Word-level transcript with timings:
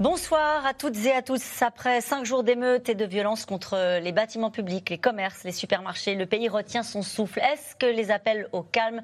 Bonsoir 0.00 0.64
à 0.64 0.74
toutes 0.74 0.96
et 1.06 1.12
à 1.12 1.22
tous. 1.22 1.60
Après 1.60 2.00
cinq 2.00 2.24
jours 2.24 2.44
d'émeutes 2.44 2.88
et 2.88 2.94
de 2.94 3.04
violences 3.04 3.44
contre 3.44 3.98
les 3.98 4.12
bâtiments 4.12 4.52
publics, 4.52 4.90
les 4.90 4.98
commerces, 4.98 5.42
les 5.42 5.50
supermarchés, 5.50 6.14
le 6.14 6.24
pays 6.24 6.48
retient 6.48 6.84
son 6.84 7.02
souffle. 7.02 7.40
Est-ce 7.40 7.74
que 7.74 7.86
les 7.86 8.12
appels 8.12 8.48
au 8.52 8.62
calme 8.62 9.02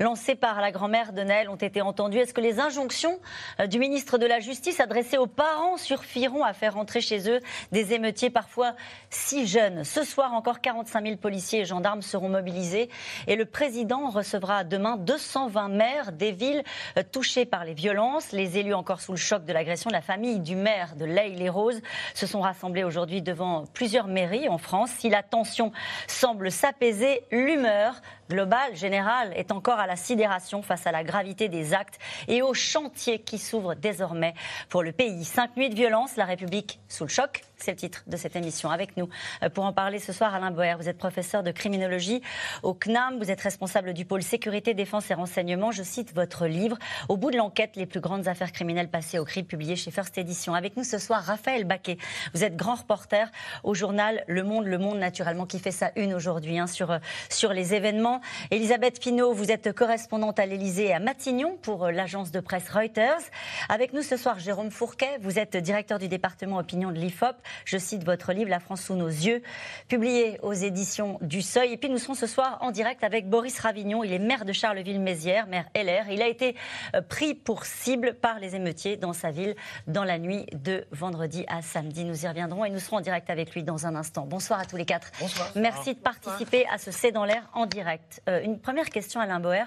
lancés 0.00 0.34
par 0.34 0.60
la 0.60 0.70
grand-mère 0.70 1.14
de 1.14 1.22
Naël 1.22 1.48
ont 1.48 1.56
été 1.56 1.80
entendus? 1.80 2.18
Est-ce 2.18 2.34
que 2.34 2.42
les 2.42 2.60
injonctions 2.60 3.18
euh, 3.58 3.66
du 3.66 3.78
ministre 3.78 4.18
de 4.18 4.26
la 4.26 4.38
Justice 4.38 4.80
adressées 4.80 5.16
aux 5.16 5.26
parents 5.26 5.78
suffiront 5.78 6.44
à 6.44 6.52
faire 6.52 6.76
entrer 6.76 7.00
chez 7.00 7.30
eux 7.30 7.40
des 7.72 7.94
émeutiers 7.94 8.28
parfois 8.28 8.74
si 9.08 9.46
jeunes? 9.46 9.82
Ce 9.82 10.04
soir, 10.04 10.34
encore 10.34 10.60
45 10.60 11.06
000 11.06 11.16
policiers 11.16 11.60
et 11.60 11.64
gendarmes 11.64 12.02
seront 12.02 12.28
mobilisés 12.28 12.90
et 13.28 13.36
le 13.36 13.46
président 13.46 14.10
recevra 14.10 14.62
demain 14.62 14.98
220 14.98 15.68
maires 15.68 16.12
des 16.12 16.32
villes 16.32 16.64
euh, 16.98 17.02
touchées 17.10 17.46
par 17.46 17.64
les 17.64 17.72
violences, 17.72 18.32
les 18.32 18.58
élus 18.58 18.74
encore 18.74 19.00
sous 19.00 19.12
le 19.12 19.16
choc 19.16 19.46
de 19.46 19.52
l'agression 19.54 19.88
de 19.88 19.94
la 19.94 20.02
famille 20.02 20.33
du 20.40 20.56
maire 20.56 20.96
de 20.96 21.04
L'Aille-les-Roses 21.04 21.80
se 22.14 22.26
sont 22.26 22.40
rassemblés 22.40 22.84
aujourd'hui 22.84 23.22
devant 23.22 23.64
plusieurs 23.72 24.06
mairies 24.06 24.48
en 24.48 24.58
France. 24.58 24.90
Si 24.98 25.08
la 25.10 25.22
tension 25.22 25.72
semble 26.06 26.50
s'apaiser, 26.50 27.22
l'humeur 27.30 28.00
globale, 28.30 28.74
générale, 28.74 29.32
est 29.36 29.52
encore 29.52 29.78
à 29.78 29.86
la 29.86 29.96
sidération 29.96 30.62
face 30.62 30.86
à 30.86 30.92
la 30.92 31.04
gravité 31.04 31.48
des 31.48 31.74
actes 31.74 31.98
et 32.28 32.42
au 32.42 32.54
chantier 32.54 33.18
qui 33.20 33.38
s'ouvre 33.38 33.74
désormais 33.74 34.34
pour 34.68 34.82
le 34.82 34.92
pays. 34.92 35.24
Cinq 35.24 35.56
nuits 35.56 35.70
de 35.70 35.74
violence, 35.74 36.16
la 36.16 36.24
République 36.24 36.80
sous 36.88 37.04
le 37.04 37.10
choc, 37.10 37.42
c'est 37.56 37.72
le 37.72 37.76
titre 37.76 38.04
de 38.06 38.16
cette 38.16 38.36
émission. 38.36 38.70
Avec 38.70 38.96
nous, 38.96 39.08
euh, 39.42 39.48
pour 39.48 39.64
en 39.64 39.72
parler 39.72 39.98
ce 39.98 40.12
soir, 40.12 40.34
Alain 40.34 40.50
Boer, 40.50 40.76
vous 40.78 40.88
êtes 40.88 40.98
professeur 40.98 41.42
de 41.42 41.50
criminologie 41.50 42.20
au 42.62 42.74
CNAM, 42.74 43.18
vous 43.18 43.30
êtes 43.30 43.40
responsable 43.40 43.94
du 43.94 44.04
pôle 44.04 44.22
sécurité, 44.22 44.74
défense 44.74 45.10
et 45.10 45.14
renseignement. 45.14 45.72
Je 45.72 45.82
cite 45.82 46.14
votre 46.14 46.46
livre, 46.46 46.78
Au 47.08 47.16
bout 47.16 47.30
de 47.30 47.36
l'enquête, 47.36 47.76
les 47.76 47.86
plus 47.86 48.00
grandes 48.00 48.28
affaires 48.28 48.52
criminelles 48.52 48.90
passées 48.90 49.18
au 49.18 49.24
CRIP, 49.24 49.48
publié 49.48 49.76
chez 49.76 49.90
First 49.90 50.18
Edition. 50.18 50.54
Avec 50.54 50.76
nous 50.76 50.84
ce 50.84 50.98
soir, 50.98 51.22
Raphaël 51.22 51.64
Baquet. 51.64 51.98
Vous 52.34 52.44
êtes 52.44 52.56
grand 52.56 52.74
reporter 52.74 53.30
au 53.62 53.74
journal 53.74 54.24
Le 54.26 54.42
Monde, 54.42 54.66
Le 54.66 54.78
Monde 54.78 54.98
naturellement, 54.98 55.46
qui 55.46 55.58
fait 55.58 55.70
sa 55.70 55.90
une 55.96 56.14
aujourd'hui 56.14 56.58
hein, 56.58 56.66
sur, 56.66 56.90
euh, 56.90 56.98
sur 57.30 57.52
les 57.52 57.74
événements. 57.74 58.13
Elisabeth 58.50 59.00
Pinault, 59.00 59.32
vous 59.32 59.50
êtes 59.50 59.72
correspondante 59.72 60.38
à 60.38 60.46
l'Elysée 60.46 60.86
et 60.86 60.94
à 60.94 60.98
Matignon 60.98 61.58
pour 61.62 61.84
euh, 61.84 61.90
l'agence 61.90 62.30
de 62.30 62.40
presse 62.40 62.68
Reuters. 62.70 63.20
Avec 63.68 63.92
nous 63.92 64.02
ce 64.02 64.16
soir, 64.16 64.38
Jérôme 64.38 64.70
Fourquet, 64.70 65.18
vous 65.20 65.38
êtes 65.38 65.56
directeur 65.56 65.98
du 65.98 66.08
département 66.08 66.58
opinion 66.58 66.90
de 66.90 66.98
l'IFOP. 66.98 67.36
Je 67.64 67.78
cite 67.78 68.04
votre 68.04 68.32
livre 68.32 68.50
La 68.50 68.60
France 68.60 68.82
sous 68.82 68.94
nos 68.94 69.08
yeux, 69.08 69.42
publié 69.88 70.38
aux 70.42 70.52
éditions 70.52 71.18
du 71.20 71.42
Seuil. 71.42 71.72
Et 71.72 71.76
puis 71.76 71.88
nous 71.88 71.98
serons 71.98 72.14
ce 72.14 72.26
soir 72.26 72.58
en 72.60 72.70
direct 72.70 73.04
avec 73.04 73.28
Boris 73.28 73.58
Ravignon. 73.58 74.04
Il 74.04 74.12
est 74.12 74.18
maire 74.18 74.44
de 74.44 74.52
Charleville-Mézières, 74.52 75.46
maire 75.46 75.66
LR. 75.74 76.10
Il 76.10 76.22
a 76.22 76.28
été 76.28 76.56
euh, 76.94 77.00
pris 77.00 77.34
pour 77.34 77.64
cible 77.64 78.14
par 78.14 78.38
les 78.38 78.54
émeutiers 78.56 78.96
dans 78.96 79.12
sa 79.12 79.30
ville 79.30 79.54
dans 79.86 80.04
la 80.04 80.18
nuit 80.18 80.46
de 80.52 80.86
vendredi 80.90 81.44
à 81.48 81.62
samedi. 81.62 82.04
Nous 82.04 82.24
y 82.24 82.28
reviendrons 82.28 82.64
et 82.64 82.70
nous 82.70 82.80
serons 82.80 82.98
en 82.98 83.00
direct 83.00 83.30
avec 83.30 83.54
lui 83.54 83.62
dans 83.62 83.86
un 83.86 83.94
instant. 83.94 84.26
Bonsoir 84.26 84.60
à 84.60 84.64
tous 84.64 84.76
les 84.76 84.84
quatre. 84.84 85.10
Bonsoir. 85.20 85.50
Merci 85.56 85.94
de 85.94 86.00
participer 86.00 86.66
à 86.72 86.78
ce 86.78 86.90
C'est 86.90 87.12
dans 87.12 87.24
l'air 87.24 87.48
en 87.54 87.66
direct. 87.66 88.03
Euh, 88.28 88.42
une 88.42 88.58
première 88.60 88.90
question, 88.90 89.20
Alain 89.20 89.40
Boer. 89.40 89.64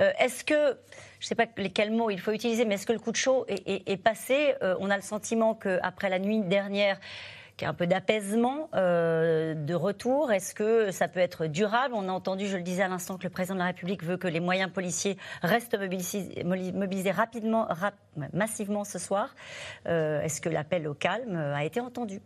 Euh, 0.00 0.10
est-ce 0.18 0.44
que 0.44 0.54
je 0.54 1.26
ne 1.26 1.28
sais 1.28 1.34
pas 1.34 1.46
lesquels 1.56 1.90
mots 1.90 2.10
il 2.10 2.20
faut 2.20 2.32
utiliser, 2.32 2.64
mais 2.64 2.74
est-ce 2.74 2.86
que 2.86 2.92
le 2.92 2.98
coup 2.98 3.12
de 3.12 3.16
chaud 3.16 3.46
est, 3.48 4.02
passé? 4.02 4.54
On 4.60 4.90
a 4.90 4.96
le 4.96 5.02
sentiment 5.02 5.54
qu'après 5.54 6.10
la 6.10 6.18
nuit 6.18 6.40
dernière, 6.40 6.98
qu'il 7.56 7.66
y 7.66 7.68
a 7.68 7.70
un 7.70 7.74
peu 7.74 7.86
d'apaisement, 7.86 8.68
euh, 8.74 9.54
de 9.54 9.74
retour 9.74 10.32
Est-ce 10.32 10.54
que 10.54 10.90
ça 10.90 11.08
peut 11.08 11.20
être 11.20 11.46
durable? 11.46 11.94
On 11.94 12.08
a 12.08 12.12
entendu, 12.12 12.46
je 12.46 12.56
le 12.56 12.62
disais 12.62 12.82
à 12.82 12.88
l'instant, 12.88 13.16
que 13.16 13.24
le 13.24 13.30
président 13.30 13.54
de 13.54 13.60
la 13.60 13.66
République 13.66 14.02
veut 14.02 14.16
que 14.16 14.28
les 14.28 14.40
moyens 14.40 14.70
policiers 14.70 15.16
restent 15.42 15.78
mobilisés, 15.78 17.10
rapidement, 17.10 17.68
massivement 18.32 18.84
ce 18.84 18.98
soir. 18.98 19.34
Euh, 19.86 20.20
est-ce 20.22 20.40
que 20.40 20.48
l'appel 20.48 20.88
au 20.88 20.94
calme 20.94 21.36
a 21.36 21.64
été 21.64 21.80
entendu? 21.80 22.20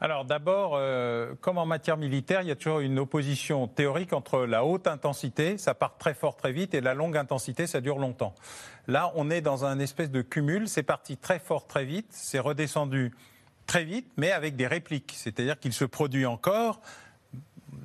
Alors 0.00 0.24
d'abord, 0.24 0.72
euh, 0.74 1.34
comme 1.40 1.58
en 1.58 1.66
matière 1.66 1.96
militaire, 1.96 2.42
il 2.42 2.48
y 2.48 2.52
a 2.52 2.56
toujours 2.56 2.80
une 2.80 3.00
opposition 3.00 3.66
théorique 3.66 4.12
entre 4.12 4.46
la 4.46 4.64
haute 4.64 4.86
intensité, 4.86 5.58
ça 5.58 5.74
part 5.74 5.98
très 5.98 6.14
fort 6.14 6.36
très 6.36 6.52
vite, 6.52 6.72
et 6.74 6.80
la 6.80 6.94
longue 6.94 7.16
intensité, 7.16 7.66
ça 7.66 7.80
dure 7.80 7.98
longtemps. 7.98 8.34
Là, 8.86 9.12
on 9.16 9.28
est 9.28 9.40
dans 9.40 9.64
un 9.64 9.80
espèce 9.80 10.10
de 10.10 10.22
cumul, 10.22 10.68
c'est 10.68 10.84
parti 10.84 11.16
très 11.16 11.40
fort 11.40 11.66
très 11.66 11.84
vite, 11.84 12.06
c'est 12.10 12.38
redescendu 12.38 13.12
très 13.66 13.84
vite, 13.84 14.10
mais 14.16 14.30
avec 14.30 14.54
des 14.54 14.66
répliques. 14.66 15.14
C'est-à-dire 15.16 15.58
qu'il 15.58 15.72
se 15.72 15.84
produit 15.84 16.26
encore. 16.26 16.80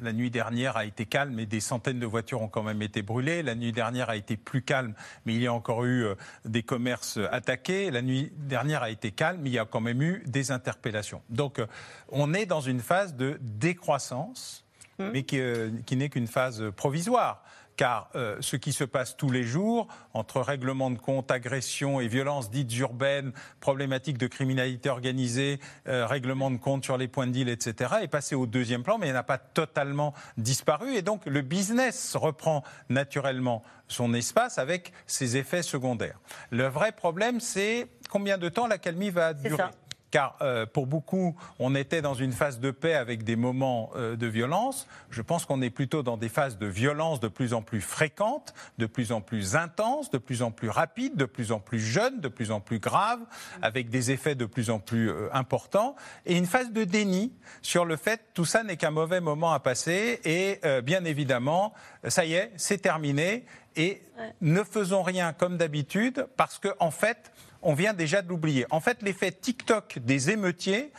La 0.03 0.11
nuit 0.11 0.29
dernière 0.29 0.75
a 0.75 0.85
été 0.85 1.05
calme, 1.05 1.33
mais 1.33 1.45
des 1.45 1.61
centaines 1.61 1.99
de 1.99 2.05
voitures 2.05 2.41
ont 2.41 2.49
quand 2.49 2.61
même 2.61 2.81
été 2.81 3.01
brûlées. 3.01 3.41
La 3.41 3.55
nuit 3.55 3.71
dernière 3.71 4.09
a 4.09 4.17
été 4.17 4.35
plus 4.35 4.61
calme, 4.61 4.93
mais 5.25 5.33
il 5.33 5.41
y 5.41 5.47
a 5.47 5.53
encore 5.53 5.85
eu 5.85 6.03
euh, 6.03 6.15
des 6.43 6.61
commerces 6.61 7.19
attaqués. 7.31 7.89
La 7.89 8.01
nuit 8.01 8.33
dernière 8.37 8.83
a 8.83 8.89
été 8.89 9.11
calme, 9.11 9.39
mais 9.41 9.49
il 9.49 9.53
y 9.53 9.59
a 9.59 9.65
quand 9.65 9.79
même 9.79 10.01
eu 10.01 10.21
des 10.25 10.51
interpellations. 10.51 11.21
Donc 11.29 11.59
euh, 11.59 11.67
on 12.09 12.33
est 12.33 12.45
dans 12.45 12.59
une 12.59 12.81
phase 12.81 13.15
de 13.15 13.39
décroissance, 13.41 14.65
mmh. 14.99 15.09
mais 15.13 15.23
qui, 15.23 15.39
euh, 15.39 15.69
qui 15.85 15.95
n'est 15.95 16.09
qu'une 16.09 16.27
phase 16.27 16.71
provisoire 16.75 17.43
car 17.75 18.09
euh, 18.15 18.37
ce 18.39 18.55
qui 18.55 18.73
se 18.73 18.83
passe 18.83 19.17
tous 19.17 19.31
les 19.31 19.43
jours, 19.43 19.87
entre 20.13 20.41
règlements 20.41 20.91
de 20.91 20.97
compte, 20.97 21.31
agressions 21.31 21.99
et 21.99 22.07
violences 22.07 22.51
dites 22.51 22.75
urbaines, 22.77 23.31
problématiques 23.59 24.17
de 24.17 24.27
criminalité 24.27 24.89
organisée, 24.89 25.59
euh, 25.87 26.05
règlements 26.05 26.51
de 26.51 26.57
compte 26.57 26.83
sur 26.83 26.97
les 26.97 27.07
points 27.07 27.27
de 27.27 27.31
deal, 27.31 27.49
etc., 27.49 27.95
est 28.01 28.07
passé 28.07 28.35
au 28.35 28.45
deuxième 28.45 28.83
plan, 28.83 28.97
mais 28.97 29.11
n'a 29.11 29.23
pas 29.23 29.37
totalement 29.37 30.13
disparu. 30.37 30.95
Et 30.95 31.01
donc 31.01 31.25
le 31.25 31.41
business 31.41 32.15
reprend 32.15 32.63
naturellement 32.89 33.63
son 33.87 34.13
espace 34.13 34.57
avec 34.57 34.91
ses 35.07 35.37
effets 35.37 35.63
secondaires. 35.63 36.19
Le 36.49 36.67
vrai 36.67 36.91
problème, 36.91 37.39
c'est 37.39 37.87
combien 38.09 38.37
de 38.37 38.49
temps 38.49 38.67
l'accalmie 38.67 39.09
va 39.09 39.33
durer 39.33 39.63
car 40.13 40.37
euh, 40.43 40.67
pour 40.67 40.85
beaucoup, 40.85 41.35
on 41.57 41.73
était 41.73 42.03
dans 42.03 42.13
une 42.13 42.33
phase 42.33 42.59
de 42.59 42.69
paix 42.69 42.93
avec 42.93 43.23
des 43.23 43.35
moments 43.35 43.89
euh, 43.95 44.15
de 44.15 44.27
violence. 44.27 44.85
Je 45.09 45.23
pense 45.23 45.47
qu'on 45.47 45.59
est 45.63 45.71
plutôt 45.71 46.03
dans 46.03 46.17
des 46.17 46.29
phases 46.29 46.59
de 46.59 46.67
violence 46.67 47.19
de 47.19 47.27
plus 47.27 47.55
en 47.55 47.63
plus 47.63 47.81
fréquentes, 47.81 48.53
de 48.77 48.85
plus 48.85 49.11
en 49.11 49.21
plus 49.21 49.55
intenses, 49.55 50.11
de 50.11 50.19
plus 50.19 50.43
en 50.43 50.51
plus 50.51 50.69
rapides, 50.69 51.15
de 51.15 51.25
plus 51.25 51.51
en 51.51 51.59
plus 51.59 51.79
jeunes, 51.79 52.21
de 52.21 52.27
plus 52.27 52.51
en 52.51 52.59
plus 52.59 52.77
graves, 52.77 53.21
avec 53.63 53.89
des 53.89 54.11
effets 54.11 54.35
de 54.35 54.45
plus 54.45 54.69
en 54.69 54.77
plus 54.77 55.09
euh, 55.09 55.29
importants, 55.33 55.95
et 56.27 56.37
une 56.37 56.45
phase 56.45 56.71
de 56.71 56.83
déni 56.83 57.33
sur 57.63 57.83
le 57.83 57.95
fait 57.95 58.21
tout 58.35 58.45
ça 58.45 58.63
n'est 58.63 58.77
qu'un 58.77 58.91
mauvais 58.91 59.19
moment 59.19 59.51
à 59.51 59.59
passer, 59.59 60.19
et 60.25 60.59
bien 60.83 61.05
évidemment, 61.05 61.73
ça 62.07 62.25
y 62.25 62.33
est, 62.33 62.51
c'est 62.55 62.79
terminé, 62.79 63.45
et 63.75 64.01
ne 64.41 64.63
faisons 64.63 65.01
rien 65.01 65.33
comme 65.33 65.57
d'habitude, 65.57 66.27
parce 66.37 66.59
que 66.59 66.69
en 66.79 66.91
fait, 66.91 67.31
on 67.63 67.73
vient 67.73 67.93
déjà 67.93 68.21
de 68.21 68.29
l'oublier. 68.29 68.65
En 68.69 68.79
fait, 68.79 69.01
l'effet 69.01 69.31
TikTok 69.31 69.99
des 69.99 70.29
émeutiers, 70.29 70.91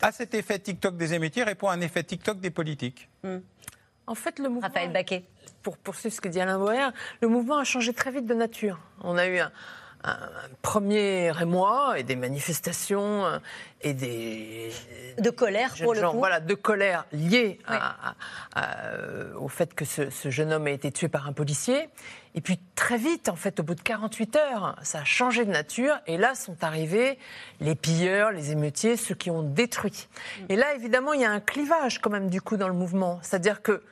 à 0.00 0.12
cet 0.12 0.34
effet 0.34 0.58
TikTok 0.58 0.96
des 0.96 1.14
émeutiers 1.14 1.44
répond 1.44 1.68
à 1.68 1.74
un 1.74 1.80
effet 1.80 2.02
TikTok 2.02 2.40
des 2.40 2.50
politiques. 2.50 3.08
Hmm. 3.22 3.38
En 4.06 4.14
fait, 4.14 4.38
le 4.38 4.48
mouvement. 4.48 4.66
Raphaël 4.66 4.92
Baquet. 4.92 5.24
Pour 5.62 5.78
poursuivre 5.78 6.14
ce 6.14 6.20
que 6.20 6.28
dit 6.28 6.40
Alain 6.40 6.58
Boer, 6.58 6.90
le 7.20 7.28
mouvement 7.28 7.58
a 7.58 7.64
changé 7.64 7.92
très 7.94 8.10
vite 8.10 8.26
de 8.26 8.34
nature. 8.34 8.80
On 9.00 9.16
a 9.16 9.26
eu 9.28 9.38
un, 9.38 9.52
un 10.04 10.18
premier 10.62 11.32
émoi 11.40 11.94
et 11.98 12.02
des 12.02 12.16
manifestations 12.16 13.24
euh, 13.24 13.38
et 13.82 13.94
des 13.94 14.70
de 15.18 15.30
colère 15.30 15.74
pour 15.80 15.94
le 15.94 16.00
coup. 16.08 16.18
Voilà, 16.18 16.40
de 16.40 16.54
colère 16.54 17.06
liée 17.12 17.58
au 19.38 19.48
fait 19.48 19.74
que 19.74 19.84
ce, 19.84 20.08
jeune 20.30 20.52
homme 20.52 20.66
a 20.66 20.70
été 20.70 20.90
tué 20.90 21.08
par 21.08 21.26
un 21.26 21.32
policier. 21.32 21.88
Et 22.34 22.40
puis 22.40 22.58
très 22.74 22.96
vite, 22.96 23.28
en 23.28 23.36
fait, 23.36 23.60
au 23.60 23.62
bout 23.62 23.74
de 23.74 23.82
48 23.82 24.36
heures, 24.36 24.76
ça 24.82 25.00
a 25.00 25.04
changé 25.04 25.44
de 25.44 25.50
nature. 25.50 25.98
Et 26.06 26.16
là 26.16 26.34
sont 26.34 26.64
arrivés 26.64 27.18
les 27.60 27.74
pilleurs, 27.74 28.30
les 28.32 28.52
émeutiers, 28.52 28.96
ceux 28.96 29.14
qui 29.14 29.30
ont 29.30 29.42
détruit. 29.42 30.08
Mm. 30.40 30.44
Et 30.48 30.56
là, 30.56 30.74
évidemment, 30.74 31.12
il 31.12 31.20
y 31.20 31.24
a 31.24 31.30
un 31.30 31.40
clivage 31.40 32.00
quand 32.00 32.10
même 32.10 32.30
du 32.30 32.40
coup 32.40 32.56
dans 32.56 32.68
le 32.68 32.74
mouvement. 32.74 33.18
C'est-à-dire 33.22 33.62
que 33.62 33.82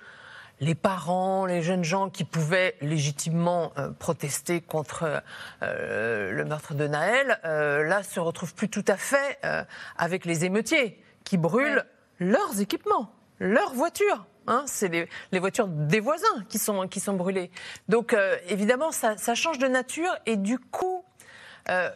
les 0.61 0.75
parents, 0.75 1.47
les 1.47 1.63
jeunes 1.63 1.85
gens 1.85 2.11
qui 2.11 2.25
pouvaient 2.25 2.77
légitimement 2.83 3.73
euh, 3.79 3.91
protester 3.91 4.61
contre 4.61 5.23
euh, 5.63 6.31
le 6.31 6.45
meurtre 6.45 6.75
de 6.75 6.87
Naël, 6.87 7.41
euh, 7.45 7.83
là 7.83 8.03
se 8.03 8.21
retrouvent 8.21 8.55
plus 8.55 8.69
tout 8.69 8.85
à 8.87 8.97
fait 8.97 9.41
avec 9.97 10.25
les 10.25 10.45
émeutiers 10.45 11.03
qui 11.25 11.39
brûlent 11.39 11.85
leurs 12.19 12.61
équipements, 12.61 13.13
leurs 13.39 13.73
voitures. 13.73 14.27
Hein. 14.47 14.65
c'est 14.67 14.89
les, 14.89 15.39
voitures 15.39 15.69
des 15.69 16.01
voisins 16.01 16.45
qui 16.49 16.59
sont, 16.59 16.89
qui 16.89 16.99
sont 17.01 17.15
brûlées. 17.15 17.51
Donc 17.89 18.17
évidemment, 18.49 18.91
ça, 18.91 19.17
ça, 19.17 19.35
change 19.35 19.59
de 19.59 19.69
nature 19.69 20.11
et 20.27 20.37
du 20.37 20.59
coup, 20.59 21.05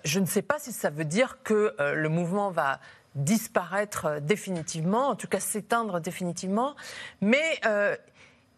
je 0.05 0.21
ne 0.21 0.27
sais 0.27 0.43
pas 0.43 0.59
si 0.59 0.73
ça 0.73 0.91
veut 0.91 1.05
dire 1.05 1.39
que 1.43 1.75
le 1.79 2.09
mouvement 2.09 2.51
va 2.51 2.81
disparaître 3.15 4.21
définitivement, 4.21 5.09
en 5.09 5.15
tout 5.17 5.29
cas 5.29 5.41
s'éteindre 5.41 6.01
définitivement, 6.01 6.75
mais 7.21 7.61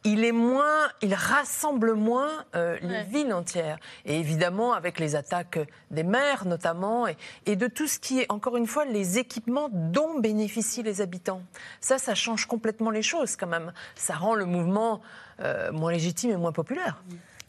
il 0.06 0.24
est 0.24 0.32
moins, 0.32 0.88
il 1.02 1.14
rassemble 1.14 1.94
moins 1.94 2.44
euh, 2.54 2.78
les 2.80 3.02
villes 3.02 3.32
entières. 3.32 3.78
Et 4.04 4.18
évidemment, 4.20 4.72
avec 4.72 5.00
les 5.00 5.16
attaques 5.16 5.58
des 5.90 6.04
maires 6.04 6.46
notamment, 6.46 7.06
et, 7.46 7.56
de 7.56 7.66
tout 7.66 7.88
ce 7.88 7.98
qui 7.98 8.20
est, 8.20 8.30
encore 8.30 8.56
une 8.56 8.68
fois, 8.68 8.84
les 8.84 9.18
équipements 9.18 9.68
dont 9.72 10.20
bénéficient 10.20 10.84
les 10.84 11.00
habitants. 11.00 11.42
Ça, 11.80 11.98
ça 11.98 12.14
change 12.14 12.46
complètement 12.46 12.90
les 12.90 13.02
choses 13.02 13.34
quand 13.34 13.48
même. 13.48 13.72
Ça 13.96 14.14
rend 14.14 14.36
le 14.36 14.44
mouvement 14.44 15.00
euh, 15.40 15.72
moins 15.72 15.90
légitime 15.90 16.30
et 16.30 16.36
moins 16.36 16.52
populaire. 16.52 17.02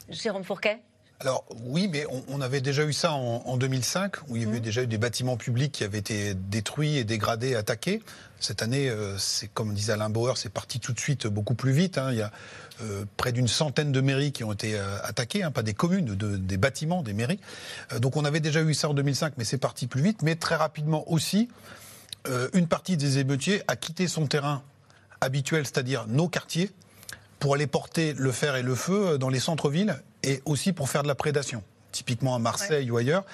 Jérôme 0.08 0.42
Fourquet 0.42 0.80
alors 1.20 1.44
oui, 1.64 1.88
mais 1.90 2.06
on, 2.28 2.40
avait 2.40 2.60
déjà 2.60 2.84
eu 2.84 2.92
ça 2.92 3.12
en, 3.12 3.56
2005, 3.56 4.28
où 4.28 4.36
il 4.36 4.44
y 4.44 4.46
avait 4.46 4.58
mmh. 4.58 4.62
déjà 4.62 4.82
eu 4.84 4.86
des 4.86 4.98
bâtiments 4.98 5.36
publics 5.36 5.72
qui 5.72 5.82
avaient 5.82 5.98
été 5.98 6.34
détruits 6.34 6.96
et 6.96 7.02
dégradés, 7.02 7.56
attaqués. 7.56 8.00
Cette 8.38 8.62
année, 8.62 8.88
euh, 8.88 9.18
c'est 9.18 9.48
comme 9.48 9.74
disait 9.74 9.94
Alain 9.94 10.10
Bauer, 10.10 10.36
c'est 10.36 10.48
parti 10.48 10.78
tout 10.78 10.92
de 10.92 11.00
suite 11.00 11.26
beaucoup 11.26 11.54
plus 11.54 11.72
vite. 11.72 11.98
Hein. 11.98 12.12
Il 12.12 12.18
y 12.18 12.22
a 12.22 12.30
euh, 12.82 13.04
près 13.16 13.32
d'une 13.32 13.48
centaine 13.48 13.90
de 13.90 14.00
mairies 14.00 14.30
qui 14.30 14.44
ont 14.44 14.52
été 14.52 14.78
euh, 14.78 14.96
attaquées, 15.02 15.42
hein, 15.42 15.50
pas 15.50 15.64
des 15.64 15.74
communes, 15.74 16.14
des 16.14 16.56
bâtiments, 16.56 17.02
des 17.02 17.14
mairies. 17.14 17.40
donc 17.98 18.16
on 18.16 18.24
avait 18.24 18.38
déjà 18.38 18.62
eu 18.62 18.72
ça 18.72 18.88
en 18.88 18.94
2005, 18.94 19.34
mais 19.38 19.44
c'est 19.44 19.58
parti 19.58 19.88
plus 19.88 20.02
vite. 20.02 20.22
Mais 20.22 20.36
très 20.36 20.54
rapidement 20.54 21.10
aussi, 21.10 21.48
une 22.52 22.68
partie 22.68 22.96
des 22.96 23.18
émeutiers 23.18 23.62
a 23.66 23.74
quitté 23.74 24.06
son 24.06 24.26
terrain 24.26 24.62
habituel, 25.20 25.64
c'est-à-dire 25.64 26.06
nos 26.06 26.28
quartiers, 26.28 26.70
pour 27.40 27.54
aller 27.54 27.66
porter 27.66 28.12
le 28.12 28.30
fer 28.30 28.54
et 28.54 28.62
le 28.62 28.74
feu 28.74 29.18
dans 29.18 29.30
les 29.30 29.40
centres-villes 29.40 30.00
et 30.22 30.42
aussi 30.44 30.72
pour 30.72 30.88
faire 30.88 31.02
de 31.02 31.08
la 31.08 31.14
prédation 31.14 31.62
typiquement 31.92 32.34
à 32.34 32.38
Marseille 32.38 32.90
ou 32.90 32.96
ailleurs. 32.96 33.24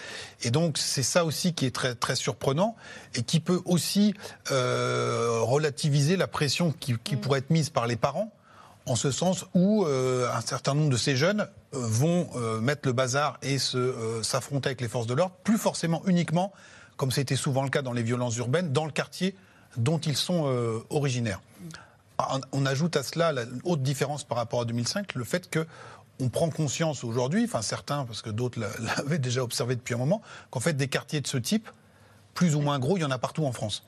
Et 0.43 0.51
donc 0.51 0.79
c'est 0.79 1.03
ça 1.03 1.25
aussi 1.25 1.55
qui 1.55 1.67
est 1.67 1.75
très 1.75 1.95
très 1.95 2.17
surprenant 2.17 2.77
et 3.15 3.23
qui 3.23 3.41
peut 3.41 3.61
aussi 3.65 4.15
euh, 4.51 5.41
relativiser 5.43 6.17
la 6.17 6.27
pression 6.27 6.73
qui, 6.73 6.95
mm. 6.95 7.21
pourrait 7.21 7.41
être 7.41 7.51
mise 7.51 7.71
par 7.71 7.87
les 7.87 7.97
parents, 7.97 8.33
en 8.87 8.97
ce 8.97 9.11
sens 9.11 9.47
où 9.55 9.85
euh, 9.85 10.31
un 10.33 10.41
certain 10.41 10.75
nombre 10.75 10.91
de 10.91 10.97
ces 10.97 11.17
jeunes 11.17 11.41
euh, 11.43 11.47
vont 11.73 12.29
mettre 12.61 12.83
le 12.87 12.93
bazar 12.93 13.39
et 13.43 13.59
s'affronter 14.23 14.69
avec 14.69 14.81
les 14.81 14.89
forces 14.89 15.07
de 15.07 15.15
l'ordre, 15.15 15.35
plus 15.45 15.59
forcément 15.59 16.03
uniquement, 16.07 16.53
comme 16.97 17.11
c'était 17.11 17.37
souvent 17.37 17.65
le 17.65 17.71
cas 17.71 17.83
dans 17.83 17.93
les 17.93 18.03
violences 18.03 18.37
urbaines, 18.37 18.73
dans 18.73 18.87
le 18.87 18.93
quartier 18.93 19.35
dont 19.77 19.99
ils 19.99 20.17
sont 20.17 20.45
originaires. 20.91 21.41
Mm. 21.61 21.69
On 22.53 22.65
ajoute 22.65 22.97
à 22.97 23.03
cela 23.03 23.33
la 23.33 23.43
haute 23.65 23.83
différence 23.83 24.23
par 24.23 24.39
rapport 24.39 24.61
à 24.61 24.65
2005, 24.65 25.17
le 25.17 25.25
fait 25.25 25.51
que 25.51 25.67
on 26.21 26.29
prend 26.29 26.51
conscience 26.51 27.05
aujourd'hui, 27.05 27.45
enfin 27.45 27.63
certains, 27.63 28.05
parce 28.05 28.23
que 28.23 28.31
d'autres 28.31 28.61
l'avaient 28.97 29.19
déjà 29.19 29.43
observé 29.43 29.77
depuis 29.77 29.95
un 29.95 29.99
moment, 29.99 30.23
qu'en 30.51 30.61
fait 30.61 30.75
des 30.75 30.89
quartiers 30.89 31.21
de 31.21 31.27
ce 31.27 31.39
type, 31.39 31.69
plus 32.35 32.57
ou 32.57 32.61
moins 32.61 32.79
gros, 32.79 32.97
il 32.97 33.01
y 33.01 33.05
en 33.05 33.11
a 33.11 33.19
partout 33.19 33.45
en 33.45 33.53
France. 33.53 33.85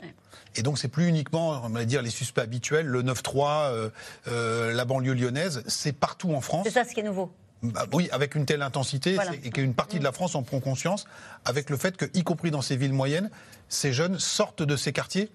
Et 0.55 0.63
donc 0.63 0.79
c'est 0.79 0.89
plus 0.89 1.09
uniquement, 1.09 1.61
on 1.65 1.69
va 1.69 1.85
dire, 1.85 2.03
les 2.03 2.11
suspects 2.11 2.43
habituels, 2.43 2.87
le 2.87 3.03
9-3, 3.03 3.71
euh, 3.71 3.91
euh, 4.29 4.73
la 4.73 4.85
banlieue 4.85 5.15
lyonnaise, 5.15 5.63
c'est 5.67 5.93
partout 5.93 6.33
en 6.33 6.41
France. 6.41 6.67
C'est 6.67 6.73
ça 6.73 6.85
ce 6.85 6.95
qui 6.95 7.01
est 7.01 7.05
nouveau. 7.05 7.33
Bah 7.63 7.87
oui, 7.93 8.09
avec 8.13 8.35
une 8.35 8.47
telle 8.47 8.63
intensité, 8.63 9.17
et 9.43 9.51
qu'une 9.51 9.75
partie 9.75 9.99
de 9.99 10.05
la 10.05 10.13
France 10.13 10.35
en 10.35 10.43
prend 10.43 10.61
conscience, 10.61 11.07
avec 11.45 11.71
le 11.71 11.77
fait 11.77 11.97
que, 11.97 12.05
y 12.15 12.23
compris 12.23 12.51
dans 12.51 12.63
ces 12.63 12.77
villes 12.77 12.93
moyennes, 12.93 13.31
ces 13.69 13.93
jeunes 13.93 14.19
sortent 14.19 14.63
de 14.63 14.77
ces 14.77 14.93
quartiers 14.93 15.31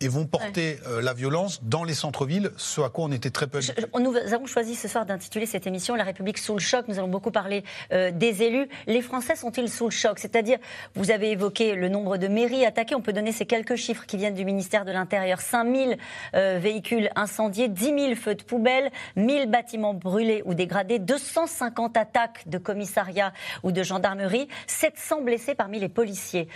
et 0.00 0.08
vont 0.08 0.26
porter 0.26 0.78
euh, 0.86 1.02
la 1.02 1.12
violence 1.12 1.62
dans 1.62 1.84
les 1.84 1.94
centres-villes, 1.94 2.50
ce 2.56 2.80
à 2.80 2.88
quoi 2.88 3.04
on 3.04 3.12
était 3.12 3.30
très 3.30 3.46
peu 3.46 3.60
Nous 3.98 4.16
avons 4.16 4.46
choisi 4.46 4.74
ce 4.74 4.88
soir 4.88 5.04
d'intituler 5.04 5.46
cette 5.46 5.66
émission 5.66 5.94
La 5.94 6.04
République 6.04 6.38
sous 6.38 6.54
le 6.54 6.60
choc. 6.60 6.86
Nous 6.88 6.98
allons 6.98 7.08
beaucoup 7.08 7.30
parler 7.30 7.64
euh, 7.92 8.10
des 8.10 8.42
élus. 8.42 8.68
Les 8.86 9.02
Français 9.02 9.36
sont-ils 9.36 9.68
sous 9.68 9.84
le 9.84 9.90
choc? 9.90 10.18
C'est-à-dire, 10.18 10.58
vous 10.94 11.10
avez 11.10 11.30
évoqué 11.32 11.74
le 11.74 11.88
nombre 11.88 12.16
de 12.16 12.28
mairies 12.28 12.64
attaquées. 12.64 12.94
On 12.94 13.02
peut 13.02 13.12
donner 13.12 13.32
ces 13.32 13.46
quelques 13.46 13.76
chiffres 13.76 14.06
qui 14.06 14.16
viennent 14.16 14.34
du 14.34 14.44
ministère 14.44 14.84
de 14.84 14.92
l'Intérieur. 14.92 15.40
5 15.40 15.74
000 15.74 15.92
euh, 16.34 16.58
véhicules 16.60 17.10
incendiés, 17.14 17.68
10 17.68 17.84
000 17.84 18.14
feux 18.14 18.34
de 18.34 18.42
poubelle, 18.42 18.90
1000 19.16 19.50
bâtiments 19.50 19.94
brûlés 19.94 20.42
ou 20.46 20.54
dégradés, 20.54 20.98
250 20.98 21.96
attaques 21.96 22.48
de 22.48 22.58
commissariats 22.58 23.32
ou 23.62 23.72
de 23.72 23.82
gendarmerie, 23.82 24.48
700 24.66 25.22
blessés 25.22 25.54
parmi 25.54 25.78
les 25.78 25.88
policiers. 25.88 26.48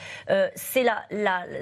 c'est 0.54 0.82
là, 0.82 1.04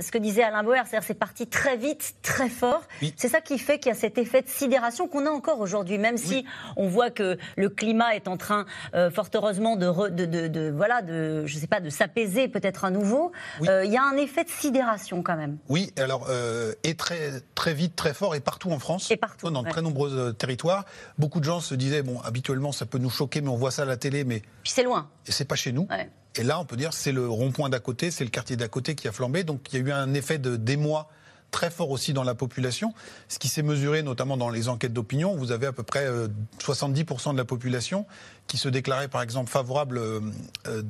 ce 0.01 0.11
que 0.11 0.19
disait 0.19 0.43
Alain 0.43 0.63
Boer, 0.63 0.83
c'est-à-dire 0.87 1.07
c'est 1.07 1.15
parti 1.15 1.47
très 1.47 1.72
très 1.73 1.89
vite, 1.89 2.15
très 2.23 2.49
fort. 2.49 2.83
C'est 3.17 3.29
ça 3.29 3.41
qui 3.41 3.59
fait 3.59 3.79
qu'il 3.79 3.91
y 3.91 3.93
a 3.93 3.99
cet 3.99 4.19
effet 4.19 4.43
de 4.43 4.49
sidération 4.49 5.09
qu'on 5.09 5.27
a 5.27 5.31
encore 5.31 5.61
aujourd'hui, 5.61 5.99
même 5.99 6.19
si 6.19 6.45
on 6.77 6.89
voit 6.89 7.11
que 7.11 7.39
le 7.57 7.69
climat 7.69 8.15
est 8.15 8.29
en 8.29 8.37
train, 8.37 8.67
euh, 8.95 9.11
fort 9.11 9.29
heureusement, 9.35 9.77
de, 9.77 10.09
de, 10.09 10.71
voilà, 10.71 11.03
de, 11.03 11.47
je 11.47 11.59
sais 11.59 11.67
pas, 11.67 11.81
de 11.81 11.89
s'apaiser 11.89 12.49
peut-être 12.49 12.85
à 12.85 12.91
nouveau. 12.91 13.33
Euh, 13.63 13.85
il 13.85 13.93
y 13.93 13.97
a 13.97 14.03
un 14.03 14.17
effet 14.17 14.45
de 14.45 14.51
sidération 14.51 15.23
quand 15.23 15.37
même. 15.37 15.57
Oui, 15.69 15.93
alors 15.97 16.27
euh, 16.29 16.75
et 16.83 16.95
très 16.95 17.41
très 17.55 17.75
vite, 17.75 17.97
très 17.97 18.13
fort 18.13 18.35
et 18.35 18.41
partout 18.41 18.71
en 18.71 18.79
France, 18.79 19.11
et 19.11 19.17
partout, 19.17 19.51
dans 19.51 19.63
de 19.63 19.69
très 19.69 19.83
nombreux 19.83 20.33
territoires. 20.35 20.85
Beaucoup 21.19 21.41
de 21.41 21.45
gens 21.45 21.61
se 21.61 21.75
disaient 21.75 22.03
bon, 22.03 22.21
habituellement 22.21 22.73
ça 22.73 22.85
peut 22.85 22.99
nous 22.99 23.11
choquer, 23.11 23.41
mais 23.41 23.49
on 23.49 23.57
voit 23.57 23.71
ça 23.71 23.83
à 23.83 23.87
la 23.87 23.97
télé, 23.97 24.25
mais 24.25 24.41
puis 24.63 24.73
c'est 24.73 24.83
loin. 24.83 25.09
Et 25.27 25.33
c'est 25.33 25.47
pas 25.47 25.57
chez 25.57 25.73
nous. 25.73 25.89
Et 26.37 26.45
là, 26.45 26.59
on 26.59 26.65
peut 26.65 26.77
dire 26.77 26.93
c'est 26.93 27.13
le 27.13 27.29
rond-point 27.29 27.69
d'à 27.69 27.79
côté, 27.81 28.11
c'est 28.11 28.25
le 28.25 28.31
quartier 28.31 28.57
d'à 28.57 28.69
côté 28.69 28.95
qui 28.95 29.09
a 29.09 29.13
flambé. 29.13 29.45
Donc 29.45 29.73
il 29.73 29.81
y 29.81 29.83
a 29.83 29.87
eu 29.87 29.93
un 29.93 30.13
effet 30.15 30.39
de 30.39 30.57
d'émoi 30.57 31.09
très 31.53 31.71
fort 31.71 31.91
aussi 31.91 32.13
dans 32.13 32.25
la 32.25 32.35
population. 32.35 32.93
Ce 33.29 33.39
qui 33.39 33.47
s'est 33.47 33.63
mesuré 33.63 34.03
notamment 34.03 34.37
dans 34.37 34.51
les 34.51 34.69
enquêtes 34.69 34.93
d'opinion, 34.93 35.37
vous 35.37 35.53
avez 35.53 35.67
à 35.67 35.73
peu 35.73 35.85
près 35.85 36.09
70% 36.59 37.29
euh, 37.29 37.33
de 37.33 37.39
la 37.39 37.45
population 37.45 38.07
qui 38.49 38.57
se 38.57 38.69
déclarait 38.69 39.07
par 39.07 39.23
exemple 39.23 39.49
favorable 39.49 39.99
euh, 39.99 40.21
euh, 40.67 40.83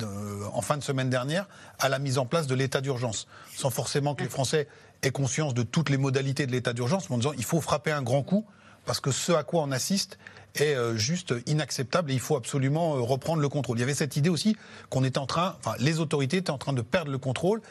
en 0.55 0.63
fin 0.63 0.79
de 0.79 0.83
semaine 0.83 1.11
dernière 1.11 1.47
à 1.79 1.91
la 1.91 1.99
mise 1.99 2.17
en 2.17 2.25
place 2.25 2.47
de 2.47 2.55
l'état 2.55 2.81
d'urgence, 2.81 3.27
sans 3.55 3.69
forcément 3.69 4.15
que 4.15 4.23
les 4.23 4.31
Français 4.31 4.69
aient 5.03 5.11
conscience 5.11 5.53
de 5.53 5.65
toutes 5.65 5.91
les 5.91 5.99
modalités 5.99 6.47
de 6.47 6.53
l'état 6.53 6.73
d'urgence, 6.73 7.11
mais 7.11 7.17
en 7.17 7.19
disant 7.19 7.33
il 7.37 7.45
faut 7.45 7.61
frapper 7.61 7.91
un 7.91 8.03
grand 8.03 8.23
coup 8.23 8.47
parce 8.87 9.01
que 9.01 9.11
ce 9.11 9.33
à 9.33 9.43
quoi 9.43 9.63
on 9.63 9.71
assiste 9.71 10.19
est 10.55 10.77
juste 10.97 11.35
inacceptable 11.47 12.11
et 12.11 12.15
il 12.15 12.21
faut 12.21 12.37
absolument 12.37 12.95
reprendre 13.05 13.41
le 13.41 13.49
contrôle. 13.49 13.79
Il 13.79 13.81
y 13.81 13.85
avait 13.85 13.95
cette 13.95 14.17
idée 14.17 14.29
aussi 14.29 14.57
qu'on 14.91 15.03
était 15.03 15.19
en 15.19 15.27
train, 15.27 15.57
enfin 15.61 15.75
les 15.79 15.99
autorités 15.99 16.39
étaient 16.39 16.51
en 16.51 16.59
train 16.59 16.73
de 16.73 16.83
perdre 16.83 17.11
le 17.11 17.19
contrôle 17.19 17.63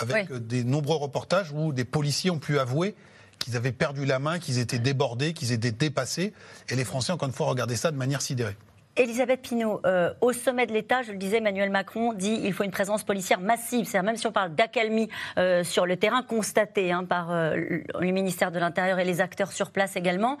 avec 0.00 0.32
des 0.32 0.64
nombreux 0.64 0.96
reportages 0.96 1.52
où 1.52 1.72
des 1.72 1.84
policiers 1.84 2.30
ont 2.30 2.38
pu 2.38 2.58
avouer 2.58 2.94
qu'ils 3.38 3.56
avaient 3.56 3.72
perdu 3.72 4.04
la 4.04 4.18
main, 4.18 4.38
qu'ils 4.38 4.58
étaient 4.58 4.78
débordés, 4.78 5.32
qu'ils 5.32 5.52
étaient 5.52 5.72
dépassés. 5.72 6.32
Et 6.68 6.76
les 6.76 6.84
Français, 6.84 7.12
encore 7.12 7.28
une 7.28 7.34
fois, 7.34 7.46
regardaient 7.46 7.76
ça 7.76 7.90
de 7.90 7.96
manière 7.96 8.20
sidérée. 8.22 8.56
Elisabeth 8.96 9.40
Pinault, 9.40 9.80
euh, 9.86 10.12
au 10.20 10.32
sommet 10.32 10.66
de 10.66 10.72
l'État, 10.72 11.02
je 11.02 11.12
le 11.12 11.16
disais, 11.16 11.38
Emmanuel 11.38 11.70
Macron 11.70 12.12
dit 12.12 12.40
qu'il 12.42 12.52
faut 12.52 12.64
une 12.64 12.72
présence 12.72 13.04
policière 13.04 13.40
massive. 13.40 13.86
C'est-à-dire 13.86 14.04
même 14.04 14.16
si 14.16 14.26
on 14.26 14.32
parle 14.32 14.54
d'accalmie 14.54 15.08
euh, 15.38 15.62
sur 15.64 15.86
le 15.86 15.96
terrain, 15.96 16.22
constatée 16.22 16.90
hein, 16.92 17.04
par 17.04 17.30
euh, 17.30 17.54
le 17.56 18.10
ministère 18.10 18.50
de 18.50 18.58
l'Intérieur 18.58 18.98
et 18.98 19.04
les 19.04 19.20
acteurs 19.20 19.52
sur 19.52 19.70
place 19.70 19.96
également, 19.96 20.38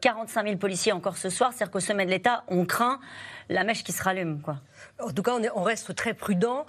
45 0.00 0.46
000 0.46 0.56
policiers 0.58 0.92
encore 0.92 1.18
ce 1.18 1.28
soir. 1.28 1.52
C'est-à-dire 1.52 1.72
qu'au 1.72 1.80
sommet 1.80 2.06
de 2.06 2.10
l'État, 2.10 2.44
on 2.48 2.64
craint 2.64 3.00
la 3.48 3.64
mèche 3.64 3.82
qui 3.82 3.92
se 3.92 4.02
rallume. 4.02 4.40
Quoi. 4.40 4.56
En 5.02 5.10
tout 5.10 5.22
cas, 5.22 5.32
on, 5.32 5.60
on 5.60 5.62
reste 5.62 5.94
très 5.94 6.14
prudent 6.14 6.66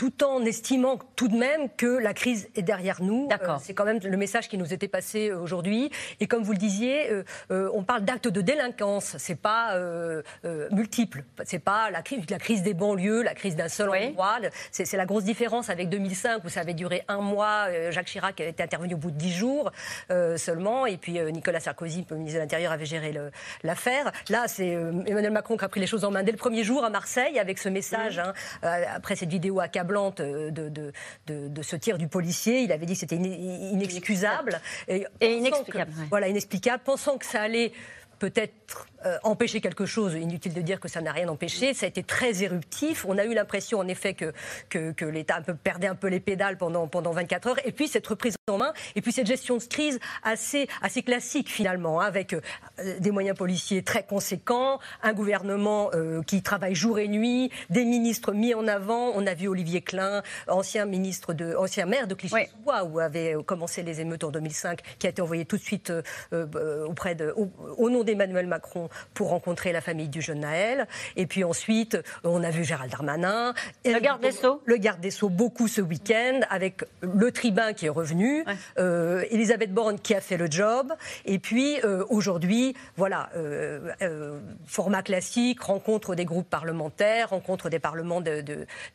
tout 0.00 0.24
en 0.24 0.42
estimant 0.46 0.98
tout 1.14 1.28
de 1.28 1.36
même 1.36 1.68
que 1.76 1.98
la 1.98 2.14
crise 2.14 2.48
est 2.54 2.62
derrière 2.62 3.02
nous. 3.02 3.28
Euh, 3.30 3.56
c'est 3.60 3.74
quand 3.74 3.84
même 3.84 3.98
le 4.02 4.16
message 4.16 4.48
qui 4.48 4.56
nous 4.56 4.72
était 4.72 4.88
passé 4.88 5.28
euh, 5.28 5.38
aujourd'hui. 5.38 5.90
Et 6.20 6.26
comme 6.26 6.42
vous 6.42 6.52
le 6.52 6.58
disiez, 6.58 7.10
euh, 7.50 7.70
on 7.74 7.82
parle 7.82 8.06
d'actes 8.06 8.28
de 8.28 8.40
délinquance. 8.40 9.16
C'est 9.18 9.38
pas 9.38 9.78
multiple. 10.70 11.24
C'est 11.44 11.58
pas 11.58 11.90
la 11.90 12.00
crise, 12.00 12.24
la 12.30 12.38
crise 12.38 12.62
des 12.62 12.72
banlieues, 12.72 13.22
la 13.22 13.34
crise 13.34 13.56
d'un 13.56 13.68
seul 13.68 13.90
endroit. 13.90 14.38
C'est 14.70 14.90
la 14.96 15.04
grosse 15.04 15.24
différence 15.24 15.68
avec 15.68 15.90
2005 15.90 16.44
où 16.44 16.48
ça 16.48 16.60
avait 16.60 16.72
duré 16.72 17.02
un 17.08 17.20
mois. 17.20 17.66
Jacques 17.90 18.06
Chirac 18.06 18.40
était 18.40 18.62
intervenu 18.62 18.94
au 18.94 18.96
bout 18.96 19.10
de 19.10 19.18
dix 19.18 19.32
jours 19.32 19.70
seulement, 20.36 20.86
et 20.86 20.96
puis 20.96 21.20
Nicolas 21.32 21.60
Sarkozy, 21.60 22.06
le 22.08 22.16
ministre 22.16 22.38
de 22.38 22.42
l'Intérieur, 22.42 22.72
avait 22.72 22.86
géré 22.86 23.14
l'affaire. 23.62 24.12
Là, 24.30 24.48
c'est 24.48 24.68
Emmanuel 24.68 25.32
Macron 25.32 25.58
qui 25.58 25.64
a 25.64 25.68
pris 25.68 25.80
les 25.80 25.86
choses 25.86 26.04
en 26.04 26.10
main 26.10 26.22
dès 26.22 26.32
le 26.32 26.38
premier 26.38 26.64
jour 26.64 26.84
à 26.84 26.90
Marseille 26.90 27.38
avec 27.38 27.58
ce 27.58 27.68
message 27.68 28.18
hein, 28.18 28.32
après 28.62 29.16
cette 29.16 29.28
vidéo 29.28 29.60
accablante 29.90 30.20
euh, 30.20 30.50
de, 30.50 30.68
de, 30.68 31.48
de, 31.48 31.62
ce 31.62 31.76
tir 31.76 31.98
du 31.98 32.08
policier. 32.08 32.62
Il 32.62 32.72
avait 32.72 32.86
dit 32.86 32.94
que 32.94 33.00
c'était 33.00 33.16
inexcusable. 33.16 34.60
Et, 34.88 35.06
inexplicable. 35.20 35.92
Voilà, 36.08 36.28
inexplicable. 36.28 36.82
Pensant 36.84 37.18
que 37.18 37.26
ça 37.26 37.42
allait 37.42 37.72
peut-être 38.18 38.86
euh, 39.06 39.16
empêcher 39.22 39.62
quelque 39.62 39.86
chose, 39.86 40.12
inutile 40.12 40.52
de 40.52 40.60
dire 40.60 40.78
que 40.78 40.88
ça 40.88 41.00
n'a 41.00 41.12
rien 41.12 41.26
empêché, 41.28 41.72
ça 41.72 41.86
a 41.86 41.88
été 41.88 42.02
très 42.02 42.42
éruptif. 42.42 43.06
On 43.08 43.16
a 43.16 43.24
eu 43.24 43.32
l'impression 43.32 43.78
en 43.78 43.88
effet 43.88 44.12
que, 44.12 44.32
que, 44.68 45.04
l'État 45.06 45.40
perdait 45.64 45.86
un 45.86 45.94
peu 45.94 46.08
les 46.08 46.20
pédales 46.20 46.58
pendant, 46.58 46.86
pendant 46.86 47.12
24 47.12 47.46
heures. 47.48 47.66
Et 47.66 47.72
puis 47.72 47.88
cette 47.88 48.06
reprise 48.06 48.34
en 48.50 48.58
main, 48.58 48.74
et 48.96 49.00
puis 49.00 49.10
cette 49.10 49.26
gestion 49.26 49.56
de 49.56 49.62
crise 49.62 49.98
assez, 50.22 50.68
assez 50.82 51.02
classique 51.02 51.48
finalement, 51.48 52.00
hein, 52.02 52.04
avec 52.04 52.34
euh, 52.34 52.40
des 52.98 53.10
moyens 53.10 53.38
policiers 53.38 53.82
très 53.82 54.02
conséquents, 54.02 54.80
un 55.02 55.14
gouvernement 55.14 55.90
euh, 55.94 56.20
qui 56.22 56.42
travaille 56.42 56.74
jour 56.74 56.98
et 56.98 57.08
nuit, 57.08 57.50
des 57.70 57.86
ministres 57.86 58.32
mis 58.32 58.52
en 58.52 58.68
avant. 58.68 59.12
On 59.14 59.26
a 59.26 59.32
vu 59.32 59.48
Olivier 59.48 59.80
Klein, 59.80 60.22
ancien, 60.46 60.84
ministre 60.84 61.32
de, 61.32 61.54
ancien 61.56 61.86
maire 61.86 62.06
de 62.06 62.14
Clichy-sous-Bois, 62.14 62.84
où 62.84 62.98
avaient 62.98 63.34
commencé 63.46 63.82
les 63.82 64.02
émeutes 64.02 64.24
en 64.24 64.30
2005, 64.30 64.80
qui 64.98 65.06
a 65.06 65.10
été 65.10 65.22
envoyé 65.22 65.46
tout 65.46 65.56
de 65.56 65.62
suite 65.62 65.90
auprès 66.32 67.14
de, 67.14 67.32
au, 67.34 67.50
au 67.78 67.88
nom 67.88 68.04
d'Emmanuel 68.04 68.46
Macron 68.46 68.89
pour 69.14 69.28
rencontrer 69.28 69.72
la 69.72 69.80
famille 69.80 70.08
du 70.08 70.20
jeune 70.20 70.40
Naël. 70.40 70.86
Et 71.16 71.26
puis 71.26 71.44
ensuite, 71.44 71.98
on 72.24 72.42
a 72.42 72.50
vu 72.50 72.64
Gérald 72.64 72.90
Darmanin. 72.90 73.54
Le 73.84 73.98
garde 74.00 74.22
des 74.22 74.32
Sceaux 74.32 74.62
Le 74.64 74.76
garde 74.76 75.00
des 75.00 75.10
Sceaux, 75.10 75.28
beaucoup 75.28 75.68
ce 75.68 75.80
week-end, 75.80 76.40
avec 76.50 76.84
le 77.00 77.30
tribun 77.30 77.72
qui 77.72 77.86
est 77.86 77.90
revenu, 77.90 78.44
euh, 78.78 79.24
Elisabeth 79.30 79.72
Borne 79.72 79.98
qui 79.98 80.14
a 80.14 80.20
fait 80.20 80.36
le 80.36 80.50
job. 80.50 80.92
Et 81.24 81.38
puis 81.38 81.78
euh, 81.84 82.04
aujourd'hui, 82.08 82.74
voilà, 82.96 83.30
euh, 83.36 84.40
format 84.66 85.02
classique, 85.02 85.62
rencontre 85.62 86.14
des 86.14 86.24
groupes 86.24 86.48
parlementaires, 86.48 87.30
rencontre 87.30 87.68
des 87.68 87.78
parlements, 87.78 88.20
de, 88.20 88.42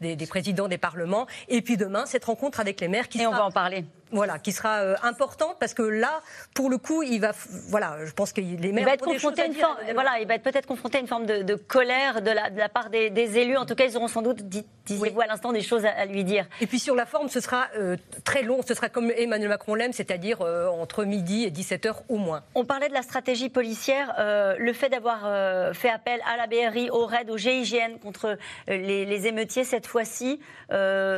des, 0.01 0.15
des, 0.15 0.27
présidents 0.27 0.67
des 0.67 0.77
parlements. 0.77 1.27
Et 1.49 1.61
puis 1.61 1.77
demain, 1.77 2.05
cette 2.05 2.25
rencontre 2.25 2.59
avec 2.59 2.81
les 2.81 2.87
maires 2.87 3.09
qui 3.09 3.21
Et 3.21 3.27
on 3.27 3.31
va 3.31 3.45
en 3.45 3.51
parler 3.51 3.85
voilà, 4.11 4.39
qui 4.39 4.51
sera 4.51 4.81
euh, 4.81 4.95
importante 5.03 5.57
parce 5.59 5.73
que 5.73 5.81
là, 5.81 6.21
pour 6.53 6.69
le 6.69 6.77
coup, 6.77 7.03
il 7.03 7.19
va, 7.19 7.31
voilà, 7.69 7.97
je 8.05 8.11
pense 8.11 8.33
que 8.33 8.41
les 8.41 8.71
maires 8.71 8.83
il 8.83 8.85
va 8.85 8.93
être 8.93 9.05
confronté 9.05 9.41
à 9.41 9.45
une 9.45 9.53
forme, 9.53 9.77
voilà, 9.93 10.19
il 10.19 10.27
va 10.27 10.35
être 10.35 10.43
peut-être 10.43 10.67
confronté 10.67 10.97
à 10.97 11.01
une 11.01 11.07
forme 11.07 11.25
de, 11.25 11.55
colère 11.55 12.21
de 12.21 12.31
la, 12.31 12.49
de 12.49 12.57
la 12.57 12.69
part 12.69 12.89
des, 12.89 13.37
élus. 13.37 13.57
En 13.57 13.65
tout 13.65 13.75
cas, 13.75 13.85
ils 13.85 13.97
auront 13.97 14.07
sans 14.07 14.21
doute, 14.21 14.43
disiez-vous 14.43 15.21
à 15.21 15.25
l'instant, 15.25 15.51
des 15.51 15.61
choses 15.61 15.85
à, 15.85 16.05
lui 16.05 16.23
dire. 16.23 16.45
Et 16.61 16.67
puis 16.67 16.79
sur 16.79 16.95
la 16.95 17.05
forme, 17.05 17.29
ce 17.29 17.39
sera 17.39 17.67
euh, 17.77 17.97
très 18.23 18.43
long. 18.43 18.61
Ce 18.65 18.73
sera 18.73 18.89
comme 18.89 19.11
Emmanuel 19.11 19.49
Macron 19.49 19.73
l'aime, 19.73 19.93
c'est-à-dire 19.93 20.41
euh, 20.41 20.67
entre 20.67 21.03
midi 21.03 21.43
et 21.43 21.51
17 21.51 21.85
h 21.85 21.93
au 22.09 22.17
moins. 22.17 22.43
On 22.53 22.63
parlait 22.63 22.89
de 22.89 22.93
la 22.93 23.01
stratégie 23.01 23.49
policière, 23.49 24.13
le 24.57 24.73
fait 24.73 24.89
d'avoir 24.89 25.75
fait 25.75 25.89
appel 25.89 26.21
à 26.31 26.37
la 26.37 26.47
BRI, 26.47 26.89
au 26.89 27.05
RAID, 27.05 27.29
au 27.29 27.37
GIGN 27.37 27.97
contre 28.01 28.37
les, 28.67 29.05
les, 29.05 29.27
émeutiers 29.27 29.63
cette 29.63 29.87
fois-ci. 29.87 30.39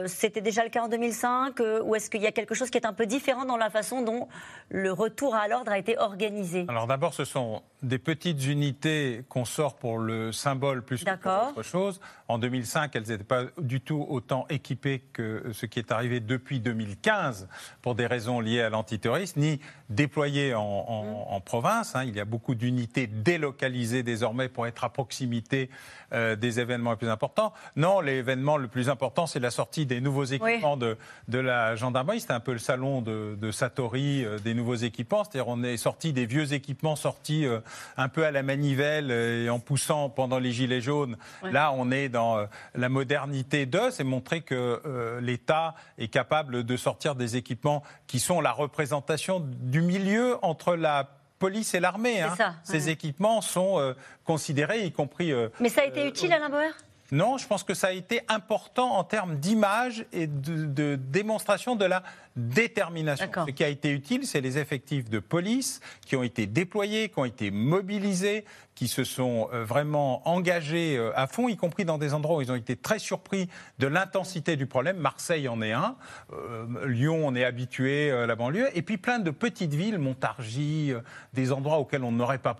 C'était 0.06 0.42
déjà 0.42 0.64
le 0.64 0.70
cas 0.70 0.82
en 0.82 0.88
2005 0.88 1.60
ou 1.84 1.96
est-ce 1.96 2.10
qu'il 2.10 2.22
y 2.22 2.28
a 2.28 2.32
quelque 2.32 2.56
chose 2.56 2.70
qui 2.70 2.77
est 2.78 2.86
un 2.86 2.94
peu 2.94 3.06
différent 3.06 3.46
dans 3.46 3.58
la 3.58 3.70
façon 3.70 4.02
dont 4.02 4.28
le 4.70 4.92
retour 4.92 5.36
à 5.36 5.48
l'ordre 5.48 5.72
a 5.72 5.78
été 5.78 5.98
organisé 5.98 6.66
Alors 6.68 6.88
d'abord, 6.88 7.14
ce 7.14 7.26
sont 7.26 7.62
des 7.84 8.00
petites 8.00 8.46
unités 8.46 9.24
qu'on 9.30 9.46
sort 9.46 9.76
pour 9.76 10.00
le 10.00 10.32
symbole 10.32 10.84
plus 10.84 11.04
que 11.04 11.16
pour 11.16 11.50
autre 11.50 11.64
chose. 11.64 12.00
En 12.28 12.40
2005, 12.40 12.96
elles 12.96 13.04
n'étaient 13.04 13.24
pas 13.24 13.44
du 13.60 13.82
tout 13.82 14.06
autant 14.10 14.46
équipées 14.50 15.04
que 15.14 15.52
ce 15.54 15.66
qui 15.66 15.80
est 15.80 15.92
arrivé 15.92 16.20
depuis 16.20 16.60
2015 16.60 17.48
pour 17.82 17.96
des 17.96 18.08
raisons 18.08 18.40
liées 18.40 18.62
à 18.62 18.70
l'antiterrorisme, 18.70 19.40
ni 19.40 19.60
déployées 19.90 20.54
en, 20.56 21.38
mmh. 21.38 21.42
province. 21.42 21.96
Hein. 21.96 22.04
Il 22.04 22.16
y 22.16 22.20
a 22.20 22.26
beaucoup 22.26 22.56
d'unités 22.56 23.08
délocalisées 23.08 24.04
désormais 24.04 24.50
pour 24.50 24.68
être 24.68 24.84
à 24.84 24.90
proximité 24.90 25.70
euh, 26.14 26.36
des 26.36 26.60
événements 26.60 26.92
les 26.92 26.98
plus 26.98 27.10
importants. 27.10 27.54
Non, 27.76 28.02
l'événement 28.02 28.58
le 28.58 28.68
plus 28.68 28.90
important, 28.90 29.28
c'est 29.28 29.40
la 29.40 29.52
sortie 29.52 29.86
des 29.86 30.02
nouveaux 30.02 30.26
équipements 30.26 30.78
de, 30.78 30.98
de 31.28 31.40
la 31.40 31.76
gendarmerie. 31.76 32.20
C'était 32.20 32.34
un 32.34 32.40
peu 32.40 32.54
le 32.54 32.60
salon 32.68 33.02
de, 33.02 33.38
de 33.40 33.52
Satori 33.52 34.26
euh, 34.26 34.40
des 34.40 34.54
nouveaux 34.54 34.76
équipements. 34.76 35.24
C'est-à-dire 35.24 35.48
on 35.48 35.64
est 35.64 35.78
sorti 35.78 36.12
des 36.12 36.26
vieux 36.26 36.52
équipements 36.52 36.98
sortis 36.98 37.46
euh, 37.46 37.62
un 37.96 38.10
peu 38.10 38.26
à 38.26 38.32
la 38.32 38.44
manivelle 38.44 39.10
et 39.10 39.50
en 39.50 39.60
poussant 39.60 40.10
pendant 40.10 40.38
les 40.38 40.52
gilets 40.52 40.82
jaunes. 40.82 41.16
Là, 41.44 41.72
on 41.74 41.92
est 41.92 42.10
dans 42.10 42.46
la 42.76 42.90
modernité 42.90 43.66
de, 43.66 43.90
c'est 43.92 44.04
montrer 44.04 44.42
que 44.42 45.20
l'État 45.22 45.76
est 45.98 46.08
capable 46.10 46.64
de 46.64 46.78
sortir 46.78 47.16
des 47.16 47.38
équipements 47.38 47.84
qui 48.08 48.20
sont 48.20 48.42
la 48.42 48.52
représentation 48.52 49.40
du 49.40 49.82
milieu 49.82 50.38
entre 50.42 50.76
la 50.76 51.10
police 51.40 51.74
et 51.74 51.80
l'armée. 51.80 52.22
Hein. 52.22 52.36
Ces 52.64 52.90
équipements 52.90 53.42
sont 53.42 53.96
considérés, 54.26 54.86
y 54.86 54.92
compris. 54.92 55.32
Mais 55.60 55.70
ça 55.70 55.82
a 55.82 55.86
été 55.86 56.06
utile, 56.08 56.34
Alain 56.34 56.50
Bauer? 56.50 56.74
Non, 57.12 57.38
je 57.38 57.48
pense 57.48 57.64
que 57.64 57.74
ça 57.74 57.88
a 57.88 57.92
été 57.92 58.22
important 58.28 58.98
en 58.98 59.04
termes 59.04 59.38
d'image 59.38 60.06
et 60.12 60.28
de, 60.28 60.96
démonstration 60.96 61.76
de 61.76 61.86
la 61.86 62.04
détermination. 62.36 63.30
Ce 63.48 63.52
qui 63.52 63.64
a 63.64 63.70
été 63.70 63.92
utile, 63.92 64.26
c'est 64.26 64.42
les 64.42 64.58
effectifs 64.58 65.10
de 65.10 65.20
police 65.20 65.80
qui 66.06 66.16
ont 66.18 66.24
été 66.24 66.48
déployés, 66.48 67.10
qui 67.10 67.20
ont 67.20 67.26
été 67.26 67.50
mobilisés, 67.50 68.44
qui 68.76 68.88
se 68.88 69.06
sont 69.06 69.50
euh, 69.54 69.64
vraiment 69.64 70.28
engagés 70.28 70.98
euh, 70.98 71.18
à 71.18 71.28
fond, 71.28 71.48
y 71.48 71.56
compris 71.56 71.86
dans 71.86 71.98
des 71.98 72.14
endroits 72.14 72.38
où 72.38 72.42
ils 72.42 72.52
ont 72.52 72.56
été 72.56 72.76
très 72.76 73.00
surpris 73.00 73.50
de 73.80 73.88
l'intensité 73.88 74.56
du 74.56 74.68
problème. 74.68 74.98
Marseille 74.98 75.48
en 75.48 75.62
est 75.62 75.72
un, 75.72 75.96
euh, 76.34 76.86
Lyon, 76.86 77.22
on 77.26 77.34
est 77.36 77.46
habitué, 77.46 78.12
la 78.28 78.36
banlieue, 78.36 78.70
et 78.78 78.82
puis 78.82 78.98
plein 78.98 79.20
de 79.20 79.32
petites 79.32 79.74
villes, 79.74 79.98
Montargis, 79.98 80.94
des 81.34 81.52
endroits 81.52 81.80
auxquels 81.80 82.04
on 82.04 82.12
n'aurait 82.12 82.38
pas, 82.38 82.58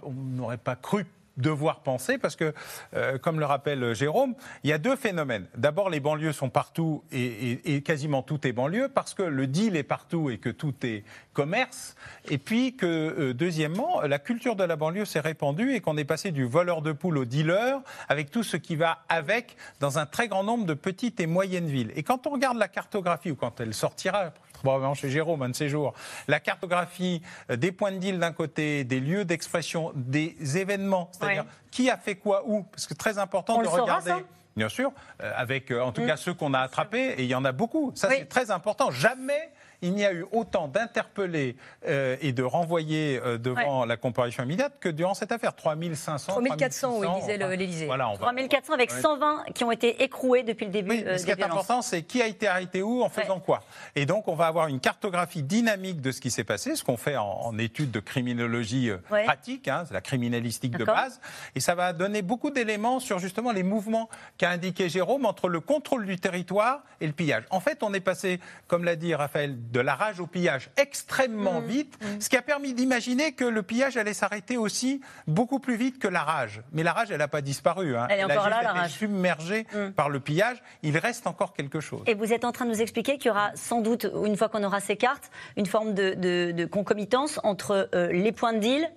pas 0.64 0.76
cru 0.76 1.06
devoir 1.38 1.82
penser, 1.82 2.18
parce 2.18 2.36
que, 2.36 2.54
euh, 2.96 3.18
comme 3.18 3.40
le 3.40 3.46
rappelle 3.46 3.94
Jérôme, 3.94 4.36
il 4.64 4.70
y 4.70 4.74
a 4.74 4.78
deux 4.78 4.96
phénomènes. 4.96 5.48
D'abord, 5.56 5.90
les 5.90 6.00
banlieues 6.00 6.34
sont 6.34 6.50
partout 6.50 7.04
et, 7.12 7.82
quasiment 7.82 8.22
tout 8.22 8.46
est 8.48 8.52
banlieue, 8.52 8.90
parce 8.90 9.14
que 9.14 9.24
le 9.24 9.48
deal 9.48 9.76
est 9.76 9.84
partout 9.84 10.30
et 10.30 10.38
que 10.38 10.50
tout 10.50 10.74
est 10.84 11.04
commerce. 11.34 11.96
Et 12.30 12.38
puis 12.38 12.76
que, 12.76 12.86
euh, 12.86 13.34
deuxièmement, 13.34 14.02
la 14.02 14.20
culture 14.20 14.56
de 14.56 14.64
la 14.64 14.76
banlieue 14.76 15.06
s'est 15.06 15.20
répandue 15.20 15.74
et 15.74 15.82
qu'on 15.82 15.98
est 15.98 16.06
passé 16.06 16.32
du 16.32 16.46
voleur 16.46 16.82
de 16.82 16.92
poules 16.92 17.18
au 17.18 17.26
dealer, 17.26 17.82
avec 18.10 18.32
tout 18.32 18.44
ce 18.44 18.58
qui 18.58 18.76
va 18.76 19.04
avec, 19.10 19.56
dans 19.80 20.00
un 20.00 20.06
très 20.06 20.28
grand 20.28 20.44
nombre 20.44 20.66
de 20.66 20.74
petites 20.74 21.20
et 21.20 21.28
moyennes 21.28 21.68
villes. 21.68 21.92
Et 21.96 22.04
quand 22.04 22.28
on 22.28 22.32
regarde 22.32 22.58
la 22.58 22.68
cartographie, 22.68 23.32
ou 23.32 23.36
quand 23.36 23.60
elle 23.62 23.74
sortira, 23.74 24.32
probablement 24.60 24.94
chez 24.94 25.10
Jérôme 25.10 25.42
un 25.42 25.50
de 25.50 25.56
ces 25.56 25.70
jours, 25.70 25.94
la 26.28 26.40
cartographie 26.40 27.22
euh, 27.50 27.56
des 27.56 27.72
points 27.72 27.92
de 27.92 27.98
deal 27.98 28.20
d'un 28.20 28.32
côté, 28.32 28.84
des 28.84 29.00
lieux 29.00 29.26
d'expression, 29.26 29.92
des 29.96 30.36
événements, 30.58 31.10
c'est-à-dire 31.12 31.46
qui 31.72 31.90
a 31.90 31.98
fait 31.98 32.16
quoi 32.16 32.44
où, 32.46 32.64
parce 32.64 32.88
que 32.88 32.94
très 32.94 33.18
important 33.18 33.62
de 33.62 33.68
regarder. 33.68 34.14
Bien 34.56 34.70
sûr, 34.70 34.92
euh, 35.22 35.32
avec 35.36 35.70
euh, 35.70 35.82
en 35.82 35.92
tout 35.92 36.02
mm. 36.02 36.08
cas 36.08 36.18
ceux 36.18 36.34
qu'on 36.34 36.56
a 36.56 36.60
attrapés, 36.60 37.14
et 37.18 37.24
il 37.24 37.30
y 37.30 37.36
en 37.36 37.46
a 37.46 37.52
beaucoup. 37.52 37.92
Ça, 37.94 38.10
c'est 38.10 38.26
très 38.26 38.50
important. 38.50 38.90
Jamais 38.90 39.52
il 39.82 39.94
n'y 39.94 40.06
a 40.06 40.14
eu 40.14 40.26
autant 40.32 40.68
d'interpellés 40.68 41.56
euh, 41.86 42.18
et 42.22 42.32
de 42.32 42.44
renvoyés 42.44 43.20
euh, 43.24 43.38
devant 43.38 43.86
la 43.86 43.98
comparution 43.98 44.44
immédiate 44.44 44.74
que 44.80 44.90
durant 44.90 45.14
cette 45.14 45.32
affaire. 45.32 45.56
3500. 45.56 46.32
3400, 46.32 47.00
oui, 47.00 47.08
disait 47.22 47.38
l'Élysée. 47.38 47.86
Voilà, 47.86 48.12
3400 48.20 48.74
avec 48.74 48.92
120 48.92 49.46
qui 49.54 49.64
ont 49.64 49.72
été 49.72 50.04
écroués 50.04 50.44
depuis 50.44 50.66
le 50.66 50.72
début. 50.72 50.90
Oui, 50.90 51.04
euh, 51.06 51.18
ce 51.18 51.26
qui 51.26 51.32
est 51.32 51.44
important, 51.44 51.82
c'est 51.82 52.04
qui 52.04 52.22
a 52.22 52.28
été 52.28 52.48
arrêté 52.48 52.82
où, 52.82 53.04
en 53.04 53.10
faisant 53.10 53.40
quoi. 53.40 53.62
Et 53.96 54.06
donc, 54.06 54.28
on 54.28 54.36
va 54.36 54.48
avoir 54.48 54.68
une 54.68 54.80
cartographie 54.80 55.44
dynamique 55.44 56.02
de 56.02 56.12
ce 56.12 56.22
qui 56.22 56.32
s'est 56.32 56.44
passé, 56.44 56.76
ce 56.76 56.84
qu'on 56.84 56.98
fait 56.98 57.18
en, 57.18 57.58
études 57.58 57.92
de 57.92 58.00
criminologie 58.00 58.92
pratique, 59.10 59.68
hein, 59.68 59.84
c'est 59.88 59.94
la 59.94 60.02
criminalistique 60.02 60.78
de 60.78 60.86
base. 60.86 61.20
Et 61.56 61.60
ça 61.60 61.76
va 61.76 61.94
donner 61.94 62.22
beaucoup 62.22 62.52
d'éléments 62.52 63.00
sur 63.00 63.20
justement 63.20 63.52
les 63.52 63.64
mouvements 63.64 64.10
qu'a 64.38 64.52
indiqué 64.52 64.90
Jérôme 64.90 65.26
entre 65.26 65.50
le 65.50 65.60
contrôle 65.60 66.06
du 66.06 66.18
territoire 66.18 66.82
et 67.02 67.08
le 67.08 67.14
pillage. 67.14 67.44
En 67.50 67.60
fait, 67.60 67.84
on 67.84 67.94
est 67.94 68.00
passé, 68.00 68.40
comme 68.68 68.84
l'a 68.84 68.96
dit 68.96 69.14
Raphaël, 69.16 69.56
de 69.72 69.80
la 69.80 69.96
rage 69.96 70.20
au 70.20 70.28
pillage 70.28 70.70
extrêmement 70.78 71.62
mmh. 71.62 71.66
vite, 71.66 71.98
mmh. 72.02 72.22
ce 72.22 72.30
qui 72.30 72.38
a 72.38 72.42
permis 72.42 72.74
d'imaginer 72.74 73.34
que 73.34 73.46
le 73.46 73.64
pillage 73.64 73.98
allait 73.98 74.14
s'arrêter 74.14 74.58
aussi 74.58 75.02
beaucoup 75.28 75.60
plus 75.60 75.76
vite 75.76 76.00
que 76.00 76.08
la 76.08 76.24
rage. 76.24 76.62
Mais 76.72 76.84
la 76.84 76.94
rage, 76.94 77.12
elle 77.12 77.20
n'a 77.20 77.28
pas 77.28 77.42
disparu. 77.42 77.96
Hein. 77.96 78.08
Elle 78.10 78.20
est 78.20 78.24
encore 78.24 78.50
là, 78.50 78.62
la 78.62 78.74
rage. 78.74 78.92
submergée 78.92 79.66
mmh. 79.74 79.92
par 79.92 80.10
le 80.10 80.20
pillage. 80.20 80.58
Il 80.84 80.98
reste 80.98 81.28
encore 81.28 81.54
quelque 81.54 81.80
chose. 81.80 82.04
Et 82.08 82.14
vous 82.14 82.34
êtes 82.34 82.46
en 82.46 82.52
train 82.52 82.66
de 82.66 82.72
nous 82.72 82.82
expliquer 82.82 83.18
qu'il 83.18 83.28
y 83.28 83.32
aura 83.32 83.52
sans 83.56 83.82
doute, 83.82 84.08
une 84.26 84.38
fois 84.38 84.50
qu'on 84.50 84.64
aura 84.64 84.80
ces 84.80 84.96
cartes, 84.96 85.32
une 85.56 85.66
forme 85.66 85.94
de, 85.94 86.66
concomitance 86.66 87.40
entre 87.44 87.90
euh, 87.94 88.12
les 88.12 88.32
points 88.32 88.54
de 88.54 88.60
deal 88.60 88.92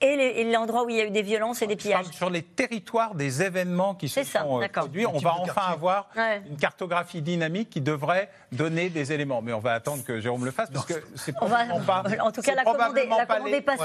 et 0.00 0.44
l'endroit 0.44 0.84
où 0.84 0.90
il 0.90 0.96
y 0.96 1.00
a 1.00 1.04
eu 1.04 1.10
des 1.10 1.22
violences 1.22 1.62
et 1.62 1.66
des 1.66 1.76
pillages. 1.76 2.06
Sur 2.12 2.30
les 2.30 2.42
territoires 2.42 3.14
des 3.14 3.42
événements 3.42 3.94
qui 3.94 4.08
se 4.08 4.22
sont 4.24 4.62
euh, 4.62 4.68
produits, 4.68 5.06
on 5.06 5.18
va 5.18 5.34
enfin 5.40 5.72
avoir 5.72 6.08
une 6.48 6.56
cartographie 6.56 7.22
dynamique 7.22 7.70
qui 7.70 7.80
devrait 7.80 8.30
donner 8.52 8.88
des 8.88 9.12
éléments. 9.12 9.42
Mais 9.42 9.52
on 9.52 9.58
va 9.58 9.74
attendre 9.74 10.04
que 10.04 10.20
Jérôme 10.20 10.44
le 10.44 10.50
fasse 10.50 10.70
parce 10.70 10.86
que 10.86 10.94
c'est 11.14 11.32
probablement 11.32 11.80
pas. 11.80 12.04
En 12.20 12.32
tout 12.32 12.42
cas, 12.42 12.54
la 12.54 12.64
commande 12.64 12.96
est 12.96 13.60
passée. 13.60 13.82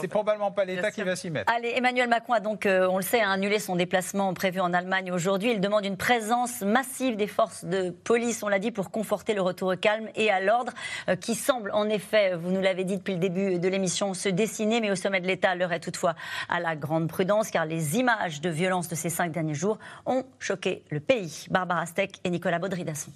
C'est 0.00 0.08
probablement 0.08 0.50
pas 0.50 0.64
l'État 0.64 0.90
qui 0.90 1.02
va 1.02 1.16
s'y 1.16 1.30
mettre. 1.30 1.52
Allez, 1.52 1.72
Emmanuel 1.76 2.08
Macron 2.08 2.34
a 2.34 2.40
donc, 2.40 2.66
euh, 2.66 2.86
on 2.90 2.96
le 2.96 3.02
sait, 3.02 3.20
annulé 3.20 3.58
son 3.58 3.76
déplacement 3.76 4.32
prévu 4.34 4.60
en 4.60 4.72
Allemagne 4.72 5.12
aujourd'hui. 5.12 5.52
Il 5.52 5.60
demande 5.60 5.84
une 5.84 5.96
présence 5.96 6.60
massive 6.60 7.16
des 7.16 7.26
forces 7.26 7.64
de 7.64 7.90
police, 7.90 8.42
on 8.42 8.48
l'a 8.48 8.58
dit, 8.58 8.70
pour 8.70 8.90
conforter 8.90 9.34
le 9.34 9.42
retour 9.42 9.72
au 9.72 9.76
calme 9.76 10.08
et 10.14 10.30
à 10.30 10.40
l'ordre, 10.40 10.72
euh, 11.08 11.16
qui 11.16 11.34
semble 11.34 11.70
en 11.72 11.88
effet, 11.88 12.34
vous 12.36 12.50
nous 12.50 12.60
l'avez 12.60 12.84
dit 12.84 12.96
depuis 12.96 13.14
le 13.14 13.20
début 13.20 13.58
de 13.58 13.68
l'émission, 13.68 14.14
se 14.22 14.28
dessiner, 14.28 14.80
mais 14.80 14.90
au 14.90 14.96
sommet 14.96 15.20
de 15.20 15.26
l'État, 15.26 15.54
l'heure 15.54 15.72
est 15.72 15.80
toutefois 15.80 16.14
à 16.48 16.60
la 16.60 16.76
grande 16.76 17.08
prudence, 17.08 17.50
car 17.50 17.66
les 17.66 17.98
images 17.98 18.40
de 18.40 18.48
violence 18.48 18.88
de 18.88 18.94
ces 18.94 19.10
cinq 19.10 19.32
derniers 19.32 19.54
jours 19.54 19.78
ont 20.06 20.24
choqué 20.38 20.82
le 20.90 21.00
pays. 21.00 21.46
Barbara 21.50 21.86
Steck 21.86 22.20
et 22.24 22.30
Nicolas 22.30 22.58
Baudry-Dasson. 22.58 23.10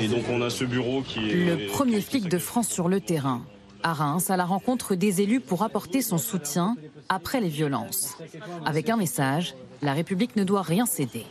Et 0.00 0.08
donc 0.08 0.24
on 0.28 0.42
a 0.42 0.50
ce 0.50 0.64
bureau 0.64 1.02
qui 1.02 1.30
est... 1.30 1.56
Le 1.56 1.66
premier 1.68 2.00
flic 2.00 2.28
de 2.28 2.38
France 2.38 2.68
sur 2.68 2.88
le 2.88 3.00
terrain. 3.00 3.42
À 3.84 3.92
Reims, 3.92 4.30
à 4.30 4.36
la 4.36 4.44
rencontre 4.44 4.94
des 4.94 5.22
élus 5.22 5.40
pour 5.40 5.62
apporter 5.62 6.02
son 6.02 6.18
soutien 6.18 6.76
après 7.08 7.40
les 7.40 7.48
violences. 7.48 8.16
Avec 8.64 8.88
un 8.90 8.96
message, 8.96 9.54
la 9.80 9.92
République 9.92 10.36
ne 10.36 10.44
doit 10.44 10.62
rien 10.62 10.86
céder. 10.86 11.26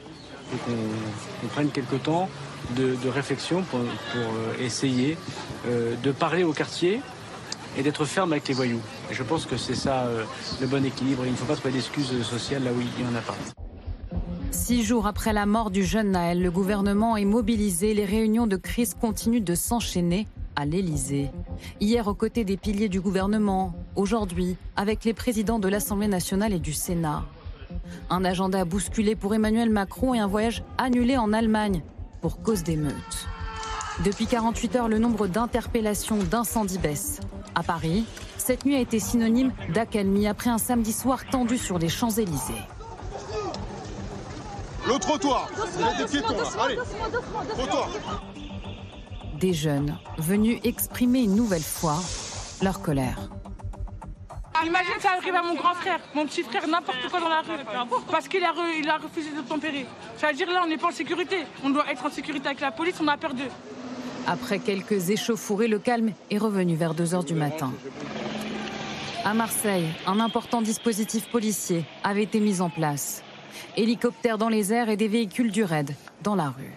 Il 0.53 0.59
faut 0.59 0.71
qu'on 1.41 1.47
prenne 1.47 1.69
quelques 1.69 2.03
temps 2.03 2.29
de, 2.75 3.09
réflexion 3.09 3.63
pour, 3.63 3.79
euh, 3.79 4.53
essayer 4.59 5.17
euh, 5.67 5.95
de 6.03 6.11
parler 6.11 6.43
au 6.43 6.53
quartier 6.53 7.01
et 7.77 7.83
d'être 7.83 8.05
ferme 8.05 8.33
avec 8.33 8.47
les 8.47 8.53
voyous. 8.53 8.81
Je 9.11 9.23
pense 9.23 9.45
que 9.45 9.57
c'est 9.57 9.75
ça 9.75 10.03
euh, 10.03 10.23
le 10.59 10.67
bon 10.67 10.83
équilibre. 10.85 11.23
Il 11.25 11.31
ne 11.31 11.37
faut 11.37 11.45
pas 11.45 11.55
trouver 11.55 11.73
d'excuses 11.73 12.21
sociales 12.23 12.63
là 12.63 12.71
où 12.71 12.81
il 12.81 13.03
y 13.03 13.07
en 13.07 13.15
a 13.15 13.21
pas. 13.21 13.35
Six 14.51 14.83
jours 14.83 15.07
après 15.07 15.33
la 15.33 15.45
mort 15.45 15.71
du 15.71 15.83
jeune 15.83 16.11
Naël, 16.11 16.41
le 16.41 16.51
gouvernement 16.51 17.17
est 17.17 17.25
mobilisé. 17.25 17.93
Les 17.93 18.05
réunions 18.05 18.47
de 18.47 18.57
crise 18.57 18.93
continuent 18.93 19.43
de 19.43 19.55
s'enchaîner 19.55 20.27
à 20.55 20.65
l'Élysée. 20.65 21.29
Hier 21.79 22.07
aux 22.07 22.13
côtés 22.13 22.43
des 22.43 22.57
piliers 22.57 22.89
du 22.89 22.99
gouvernement, 22.99 23.73
aujourd'hui 23.95 24.57
avec 24.75 25.05
les 25.05 25.13
présidents 25.13 25.59
de 25.59 25.69
l'Assemblée 25.69 26.07
nationale 26.07 26.53
et 26.53 26.59
du 26.59 26.73
Sénat. 26.73 27.23
Un 28.09 28.25
agenda 28.25 28.65
bousculé 28.65 29.15
pour 29.15 29.33
Emmanuel 29.33 29.69
Macron 29.69 30.13
et 30.13 30.19
un 30.19 30.27
voyage 30.27 30.63
annulé 30.77 31.17
en 31.17 31.31
Allemagne 31.31 31.81
pour 32.21 32.41
cause 32.41 32.63
d'émeutes. 32.63 33.27
Depuis 34.05 34.25
48 34.25 34.75
heures, 34.75 34.87
le 34.87 34.99
nombre 34.99 35.27
d'interpellations, 35.27 36.17
d'incendies 36.17 36.77
baisse. 36.77 37.19
À 37.55 37.63
Paris, 37.63 38.05
cette 38.37 38.65
nuit 38.65 38.75
a 38.75 38.79
été 38.79 38.99
synonyme 38.99 39.51
d'accalmie 39.73 40.27
après 40.27 40.49
un 40.49 40.57
samedi 40.57 40.93
soir 40.93 41.25
tendu 41.29 41.57
sur 41.57 41.77
les 41.77 41.89
Champs-Élysées. 41.89 42.53
Le 44.87 44.97
trottoir 44.99 45.49
Il 45.75 45.81
y 45.81 45.83
a 45.83 45.93
des 45.97 46.05
piétons 46.05 46.37
là, 46.37 46.63
allez 46.63 46.77
Trottoir 47.49 47.89
Des 49.39 49.53
jeunes 49.53 49.97
venus 50.17 50.59
exprimer 50.63 51.21
une 51.21 51.35
nouvelle 51.35 51.61
fois 51.61 51.99
leur 52.61 52.81
colère. 52.81 53.29
Imagine 54.65 54.99
ça 54.99 55.13
arrive 55.17 55.33
à 55.33 55.41
mon 55.41 55.55
grand 55.55 55.73
frère, 55.73 55.99
mon 56.13 56.25
petit 56.25 56.43
frère, 56.43 56.67
n'importe 56.67 57.09
quoi 57.09 57.19
dans 57.19 57.29
la 57.29 57.41
rue, 57.41 57.63
parce 58.11 58.27
qu'il 58.27 58.43
a, 58.43 58.51
refusé 58.51 59.31
de 59.31 59.41
tempérer. 59.41 59.85
Ça 60.17 60.27
veut 60.27 60.33
dire 60.33 60.47
là, 60.51 60.61
on 60.63 60.67
n'est 60.67 60.77
pas 60.77 60.89
en 60.89 60.91
sécurité. 60.91 61.37
On 61.63 61.71
doit 61.71 61.89
être 61.89 62.05
en 62.05 62.09
sécurité 62.09 62.47
avec 62.47 62.59
la 62.59 62.71
police, 62.71 62.95
on 63.01 63.07
a 63.07 63.17
peur 63.17 63.33
d'eux. 63.33 63.49
Après 64.27 64.59
quelques 64.59 65.09
échauffourées, 65.09 65.67
le 65.67 65.79
calme 65.79 66.11
est 66.29 66.37
revenu 66.37 66.75
vers 66.75 66.93
2 66.93 67.15
heures 67.15 67.23
du 67.23 67.33
matin. 67.33 67.71
À 69.25 69.33
Marseille, 69.33 69.87
un 70.05 70.19
important 70.19 70.61
dispositif 70.61 71.27
policier 71.29 71.85
avait 72.03 72.23
été 72.23 72.39
mis 72.39 72.61
en 72.61 72.69
place. 72.69 73.23
Hélicoptères 73.77 74.37
dans 74.37 74.49
les 74.49 74.73
airs 74.73 74.89
et 74.89 74.97
des 74.97 75.07
véhicules 75.07 75.51
du 75.51 75.63
raid 75.63 75.95
dans 76.23 76.35
la 76.35 76.49
rue. 76.49 76.73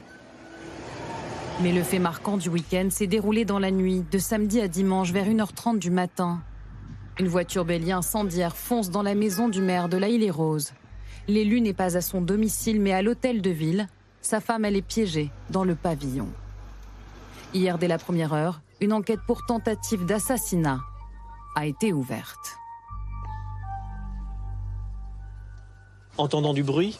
Mais 1.63 1.73
le 1.73 1.83
fait 1.83 1.99
marquant 1.99 2.37
du 2.37 2.49
week-end 2.49 2.89
s'est 2.91 3.07
déroulé 3.07 3.45
dans 3.45 3.59
la 3.59 3.71
nuit, 3.71 4.05
de 4.11 4.19
samedi 4.19 4.61
à 4.61 4.69
dimanche 4.69 5.13
vers 5.13 5.27
1h30 5.27 5.79
du 5.79 5.91
matin. 5.91 6.41
Une 7.21 7.29
voiture 7.29 7.65
bélier 7.65 7.93
incendiaire 7.93 8.57
fonce 8.57 8.91
dans 8.91 9.03
la 9.03 9.15
maison 9.15 9.49
du 9.49 9.63
maire 9.63 9.89
de 9.89 9.97
la 9.97 10.09
Île-et-Rose. 10.09 10.73
L'élu 11.29 11.61
n'est 11.61 11.73
pas 11.73 11.97
à 11.97 12.01
son 12.01 12.21
domicile 12.21 12.81
mais 12.81 12.93
à 12.93 13.03
l'hôtel 13.03 13.41
de 13.41 13.51
ville. 13.51 13.87
Sa 14.21 14.41
femme, 14.41 14.65
elle 14.65 14.75
est 14.75 14.83
piégée 14.83 15.31
dans 15.51 15.63
le 15.63 15.77
pavillon. 15.77 16.29
Hier, 17.53 17.79
dès 17.79 17.87
la 17.87 17.99
première 17.99 18.33
heure, 18.33 18.61
une 18.81 18.93
enquête 18.93 19.21
pour 19.27 19.47
tentative 19.47 20.05
d'assassinat 20.05 20.81
a 21.55 21.67
été 21.67 21.93
ouverte. 21.93 22.59
Entendant 26.17 26.53
du 26.53 26.65
bruit 26.65 26.99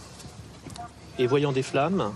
et 1.19 1.27
voyant 1.27 1.51
des 1.51 1.63
flammes, 1.63 2.13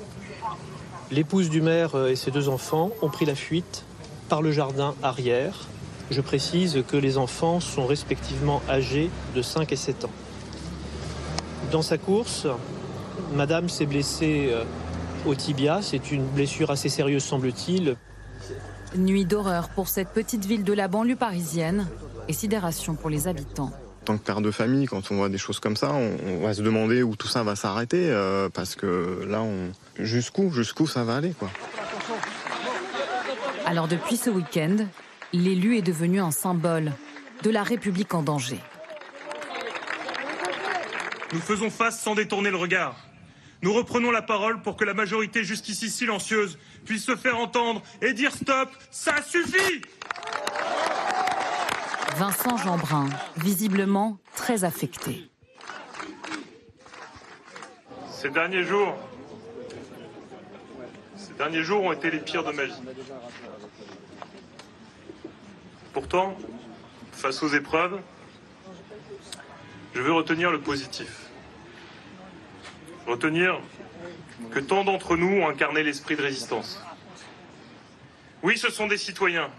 l'épouse 1.10 1.50
du 1.50 1.60
maire 1.60 2.06
et 2.06 2.14
ses 2.14 2.30
deux 2.30 2.48
enfants 2.48 2.90
ont 3.02 3.08
pris 3.08 3.24
la 3.24 3.34
fuite 3.34 3.84
par 4.28 4.40
le 4.40 4.52
jardin 4.52 4.94
arrière. 5.02 5.66
Je 6.10 6.20
précise 6.20 6.82
que 6.88 6.96
les 6.96 7.18
enfants 7.18 7.60
sont 7.60 7.86
respectivement 7.86 8.62
âgés 8.68 9.10
de 9.34 9.42
5 9.42 9.70
et 9.72 9.76
7 9.76 10.06
ans. 10.06 10.10
Dans 11.70 11.82
sa 11.82 11.98
course, 11.98 12.46
Madame 13.34 13.68
s'est 13.68 13.84
blessée 13.84 14.48
euh, 14.50 14.64
au 15.26 15.34
tibia. 15.34 15.80
C'est 15.82 16.10
une 16.10 16.24
blessure 16.24 16.70
assez 16.70 16.88
sérieuse, 16.88 17.24
semble-t-il. 17.24 17.96
Nuit 18.96 19.26
d'horreur 19.26 19.68
pour 19.68 19.88
cette 19.88 20.08
petite 20.08 20.46
ville 20.46 20.64
de 20.64 20.72
la 20.72 20.88
banlieue 20.88 21.16
parisienne 21.16 21.86
et 22.26 22.32
sidération 22.32 22.94
pour 22.94 23.10
les 23.10 23.28
habitants. 23.28 23.70
En 24.02 24.04
tant 24.12 24.16
que 24.16 24.24
père 24.24 24.40
de 24.40 24.50
famille, 24.50 24.86
quand 24.86 25.10
on 25.10 25.16
voit 25.16 25.28
des 25.28 25.36
choses 25.36 25.60
comme 25.60 25.76
ça, 25.76 25.92
on, 25.92 26.16
on 26.26 26.38
va 26.38 26.54
se 26.54 26.62
demander 26.62 27.02
où 27.02 27.14
tout 27.16 27.28
ça 27.28 27.42
va 27.42 27.54
s'arrêter, 27.54 28.08
euh, 28.08 28.48
parce 28.48 28.74
que 28.74 29.26
là, 29.28 29.42
on... 29.42 29.72
jusqu'où, 30.02 30.50
jusqu'où 30.50 30.86
ça 30.86 31.04
va 31.04 31.16
aller, 31.16 31.32
quoi. 31.32 31.50
Alors 33.66 33.86
depuis 33.86 34.16
ce 34.16 34.30
week-end, 34.30 34.76
l'élu 35.32 35.76
est 35.76 35.82
devenu 35.82 36.20
un 36.20 36.30
symbole 36.30 36.92
de 37.42 37.50
la 37.50 37.62
République 37.62 38.14
en 38.14 38.22
danger. 38.22 38.58
Nous 41.32 41.40
faisons 41.40 41.70
face 41.70 42.00
sans 42.00 42.14
détourner 42.14 42.50
le 42.50 42.56
regard. 42.56 42.96
Nous 43.60 43.72
reprenons 43.72 44.10
la 44.10 44.22
parole 44.22 44.62
pour 44.62 44.76
que 44.76 44.84
la 44.84 44.94
majorité 44.94 45.44
jusqu'ici 45.44 45.90
silencieuse 45.90 46.58
puisse 46.84 47.04
se 47.04 47.16
faire 47.16 47.38
entendre 47.38 47.82
et 48.00 48.12
dire 48.12 48.32
stop, 48.32 48.70
ça 48.90 49.20
suffit 49.22 49.82
Vincent 52.16 52.56
Jeanbrun, 52.56 53.08
visiblement 53.36 54.18
très 54.34 54.64
affecté. 54.64 55.28
Ces 58.10 58.30
derniers 58.30 58.64
jours, 58.64 58.96
ces 61.16 61.34
derniers 61.34 61.62
jours 61.62 61.84
ont 61.84 61.92
été 61.92 62.10
les 62.10 62.18
pires 62.18 62.42
de 62.42 62.52
ma 62.52 62.64
vie. 62.64 62.72
Pourtant, 65.98 66.38
face 67.10 67.42
aux 67.42 67.48
épreuves, 67.48 68.00
je 69.96 70.00
veux 70.00 70.12
retenir 70.12 70.52
le 70.52 70.60
positif. 70.60 71.26
Retenir 73.08 73.60
que 74.52 74.60
tant 74.60 74.84
d'entre 74.84 75.16
nous 75.16 75.40
ont 75.40 75.48
incarné 75.48 75.82
l'esprit 75.82 76.14
de 76.14 76.22
résistance. 76.22 76.80
Oui, 78.44 78.56
ce 78.56 78.70
sont 78.70 78.86
des 78.86 78.96
citoyens, 78.96 79.50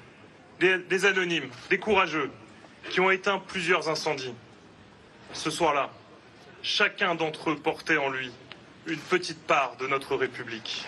des, 0.62 1.06
anonymes, 1.06 1.50
des 1.70 1.78
courageux, 1.78 2.32
qui 2.90 3.02
ont 3.02 3.12
éteint 3.12 3.40
plusieurs 3.40 3.90
incendies. 3.90 4.34
Ce 5.34 5.52
soir-là, 5.52 5.90
chacun 6.62 7.16
d'entre 7.16 7.50
eux 7.50 7.58
portait 7.58 7.98
en 7.98 8.10
lui 8.10 8.32
une 8.88 9.00
petite 9.00 9.46
part 9.46 9.76
de 9.76 9.88
notre 9.88 10.16
République. 10.16 10.88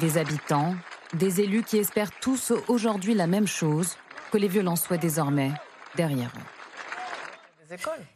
Des 0.00 0.16
habitants, 0.16 0.74
des 1.14 1.40
élus 1.40 1.62
qui 1.62 1.78
espèrent 1.78 2.12
tous 2.20 2.52
aujourd'hui 2.68 3.14
la 3.14 3.26
même 3.26 3.46
chose, 3.46 3.96
que 4.30 4.38
les 4.38 4.48
violences 4.48 4.82
soient 4.82 4.96
désormais 4.96 5.50
derrière 5.96 6.30
eux. 6.36 6.60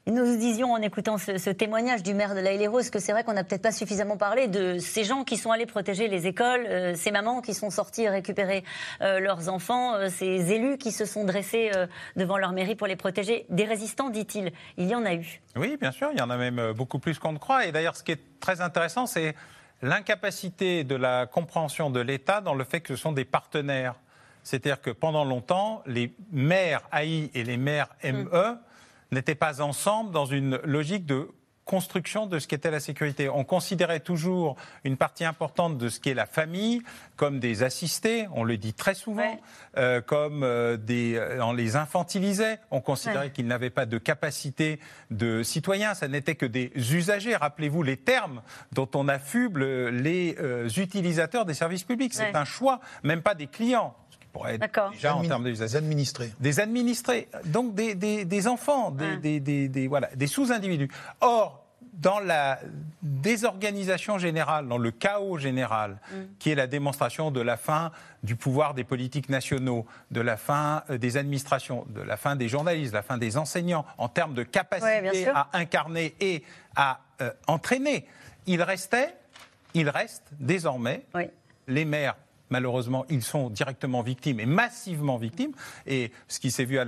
Et 0.07 0.11
nous 0.11 0.37
disions 0.37 0.72
en 0.72 0.83
écoutant 0.83 1.16
ce, 1.16 1.38
ce 1.38 1.50
témoignage 1.50 2.02
du 2.02 2.12
maire 2.12 2.35
de 2.35 2.40
la 2.40 2.54
Île-et-Rose 2.54 2.90
que 2.90 2.98
c'est 2.98 3.12
vrai 3.12 3.22
qu'on 3.22 3.35
n'a 3.35 3.44
peut-être 3.44 3.62
pas 3.62 3.72
suffisamment 3.72 4.16
parlé 4.16 4.48
de 4.48 4.78
ces 4.78 5.04
gens 5.04 5.22
qui 5.22 5.37
sont 5.37 5.52
allés 5.52 5.66
protéger 5.66 6.09
les 6.09 6.26
écoles, 6.26 6.66
euh, 6.66 6.94
ces 6.96 7.12
mamans 7.12 7.40
qui 7.40 7.54
sont 7.54 7.70
sorties 7.70 8.09
récupérer 8.09 8.64
euh, 9.00 9.20
leurs 9.20 9.48
enfants, 9.48 9.94
euh, 9.94 10.09
ces 10.09 10.52
élus 10.52 10.76
qui 10.76 10.90
se 10.90 11.04
sont 11.04 11.24
dressés 11.24 11.70
euh, 11.74 11.87
devant 12.16 12.37
leur 12.37 12.50
mairie 12.52 12.74
pour 12.74 12.88
les 12.88 12.96
protéger. 12.96 13.46
Des 13.48 13.64
résistants, 13.64 14.11
dit-il. 14.11 14.52
Il 14.76 14.88
y 14.88 14.94
en 14.94 15.04
a 15.04 15.14
eu. 15.14 15.40
Oui, 15.54 15.76
bien 15.80 15.92
sûr, 15.92 16.09
il 16.12 16.18
y 16.18 16.22
en 16.22 16.30
a 16.30 16.37
même 16.37 16.72
beaucoup 16.72 16.98
plus 16.98 17.20
qu'on 17.20 17.33
ne 17.33 17.38
croit. 17.38 17.66
Et 17.66 17.70
d'ailleurs, 17.70 17.96
ce 17.96 18.02
qui 18.02 18.11
est 18.11 18.40
très 18.40 18.61
intéressant, 18.61 19.07
c'est 19.07 19.37
l'incapacité 19.85 20.83
de 20.83 20.94
la 20.94 21.27
compréhension 21.27 21.90
de 21.90 22.01
l'État 22.01 22.40
dans 22.40 22.55
le 22.55 22.64
fait 22.64 22.81
que 22.81 22.97
ce 22.97 23.03
sont 23.03 23.12
des 23.12 23.27
partenaires. 23.27 23.94
C'est-à-dire 24.42 24.81
que 24.81 24.90
pendant 24.90 25.25
longtemps, 25.25 25.83
les 25.87 26.14
maires 26.33 26.88
AI 26.90 27.31
et 27.35 27.44
les 27.44 27.59
maires 27.59 27.90
ME 28.03 28.59
n'étaient 29.11 29.35
pas 29.35 29.61
ensemble 29.61 30.11
dans 30.11 30.25
une 30.25 30.57
logique 30.64 31.05
de 31.05 31.29
construction 31.64 32.27
de 32.27 32.38
ce 32.38 32.46
qu'était 32.46 32.70
la 32.70 32.81
sécurité. 32.81 33.29
On 33.29 33.44
considérait 33.44 34.00
toujours 34.00 34.57
une 34.85 34.96
partie 34.96 35.24
importante 35.24 35.79
de 35.79 35.88
ce 35.88 35.98
qu'est 36.00 36.14
la 36.14 36.27
famille 36.27 36.83
comme 37.16 37.38
des 37.40 37.62
assistés, 37.62 38.27
on 38.33 38.42
le 38.44 38.57
dit 38.57 38.74
très 38.74 38.94
souvent, 38.94 39.40
euh, 39.77 40.00
comme 40.00 40.42
euh, 40.42 40.77
des, 40.77 41.14
euh, 41.16 41.44
on 41.44 41.53
les 41.53 41.77
infantilisait. 41.77 42.59
On 42.70 42.81
considérait 42.81 43.27
Ouais. 43.27 43.31
qu'ils 43.31 43.46
n'avaient 43.46 43.70
pas 43.70 43.87
de 43.87 43.98
capacité 43.98 44.81
de 45.11 45.42
citoyens. 45.42 45.94
Ça 45.94 46.09
n'était 46.09 46.35
que 46.35 46.46
des 46.46 46.72
usagers. 46.92 47.37
Rappelez-vous 47.37 47.83
les 47.83 47.96
termes 47.96 48.42
dont 48.72 48.88
on 48.94 49.07
affuble 49.09 49.64
les 49.90 50.37
euh, 50.40 50.68
utilisateurs 50.68 51.44
des 51.44 51.55
services 51.55 51.85
publics. 51.85 52.14
C'est 52.14 52.24
Ouais. 52.24 52.37
un 52.37 52.44
choix, 52.44 52.81
même 53.05 53.22
pas 53.22 53.35
des 53.35 53.46
clients. 53.46 53.94
Pourrait 54.35 54.57
être 54.57 54.64
déjà 54.92 55.16
en 55.16 55.23
termes 55.29 55.44
des 55.44 55.77
administrés. 55.77 56.31
des 56.40 56.61
administrés, 56.61 57.29
donc 57.47 57.75
des, 57.75 57.94
des- 57.94 58.27
des 58.27 58.47
enfants, 58.47 58.90
des, 58.90 59.16
des- 59.16 59.40
des- 59.40 59.68
des- 59.68 59.88
voilà, 59.88 60.09
des 60.14 60.27
sous-individus. 60.27 60.90
Or, 61.23 61.64
dans 61.94 62.18
la 62.18 62.59
désorganisation 63.03 64.18
générale, 64.18 64.66
dans 64.68 64.79
le 64.79 64.90
chaos 64.90 65.38
général, 65.38 65.99
qui 66.38 66.51
est 66.51 66.55
la 66.55 66.66
démonstration 66.66 67.31
de 67.31 67.40
la 67.40 67.57
fin 67.57 67.92
du 68.23 68.37
pouvoir 68.37 68.75
des 68.75 68.85
politiques 68.85 69.29
nationaux, 69.29 69.87
de 70.11 70.20
la 70.20 70.37
fin 70.37 70.83
euh, 70.90 70.99
des 70.99 71.16
administrations, 71.16 71.85
de 71.90 72.01
la 72.03 72.16
fin 72.16 72.37
des 72.37 72.49
journalistes, 72.49 72.90
de 72.92 72.97
la 72.97 73.03
fin 73.03 73.16
des 73.18 73.37
enseignants, 73.37 73.85
en 73.99 74.09
termes 74.09 74.35
de 74.35 74.42
capacité 74.42 74.88
à 75.35 75.49
incarner 75.53 76.14
et 76.20 76.42
à 76.77 77.01
euh, 77.23 77.31
entraîner, 77.47 78.07
il 78.47 78.61
restait, 78.62 79.14
il 79.75 79.88
reste 79.88 80.25
désormais 80.40 81.05
les 81.68 81.85
maires. 81.85 82.16
Malheureusement, 82.55 83.05
ils 83.11 83.25
sont 83.25 83.51
directement 83.51 84.03
victimes 84.03 84.38
et 84.38 84.47
massivement 84.47 85.17
victimes. 85.17 85.51
Et 85.88 86.12
ce 86.29 86.38
qui 86.38 86.53
s'est 86.53 86.64
vu 86.64 86.79
à 86.79 86.85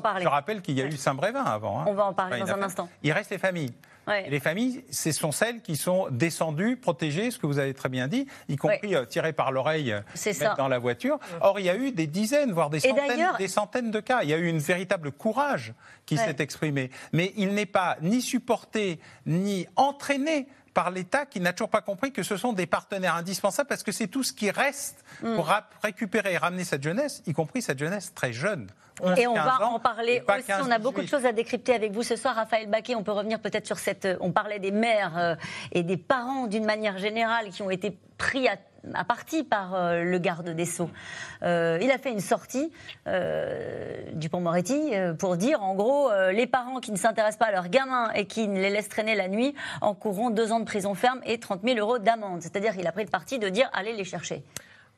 parler. 0.00 0.22
je 0.22 0.28
rappelle 0.28 0.62
qu'il 0.62 0.78
y 0.78 0.80
a 0.80 0.84
eu 0.86 0.96
Saint-Brévin 0.96 1.42
avant. 1.42 1.80
hein. 1.80 1.84
On 1.88 1.94
va 1.94 2.04
en 2.04 2.12
parler 2.12 2.38
dans 2.38 2.52
un 2.52 2.62
instant. 2.62 2.88
Il 3.02 3.10
reste 3.10 3.30
les 3.32 3.38
familles. 3.38 3.72
Ouais. 4.06 4.28
Et 4.28 4.30
les 4.30 4.38
familles, 4.40 4.84
ce 4.90 5.10
sont 5.12 5.32
celles 5.32 5.60
qui 5.60 5.76
sont 5.76 6.06
descendues, 6.10 6.76
protégées, 6.76 7.30
ce 7.32 7.38
que 7.38 7.46
vous 7.46 7.58
avez 7.58 7.74
très 7.74 7.88
bien 7.88 8.06
dit, 8.08 8.26
y 8.48 8.56
compris 8.56 8.94
euh, 8.94 9.04
tirées 9.04 9.34
par 9.34 9.52
l'oreille, 9.52 9.92
euh, 9.92 10.54
dans 10.56 10.68
la 10.68 10.78
voiture. 10.78 11.18
Or, 11.40 11.58
il 11.58 11.66
y 11.66 11.68
a 11.68 11.76
eu 11.76 11.90
des 11.90 12.06
dizaines, 12.06 12.52
voire 12.52 12.70
des 12.70 12.80
centaines, 12.80 13.32
des 13.38 13.48
centaines 13.48 13.90
de 13.90 14.00
cas. 14.00 14.20
Il 14.22 14.30
y 14.30 14.34
a 14.34 14.38
eu 14.38 14.46
une 14.46 14.60
véritable 14.60 15.12
courage 15.12 15.74
qui 16.06 16.16
s'est 16.16 16.36
exprimé. 16.38 16.90
Mais 17.12 17.34
il 17.36 17.52
n'est 17.52 17.66
pas 17.66 17.98
ni 18.00 18.22
supporté, 18.22 18.98
ni 19.26 19.66
entraîné 19.76 20.46
par 20.78 20.92
l'État 20.92 21.26
qui 21.26 21.40
n'a 21.40 21.52
toujours 21.52 21.70
pas 21.70 21.80
compris 21.80 22.12
que 22.12 22.22
ce 22.22 22.36
sont 22.36 22.52
des 22.52 22.66
partenaires 22.66 23.16
indispensables 23.16 23.68
parce 23.68 23.82
que 23.82 23.90
c'est 23.90 24.06
tout 24.06 24.22
ce 24.22 24.32
qui 24.32 24.52
reste 24.52 25.04
Mm. 25.22 25.34
pour 25.34 25.52
récupérer 25.82 26.34
et 26.34 26.38
ramener 26.38 26.62
cette 26.62 26.84
jeunesse, 26.84 27.20
y 27.26 27.32
compris 27.32 27.62
cette 27.62 27.80
jeunesse 27.80 28.14
très 28.14 28.32
jeune. 28.32 28.68
Et 29.16 29.26
on 29.26 29.34
15 29.34 29.44
va 29.44 29.66
ans, 29.66 29.74
en 29.74 29.80
parler 29.80 30.22
aussi. 30.28 30.46
15, 30.46 30.66
on 30.68 30.70
a 30.70 30.78
beaucoup 30.78 31.00
de 31.00 31.06
18. 31.06 31.10
choses 31.16 31.26
à 31.26 31.32
décrypter 31.32 31.74
avec 31.74 31.90
vous 31.92 32.04
ce 32.04 32.14
soir, 32.14 32.36
Raphaël 32.36 32.68
Baquet. 32.68 32.94
On 32.94 33.02
peut 33.02 33.10
revenir 33.12 33.40
peut-être 33.40 33.66
sur 33.66 33.78
cette. 33.78 34.04
euh, 34.04 34.16
On 34.20 34.30
parlait 34.30 34.60
des 34.60 34.70
mères 34.70 35.18
euh, 35.18 35.34
et 35.72 35.82
des 35.82 35.96
parents 35.96 36.46
d'une 36.46 36.64
manière 36.64 36.98
générale 36.98 37.48
qui 37.50 37.62
ont 37.62 37.70
été 37.70 37.96
pris 38.16 38.46
à, 38.48 38.56
à 38.94 39.04
partie 39.04 39.44
par 39.44 39.74
euh, 39.74 40.02
le 40.02 40.18
garde 40.18 40.48
des 40.50 40.64
Sceaux. 40.64 40.90
Euh, 41.42 41.78
il 41.82 41.90
a 41.90 41.98
fait 41.98 42.10
une 42.10 42.20
sortie, 42.20 42.72
euh, 43.06 44.02
Dupont-Moretti, 44.12 44.94
euh, 44.94 45.14
pour 45.14 45.36
dire 45.36 45.62
en 45.62 45.74
gros 45.74 46.10
les 46.32 46.46
parents 46.46 46.80
qui 46.80 46.92
ne 46.92 46.96
s'intéressent 46.96 47.38
pas 47.38 47.46
à 47.46 47.52
leurs 47.52 47.68
gamins 47.68 48.10
et 48.12 48.26
qui 48.26 48.48
ne 48.48 48.60
les 48.60 48.70
laissent 48.70 48.88
traîner 48.88 49.14
la 49.14 49.28
nuit 49.28 49.54
encourront 49.80 50.30
deux 50.30 50.52
ans 50.52 50.60
de 50.60 50.64
prison 50.64 50.94
ferme 50.94 51.20
et 51.24 51.38
30 51.38 51.62
000 51.64 51.78
euros 51.78 51.98
d'amende. 51.98 52.42
C'est-à-dire 52.42 52.74
qu'il 52.74 52.86
a 52.86 52.92
pris 52.92 53.04
le 53.04 53.10
parti 53.10 53.38
de 53.38 53.48
dire 53.48 53.68
allez 53.72 53.92
les 53.94 54.04
chercher. 54.04 54.42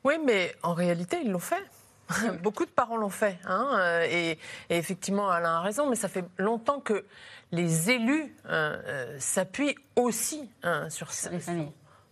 Oui, 0.03 0.15
mais 0.25 0.53
en 0.63 0.73
réalité, 0.73 1.19
ils 1.23 1.31
l'ont 1.31 1.39
fait. 1.39 1.63
Beaucoup 2.43 2.65
de 2.65 2.71
parents 2.71 2.97
l'ont 2.97 3.09
fait. 3.09 3.37
hein, 3.47 4.01
et, 4.09 4.31
et 4.69 4.77
effectivement, 4.77 5.29
Alain 5.29 5.57
a 5.57 5.61
raison, 5.61 5.89
mais 5.89 5.95
ça 5.95 6.07
fait 6.09 6.25
longtemps 6.37 6.79
que 6.79 7.05
les 7.51 7.91
élus 7.91 8.35
euh, 8.49 9.15
s'appuient 9.19 9.75
aussi 9.95 10.49
hein, 10.63 10.89
sur 10.89 11.11
ça. 11.11 11.29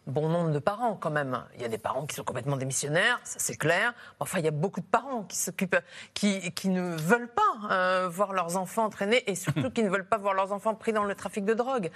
Bon 0.10 0.28
nombre 0.28 0.52
de 0.52 0.60
parents 0.60 0.96
quand 0.96 1.12
même. 1.12 1.44
Il 1.56 1.62
y 1.62 1.66
a 1.66 1.68
des 1.68 1.78
parents 1.78 2.06
qui 2.06 2.16
sont 2.16 2.24
complètement 2.24 2.58
démissionnaires, 2.58 3.20
ça 3.24 3.38
c'est 3.40 3.56
clair. 3.56 3.94
Enfin, 4.20 4.40
il 4.40 4.46
y 4.46 4.48
a 4.48 4.52
beaucoup 4.52 4.80
de 4.82 4.86
parents 4.86 5.24
qui 5.24 5.38
s'occupent, 5.38 5.78
qui, 6.14 6.52
qui 6.54 6.70
ne 6.70 6.96
veulent 6.98 7.30
pas 7.30 7.70
euh, 7.72 8.10
voir 8.10 8.34
leurs 8.34 8.58
enfants 8.58 8.90
traîner 8.90 9.24
et 9.30 9.36
surtout 9.36 9.70
qui 9.74 9.84
ne 9.84 9.90
veulent 9.90 10.08
pas 10.08 10.18
voir 10.18 10.34
leurs 10.34 10.52
enfants 10.52 10.74
pris 10.74 10.94
dans 10.94 11.04
le 11.04 11.14
trafic 11.16 11.46
de 11.46 11.54
drogue. 11.54 11.92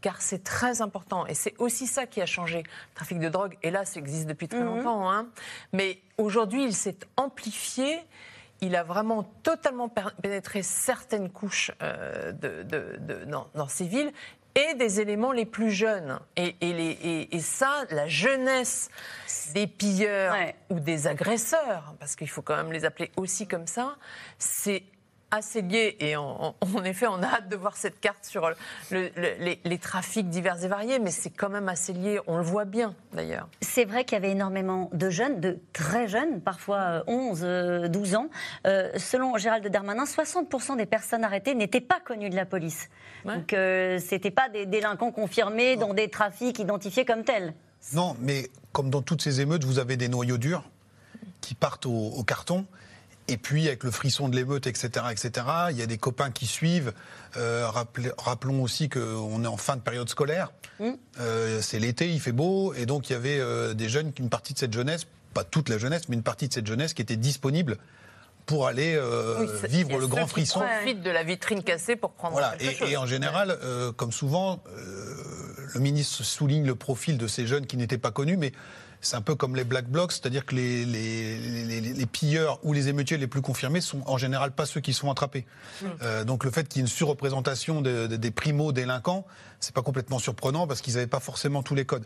Car 0.00 0.20
c'est 0.22 0.42
très 0.42 0.80
important 0.80 1.26
et 1.26 1.34
c'est 1.34 1.54
aussi 1.58 1.86
ça 1.86 2.06
qui 2.06 2.22
a 2.22 2.26
changé. 2.26 2.62
Le 2.62 2.94
trafic 2.94 3.18
de 3.18 3.28
drogue, 3.28 3.56
hélas, 3.62 3.96
existe 3.96 4.26
depuis 4.26 4.48
très 4.48 4.60
Mhm. 4.60 4.66
longtemps. 4.66 5.10
hein. 5.12 5.26
Mais 5.72 6.00
aujourd'hui, 6.16 6.64
il 6.64 6.74
s'est 6.74 6.96
amplifié. 7.16 7.98
Il 8.60 8.74
a 8.74 8.82
vraiment 8.82 9.22
totalement 9.44 9.88
pénétré 10.20 10.64
certaines 10.64 11.30
couches 11.30 11.70
euh, 11.80 12.32
de, 12.32 12.64
de- 12.64 12.96
de- 12.98 13.24
dans, 13.26 13.46
dans 13.54 13.68
ces 13.68 13.86
villes 13.86 14.12
et 14.58 14.74
des 14.74 15.00
éléments 15.00 15.32
les 15.32 15.46
plus 15.46 15.70
jeunes. 15.70 16.18
Et, 16.36 16.56
et 16.60 16.72
les- 16.72 16.98
et- 17.02 17.36
et 17.36 17.40
ça, 17.40 17.84
la 17.90 18.06
jeunesse 18.08 18.90
des 19.54 19.66
pilleurs 19.66 20.34
ou 20.70 20.80
des 20.80 21.06
agresseurs, 21.06 21.94
parce 22.00 22.16
qu'il 22.16 22.28
faut 22.28 22.42
quand 22.42 22.56
même 22.56 22.72
les 22.72 22.84
appeler 22.84 23.10
aussi 23.16 23.46
comme 23.46 23.66
ça, 23.66 23.96
c'est 24.38 24.82
assez 25.30 25.62
lié. 25.62 25.96
Et 26.00 26.16
en, 26.16 26.54
effet, 26.84 27.06
on 27.06 27.22
a 27.22 27.26
hâte 27.26 27.48
de 27.48 27.56
voir 27.56 27.76
cette 27.76 28.00
carte 28.00 28.24
sur 28.24 28.48
le- 28.48 28.56
le- 28.90 29.10
les, 29.16 29.60
les 29.64 29.78
trafics 29.78 30.28
divers 30.28 30.62
et 30.64 30.68
variés, 30.68 30.98
mais 30.98 31.10
c'est 31.10 31.30
quand 31.30 31.48
même 31.48 31.68
assez 31.68 31.92
lié. 31.92 32.20
On 32.26 32.36
le 32.38 32.42
voit 32.42 32.64
bien, 32.64 32.94
d'ailleurs. 33.12 33.48
C'est 33.60 33.84
vrai 33.84 34.04
qu'il 34.04 34.14
y 34.16 34.18
avait 34.20 34.30
énormément 34.32 34.90
de 34.92 35.10
jeunes, 35.10 35.40
de 35.40 35.58
très 35.72 36.08
jeunes, 36.08 36.40
parfois 36.40 36.78
euh, 36.78 37.02
11, 37.06 37.40
euh, 37.42 37.88
12 37.88 38.14
ans. 38.16 38.28
Euh, 38.66 38.90
selon 38.96 39.36
Gérald 39.36 39.66
Darmanin, 39.68 40.04
60% 40.04 40.76
des 40.76 40.86
personnes 40.86 41.24
arrêtées 41.24 41.54
n'étaient 41.54 41.80
pas 41.80 42.00
connues 42.00 42.30
de 42.30 42.36
la 42.36 42.46
police. 42.46 42.88
Donc 43.24 43.52
euh, 43.52 43.98
c'était 43.98 44.30
pas 44.30 44.48
des 44.48 44.64
délinquants 44.66 45.10
confirmés 45.12 45.76
dans 45.76 45.92
des 45.92 46.08
trafics 46.08 46.58
identifiés 46.58 47.04
comme 47.04 47.24
tels. 47.24 47.52
Non, 47.92 48.16
mais 48.20 48.48
comme 48.72 48.90
dans 48.90 49.02
toutes 49.02 49.22
ces 49.22 49.40
émeutes, 49.40 49.64
vous 49.64 49.78
avez 49.78 49.96
des 49.96 50.08
noyaux 50.08 50.38
durs 50.38 50.62
qui 51.40 51.54
partent 51.54 51.86
au, 51.86 51.90
au 52.16 52.22
carton. 52.24 52.64
Et 53.28 53.36
puis, 53.36 53.68
avec 53.68 53.84
le 53.84 53.90
frisson 53.90 54.28
de 54.28 54.36
l'émeute, 54.36 54.66
etc., 54.66 55.06
etc., 55.10 55.46
il 55.70 55.76
y 55.76 55.82
a 55.82 55.86
des 55.86 55.98
copains 55.98 56.30
qui 56.30 56.46
suivent. 56.46 56.92
Euh, 57.36 57.68
rappelons 58.16 58.62
aussi 58.62 58.88
qu'on 58.88 59.44
est 59.44 59.48
en 59.48 59.56
fin 59.58 59.76
de 59.76 59.82
période 59.82 60.08
scolaire. 60.08 60.50
Euh, 61.20 61.60
c'est 61.60 61.78
l'été, 61.78 62.08
il 62.08 62.20
fait 62.20 62.32
beau. 62.32 62.72
Et 62.74 62.86
donc, 62.86 63.10
il 63.10 63.12
y 63.12 63.16
avait 63.16 63.38
euh, 63.38 63.74
des 63.74 63.88
jeunes, 63.88 64.12
une 64.18 64.30
partie 64.30 64.54
de 64.54 64.58
cette 64.58 64.72
jeunesse, 64.72 65.06
pas 65.34 65.44
toute 65.44 65.68
la 65.68 65.76
jeunesse, 65.76 66.08
mais 66.08 66.16
une 66.16 66.22
partie 66.22 66.48
de 66.48 66.54
cette 66.54 66.66
jeunesse 66.66 66.94
qui 66.94 67.02
était 67.02 67.16
disponible 67.16 67.76
pour 68.46 68.66
aller 68.66 68.94
euh, 68.96 69.40
Oui, 69.40 69.68
vivre 69.68 69.98
le 69.98 70.06
grand 70.06 70.26
frisson. 70.26 70.60
profitent 70.60 71.02
de 71.02 71.10
la 71.10 71.22
vitrine 71.22 71.62
cassée 71.62 71.96
pour 71.96 72.12
prendre 72.12 72.32
Voilà, 72.32 72.54
et, 72.60 72.74
chose. 72.74 72.90
et 72.90 72.96
en 72.96 73.04
général, 73.04 73.58
euh, 73.62 73.92
comme 73.92 74.10
souvent, 74.10 74.62
euh, 74.74 75.14
le 75.74 75.80
ministre 75.80 76.24
souligne 76.24 76.64
le 76.66 76.74
profil 76.74 77.18
de 77.18 77.26
ces 77.26 77.46
jeunes 77.46 77.66
qui 77.66 77.76
n'étaient 77.76 77.98
pas 77.98 78.10
connus, 78.10 78.38
mais 78.38 78.52
c'est 79.00 79.16
un 79.16 79.20
peu 79.22 79.34
comme 79.34 79.54
les 79.54 79.64
black 79.64 79.86
blocs, 79.88 80.12
c'est-à-dire 80.12 80.44
que 80.44 80.54
les, 80.54 80.84
les, 80.84 81.38
les- 81.38 81.80
les- 81.80 81.92
les 81.92 82.06
pilleurs 82.06 82.58
ou 82.64 82.72
les 82.72 82.88
émeutiers 82.88 83.16
les 83.16 83.26
plus 83.28 83.42
confirmés 83.42 83.80
sont 83.80 84.02
en 84.06 84.18
général 84.18 84.50
pas 84.52 84.66
ceux 84.66 84.80
qui 84.80 84.92
sont 84.92 85.10
attrapés. 85.10 85.46
Euh, 86.02 86.24
donc 86.24 86.44
le 86.44 86.50
fait 86.50 86.66
qu'il 86.68 86.78
y 86.78 86.80
ait 86.80 86.86
une 86.86 86.88
surreprésentation 86.92 87.80
de- 87.80 88.06
de- 88.08 88.16
des 88.16 88.30
primo-délinquants, 88.30 89.24
c'est 89.60 89.74
pas 89.74 89.82
complètement 89.82 90.18
surprenant 90.18 90.66
parce 90.66 90.80
qu'ils 90.80 90.94
n'avaient 90.94 91.06
pas 91.06 91.20
forcément 91.20 91.62
tous 91.62 91.74
les 91.76 91.84
codes. 91.84 92.04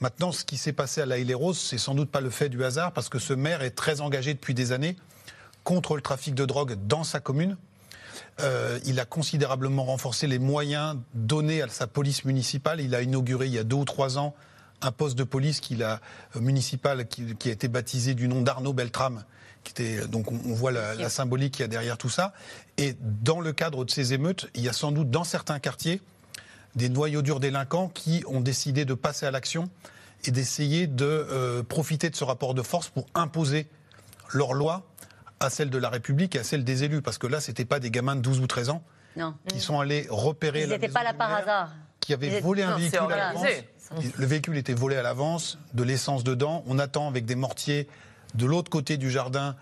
Maintenant, 0.00 0.32
ce 0.32 0.44
qui 0.44 0.56
s'est 0.56 0.72
passé 0.72 1.00
à 1.00 1.06
la 1.06 1.18
Île 1.18 1.34
Rose, 1.34 1.58
c'est 1.60 1.78
sans 1.78 1.94
doute 1.94 2.10
pas 2.10 2.20
le 2.20 2.30
fait 2.30 2.48
du 2.48 2.64
hasard 2.64 2.92
parce 2.92 3.08
que 3.08 3.18
ce 3.20 3.32
maire 3.34 3.62
est 3.62 3.70
très 3.76 4.00
engagé 4.00 4.34
depuis 4.34 4.54
des 4.54 4.72
années 4.72 4.96
contre 5.64 5.94
le 5.94 6.02
trafic 6.02 6.34
de 6.34 6.44
drogue 6.44 6.76
dans 6.88 7.04
sa 7.04 7.20
commune. 7.20 7.56
Euh, 8.40 8.78
il 8.84 8.98
a 8.98 9.04
considérablement 9.04 9.84
renforcé 9.84 10.26
les 10.26 10.38
moyens 10.38 10.96
donnés 11.14 11.62
à 11.62 11.68
sa 11.68 11.86
police 11.86 12.24
municipale. 12.24 12.80
Il 12.80 12.94
a 12.94 13.02
inauguré 13.02 13.46
il 13.46 13.52
y 13.52 13.58
a 13.58 13.64
deux 13.64 13.76
ou 13.76 13.84
trois 13.84 14.18
ans 14.18 14.34
un 14.82 14.92
poste 14.92 15.16
de 15.16 15.24
police 15.24 15.60
qu'il 15.60 15.82
a 15.82 16.00
euh, 16.36 16.40
municipal 16.40 17.06
qui, 17.06 17.34
qui 17.36 17.48
a 17.48 17.52
été 17.52 17.68
baptisé 17.68 18.14
du 18.14 18.28
nom 18.28 18.42
d'Arnaud 18.42 18.72
Beltrame. 18.72 19.24
Qui 19.64 19.70
était, 19.70 20.08
donc 20.08 20.32
on, 20.32 20.40
on 20.46 20.54
voit 20.54 20.72
la, 20.72 20.94
la 20.96 21.08
symbolique 21.08 21.54
qu'il 21.54 21.60
y 21.62 21.64
a 21.64 21.68
derrière 21.68 21.96
tout 21.96 22.08
ça. 22.10 22.32
Et 22.78 22.96
dans 23.00 23.40
le 23.40 23.52
cadre 23.52 23.84
de 23.84 23.90
ces 23.90 24.12
émeutes, 24.12 24.50
il 24.54 24.62
y 24.62 24.68
a 24.68 24.72
sans 24.72 24.90
doute 24.90 25.08
dans 25.10 25.22
certains 25.24 25.60
quartiers 25.60 26.00
des 26.74 26.88
noyaux 26.88 27.22
durs 27.22 27.38
délinquants 27.38 27.88
qui 27.88 28.24
ont 28.26 28.40
décidé 28.40 28.84
de 28.84 28.94
passer 28.94 29.24
à 29.26 29.30
l'action 29.30 29.68
et 30.24 30.30
d'essayer 30.30 30.86
de 30.86 31.04
euh, 31.04 31.62
profiter 31.62 32.10
de 32.10 32.16
ce 32.16 32.24
rapport 32.24 32.54
de 32.54 32.62
force 32.62 32.88
pour 32.88 33.06
imposer 33.14 33.68
leur 34.32 34.52
loi 34.54 34.82
à 35.38 35.50
celle 35.50 35.70
de 35.70 35.78
la 35.78 35.88
République 35.90 36.34
et 36.34 36.38
à 36.40 36.44
celle 36.44 36.64
des 36.64 36.82
élus. 36.84 37.02
Parce 37.02 37.18
que 37.18 37.26
là, 37.26 37.40
c'était 37.40 37.64
pas 37.64 37.78
des 37.78 37.90
gamins 37.90 38.16
de 38.16 38.20
12 38.20 38.40
ou 38.40 38.46
13 38.46 38.70
ans 38.70 38.82
Non. 39.16 39.34
qui 39.48 39.60
sont 39.60 39.78
allés 39.80 40.06
repérer 40.10 40.62
Ils 40.62 40.68
n'étaient 40.70 40.88
pas 40.88 41.04
là 41.04 41.12
par 41.14 41.32
hasard. 41.34 41.72
Qui 42.02 42.12
étaient- 42.12 42.40
volé 42.40 42.62
un 42.62 42.76
véhicule 42.76 42.98
à 43.12 43.16
l'avance. 43.16 43.46
Le 44.18 44.26
véhicule 44.26 44.56
était 44.58 44.74
volé 44.74 44.96
à 44.96 45.02
l'avance, 45.02 45.58
de 45.74 45.82
l'essence 45.82 46.24
dedans. 46.24 46.62
On 46.66 46.78
attend 46.78 47.08
avec 47.08 47.24
des 47.24 47.34
mortiers 47.34 47.88
de 48.34 48.46
l'autre 48.46 48.70
côté 48.70 48.96
du 48.96 49.10
jardin 49.10 49.54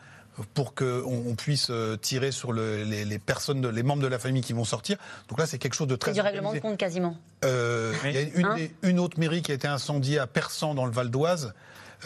pour 0.54 0.74
qu'on 0.74 1.02
on 1.04 1.34
puisse 1.34 1.68
euh, 1.70 1.96
tirer 1.96 2.30
sur 2.30 2.52
le- 2.52 2.84
les, 2.84 3.04
les 3.04 3.18
personnes, 3.18 3.66
les 3.68 3.82
membres 3.82 4.02
de 4.02 4.06
la 4.06 4.18
famille 4.18 4.42
qui 4.42 4.52
vont 4.52 4.64
sortir. 4.64 4.96
Donc 5.28 5.38
là, 5.38 5.46
c'est 5.46 5.58
quelque 5.58 5.74
chose 5.74 5.88
de 5.88 5.94
C'est 5.94 5.98
très 5.98 6.12
du 6.12 6.20
règlement 6.20 6.52
de 6.54 6.60
compte 6.60 6.76
quasiment. 6.78 7.16
Euh, 7.44 7.92
Il 8.04 8.12
y 8.12 8.16
a 8.18 8.20
une, 8.22 8.46
Hein 8.46 8.56
une 8.82 9.00
autre 9.00 9.18
mairie 9.18 9.42
qui 9.42 9.50
a 9.50 9.54
été 9.54 9.68
incendiée 9.68 10.18
à 10.18 10.26
Persan 10.26 10.74
dans 10.74 10.86
le 10.86 10.92
Val 10.92 11.10
d'Oise. 11.10 11.52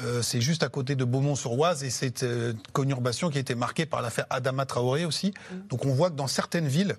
Euh, 0.03 0.23
c'est 0.23 0.41
juste 0.41 0.63
à 0.65 0.69
côté 0.69 0.97
de 0.97 1.05
Beaumont-sur-Oise 1.05 1.85
et 1.85 1.91
c'est 1.91 2.25
euh, 2.25 2.53
une 2.53 2.59
conurbation 2.73 3.29
qui 3.31 3.37
a 3.39 3.41
été 3.41 3.55
marquée 3.55 3.87
par 3.87 4.03
l'affaire 4.03 4.27
Adama 4.31 4.65
Traoré 4.67 5.05
aussi. 5.05 5.33
Donc 5.69 5.85
on 5.85 5.93
voit 5.95 6.11
que 6.11 6.17
dans 6.17 6.27
certaines 6.27 6.67
villes, 6.67 6.97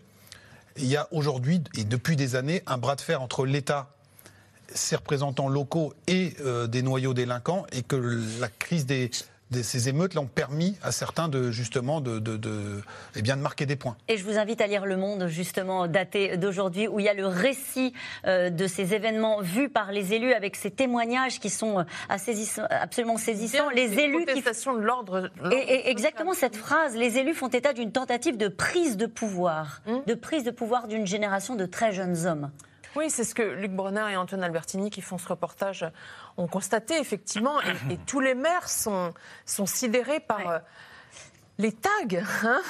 il 0.78 0.86
y 0.86 0.98
a 0.98 1.08
aujourd'hui 1.12 1.62
et 1.76 1.84
depuis 1.84 2.16
des 2.16 2.36
années 2.36 2.64
un 2.68 2.78
bras 2.78 2.96
de 2.96 3.02
fer 3.02 3.22
entre 3.22 3.46
l'État, 3.46 3.90
ses 4.74 4.96
représentants 4.96 5.48
locaux 5.48 5.94
et 6.08 6.34
euh, 6.42 6.68
des 6.68 6.82
noyaux 6.82 7.14
délinquants 7.14 7.66
et 7.72 7.82
que 7.82 7.96
la 8.40 8.48
crise 8.48 8.86
des, 8.86 9.12
de 9.58 9.64
ces 9.64 9.90
émeutes 9.90 10.14
là, 10.14 10.22
ont 10.22 10.28
permis 10.28 10.78
à 10.84 10.92
certains 10.92 11.28
de 11.28 11.52
justement 11.52 12.02
de, 12.02 12.20
de, 12.20 12.38
de- 12.38 12.82
eh 13.16 13.22
bien, 13.22 13.38
de 13.38 13.42
marquer 13.42 13.66
des 13.66 13.76
points. 13.76 13.96
Et 14.08 14.18
je 14.18 14.24
vous 14.24 14.38
invite 14.38 14.62
à 14.62 14.68
lire 14.68 14.86
Le 14.86 14.98
Monde, 14.98 15.28
justement, 15.28 15.88
daté 15.88 16.38
d'aujourd'hui, 16.38 16.88
où 16.88 17.00
il 17.00 17.06
y 17.06 17.10
a 17.10 17.14
le 17.14 17.28
récit 17.28 17.94
euh, 18.26 18.50
de 18.50 18.68
ces 18.68 18.94
événements 18.94 19.42
vus 19.42 19.70
par 19.70 19.92
les 19.92 20.14
élus 20.14 20.34
avec 20.34 20.56
ces 20.56 20.72
témoignages 20.72 21.40
qui 21.40 21.50
sont 21.50 21.80
euh, 21.80 21.84
absolument 22.70 23.18
saisissants. 23.18 23.70
Bien, 23.70 23.76
Les 23.76 23.90
des 23.90 24.00
élus 24.04 24.26
qui. 24.26 24.42
de 24.42 24.80
l'ordre. 24.82 25.30
Et, 25.52 25.56
et 25.56 25.90
exactement 25.90 26.34
cette 26.34 26.56
phrase, 26.56 26.96
les 26.96 27.18
élus 27.18 27.34
font 27.34 27.48
état 27.48 27.74
d'une 27.74 27.92
tentative 27.92 28.38
de 28.38 28.48
prise 28.48 28.98
de 28.98 29.06
pouvoir, 29.06 29.82
de 30.08 30.14
prise 30.14 30.44
de 30.44 30.52
pouvoir 30.52 30.88
d'une 30.88 31.06
génération 31.08 31.56
de 31.56 31.66
très 31.66 31.92
jeunes 31.94 32.26
hommes. 32.26 32.52
Oui, 32.96 33.10
c'est 33.10 33.26
ce 33.26 33.36
que 33.36 33.42
Luc 33.44 33.72
Brenner 33.74 34.06
et 34.12 34.16
Antoine 34.16 34.42
Albertini, 34.44 34.90
qui 34.90 35.02
font 35.02 35.18
ce 35.18 35.28
reportage, 35.28 35.86
ont 36.38 36.48
constaté, 36.48 37.00
effectivement. 37.00 37.62
Et, 37.62 37.94
et 37.94 37.98
tous 38.06 38.20
les 38.20 38.36
maires 38.36 38.70
sont, 38.70 39.14
sont 39.46 39.66
sidérés 39.66 40.20
par 40.20 40.48
euh, 40.50 40.60
les 41.58 41.72
tags. 41.72 41.90
hein, 42.44 42.62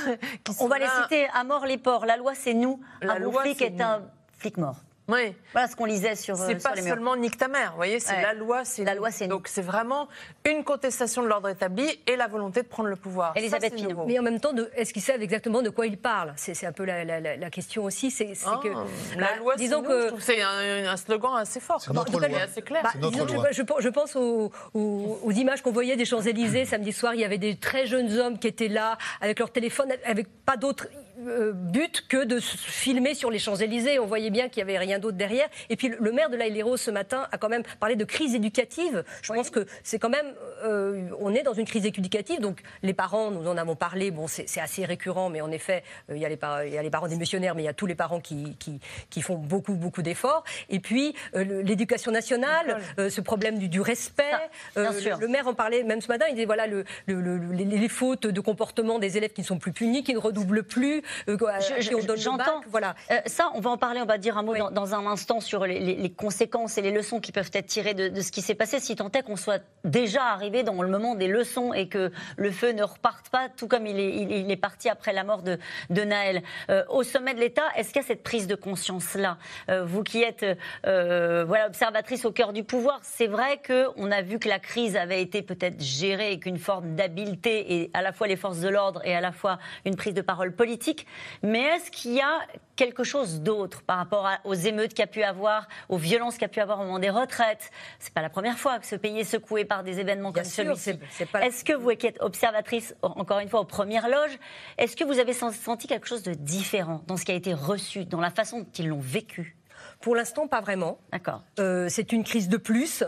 qui 0.44 0.56
On 0.60 0.68
va 0.68 0.80
les 0.80 0.88
citer 1.02 1.28
à 1.34 1.44
mort 1.44 1.66
les 1.66 1.78
porcs. 1.78 2.06
La 2.06 2.18
loi, 2.18 2.36
c'est 2.36 2.54
nous. 2.54 2.82
La 3.02 3.14
un 3.14 3.20
loi, 3.20 3.42
flic 3.42 3.62
est 3.62 3.82
un 3.82 4.04
flic 4.38 4.58
mort. 4.58 4.78
Oui. 5.08 5.36
Voilà 5.54 5.68
ce 5.68 5.76
qu'on 5.76 5.86
lisait 5.86 6.16
sur, 6.16 6.34
euh, 6.42 6.48
C'est 6.48 6.60
sur 6.60 6.70
pas 6.70 6.76
les 6.76 6.82
murs. 6.82 6.94
seulement 6.96 7.16
nique 7.16 7.38
ta 7.38 7.48
mère, 7.48 7.72
vous 7.72 7.76
voyez, 7.78 8.00
c'est 8.00 8.16
Ouais. 8.16 8.22
la 8.24 8.34
loi, 8.34 8.66
c'est 8.66 8.84
la 8.84 8.96
loi, 8.96 9.12
c'est 9.12 9.28
donc 9.28 9.48
c'est 9.48 9.62
vraiment 9.62 10.08
une 10.50 10.64
contestation 10.64 11.22
de 11.22 11.28
l'ordre 11.28 11.48
établi 11.50 12.00
et 12.08 12.16
la 12.16 12.28
volonté 12.28 12.64
de 12.64 12.68
prendre 12.68 12.90
le 12.90 12.96
pouvoir. 12.96 13.36
Ça, 13.50 13.58
c'est 13.62 13.76
nouveau. 13.82 14.06
Mais 14.06 14.18
en 14.18 14.24
même 14.24 14.40
temps, 14.40 14.52
est-ce 14.76 14.94
qu'ils 14.94 15.04
savent 15.04 15.22
exactement 15.22 15.62
de 15.62 15.70
quoi 15.70 15.86
ils 15.86 15.98
parlent? 16.00 16.34
C'est 16.38 16.56
c'est 16.56 16.66
un 16.66 16.72
peu 16.72 16.86
la, 16.86 17.04
la- 17.04 17.20
la- 17.20 17.38
la 17.38 17.50
question 17.52 17.84
aussi. 17.84 18.10
C'est 18.10 18.34
c'est 18.34 18.48
Ah, 18.50 18.60
que 18.64 18.68
la 18.70 18.74
bah, 19.20 19.28
loi, 19.38 19.54
c'est 19.58 19.64
disons 19.64 19.84
que 19.84 20.10
c'est 20.20 20.42
un, 20.42 20.88
un 20.92 20.98
slogan 20.98 21.36
assez 21.38 21.60
fort. 21.60 21.84
En 21.96 22.04
tout 22.04 22.18
cas, 22.18 22.28
C'est 22.28 22.42
assez 22.42 22.62
clair. 22.64 22.82
bah, 22.84 22.90
disons 23.10 23.26
que 23.28 23.32
je, 23.52 23.54
je 23.58 23.62
pense- 23.62 23.82
je 23.82 23.90
pense 23.90 24.16
aux, 24.16 24.52
aux- 24.74 25.20
aux 25.24 25.32
images 25.32 25.62
qu'on 25.62 25.72
voyait 25.72 25.96
des 25.96 26.06
Champs-Élysées 26.06 26.66
samedi 26.66 26.92
soir. 26.92 27.14
Il 27.14 27.20
y 27.22 27.26
avait 27.26 27.38
des 27.38 27.56
très 27.58 27.86
jeunes 27.86 28.12
hommes 28.18 28.40
qui 28.40 28.48
étaient 28.48 28.68
là 28.70 28.98
avec 29.22 29.38
leur 29.38 29.52
téléphone, 29.52 29.90
avec 30.06 30.28
pas 30.46 30.58
d'autres 30.58 30.88
euh, 30.88 31.00
but 31.18 32.06
que 32.08 32.24
de 32.24 32.40
filmer 32.40 33.14
sur 33.14 33.32
les 33.32 33.40
Champs-Élysées. 33.40 34.00
On 34.00 34.06
voyait 34.06 34.30
bien 34.30 34.50
qu'il 34.50 34.64
n'y 34.64 34.70
avait 34.70 34.80
rien 34.80 35.00
d'autre 35.00 35.18
derrière. 35.18 35.48
Et 35.70 35.76
puis 35.76 35.90
le 36.00 36.12
maire 36.12 36.30
de 36.30 36.38
La 36.38 36.46
ce 36.78 36.92
matin 36.92 37.28
a 37.32 37.38
quand 37.38 37.50
même 37.50 37.64
parlé 37.80 37.96
de 37.96 38.06
crise 38.06 38.36
éducative. 38.36 39.04
Je 39.22 39.34
pense 39.34 39.50
que 39.50 39.66
c'est 39.84 40.00
quand 40.00 40.10
même, 40.10 40.34
euh, 40.64 41.10
on 41.20 41.34
est 41.34 41.44
dans 41.44 41.54
une 41.54 41.66
crise 41.66 41.86
éducative. 41.86 42.40
Donc 42.40 42.62
les 42.82 42.94
parents, 42.94 43.32
nous 43.32 43.48
en 43.48 43.58
avons 43.58 43.76
parlé. 43.76 44.12
Bon, 44.12 44.28
c'est 44.28 44.60
assez 44.60 44.86
récurrent, 44.86 45.30
mais 45.30 45.42
en 45.42 45.52
effet, 45.52 45.84
euh, 46.10 46.16
il 46.16 46.22
y, 46.22 46.26
a 46.26 46.30
les 46.30 46.40
il 46.68 46.74
y 46.74 46.78
a 46.78 46.84
les 46.84 46.90
parents 46.90 47.08
démissionnaires, 47.08 47.56
mais 47.56 47.64
il 47.64 47.66
y 47.66 47.70
a 47.70 47.74
tous 47.74 47.86
les 47.86 47.96
parents 47.96 48.20
qui, 48.20 48.56
qui, 48.58 48.80
qui 49.10 49.22
font 49.22 49.36
beaucoup, 49.36 49.76
beaucoup 49.76 50.02
d'efforts. 50.02 50.44
Et 50.70 50.80
puis 50.80 51.16
l'éducation 51.34 52.12
nationale, 52.12 52.80
ce 52.98 53.22
problème 53.22 53.58
du, 53.58 53.70
du 53.70 53.82
respect. 53.82 54.24
sûr. 55.00 55.18
Le, 55.20 55.28
maire 55.28 55.48
en 55.48 55.54
parlait 55.54 55.84
même 55.84 56.02
ce 56.02 56.08
matin. 56.08 56.26
Il 56.30 56.36
disait 56.36 56.46
voilà 56.46 56.68
le, 56.68 56.86
les, 57.08 57.66
les 57.66 57.90
fautes 57.90 58.28
de 58.28 58.42
comportement 58.42 59.00
des 59.00 59.18
élèves 59.18 59.34
qui 59.34 59.42
ne 59.42 59.46
sont 59.46 59.58
plus 59.58 59.72
punis, 59.72 60.04
qui 60.04 60.14
ne 60.14 60.20
redoublent 60.20 60.64
plus. 60.64 61.02
Euh, 61.28 61.38
j'entends. 62.16 62.62
Voilà. 62.68 62.96
Euh, 63.12 63.20
ça, 63.26 63.50
on 63.54 63.60
va 63.60 63.70
en 63.70 63.78
parler, 63.78 64.02
on 64.02 64.06
va 64.06 64.18
dire 64.18 64.38
un 64.38 64.44
mot 64.44 64.56
dans, 64.72 64.96
un 64.96 65.06
instant 65.08 65.40
sur 65.40 65.66
les, 65.66 66.10
conséquences 66.16 66.78
et 66.78 66.82
les 66.82 66.92
leçons 66.92 67.20
qui 67.20 67.32
peuvent 67.32 67.50
être 67.54 67.66
tirées 67.66 67.94
de, 67.94 68.22
ce 68.22 68.32
qui 68.32 68.42
s'est 68.42 68.56
passé, 68.56 68.80
si 68.80 68.96
tant 68.96 69.12
est 69.12 69.24
qu'on 69.24 69.36
soit 69.36 69.62
déjà 69.84 70.26
arrivé 70.26 70.64
dans 70.64 70.82
le 70.82 70.90
moment 70.90 71.16
des 71.16 71.28
leçons 71.28 71.74
et 71.74 71.88
que 71.88 72.12
le 72.38 72.52
feu 72.52 72.72
ne 72.72 72.84
reparte 72.84 73.30
pas, 73.30 73.50
tout 73.50 73.68
comme 73.68 73.86
il 73.86 74.00
est, 74.00 74.16
il, 74.16 74.52
est 74.52 74.56
parti 74.56 74.90
après 74.90 75.14
la 75.14 75.24
mort 75.24 75.42
de, 75.42 75.58
de 75.90 76.02
Naël. 76.02 76.42
Euh, 76.70 76.84
au 76.90 77.04
sommet 77.04 77.34
de 77.34 77.40
l'État, 77.40 77.64
est-ce 77.76 77.90
qu'il 77.90 78.02
y 78.02 78.06
a 78.06 78.08
cette 78.08 78.24
prise 78.24 78.48
de 78.48 78.56
conscience-là? 78.56 79.38
Vous 79.86 80.04
qui 80.04 80.22
êtes 80.22 80.46
voilà, 80.84 81.68
observatrice 81.68 82.26
au 82.26 82.32
cœur 82.32 82.54
du 82.54 82.64
pouvoir, 82.64 83.00
c'est 83.04 83.28
vrai 83.28 83.62
qu'on 83.66 84.12
a 84.12 84.22
vu 84.22 84.40
que 84.40 84.50
la 84.50 84.60
crise 84.60 84.96
avait 84.96 85.22
été 85.22 85.42
peut-être 85.42 85.82
gérée 85.82 86.28
avec 86.28 86.46
une 86.46 86.58
forme 86.58 86.96
d'habileté 86.96 87.76
et 87.76 87.92
à 87.94 88.02
la 88.02 88.12
fois 88.12 88.28
les 88.28 88.36
forces 88.36 88.60
de 88.60 88.70
l'ordre 88.70 89.02
et 89.04 89.16
à 89.16 89.22
la 89.22 89.32
fois 89.32 89.60
une 89.86 89.96
prise 89.96 90.14
de 90.14 90.22
parole 90.22 90.54
politique. 90.54 90.95
Mais 91.44 91.62
est-ce 91.62 91.92
qu'il 91.92 92.14
y 92.14 92.22
a 92.22 92.40
quelque 92.76 93.04
chose 93.04 93.42
d'autre 93.42 93.82
par 93.84 93.98
rapport 93.98 94.30
aux 94.44 94.54
émeutes 94.54 94.90
qu'il 94.90 95.00
y 95.00 95.04
a 95.04 95.08
pu 95.08 95.24
avoir, 95.24 95.68
aux 95.90 95.98
violences 95.98 96.34
qu'il 96.34 96.44
y 96.44 96.46
a 96.46 96.50
pu 96.50 96.60
avoir 96.60 96.80
au 96.80 96.84
moment 96.84 97.00
des 97.00 97.10
retraites? 97.10 97.72
C'est 98.00 98.14
pas 98.14 98.22
la 98.22 98.30
première 98.30 98.58
fois 98.58 98.80
que 98.80 98.86
ce 98.86 98.96
pays 98.96 99.20
est 99.20 99.24
secoué 99.24 99.66
par 99.66 99.84
des 99.84 100.00
événements 100.00 100.32
comme 100.32 100.44
celui-ci. 100.44 101.00
Est-ce 101.42 101.64
que 101.64 101.74
vous, 101.74 101.90
qui 101.96 102.08
êtes 102.08 102.22
observatrice, 102.22 102.96
encore 103.02 103.40
une 103.40 103.50
fois, 103.50 103.62
aux 103.62 103.66
premières 103.66 104.10
loges, 104.10 104.38
est-ce 104.78 104.96
que 104.96 105.04
vous 105.04 105.20
avez 105.20 105.34
senti 105.34 105.88
quelque 105.88 106.08
chose 106.08 106.24
de 106.24 106.34
différent 106.34 107.02
dans 107.08 107.18
ce 107.18 107.26
qui 107.26 107.32
a 107.32 107.36
été 107.36 107.54
reçu, 107.54 108.06
dans 108.06 108.22
la 108.22 108.32
façon 108.32 108.60
dont 108.60 108.72
ils 108.78 108.88
l'ont 108.88 109.00
vécu? 109.00 109.58
Pour 110.02 110.16
l'instant, 110.16 110.48
pas 110.48 110.62
vraiment. 110.62 111.00
D'accord. 111.12 111.44
Euh, 111.60 111.88
c'est 111.90 112.12
une 112.12 112.24
crise 112.24 112.50
de 112.50 112.58
plus 112.58 113.04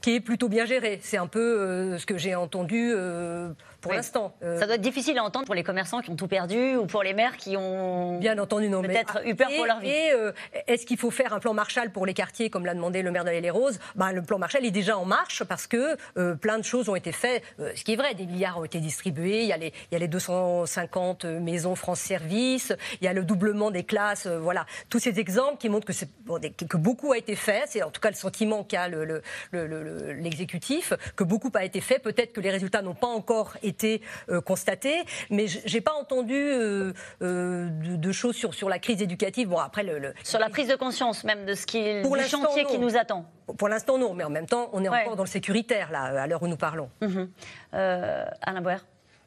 qui 0.00 0.14
est 0.14 0.20
plutôt 0.20 0.48
bien 0.48 0.64
gérée. 0.64 0.98
C'est 1.02 1.16
un 1.16 1.26
peu 1.26 1.40
euh, 1.40 1.98
ce 1.98 2.06
que 2.06 2.16
j'ai 2.16 2.34
entendu. 2.34 2.92
Euh, 2.94 3.52
pour 3.80 3.92
l'instant. 3.92 4.34
Euh, 4.42 4.58
ça 4.58 4.66
doit 4.66 4.76
être 4.76 4.80
difficile 4.80 5.18
à 5.18 5.24
entendre 5.24 5.46
pour 5.46 5.54
les 5.54 5.62
commerçants 5.62 6.00
qui 6.00 6.10
ont 6.10 6.16
tout 6.16 6.28
perdu 6.28 6.76
ou 6.76 6.86
pour 6.86 7.02
les 7.02 7.14
maires 7.14 7.36
qui 7.36 7.56
ont 7.56 8.18
bien 8.18 8.38
entendu 8.38 8.68
non 8.68 8.82
peut-être 8.82 9.26
eu 9.26 9.34
peur 9.34 9.48
pour 9.54 9.66
leur 9.66 9.80
vie. 9.80 9.88
Et 9.88 10.12
euh, 10.12 10.32
est-ce 10.66 10.86
qu'il 10.86 10.98
faut 10.98 11.10
faire 11.10 11.32
un 11.32 11.40
plan 11.40 11.54
Marshall 11.54 11.90
pour 11.90 12.06
les 12.06 12.14
quartiers 12.14 12.50
comme 12.50 12.66
l'a 12.66 12.74
demandé 12.74 13.02
le 13.02 13.10
maire 13.10 13.24
de 13.24 13.30
les 13.30 13.50
Roses 13.50 13.78
ben, 13.94 14.12
le 14.12 14.22
plan 14.22 14.38
Marshall 14.38 14.64
est 14.64 14.70
déjà 14.70 14.98
en 14.98 15.04
marche 15.04 15.44
parce 15.44 15.66
que 15.66 15.96
euh, 16.18 16.34
plein 16.34 16.58
de 16.58 16.64
choses 16.64 16.88
ont 16.88 16.96
été 16.96 17.12
faites. 17.12 17.42
ce 17.58 17.84
qui 17.84 17.92
est 17.92 17.96
vrai, 17.96 18.14
des 18.14 18.26
milliards 18.26 18.58
ont 18.58 18.64
été 18.64 18.80
distribués. 18.80 19.42
Il 19.42 19.48
y 19.48 19.52
a 19.52 19.56
les, 19.56 19.72
il 19.90 19.94
y 19.94 19.96
a 19.96 19.98
les 19.98 20.08
250 20.08 21.24
maisons 21.24 21.74
France 21.74 22.00
Service. 22.00 22.72
Il 23.00 23.04
y 23.04 23.08
a 23.08 23.12
le 23.12 23.24
doublement 23.24 23.70
des 23.70 23.84
classes. 23.84 24.26
voilà, 24.26 24.66
tous 24.88 24.98
ces 24.98 25.20
exemples 25.20 25.58
qui 25.58 25.68
montrent 25.68 25.86
que, 25.86 25.92
bon, 26.24 26.40
que 26.40 26.76
beaucoup 26.76 27.12
a 27.12 27.18
été 27.18 27.34
fait. 27.34 27.64
C'est 27.66 27.82
en 27.82 27.90
tout 27.90 28.00
cas 28.00 28.10
le 28.10 28.16
sentiment 28.16 28.64
qu'a 28.64 28.88
l'exécutif 28.88 30.90
le, 30.90 30.96
le, 30.96 31.12
que 31.14 31.24
beaucoup 31.24 31.50
a 31.54 31.64
été 31.64 31.80
fait. 31.80 31.98
Peut-être 31.98 32.32
que 32.32 32.40
les 32.40 32.50
résultats 32.50 32.82
n'ont 32.82 32.94
pas 32.94 33.06
encore 33.06 33.56
été 33.62 33.69
été 33.70 34.02
euh, 34.28 34.40
constaté, 34.40 35.04
mais 35.30 35.46
j'ai 35.46 35.80
pas 35.80 35.94
entendu 35.94 36.34
euh, 36.34 36.92
euh, 37.22 37.68
de, 37.70 38.12
choses 38.12 38.36
sur, 38.36 38.52
sur 38.54 38.68
la 38.68 38.78
crise 38.78 39.00
éducative. 39.00 39.48
Bon, 39.48 39.58
après 39.58 39.82
le, 39.82 40.12
sur 40.22 40.38
la 40.38 40.50
prise 40.50 40.68
de 40.68 40.76
conscience 40.76 41.24
même 41.24 41.46
de 41.46 41.54
ce 41.54 41.66
qui 41.66 41.78
est 41.78 42.02
le 42.02 42.22
chantier 42.22 42.64
qui 42.64 42.78
nous 42.78 42.96
attend. 42.96 43.24
Pour 43.58 43.68
l'instant 43.68 43.98
non, 43.98 44.14
mais 44.14 44.24
en 44.24 44.30
même 44.30 44.46
temps, 44.46 44.68
on 44.72 44.84
est 44.84 44.88
encore 44.88 45.16
dans 45.16 45.24
le 45.24 45.28
sécuritaire 45.28 45.90
là, 45.90 46.22
à 46.22 46.26
l'heure 46.26 46.42
où 46.42 46.48
nous 46.48 46.56
parlons. 46.56 46.90
Mmh. 47.00 47.24
Alain 47.72 48.60
Boer. 48.60 48.78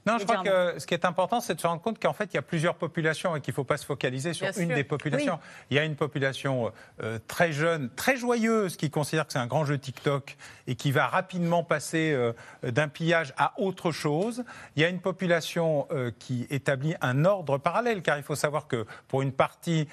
Non, 0.05 0.17
je 0.17 0.25
crois 0.25 0.43
que 0.43 0.79
ce 0.79 0.85
qui 0.85 0.93
est 0.93 1.05
important, 1.05 1.39
c'est 1.39 1.55
de 1.55 1.61
se 1.61 1.67
rendre 1.67 1.81
compte 1.81 2.01
qu'en 2.01 2.13
fait, 2.13 2.25
il 2.33 2.35
y 2.35 2.37
a 2.37 2.41
plusieurs 2.41 2.75
populations 2.75 3.35
et 3.35 3.41
qu'il 3.41 3.53
ne 3.53 3.55
faut 3.55 3.63
pas 3.63 3.77
se 3.77 3.85
focaliser 3.85 4.33
sur 4.33 4.47
une 4.57 4.73
des 4.73 4.83
populations. 4.83 5.39
Il 5.69 5.77
y 5.77 5.79
a 5.79 5.85
une 5.85 5.95
population 5.95 6.71
euh, 7.01 7.19
très 7.27 7.53
jeune, 7.53 7.89
très 7.95 8.17
joyeuse, 8.17 8.75
qui 8.75 8.89
considère 8.89 9.25
que 9.25 9.33
c'est 9.33 9.39
un 9.39 9.47
grand 9.47 9.63
jeu 9.65 9.77
TikTok 9.77 10.35
et 10.67 10.75
qui 10.75 10.91
va 10.91 11.07
rapidement 11.07 11.63
passer 11.63 12.11
euh, 12.11 12.33
d'un 12.63 12.89
pillage 12.89 13.33
à 13.37 13.53
autre 13.57 13.91
chose. 13.91 14.43
Il 14.75 14.81
y 14.81 14.85
a 14.85 14.89
une 14.89 14.99
population 14.99 15.87
euh, 15.91 16.11
qui 16.19 16.47
établit 16.49 16.95
un 17.01 17.23
ordre 17.23 17.57
parallèle, 17.57 18.01
car 18.01 18.17
il 18.17 18.23
faut 18.23 18.35
savoir 18.35 18.67
que 18.67 18.85
pour 19.07 19.21
une 19.21 19.31
partie, 19.31 19.87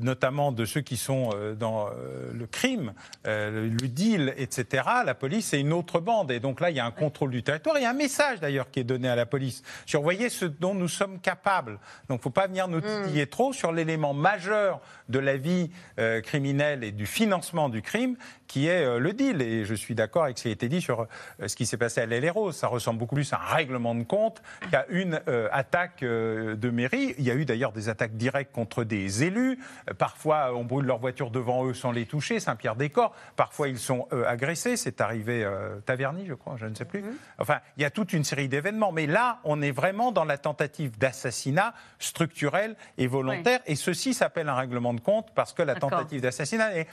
notamment 0.00 0.50
de 0.50 0.64
ceux 0.64 0.80
qui 0.80 0.96
sont 0.96 1.30
dans 1.58 1.88
le 2.32 2.46
crime, 2.46 2.92
le 3.24 3.86
deal, 3.86 4.34
etc., 4.36 4.82
la 5.04 5.14
police, 5.14 5.48
c'est 5.48 5.60
une 5.60 5.72
autre 5.72 6.00
bande. 6.00 6.30
Et 6.32 6.40
donc 6.40 6.60
là, 6.60 6.70
il 6.70 6.76
y 6.76 6.80
a 6.80 6.86
un 6.86 6.90
contrôle 6.90 7.30
du 7.30 7.42
territoire. 7.42 7.78
Il 7.78 7.82
y 7.82 7.86
a 7.86 7.90
un 7.90 7.94
message 7.94 8.40
d'ailleurs 8.40 8.70
qui 8.70 8.80
est 8.80 8.84
donné 8.84 9.08
à 9.08 9.14
la 9.14 9.23
police, 9.26 9.62
surveiller 9.86 10.28
ce 10.28 10.44
dont 10.44 10.74
nous 10.74 10.88
sommes 10.88 11.20
capables. 11.20 11.78
Donc 12.08 12.18
il 12.18 12.20
ne 12.20 12.22
faut 12.22 12.30
pas 12.30 12.46
venir 12.46 12.68
nous 12.68 12.78
hmm. 12.78 13.04
titiller 13.04 13.26
trop 13.26 13.52
sur 13.52 13.72
l'élément 13.72 14.14
majeur 14.14 14.80
de 15.08 15.18
la 15.18 15.36
vie 15.36 15.70
euh, 15.98 16.20
criminelle 16.20 16.84
et 16.84 16.92
du 16.92 17.06
financement 17.06 17.68
du 17.68 17.82
crime, 17.82 18.16
qui 18.54 18.68
est 18.68 18.84
euh, 18.84 19.00
le 19.00 19.12
deal. 19.12 19.42
Et 19.42 19.64
je 19.64 19.74
suis 19.74 19.96
d'accord 19.96 20.22
avec 20.22 20.38
ce 20.38 20.44
qui 20.44 20.48
a 20.48 20.52
été 20.52 20.68
dit 20.68 20.80
sur 20.80 21.00
euh, 21.00 21.48
ce 21.48 21.56
qui 21.56 21.66
s'est 21.66 21.76
passé 21.76 22.00
à 22.00 22.06
l'Héros. 22.06 22.52
Ça 22.52 22.68
ressemble 22.68 23.00
beaucoup 23.00 23.16
plus 23.16 23.32
à 23.32 23.40
un 23.40 23.52
règlement 23.52 23.96
de 23.96 24.04
compte 24.04 24.42
qu'à 24.70 24.86
une 24.90 25.20
attaque 25.50 26.02
de 26.02 26.70
mairie. 26.70 27.14
Il 27.18 27.24
y 27.24 27.30
a 27.30 27.34
eu 27.34 27.44
d'ailleurs 27.44 27.72
des 27.72 27.88
attaques 27.88 28.16
directes 28.16 28.52
contre 28.52 28.84
des 28.84 29.24
élus. 29.24 29.58
parfois, 29.98 30.54
on 30.54 30.64
brûle 30.64 30.86
leur 30.86 30.98
voiture 30.98 31.30
devant 31.30 31.66
eux 31.66 31.74
sans 31.74 31.90
les 31.90 32.06
toucher, 32.06 32.38
Saint-Pierre-des-Corps. 32.38 33.14
Parfois, 33.36 33.68
ils 33.68 33.78
sont 33.78 34.06
agressés. 34.26 34.76
C'est 34.76 35.00
arrivé 35.00 35.48
Taverny, 35.86 36.26
je 36.26 36.34
crois, 36.34 36.56
je 36.58 36.66
ne 36.66 36.74
sais 36.74 36.84
plus. 36.84 37.02
Hmm. 37.02 37.14
Enfin, 37.38 37.58
il 37.76 37.82
y 37.82 37.86
a 37.86 37.90
toute 37.90 38.12
une 38.12 38.24
série 38.24 38.48
d'événements. 38.48 38.92
Mais 38.92 39.06
là, 39.06 39.40
on 39.44 39.62
est 39.62 39.72
vraiment 39.72 40.12
dans 40.12 40.24
la 40.24 40.38
tentative 40.38 40.98
d'assassinat 40.98 41.74
structurel 41.98 42.76
et 42.98 43.06
volontaire. 43.06 43.60
Et 43.66 43.76
ceci 43.76 44.14
s'appelle 44.14 44.48
un 44.48 44.56
règlement 44.56 44.94
de 44.94 45.00
compte 45.00 45.32
parce 45.34 45.52
que 45.52 45.62
la 45.62 45.74
tentative 45.74 46.20
d'assassinat 46.20 46.76
est 46.76 46.88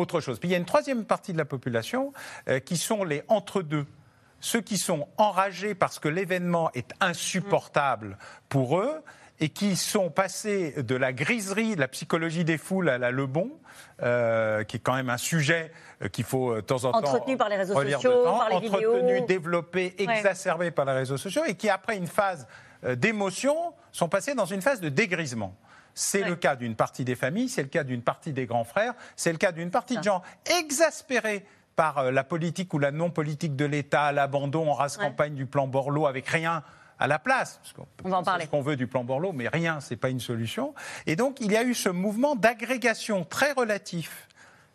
autre 0.00 0.20
chose. 0.20 0.38
Puis 0.38 0.48
il 0.48 0.52
y 0.52 0.54
a 0.54 0.58
une 0.58 0.64
troisième 0.64 1.04
partie 1.04 1.32
de 1.32 1.38
la 1.38 1.44
population 1.44 2.12
euh, 2.48 2.60
qui 2.60 2.76
sont 2.76 3.04
les 3.04 3.22
entre-deux 3.28 3.86
ceux 4.40 4.60
qui 4.60 4.78
sont 4.78 5.08
enragés 5.16 5.74
parce 5.74 5.98
que 5.98 6.08
l'événement 6.08 6.70
est 6.74 6.92
insupportable 7.00 8.18
pour 8.48 8.78
eux 8.78 9.02
et 9.40 9.48
qui 9.50 9.76
sont 9.76 10.10
passés 10.10 10.82
de 10.82 10.94
la 10.94 11.12
griserie, 11.12 11.74
de 11.74 11.80
la 11.80 11.88
psychologie 11.88 12.44
des 12.44 12.56
foules 12.56 12.88
à 12.88 12.96
la 12.96 13.10
Lebon, 13.10 13.50
euh, 14.02 14.64
qui 14.64 14.76
est 14.76 14.80
quand 14.80 14.94
même 14.94 15.10
un 15.10 15.18
sujet 15.18 15.72
euh, 16.02 16.08
qu'il 16.08 16.24
faut 16.24 16.52
euh, 16.52 16.56
de 16.56 16.60
temps 16.62 16.84
en 16.84 16.92
temps 16.92 16.98
entretenu 16.98 17.36
par 17.36 17.48
les 17.48 17.56
réseaux 17.56 17.74
sociaux, 17.74 18.24
par 18.24 18.48
les 18.48 18.68
entretenu, 18.68 19.20
développé, 19.22 19.94
exacerbé 19.98 20.70
par 20.70 20.86
les 20.86 20.92
réseaux 20.92 21.18
sociaux, 21.18 21.44
et 21.44 21.54
qui 21.54 21.68
après 21.68 21.96
une 21.96 22.06
phase 22.06 22.46
d'émotion 22.94 23.74
sont 23.90 24.08
passés 24.08 24.34
dans 24.34 24.44
une 24.44 24.62
phase 24.62 24.80
de 24.80 24.88
dégrisement. 24.88 25.54
C'est 25.98 26.22
le 26.22 26.36
cas 26.36 26.56
d'une 26.56 26.76
partie 26.76 27.04
des 27.04 27.14
familles, 27.14 27.48
c'est 27.48 27.62
le 27.62 27.68
cas 27.68 27.82
d'une 27.82 28.02
partie 28.02 28.34
des 28.34 28.44
grands 28.44 28.64
frères, 28.64 28.92
c'est 29.16 29.32
le 29.32 29.38
cas 29.38 29.50
d'une 29.50 29.70
partie 29.70 29.96
de 29.96 30.02
gens 30.02 30.20
exaspérés 30.60 31.46
par 31.74 32.12
la 32.12 32.22
politique 32.22 32.74
ou 32.74 32.78
la 32.78 32.90
non-politique 32.90 33.56
de 33.56 33.64
l'État, 33.64 34.12
l'abandon 34.12 34.70
en 34.70 34.74
race 34.74 34.98
campagne 34.98 35.34
du 35.34 35.46
plan 35.46 35.66
Borloo 35.66 36.06
avec 36.06 36.28
rien 36.28 36.62
à 36.98 37.06
la 37.06 37.18
place. 37.18 37.60
Parce 37.62 37.88
on, 38.04 38.08
va 38.10 38.18
en 38.18 38.22
parler. 38.22 38.44
ce 38.44 38.50
qu'on 38.50 38.60
veut 38.60 38.76
du 38.76 38.86
plan 38.86 39.04
Borloo, 39.04 39.32
mais 39.32 39.48
rien, 39.48 39.80
ce 39.80 39.94
n'est 39.94 39.98
pas 39.98 40.10
une 40.10 40.20
solution. 40.20 40.74
Et 41.06 41.16
donc, 41.16 41.40
il 41.40 41.50
y 41.50 41.56
a 41.56 41.62
eu 41.62 41.72
ce 41.72 41.88
mouvement 41.88 42.36
d'agrégation 42.36 43.24
très 43.24 43.52
relatif, 43.52 44.28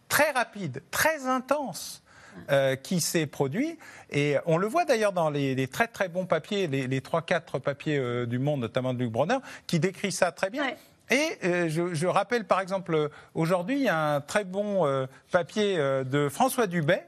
très 0.10 0.32
rapide, 0.32 0.82
très 0.90 1.28
intense. 1.28 2.02
Euh, 2.50 2.78
qui 2.78 3.02
s'est 3.02 3.28
produit. 3.28 3.78
Et 4.10 4.38
on 4.46 4.58
le 4.58 4.66
voit 4.66 4.86
d'ailleurs 4.86 5.12
dans 5.12 5.30
les, 5.30 5.68
très 5.68 5.88
très 5.88 6.08
bons 6.08 6.26
papiers, 6.26 6.68
les, 6.68 7.02
trois 7.02 7.20
3-4 7.20 7.60
papiers 7.60 7.98
euh, 7.98 8.26
du 8.26 8.40
Monde, 8.40 8.62
notamment 8.62 8.94
de 8.94 9.00
Luc 9.00 9.12
Bronner, 9.12 9.40
qui 9.68 9.82
décrit 9.82 10.14
ça 10.14 10.32
très 10.32 10.50
bien. 10.50 10.64
Et 11.12 11.38
euh, 11.44 11.70
je, 11.70 11.94
je, 11.94 12.08
rappelle 12.08 12.46
par 12.46 12.60
exemple, 12.60 13.10
aujourd'hui, 13.36 13.76
il 13.76 13.84
y 13.84 13.90
a 13.90 14.16
un 14.16 14.22
très 14.22 14.44
bon 14.44 15.08
papier 15.32 15.78
de 15.78 16.30
François 16.30 16.68
Dubay, 16.68 17.06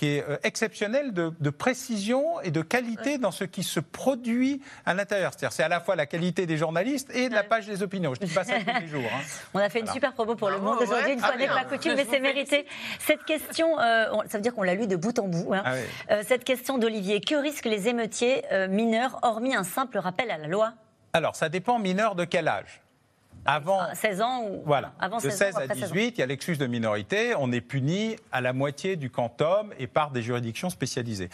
qui 0.00 0.16
est 0.16 0.24
euh, 0.26 0.38
exceptionnel 0.44 1.12
de, 1.12 1.50
précision 1.50 2.40
et 2.40 2.50
de 2.50 2.62
qualité 2.62 3.18
dans 3.18 3.30
ce 3.30 3.44
qui 3.44 3.62
se 3.62 3.80
produit 3.80 4.62
à 4.86 4.94
l'intérieur. 4.94 5.32
C'est-à-dire, 5.32 5.52
c'est 5.52 5.62
à 5.62 5.68
la 5.68 5.78
fois 5.78 5.94
la 5.94 6.06
qualité 6.06 6.46
des 6.46 6.56
journalistes 6.56 7.14
et 7.14 7.28
de 7.28 7.34
la 7.34 7.42
page 7.42 7.66
des 7.66 7.82
opinions. 7.82 8.14
Je 8.14 8.22
ne 8.22 8.26
dis 8.26 8.32
pas 8.32 8.44
ça 8.44 8.54
tous 8.60 8.80
les 8.80 8.86
jours. 8.86 9.10
Hein. 9.12 9.20
On 9.54 9.58
a 9.58 9.68
fait 9.68 9.80
une 9.80 9.88
super 9.88 10.14
promo 10.14 10.36
pour 10.36 10.48
Le 10.48 10.58
Monde 10.58 10.78
aujourd'hui, 10.80 11.12
une 11.12 11.18
fois 11.18 11.36
n'est 11.36 11.46
pas 11.46 11.64
coutume, 11.64 11.96
mais 11.96 12.06
c'est 12.08 12.18
mérité. 12.18 12.64
Cette 12.98 13.24
question, 13.24 13.78
euh, 13.78 14.06
ça 14.26 14.38
veut 14.38 14.42
dire 14.42 14.54
qu'on 14.54 14.62
l'a 14.62 14.74
lu 14.74 14.86
de 14.86 14.96
bout 14.96 15.18
en 15.18 15.28
bout. 15.28 15.52
Hein. 15.52 15.62
Ah 15.66 15.74
euh, 16.10 16.22
cette 16.26 16.44
question 16.44 16.78
d'Olivier, 16.78 17.20
que 17.20 17.34
risquent 17.34 17.66
les 17.66 17.88
émeutiers 17.88 18.42
mineurs, 18.70 19.18
hormis 19.20 19.54
un 19.54 19.64
simple 19.64 19.98
rappel 19.98 20.30
à 20.30 20.38
la 20.38 20.46
loi? 20.46 20.72
Alors, 21.12 21.36
ça 21.36 21.50
dépend 21.50 21.78
mineurs 21.78 22.14
de 22.14 22.24
quel 22.24 22.48
âge? 22.48 22.80
Avant, 23.44 23.80
16 23.94 24.20
ans 24.22 24.42
ou 24.44 24.62
voilà. 24.64 24.92
avant 25.00 25.16
de 25.16 25.22
16, 25.22 25.32
16 25.32 25.54
ans, 25.54 25.58
à 25.58 25.62
après 25.62 25.74
16 25.74 25.84
ans. 25.84 25.94
18, 25.94 26.14
il 26.16 26.20
y 26.20 26.22
a 26.22 26.26
l'excuse 26.26 26.58
de 26.58 26.66
minorité. 26.66 27.34
On 27.38 27.52
est 27.52 27.60
puni 27.60 28.16
à 28.32 28.40
la 28.40 28.52
moitié 28.52 28.96
du 28.96 29.10
quantum 29.10 29.72
et 29.78 29.86
par 29.86 30.10
des 30.10 30.22
juridictions 30.22 30.70
spécialisées. 30.70 31.30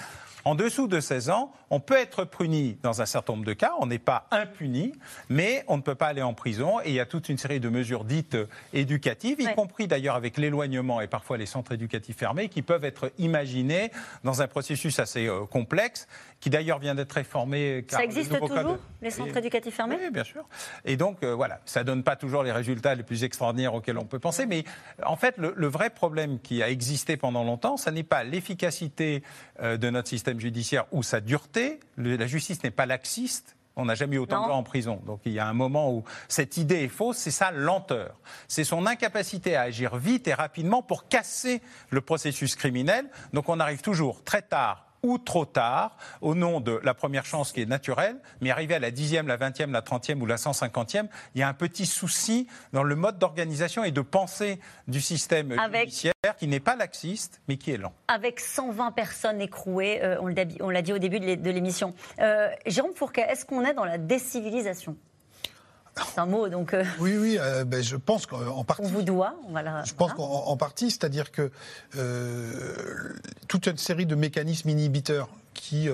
En 0.47 0.55
dessous 0.55 0.87
de 0.87 1.01
16 1.01 1.31
ans, 1.31 1.53
on 1.71 1.81
peut 1.81 1.97
être 1.97 2.25
puni 2.25 2.79
dans 2.85 3.03
un 3.03 3.07
certain 3.07 3.33
nombre 3.33 3.45
de 3.45 3.53
cas. 3.53 3.73
On 3.81 3.87
n'est 3.87 3.99
pas 3.99 4.29
impuni, 4.31 4.92
mais 5.29 5.64
on 5.66 5.77
ne 5.77 5.83
peut 5.83 5.97
pas 5.97 6.07
aller 6.07 6.23
en 6.23 6.35
prison. 6.35 6.79
Et 6.85 6.90
il 6.90 6.95
y 6.95 7.01
a 7.01 7.05
toute 7.05 7.29
une 7.29 7.37
série 7.37 7.59
de 7.59 7.69
mesures 7.69 8.05
dites 8.05 8.37
euh, 8.37 8.47
éducatives, 8.73 9.40
y 9.40 9.53
compris 9.57 9.88
d'ailleurs 9.88 10.14
avec 10.14 10.37
l'éloignement 10.37 11.01
et 11.01 11.09
parfois 11.09 11.37
les 11.37 11.47
centres 11.47 11.73
éducatifs 11.73 12.16
fermés, 12.16 12.49
qui 12.49 12.62
peuvent 12.62 12.85
être 12.85 13.11
imaginés 13.19 13.90
dans 14.23 14.40
un 14.40 14.47
processus 14.47 15.01
assez 15.01 15.27
euh, 15.27 15.47
complexe, 15.47 16.07
qui 16.38 16.49
d'ailleurs 16.49 16.79
vient 16.79 16.95
d'être 16.95 17.14
réformé. 17.14 17.85
car 17.88 17.99
Ça 17.99 18.05
existe 18.05 18.38
toujours, 18.38 18.79
les 19.03 19.11
centres 19.11 19.37
éducatifs 19.37 19.75
fermés? 19.75 19.97
Oui, 20.01 20.11
bien 20.12 20.23
sûr. 20.23 20.45
Et 20.85 20.97
donc, 20.97 21.25
euh, 21.25 21.35
voilà, 21.35 21.61
ça 21.64 21.83
donne 21.83 21.96
pas 22.03 22.17
toujours 22.17 22.43
les 22.43 22.53
résultats 22.53 22.95
les 22.95 23.03
plus 23.03 23.25
extraordinaires 23.25 23.75
auxquels 23.75 23.99
on 23.99 24.05
peut 24.05 24.19
penser. 24.19 24.47
Mais 24.47 24.65
en 25.05 25.17
fait, 25.17 25.37
le, 25.39 25.53
le 25.57 25.67
vrai 25.67 25.91
problème 25.91 26.39
qui 26.41 26.63
a 26.63 26.69
existé 26.71 27.17
pendant 27.17 27.45
longtemps, 27.45 27.77
ça 27.77 27.91
n'est 27.91 28.03
pas 28.03 28.25
l'efficacité 28.25 29.23
euh, 29.61 29.77
de 29.77 29.91
notre 29.91 30.09
système 30.09 30.41
judiciaire 30.41 30.85
ou 30.93 31.03
sa 31.03 31.21
dureté. 31.21 31.81
Le- 31.97 32.17
la 32.17 32.27
justice 32.27 32.63
n'est 32.63 32.71
pas 32.71 32.87
laxiste. 32.87 33.57
On 33.79 33.85
n'a 33.85 33.95
jamais 33.95 34.17
eu 34.17 34.21
autant 34.21 34.37
Non. 34.37 34.43
de 34.45 34.49
gens 34.53 34.59
en 34.59 34.63
prison. 34.63 35.03
Donc 35.07 35.21
il 35.27 35.33
y 35.33 35.39
a 35.39 35.47
un 35.47 35.53
moment 35.53 35.93
où 35.93 36.03
cette 36.29 36.57
idée 36.57 36.85
est 36.85 36.89
fausse, 36.89 37.19
c'est 37.19 37.31
sa 37.31 37.51
lenteur. 37.51 38.19
C'est 38.49 38.65
son 38.65 38.87
incapacité 38.87 39.55
à 39.55 39.63
agir 39.63 39.97
vite 39.97 40.27
et 40.29 40.33
rapidement 40.35 40.81
pour 40.83 41.09
casser 41.09 41.61
le 41.91 42.01
processus 42.01 42.57
criminel. 42.57 43.05
Donc 43.35 43.51
on 43.51 43.61
arrive 43.61 43.83
toujours 43.83 44.25
très 44.25 44.41
tard 44.41 44.86
ou 45.07 45.19
trop 45.19 45.45
tard, 45.45 45.97
au 46.21 46.35
nom 46.35 46.61
de 46.61 46.81
la 46.83 46.95
première 46.95 47.25
chance 47.25 47.53
qui 47.53 47.62
est 47.62 47.66
naturelle, 47.66 48.16
mais 48.40 48.51
arrivé 48.51 48.75
à 48.75 48.79
la 48.79 48.90
dixième, 48.90 49.29
la 49.29 49.37
vingtième, 49.37 49.73
la 49.73 49.83
trentième 49.83 50.21
ou 50.23 50.27
la 50.27 50.37
cent 50.37 50.53
cinquantième, 50.53 51.09
il 51.35 51.40
y 51.40 51.42
a 51.45 51.49
un 51.49 51.55
petit 51.55 51.87
souci 51.87 52.47
dans 52.73 52.83
le 52.83 52.97
mode 52.97 53.19
d'organisation 53.19 53.85
et 53.85 53.90
de 53.92 54.01
pensée 54.01 54.59
du 54.88 55.01
système 55.01 55.53
Avec- 55.59 55.85
judiciaire 55.88 56.12
qui 56.38 56.49
n'est 56.49 56.61
pas 56.61 56.77
laxiste, 56.77 57.40
mais 57.49 57.57
qui 57.57 57.71
est 57.71 57.77
lent. 57.77 57.92
Avec 58.09 58.40
120 58.40 58.90
personnes 58.92 59.40
écrouées, 59.40 60.03
euh, 60.03 60.16
on 60.21 60.27
l'a 60.71 60.83
dit- 60.83 60.92
au 60.92 60.99
début 60.99 61.21
de 61.21 61.51
l'émission. 61.51 61.95
Euh, 62.21 62.51
Jérôme 62.66 62.95
Fourquet, 62.95 63.27
est-ce 63.29 63.45
qu'on 63.45 63.64
est 63.64 63.75
dans 63.75 63.85
la 63.85 63.99
décivilisation? 63.99 64.97
C'est 66.05 66.19
un 66.21 66.27
mot, 66.27 66.49
donc 66.49 66.75
euh, 66.75 66.85
Oui, 67.01 67.17
oui, 67.19 67.39
euh, 67.41 67.65
ben, 67.65 67.83
je 67.83 67.97
pense 67.97 68.27
qu'en 68.27 68.65
partie. 68.65 68.83
on 68.85 68.89
vous 68.89 69.03
doit. 69.03 69.35
On 69.49 69.53
va 69.53 69.63
la- 69.63 69.83
Je 69.85 69.95
pense 69.95 70.11
hein 70.11 70.15
qu'en 70.17 70.25
en 70.47 70.57
partie, 70.57 70.91
c'est-à-dire 70.91 71.31
que 71.33 71.51
euh, 71.97 73.15
toute 73.49 73.67
une 73.67 73.79
série 73.79 74.07
de 74.07 74.15
mécanismes 74.15 74.69
inhibiteurs 74.69 75.29
qui 75.55 75.89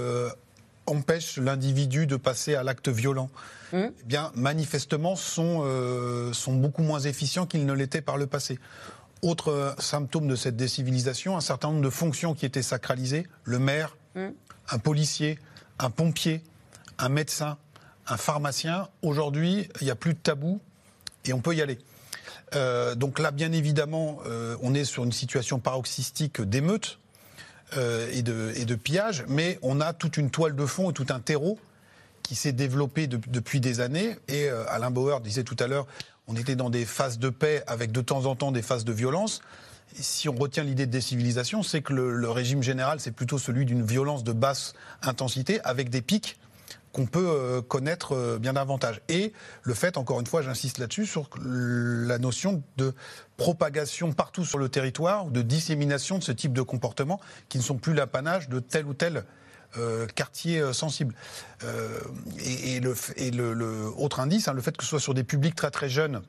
empêchent 0.86 1.38
l'individu 1.38 2.06
de 2.06 2.16
passer 2.16 2.54
à 2.54 2.62
l'acte 2.62 2.88
violent, 2.88 3.30
Mmh. 3.72 3.78
eh 4.00 4.04
bien, 4.04 4.32
manifestement, 4.34 5.16
sont, 5.16 5.62
sont 6.34 6.52
beaucoup 6.54 6.82
moins 6.82 6.98
efficients 7.00 7.46
qu'ils 7.46 7.64
ne 7.64 7.72
l'étaient 7.72 8.02
par 8.02 8.16
le 8.18 8.26
passé. 8.26 8.58
Autre 9.22 9.74
symptôme 9.78 10.26
de 10.26 10.34
cette 10.36 10.56
décivilisation, 10.56 11.36
un 11.36 11.40
certain 11.40 11.68
nombre 11.68 11.82
de 11.82 11.90
fonctions 11.90 12.34
qui 12.34 12.44
étaient 12.44 12.62
sacralisées, 12.62 13.26
le 13.44 13.58
maire, 13.58 13.96
Mmh. 14.14 14.26
un 14.72 14.78
policier, 14.78 15.38
un 15.78 15.88
pompier, 15.88 16.42
un 16.98 17.08
médecin, 17.08 17.56
un 18.12 18.16
pharmacien, 18.18 18.88
aujourd'hui, 19.00 19.68
il 19.80 19.84
n'y 19.84 19.90
a 19.90 19.96
plus 19.96 20.12
de 20.12 20.18
tabou 20.18 20.60
et 21.24 21.32
on 21.32 21.40
peut 21.40 21.54
y 21.54 21.62
aller. 21.62 21.78
Euh, 22.54 22.94
donc 22.94 23.18
là, 23.18 23.30
bien 23.30 23.52
évidemment, 23.52 24.18
euh, 24.26 24.56
on 24.62 24.74
est 24.74 24.84
sur 24.84 25.04
une 25.04 25.12
situation 25.12 25.58
paroxystique 25.58 26.42
d'émeutes 26.42 26.98
euh, 27.76 28.10
et, 28.12 28.22
de, 28.22 28.74
pillage, 28.74 29.24
mais 29.28 29.58
on 29.62 29.80
a 29.80 29.94
toute 29.94 30.18
une 30.18 30.30
toile 30.30 30.54
de 30.54 30.66
fond 30.66 30.90
et 30.90 30.92
tout 30.92 31.06
un 31.08 31.20
terreau 31.20 31.58
qui 32.22 32.34
s'est 32.34 32.52
développé 32.52 33.06
de- 33.06 33.18
depuis 33.28 33.60
des 33.60 33.80
années. 33.80 34.16
Et 34.28 34.48
Alain 34.48 34.90
Bauer 34.90 35.20
disait 35.20 35.44
tout 35.44 35.56
à 35.58 35.66
l'heure, 35.66 35.86
on 36.28 36.36
était 36.36 36.54
dans 36.54 36.68
des 36.70 36.84
phases 36.84 37.18
de 37.18 37.30
paix 37.30 37.64
avec 37.66 37.92
de 37.92 38.02
temps 38.02 38.26
en 38.26 38.36
temps 38.36 38.52
des 38.52 38.62
phases 38.62 38.84
de 38.84 38.92
violence. 38.92 39.40
Si 39.94 40.28
on 40.28 40.34
retient 40.34 40.64
l'idée 40.64 40.86
de 40.86 40.90
décivilisation, 40.90 41.62
c'est 41.62 41.80
que 41.82 41.94
le 41.94 42.30
régime 42.30 42.62
général, 42.62 43.00
c'est 43.00 43.10
plutôt 43.10 43.38
celui 43.38 43.64
d'une 43.64 43.84
violence 43.84 44.22
de 44.22 44.32
basse 44.32 44.74
intensité 45.02 45.60
avec 45.64 45.88
des 45.88 46.02
pics 46.02 46.38
qu'on 46.92 47.06
peut 47.06 47.26
euh, 47.26 47.62
connaître 47.62 48.14
euh, 48.14 48.38
bien 48.38 48.52
davantage. 48.52 49.00
Et 49.08 49.32
le 49.62 49.74
fait, 49.74 49.96
encore 49.96 50.20
une 50.20 50.26
fois, 50.26 50.42
j'insiste 50.42 50.78
là-dessus, 50.78 51.06
sur 51.06 51.28
la 51.42 52.18
notion 52.18 52.62
de 52.76 52.94
propagation 53.36 54.12
partout 54.12 54.44
sur 54.44 54.58
le 54.58 54.68
territoire, 54.68 55.26
de 55.26 55.42
dissémination 55.42 56.18
de 56.18 56.22
ce 56.22 56.32
type 56.32 56.52
de 56.52 56.62
comportements 56.62 57.20
qui 57.48 57.58
ne 57.58 57.62
sont 57.62 57.76
plus 57.76 57.94
l'apanage 57.94 58.48
de 58.48 58.60
tel 58.60 58.86
ou 58.86 58.94
tel 58.94 59.24
euh, 59.78 60.06
quartier 60.06 60.72
sensible. 60.72 61.14
Et 62.44 62.76
et 62.76 62.80
indice, 64.18 64.48
hein, 64.48 64.52
le 64.52 64.60
fait 64.60 64.76
que 64.76 64.84
ce 64.84 64.90
soit 64.90 65.00
sur 65.00 65.14
des 65.14 65.24
publics 65.24 65.54
très 65.54 65.70
très 65.70 65.88
jeunes 65.88 66.22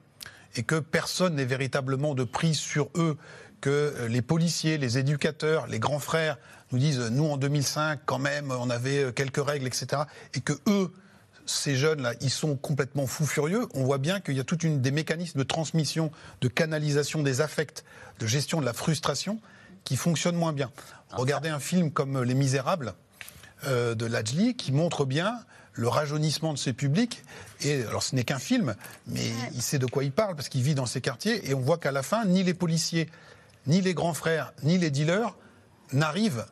et 0.55 0.63
que 0.63 0.79
personne 0.79 1.35
n'ait 1.35 1.45
véritablement 1.45 2.13
de 2.15 2.23
prise 2.23 2.57
sur 2.57 2.89
eux, 2.95 3.17
que 3.63 3.69
euh, 3.69 4.07
les 4.09 4.21
policiers, 4.21 4.77
les 4.77 4.97
éducateurs, 4.97 5.67
les 5.67 5.79
grands 5.79 5.99
frères 5.99 6.37
nous 6.73 6.79
disent 6.79 6.99
euh, 6.99 7.09
nous 7.09 7.23
en 7.23 7.37
2005 7.37 8.01
quand 8.05 8.19
même 8.19 8.51
on 8.51 8.69
avait 8.69 9.05
euh, 9.05 9.11
quelques 9.13 9.41
règles, 9.41 9.65
etc. 9.65 10.01
Et 10.33 10.41
que 10.41 10.51
eux, 10.67 10.91
ces 11.45 11.77
jeunes-là, 11.77 12.13
ils 12.19 12.29
sont 12.29 12.57
complètement 12.57 13.07
fous 13.07 13.25
furieux. 13.25 13.69
On 13.73 13.85
voit 13.85 13.99
bien 13.99 14.19
qu'il 14.19 14.35
y 14.35 14.41
a 14.41 14.43
toute 14.43 14.63
une 14.63 14.81
des 14.81 14.91
mécanismes 14.91 15.39
de 15.39 15.45
transmission, 15.45 16.11
de 16.41 16.49
canalisation 16.49 17.23
des 17.23 17.39
affects, 17.39 17.85
de 18.19 18.27
gestion 18.27 18.59
de 18.59 18.65
la 18.65 18.73
frustration 18.73 19.39
qui 19.85 19.95
fonctionnent 19.95 20.35
moins 20.35 20.53
bien. 20.53 20.69
Regardez 21.11 21.47
un 21.47 21.59
film 21.59 21.91
comme 21.91 22.21
Les 22.21 22.33
Misérables 22.33 22.93
euh, 23.65 23.95
de 23.95 24.05
Lajli 24.05 24.55
qui 24.57 24.73
montre 24.73 25.05
bien 25.05 25.39
le 25.71 25.87
rajeunissement 25.87 26.51
de 26.51 26.57
ces 26.57 26.73
publics. 26.73 27.23
Et 27.61 27.83
alors, 27.83 28.03
ce 28.03 28.13
n'est 28.13 28.25
qu'un 28.25 28.39
film, 28.39 28.75
mais 29.07 29.31
il 29.53 29.61
sait 29.61 29.79
de 29.79 29.85
quoi 29.85 30.03
il 30.03 30.11
parle 30.11 30.35
parce 30.35 30.49
qu'il 30.49 30.63
vit 30.63 30.75
dans 30.75 30.85
ces 30.85 30.99
quartiers. 30.99 31.49
Et 31.49 31.53
on 31.53 31.61
voit 31.61 31.77
qu'à 31.77 31.93
la 31.93 32.03
fin, 32.03 32.25
ni 32.25 32.43
les 32.43 32.53
policiers, 32.53 33.09
ni 33.67 33.81
les 33.81 33.93
grands 33.93 34.13
frères, 34.13 34.53
ni 34.63 34.77
les 34.77 34.89
dealers 34.91 35.35
n'arrivent 35.91 36.45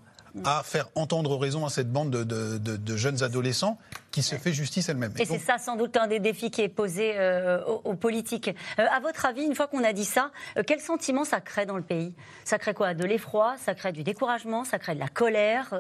à 0.46 0.62
faire 0.64 0.88
entendre 0.96 1.36
raison 1.38 1.66
à 1.66 1.70
cette 1.70 1.92
bande 1.92 2.10
de, 2.10 2.24
de- 2.24 2.58
de- 2.58 2.78
de 2.78 2.96
jeunes 2.96 3.22
adolescents 3.22 3.78
qui 4.12 4.24
se 4.24 4.36
fait 4.36 4.54
justice 4.54 4.88
elle-même. 4.88 5.12
Et 5.20 5.26
c'est 5.26 5.40
ça 5.40 5.58
sans 5.58 5.76
doute 5.76 5.98
un 5.98 6.08
des 6.08 6.20
défis 6.22 6.52
qui 6.52 6.62
est 6.62 6.70
posé 6.70 7.14
euh, 7.18 7.62
aux, 7.66 7.82
aux 7.84 7.96
politiques. 7.96 8.50
Euh, 8.80 8.86
à 8.92 9.02
votre 9.02 9.26
avis, 9.26 9.44
une 9.44 9.56
fois 9.56 9.68
qu'on 9.68 9.84
a 9.84 9.92
dit 9.92 10.06
ça, 10.06 10.32
euh, 10.58 10.64
quel 10.66 10.80
sentiment 10.80 11.26
ça 11.26 11.42
crée 11.42 11.66
dans 11.66 11.76
le 11.76 11.84
pays? 11.84 12.16
Ça 12.46 12.58
crée 12.58 12.74
quoi? 12.74 12.94
De 12.94 13.04
l'effroi? 13.04 13.56
Ça 13.66 13.76
crée 13.76 13.92
du 13.92 14.04
découragement? 14.04 14.64
Ça 14.64 14.80
crée 14.80 14.96
de 14.96 15.00
la 15.02 15.10
colère? 15.10 15.74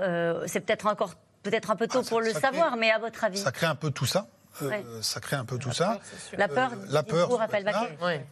C'est 0.47 0.59
peut-être 0.59 0.87
encore 0.87 1.13
peut-être 1.43 1.71
un 1.71 1.75
peu 1.77 1.87
tôt 1.87 1.99
Ah, 1.99 2.03
ça- 2.03 2.09
pour 2.09 2.19
le 2.19 2.31
crée- 2.31 2.41
savoir, 2.41 2.75
mais 2.75 2.91
à 2.91 2.99
votre 2.99 3.23
avis? 3.23 3.37
ça 3.39 3.53
crée 3.53 3.67
un 3.67 3.75
peu 3.75 3.89
tout 3.91 4.05
ça. 4.05 4.27
Euh, 4.61 4.69
Ouais. 4.69 4.85
Ça 5.01 5.19
crée 5.19 5.35
un 5.37 5.45
peu 5.45 5.57
tout 5.57 5.71
ça. 5.71 5.99
La 6.37 6.47
peur, 6.47 6.71
Euh, 6.73 6.85
la 6.89 7.03
peur, 7.03 7.29
là. 7.63 7.89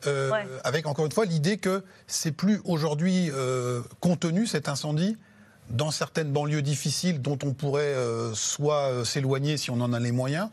Euh, 0.07 0.29
Ouais. 0.31 0.45
avec 0.63 0.85
encore 0.85 1.05
une 1.05 1.11
fois 1.11 1.25
l'idée 1.25 1.57
que 1.57 1.83
c'est 2.07 2.31
plus 2.31 2.61
aujourd'hui 2.65 3.31
euh, 3.31 3.81
contenu 3.99 4.45
cet 4.45 4.67
incendie 4.69 5.17
dans 5.69 5.91
certaines 5.91 6.31
banlieues 6.31 6.61
difficiles 6.61 7.21
dont 7.21 7.37
on 7.43 7.53
pourrait 7.53 7.83
euh, 7.95 8.33
soit 8.33 9.05
s'éloigner 9.05 9.55
si 9.57 9.69
on 9.71 9.79
en 9.81 9.93
a 9.93 9.99
les 9.99 10.11
moyens, 10.11 10.49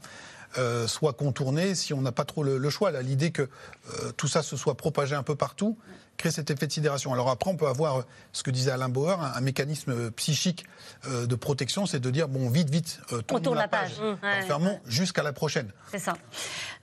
euh, 0.59 0.87
soit 0.87 1.15
contourner 1.15 1.75
si 1.75 1.93
on 1.95 2.01
n'a 2.01 2.13
pas 2.13 2.25
trop 2.25 2.43
le, 2.43 2.59
le 2.59 2.71
choix. 2.71 2.91
Là, 2.91 3.03
l'idée 3.03 3.33
que 3.33 3.43
euh, 3.43 4.13
tout 4.17 4.29
ça 4.29 4.43
se 4.43 4.57
soit 4.57 4.77
propagé 4.77 5.15
un 5.15 5.23
peu 5.23 5.35
partout 5.35 5.77
crée 6.17 6.31
cet 6.31 6.51
effet 6.51 6.67
de 6.67 6.73
sidération. 6.73 7.13
Alors 7.13 7.31
après, 7.31 7.51
on 7.51 7.57
peut 7.57 7.67
avoir 7.69 7.99
euh, 7.99 8.03
ce 8.33 8.43
que 8.43 8.51
disait 8.51 8.71
Alain 8.71 8.89
Bauer, 8.89 9.21
un, 9.21 9.33
un 9.35 9.41
mécanisme 9.41 10.11
psychique 10.13 10.65
euh, 11.09 11.27
de 11.27 11.35
protection, 11.35 11.87
c'est 11.87 12.01
de 12.01 12.11
dire 12.11 12.29
bon, 12.29 12.49
vite, 12.51 12.71
vite, 12.71 13.01
euh, 13.13 13.23
On 13.31 13.41
tourne 13.41 13.57
la 13.57 13.63
la 13.63 13.69
page. 13.69 13.97
page, 13.97 14.19
Ouais, 14.23 14.43
enfermons 14.45 14.71
ouais. 14.73 14.81
jusqu'à 14.87 15.23
la 15.23 15.33
prochaine. 15.33 15.71
C'est 15.91 15.99
ça. 15.99 16.15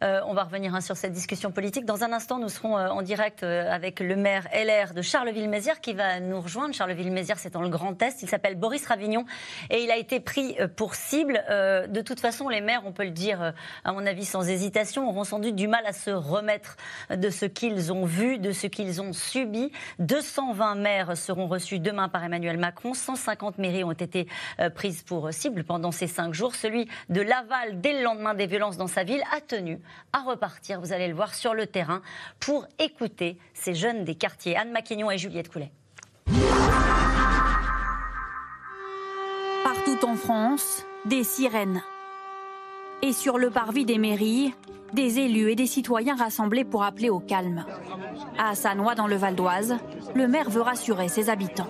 Euh, 0.04 0.20
on 0.28 0.34
va 0.34 0.44
revenir 0.44 0.76
hein, 0.76 0.82
sur 0.82 0.98
cette 0.98 1.14
discussion 1.14 1.52
politique. 1.52 1.86
Dans 1.86 2.04
un 2.04 2.12
instant, 2.12 2.38
nous 2.38 2.50
serons 2.50 2.78
euh, 2.78 2.90
en 2.90 3.02
direct 3.02 3.44
euh, 3.44 3.72
avec 3.72 4.02
le 4.02 4.18
maire 4.18 4.48
LR 4.54 4.94
de 4.94 5.02
Charleville-Mézières 5.02 5.80
qui 5.80 5.94
va 5.94 6.20
nous 6.20 6.42
rejoindre. 6.42 6.74
Charleville-Mézières, 6.74 7.40
c'est 7.40 7.54
dans 7.54 7.62
le 7.62 7.70
Grand 7.70 8.02
Est. 8.02 8.22
Il 8.22 8.28
s'appelle 8.28 8.56
Boris 8.56 8.86
Ravignon 8.86 9.26
et 9.70 9.82
il 9.82 9.92
a 9.92 9.98
été 9.98 10.20
pris 10.20 10.58
pour 10.76 10.96
cible. 10.96 11.44
De 11.50 12.02
toute 12.02 12.20
façon, 12.20 12.50
les 12.50 12.60
maires, 12.60 12.82
on 12.86 12.92
peut 12.92 13.06
le 13.06 13.12
dire, 13.12 13.54
à 13.84 13.94
mon 13.94 14.06
avis, 14.06 14.26
sans 14.26 14.48
hésitation, 14.48 15.08
auront 15.08 15.24
sans 15.24 15.40
doute 15.40 15.56
du 15.56 15.68
mal 15.68 15.86
à 15.86 15.94
se 15.94 16.10
remettre 16.10 16.76
de 17.10 17.30
ce 17.30 17.46
qu'ils 17.46 17.94
ont 17.94 18.06
vu, 18.06 18.40
de 18.40 18.52
ce 18.52 18.68
qu'ils 18.68 19.02
ont 19.02 19.14
subi. 19.14 19.72
220 20.00 20.76
maires 20.76 21.18
seront 21.18 21.48
reçus 21.48 21.80
demain 21.80 22.10
par 22.10 22.24
Emmanuel 22.24 22.58
Macron. 22.58 22.94
150 22.94 23.58
mairies 23.58 23.84
ont 23.84 23.92
été 23.92 24.28
prises 24.76 25.04
pour 25.04 25.32
cible 25.32 25.64
pendant 25.64 25.92
ces 25.92 26.08
cinq 26.08 26.34
jours. 26.34 26.56
Celui 26.56 26.88
de 27.10 27.22
Laval, 27.22 27.80
dès 27.80 27.94
le 27.94 28.04
lendemain 28.04 28.34
des 28.34 28.48
violences 28.48 28.78
dans 28.78 28.88
sa 28.88 29.04
ville, 29.04 29.24
a 29.36 29.42
tenu 29.42 29.80
à 30.14 30.22
repartir, 30.22 30.80
vous 30.80 30.94
allez 30.94 31.08
le 31.08 31.14
voir, 31.16 31.34
sur 31.34 31.54
le 31.54 31.68
terrain 31.68 32.02
pour 32.40 32.66
écouter 32.80 33.38
ces 33.54 33.74
jeunes 33.76 34.04
des 34.04 34.16
quartiers. 34.16 34.56
Anne 34.58 34.72
Maquignon 34.72 35.10
et 35.12 35.18
Juliette 35.18 35.52
Coulet. 35.52 35.72
Partout 39.64 40.06
en 40.06 40.16
France, 40.16 40.86
des 41.06 41.24
sirènes. 41.24 41.82
Et 43.02 43.12
sur 43.14 43.38
le 43.38 43.50
parvis 43.50 43.86
des 43.86 43.98
mairies, 43.98 44.54
des 44.94 45.20
élus 45.20 45.52
et 45.52 45.56
des 45.56 45.66
citoyens 45.66 46.16
rassemblés 46.16 46.64
pour 46.64 46.84
appeler 46.84 47.10
au 47.10 47.20
calme. 47.20 47.66
À 48.38 48.56
Sanois, 48.56 48.96
dans 48.96 49.08
le 49.08 49.16
Val 49.16 49.36
d'Oise, 49.36 49.76
le 50.16 50.28
maire 50.28 50.50
veut 50.50 50.62
rassurer 50.62 51.10
ses 51.10 51.30
habitants. 51.30 51.68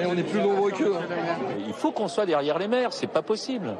Et 0.00 0.06
on 0.06 0.16
est 0.16 0.22
plus 0.22 0.40
nombreux 0.40 0.70
qu'eux. 0.70 0.94
hein. 0.96 1.06
Il 1.66 1.74
faut 1.74 1.90
qu'on 1.92 2.08
soit 2.08 2.26
derrière 2.26 2.58
les 2.58 2.68
maires, 2.68 2.92
c'est 2.92 3.06
pas 3.08 3.22
possible. 3.22 3.74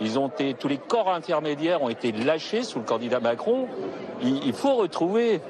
Ils 0.00 0.18
ont 0.18 0.28
été, 0.28 0.54
tous 0.54 0.68
les 0.68 0.78
corps 0.78 1.10
intermédiaires 1.10 1.82
ont 1.82 1.88
été 1.88 2.12
lâchés 2.12 2.62
sous 2.62 2.78
le 2.78 2.84
candidat 2.84 3.20
Macron. 3.20 3.66
Il, 4.22 4.46
il 4.46 4.52
faut 4.52 4.74
retrouver. 4.74 5.40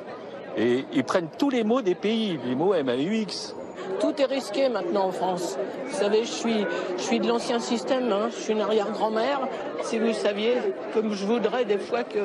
Et 0.56 0.84
ils 0.92 1.04
prennent 1.04 1.28
tous 1.38 1.50
les 1.50 1.62
mots 1.62 1.82
des 1.82 1.94
pays, 1.94 2.38
les 2.44 2.54
mots 2.54 2.74
MAUX. 2.74 3.54
Tout 4.00 4.20
est 4.20 4.26
risqué 4.26 4.68
maintenant 4.68 5.06
en 5.06 5.12
France. 5.12 5.58
Vous 5.86 5.96
savez, 5.96 6.24
je 6.24 6.30
suis, 6.30 6.66
je 6.96 7.02
suis 7.02 7.20
de 7.20 7.26
l'ancien 7.26 7.58
système, 7.58 8.12
hein. 8.12 8.28
je 8.30 8.36
suis 8.36 8.52
une 8.52 8.60
arrière-grand-mère. 8.60 9.40
Si 9.82 9.98
vous 9.98 10.12
saviez, 10.12 10.54
comme 10.94 11.12
je 11.14 11.26
voudrais 11.26 11.64
des 11.64 11.78
fois 11.78 12.04
que 12.04 12.20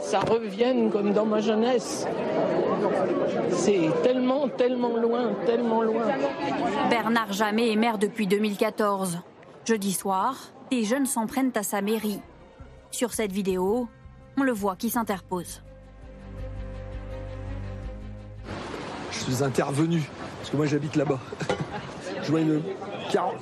ça 0.00 0.20
revienne 0.20 0.90
comme 0.90 1.12
dans 1.12 1.26
ma 1.26 1.40
jeunesse. 1.40 2.06
C'est 3.50 3.90
tellement, 4.02 4.48
tellement 4.48 4.96
loin, 4.96 5.32
tellement 5.46 5.82
loin. 5.82 6.06
Bernard 6.88 7.32
Jamais 7.32 7.72
est 7.72 7.76
maire 7.76 7.98
depuis 7.98 8.26
2014. 8.26 9.18
Jeudi 9.66 9.92
soir, 9.92 10.34
des 10.70 10.84
jeunes 10.84 11.06
s'en 11.06 11.26
prennent 11.26 11.52
à 11.54 11.62
sa 11.62 11.80
mairie. 11.80 12.20
Sur 12.90 13.12
cette 13.12 13.32
vidéo, 13.32 13.88
on 14.36 14.42
le 14.42 14.52
voit 14.52 14.76
qui 14.76 14.90
s'interpose. 14.90 15.62
Je 19.10 19.18
suis 19.18 19.42
intervenu, 19.42 20.02
parce 20.38 20.50
que 20.50 20.56
moi 20.56 20.66
j'habite 20.66 20.96
là-bas. 20.96 21.18
Je 22.22 22.30
vois 22.30 22.40
une, 22.40 22.60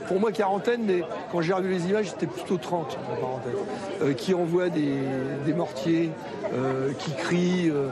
pour 0.06 0.20
moi 0.20 0.32
quarantaine, 0.32 0.82
mais 0.84 1.02
quand 1.32 1.40
j'ai 1.40 1.52
revu 1.52 1.70
les 1.70 1.86
images, 1.88 2.10
c'était 2.10 2.26
plutôt 2.26 2.56
30, 2.56 2.98
en 3.10 3.16
parenthèse, 3.16 3.54
euh, 4.02 4.12
qui 4.12 4.34
envoient 4.34 4.68
des, 4.68 5.52
mortiers, 5.54 6.10
euh, 6.52 6.92
qui 6.98 7.12
crient, 7.14 7.70
euh, 7.70 7.88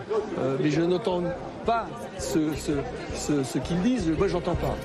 mais 0.60 0.70
je 0.70 0.82
n'entends 0.82 1.22
pas 1.64 1.86
ce 2.18 3.58
qu'ils 3.58 3.82
disent, 3.82 4.12
moi 4.16 4.28
j'entends 4.28 4.54
pas. 4.54 4.76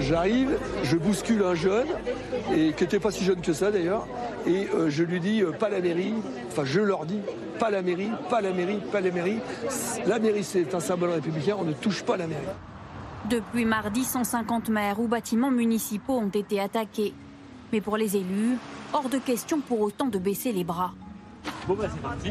J'arrive, 0.00 0.58
je 0.84 0.96
bouscule 0.96 1.42
un 1.42 1.54
jeune, 1.54 1.86
et 2.54 2.72
qui 2.72 2.84
n'était 2.84 2.98
pas 2.98 3.10
si 3.10 3.24
jeune 3.24 3.40
que 3.40 3.52
ça 3.52 3.70
d'ailleurs, 3.70 4.06
et 4.46 4.68
euh, 4.74 4.90
je 4.90 5.04
lui 5.04 5.20
dis 5.20 5.42
euh, 5.42 5.52
pas 5.52 5.68
la 5.68 5.80
mairie, 5.80 6.14
enfin 6.48 6.64
je 6.64 6.80
leur 6.80 7.04
dis 7.04 7.20
pas 7.58 7.70
la 7.70 7.82
mairie, 7.82 8.10
pas 8.28 8.40
la 8.40 8.52
mairie, 8.52 8.78
pas 8.90 9.00
la 9.00 9.10
mairie. 9.10 9.38
La 10.06 10.18
mairie 10.18 10.44
c'est 10.44 10.74
un 10.74 10.80
symbole 10.80 11.10
républicain, 11.10 11.56
on 11.58 11.64
ne 11.64 11.72
touche 11.72 12.02
pas 12.02 12.16
la 12.16 12.26
mairie. 12.26 12.42
Depuis 13.30 13.64
mardi, 13.64 14.04
150 14.04 14.68
maires 14.68 14.98
ou 14.98 15.06
bâtiments 15.06 15.50
municipaux 15.50 16.18
ont 16.18 16.28
été 16.28 16.58
attaqués. 16.58 17.14
Mais 17.72 17.80
pour 17.80 17.96
les 17.96 18.16
élus, 18.16 18.56
hors 18.92 19.08
de 19.08 19.18
question 19.18 19.60
pour 19.60 19.80
autant 19.80 20.06
de 20.06 20.18
baisser 20.18 20.52
les 20.52 20.64
bras. 20.64 20.92
Bon 21.66 21.74
bah 21.74 21.84
c'est 21.92 22.02
parti. 22.02 22.30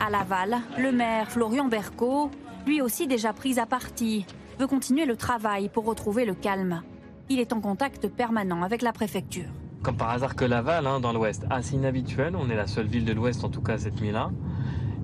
À 0.00 0.10
Laval, 0.10 0.58
le 0.78 0.90
maire 0.90 1.30
Florian 1.30 1.66
Berco, 1.66 2.30
lui 2.66 2.80
aussi 2.82 3.06
déjà 3.06 3.32
pris 3.32 3.58
à 3.58 3.66
partie, 3.66 4.26
veut 4.58 4.66
continuer 4.66 5.06
le 5.06 5.16
travail 5.16 5.68
pour 5.68 5.84
retrouver 5.84 6.24
le 6.24 6.34
calme. 6.34 6.82
Il 7.30 7.38
est 7.40 7.52
en 7.52 7.60
contact 7.60 8.08
permanent 8.08 8.62
avec 8.62 8.82
la 8.82 8.92
préfecture. 8.92 9.46
Comme 9.82 9.96
par 9.96 10.10
hasard 10.10 10.34
que 10.34 10.44
Laval, 10.44 10.86
hein, 10.86 11.00
dans 11.00 11.12
l'Ouest, 11.12 11.44
assez 11.50 11.74
inhabituel. 11.76 12.34
On 12.36 12.48
est 12.50 12.56
la 12.56 12.66
seule 12.66 12.86
ville 12.86 13.04
de 13.04 13.12
l'Ouest, 13.12 13.44
en 13.44 13.48
tout 13.48 13.60
cas, 13.62 13.78
cette 13.78 14.00
nuit-là. 14.00 14.30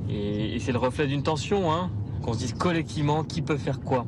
Et, 0.09 0.55
et 0.55 0.59
c'est 0.59 0.73
le 0.73 0.79
reflet 0.79 1.07
d'une 1.07 1.23
tension, 1.23 1.73
hein, 1.73 1.91
qu'on 2.23 2.33
se 2.33 2.39
dise 2.39 2.55
collectivement 2.55 3.25
qui 3.25 3.43
peut 3.43 3.57
faire 3.57 3.81
quoi. 3.81 4.07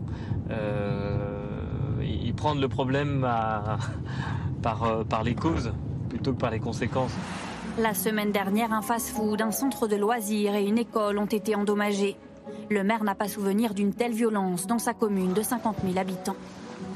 Euh, 0.51 2.01
et, 2.03 2.29
et 2.29 2.33
prendre 2.33 2.61
le 2.61 2.69
problème 2.69 3.25
à- 3.25 3.79
par, 4.63 4.83
euh, 4.85 5.05
par 5.05 5.23
les 5.25 5.35
causes 5.35 5.73
plutôt 6.09 6.33
que 6.33 6.39
par 6.39 6.51
les 6.51 6.61
conséquences. 6.61 7.13
La 7.79 7.95
semaine 7.95 8.33
dernière, 8.33 8.73
un 8.73 8.83
fast-food, 8.83 9.41
un 9.41 9.51
centre 9.51 9.87
de 9.89 9.97
loisirs 9.97 10.55
et 10.55 10.65
une 10.67 10.77
école 10.79 11.19
ont 11.19 11.27
été 11.27 11.55
endommagés. 11.55 12.17
Le 12.71 12.83
maire 12.85 13.03
n'a 13.05 13.15
pas 13.15 13.29
souvenir 13.29 13.73
d'une 13.73 13.95
telle 13.95 14.13
violence 14.13 14.67
dans 14.67 14.79
sa 14.79 14.93
commune 14.93 15.33
de 15.33 15.43
50 15.43 15.77
000 15.85 15.99
habitants. 15.99 16.37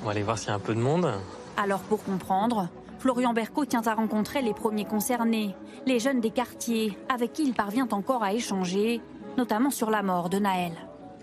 On 0.07 0.11
va 0.11 0.13
aller 0.13 0.23
voir 0.23 0.39
s'il 0.39 0.51
y 0.51 0.53
a 0.53 0.55
un 0.55 0.61
peu 0.61 0.73
de 0.73 0.79
monde. 0.79 1.11
Alors 1.57 1.81
pour 1.81 2.05
comprendre, 2.05 2.69
Florian 3.01 3.33
Berco 3.33 3.65
tient 3.65 3.83
à 3.87 3.95
rencontrer 3.95 4.41
les 4.41 4.55
premiers 4.55 4.85
concernés, 4.85 5.57
les 5.85 5.99
jeunes 5.99 6.21
des 6.21 6.31
quartiers, 6.31 6.97
avec 7.13 7.33
qui 7.33 7.43
il 7.43 7.55
parvient 7.55 7.89
encore 7.91 8.23
à 8.23 8.33
échanger, 8.33 9.01
notamment 9.37 9.71
sur 9.73 9.91
la 9.91 10.05
mort 10.05 10.29
de 10.31 10.39
Naël. 10.39 10.71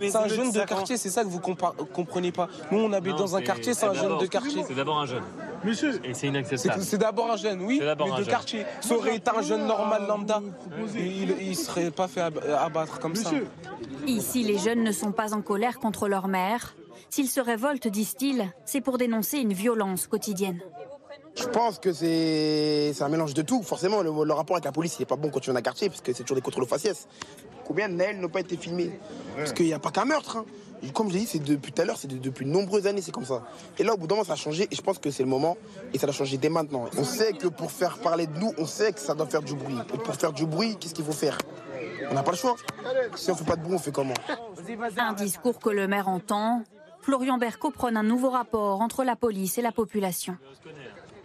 C'est 0.02 0.14
un 0.18 0.28
jeune 0.28 0.52
de 0.52 0.60
quartier, 0.66 0.98
c'est 0.98 1.10
ça 1.10 1.24
que 1.24 1.30
vous 1.30 1.40
comprenez 1.40 2.34
pas. 2.34 2.50
Nous, 2.72 2.80
on 2.80 2.92
habite 2.92 3.14
Non, 3.14 3.20
dans 3.20 3.36
un 3.38 3.42
quartier, 3.42 3.74
c'est 3.74 3.86
un 3.86 3.94
jeune 3.94 4.04
d'abord- 4.04 4.22
de 4.22 4.26
quartier. 4.28 4.64
C'est 4.68 4.76
d'abord 4.76 5.00
un 5.00 5.06
jeune. 5.06 5.24
Monsieur 5.64 6.02
Et 6.04 6.14
c'est 6.14 6.28
inacceptable. 6.28 6.84
c'est 6.84 6.98
d'abord 6.98 7.32
un 7.32 7.38
jeune, 7.38 7.62
oui, 7.62 7.78
C'est 7.80 7.86
d'abord 7.86 8.08
mais 8.08 8.14
un 8.14 8.18
de 8.18 8.24
jeune. 8.24 8.32
quartier. 8.34 8.66
Ça 8.82 8.96
aurait 8.98 9.16
été 9.16 9.32
un 9.34 9.42
jeune 9.44 9.66
normal 9.66 10.06
lambda. 10.10 10.42
Il, 10.94 11.36
il 11.42 11.56
serait 11.56 11.90
pas 11.90 12.10
fait 12.10 12.20
ab- 12.20 12.44
abattre 12.60 13.00
comme 13.00 13.16
ça. 13.16 13.30
Ici, 14.06 14.44
les 14.44 14.58
jeunes 14.58 14.84
ne 14.84 14.92
sont 14.92 15.14
pas 15.14 15.34
en 15.34 15.42
colère 15.42 15.80
contre 15.80 16.10
leur 16.10 16.28
mère. 16.28 16.76
S'ils 17.14 17.30
se 17.30 17.40
révoltent, 17.40 17.88
disent-ils, 17.88 18.52
c'est 18.66 18.82
pour 18.82 18.98
dénoncer 18.98 19.38
une 19.38 19.54
violence 19.54 20.08
quotidienne. 20.08 20.60
Je 21.36 21.44
pense 21.46 21.78
que 21.78 21.94
c'est 21.94 22.92
un 23.02 23.08
mélange 23.08 23.36
de 23.36 23.44
tout. 23.44 23.62
Forcément, 23.62 24.02
le, 24.02 24.10
le 24.26 24.34
rapport 24.34 24.56
avec 24.56 24.66
la 24.66 24.72
police, 24.72 24.96
il 24.98 25.04
n'est 25.04 25.06
pas 25.06 25.16
bon 25.16 25.30
quand 25.30 25.40
tu 25.40 25.46
viens 25.52 25.54
d'un 25.54 25.62
quartier, 25.62 25.90
parce 25.90 26.02
que 26.02 26.12
c'est 26.12 26.24
toujours 26.24 26.38
des 26.38 26.42
contrôles 26.42 26.64
aux 26.64 26.68
faciès. 26.68 27.08
Combien 27.68 27.88
de 27.88 27.94
Naël 27.94 28.20
n'ont 28.20 28.30
pas 28.30 28.40
été 28.40 28.58
filmés 28.58 29.00
Parce 29.38 29.54
qu'il 29.54 29.68
n'y 29.68 29.76
a 29.76 29.78
pas 29.80 29.92
qu'un 29.92 30.06
meurtre. 30.06 30.38
hein. 30.38 30.46
Et 30.82 30.90
Comme 30.90 31.10
je 31.10 31.14
l'ai 31.14 31.20
dit, 31.20 31.28
c'est 31.28 31.38
depuis 31.44 31.72
tout 31.72 31.84
à 31.84 31.86
l'heure, 31.86 31.98
c'est 32.00 32.08
de- 32.08 32.18
depuis 32.18 32.46
de 32.46 32.50
nombreuses 32.50 32.88
années, 32.88 33.04
c'est 33.04 33.12
comme 33.12 33.26
ça. 33.28 33.44
Et 33.78 33.84
là, 33.84 33.94
au 33.94 33.98
bout 33.98 34.08
d'un 34.08 34.16
moment, 34.16 34.26
ça 34.26 34.34
a 34.34 34.36
changé, 34.36 34.68
et 34.72 34.76
je 34.76 34.82
pense 34.82 34.98
que 34.98 35.12
c'est 35.12 35.22
le 35.22 35.30
moment, 35.30 35.56
et 35.94 36.00
ça 36.00 36.08
doit 36.08 36.16
changer 36.16 36.38
dès 36.38 36.50
maintenant. 36.50 36.86
On 36.98 37.04
sait 37.04 37.34
que 37.34 37.48
pour 37.48 37.72
faire 37.72 38.00
parler 38.00 38.26
de 38.26 38.40
nous, 38.40 38.54
on 38.58 38.66
sait 38.66 38.92
que 38.92 39.00
ça 39.00 39.14
doit 39.14 39.28
faire 39.28 39.44
du 39.44 39.54
bruit. 39.54 39.78
Et 39.94 39.98
pour 40.00 40.16
faire 40.16 40.34
du 40.34 40.48
bruit, 40.48 40.78
qu'est-ce 40.80 40.96
qu'il 40.96 41.06
faut 41.06 41.12
faire? 41.12 41.38
On 42.10 42.16
n'a 42.16 42.24
pas 42.24 42.32
le 42.32 42.38
choix. 42.38 42.56
Si 43.16 43.30
on 43.30 43.36
fait 43.36 43.46
pas 43.46 43.56
de 43.56 43.62
bruit, 43.62 43.76
on 43.76 43.80
fait 43.80 43.92
comment? 43.92 44.16
Un 44.98 45.14
discours 45.14 45.60
que 45.60 45.70
le 45.70 45.88
maire 45.88 46.08
entend. 46.08 46.64
Florian 47.04 47.38
Berco 47.38 47.70
prône 47.70 47.98
un 47.98 48.04
nouveau 48.04 48.30
rapport 48.30 48.80
entre 48.80 49.04
la 49.04 49.18
police 49.18 49.58
et 49.58 49.62
la 49.62 49.74
population. 49.74 50.38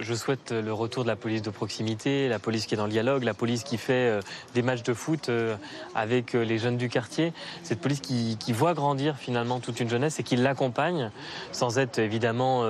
Je 0.01 0.13
souhaite 0.15 0.51
le 0.51 0.73
retour 0.73 1.05
de 1.05 1.09
la 1.09 1.15
police 1.15 1.43
de 1.43 1.51
proximité, 1.51 2.29
la 2.29 2.41
police 2.41 2.67
qui 2.67 2.75
est 2.75 2.77
dans 2.77 2.87
le 2.87 2.91
dialogue, 2.91 3.23
la 3.23 3.35
police 3.35 3.63
qui 3.63 3.79
fait 3.79 3.93
euh, 3.93 4.21
des 4.55 4.63
matchs 4.63 4.83
de 4.83 4.93
foot 4.93 5.29
euh, 5.29 5.57
avec 5.95 6.35
euh, 6.35 6.45
les 6.45 6.59
jeunes 6.59 6.77
du 6.77 6.89
quartier. 6.89 7.33
Cette 7.63 7.81
police 7.81 8.01
qui, 8.01 8.37
voit 8.53 8.75
grandir 8.75 9.17
finalement 9.17 9.61
toute 9.61 9.79
une 9.79 9.89
jeunesse 9.89 10.19
et 10.19 10.25
qui 10.25 10.35
l'accompagne, 10.35 11.13
sans 11.53 11.79
être 11.79 12.01
évidemment 12.01 12.65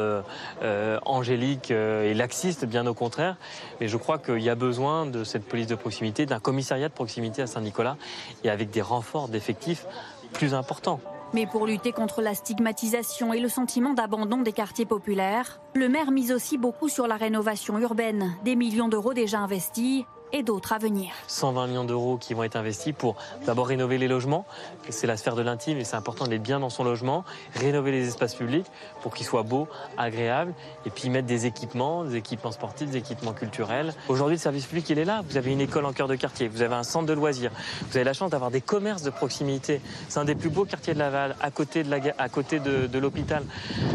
angélique 1.06 1.70
et 1.70 2.12
laxiste, 2.12 2.66
bien 2.66 2.86
au 2.86 2.94
contraire. 2.94 3.36
Mais 3.80 3.88
je 3.88 3.96
crois 3.96 4.18
qu'il 4.18 4.42
y 4.42 4.50
a 4.50 4.54
besoin 4.54 5.06
de 5.06 5.24
cette 5.24 5.44
police 5.44 5.66
de 5.66 5.76
proximité, 5.76 6.26
d'un 6.26 6.40
commissariat 6.40 6.88
de 6.88 6.94
proximité 6.94 7.40
à 7.40 7.46
Saint-Nicolas 7.46 7.96
et 8.44 8.50
avec 8.50 8.70
des 8.70 8.82
renforts 8.82 9.28
d'effectifs 9.28 9.86
plus 10.34 10.52
importants. 10.52 11.00
Mais 11.34 11.46
pour 11.46 11.66
lutter 11.66 11.92
contre 11.92 12.22
la 12.22 12.34
stigmatisation 12.34 13.32
et 13.32 13.40
le 13.40 13.48
sentiment 13.48 13.92
d'abandon 13.92 14.38
des 14.38 14.52
quartiers 14.52 14.86
populaires, 14.86 15.60
le 15.74 15.88
maire 15.88 16.10
mise 16.10 16.32
aussi 16.32 16.56
beaucoup 16.56 16.88
sur 16.88 17.06
la 17.06 17.16
rénovation 17.16 17.78
urbaine, 17.78 18.34
des 18.44 18.56
millions 18.56 18.88
d'euros 18.88 19.12
déjà 19.12 19.38
investis 19.38 20.04
et 20.32 20.42
d'autres 20.42 20.72
à 20.72 20.78
venir. 20.78 21.12
120 21.26 21.66
millions 21.66 21.84
d'euros 21.84 22.16
qui 22.16 22.34
vont 22.34 22.42
être 22.44 22.56
investis 22.56 22.94
pour 22.96 23.16
d'abord 23.46 23.66
rénover 23.66 23.98
les 23.98 24.08
logements, 24.08 24.46
c'est 24.88 25.06
la 25.06 25.16
sphère 25.16 25.36
de 25.36 25.42
l'intime 25.42 25.78
et 25.78 25.84
c'est 25.84 25.96
important 25.96 26.26
d'être 26.26 26.42
bien 26.42 26.60
dans 26.60 26.70
son 26.70 26.84
logement, 26.84 27.24
rénover 27.54 27.92
les 27.92 28.08
espaces 28.08 28.34
publics 28.34 28.66
pour 29.02 29.14
qu'ils 29.14 29.26
soient 29.26 29.42
beaux, 29.42 29.68
agréables 29.96 30.54
et 30.86 30.90
puis 30.90 31.10
mettre 31.10 31.26
des 31.26 31.46
équipements, 31.46 32.04
des 32.04 32.16
équipements 32.16 32.52
sportifs, 32.52 32.90
des 32.90 32.98
équipements 32.98 33.32
culturels. 33.32 33.94
Aujourd'hui, 34.08 34.36
le 34.36 34.40
service 34.40 34.66
public, 34.66 34.88
il 34.90 34.98
est 34.98 35.04
là. 35.04 35.22
Vous 35.28 35.36
avez 35.36 35.52
une 35.52 35.60
école 35.60 35.84
en 35.84 35.92
cœur 35.92 36.08
de 36.08 36.16
quartier, 36.16 36.48
vous 36.48 36.62
avez 36.62 36.74
un 36.74 36.82
centre 36.82 37.06
de 37.06 37.12
loisirs, 37.12 37.52
vous 37.90 37.96
avez 37.96 38.04
la 38.04 38.12
chance 38.12 38.30
d'avoir 38.30 38.50
des 38.50 38.60
commerces 38.60 39.02
de 39.02 39.10
proximité. 39.10 39.80
C'est 40.08 40.20
un 40.20 40.24
des 40.24 40.34
plus 40.34 40.50
beaux 40.50 40.64
quartiers 40.64 40.94
de 40.94 40.98
Laval, 40.98 41.36
à 41.40 41.50
côté 41.50 41.82
de 41.82 41.90
la 41.90 41.98
à 42.18 42.28
côté 42.28 42.58
de, 42.58 42.86
de 42.86 42.98
l'hôpital. 42.98 43.44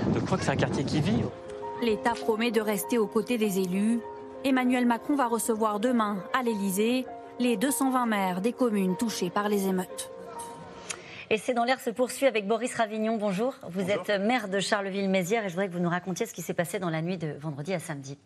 Donc, 0.08 0.20
je 0.20 0.26
crois 0.26 0.38
que 0.38 0.44
c'est 0.44 0.52
un 0.52 0.56
quartier 0.56 0.84
qui 0.84 1.02
vit. 1.02 1.24
L'État 1.82 2.12
promet 2.12 2.52
de 2.52 2.62
rester 2.62 2.98
aux 2.98 3.08
côtés 3.08 3.38
des 3.38 3.60
élus. 3.60 4.00
Emmanuel 4.46 4.86
Macron 4.86 5.16
va 5.16 5.28
recevoir 5.28 5.80
demain 5.80 6.18
à 6.38 6.44
l'Élysée 6.44 7.06
les 7.40 7.56
220 7.56 8.06
maires 8.06 8.42
des 8.42 8.52
communes 8.52 8.98
touchées 8.98 9.30
par 9.30 9.48
les 9.48 9.68
émeutes. 9.68 10.13
Et 11.34 11.40
c'est 11.40 11.56
dans 11.56 11.64
l'air 11.64 11.80
se 11.80 11.90
poursuit 11.90 12.28
avec 12.28 12.46
Boris 12.46 12.76
Ravignon. 12.76 13.18
Bonjour. 13.18 13.56
Vous 13.68 13.90
êtes 13.90 14.08
maire 14.22 14.50
de 14.50 14.60
Charleville-Mézières 14.60 15.44
et 15.44 15.50
je 15.50 15.54
voudrais 15.56 15.68
que 15.68 15.74
vous 15.74 15.80
nous 15.80 15.90
racontiez 15.90 16.28
ce 16.28 16.34
qui 16.34 16.44
s'est 16.44 16.54
passé 16.54 16.78
dans 16.78 16.92
la 16.92 17.02
nuit 17.02 17.18
de 17.18 17.34
vendredi 17.42 17.74
à 17.74 17.80
samedi. 17.80 18.20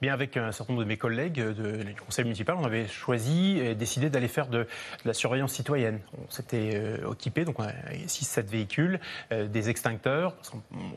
Bien, 0.00 0.14
avec 0.14 0.38
un 0.38 0.52
certain 0.52 0.72
nombre 0.72 0.82
de 0.84 0.88
mes 0.88 0.96
collègues 0.96 1.34
de- 1.34 1.82
du 1.82 1.94
conseil 2.00 2.24
municipal, 2.24 2.56
on 2.58 2.64
avait 2.64 2.86
choisi 2.88 3.58
et 3.58 3.74
décidé 3.74 4.08
d'aller 4.08 4.28
faire 4.28 4.46
de, 4.46 4.60
de 4.60 4.66
la 5.04 5.12
surveillance 5.12 5.52
citoyenne. 5.52 6.00
On 6.16 6.30
s'était 6.30 6.70
euh, 6.76 7.12
équipé, 7.12 7.44
donc 7.44 7.58
6-7 8.06 8.46
véhicules, 8.46 9.00
euh, 9.32 9.46
des 9.48 9.68
extincteurs. 9.68 10.34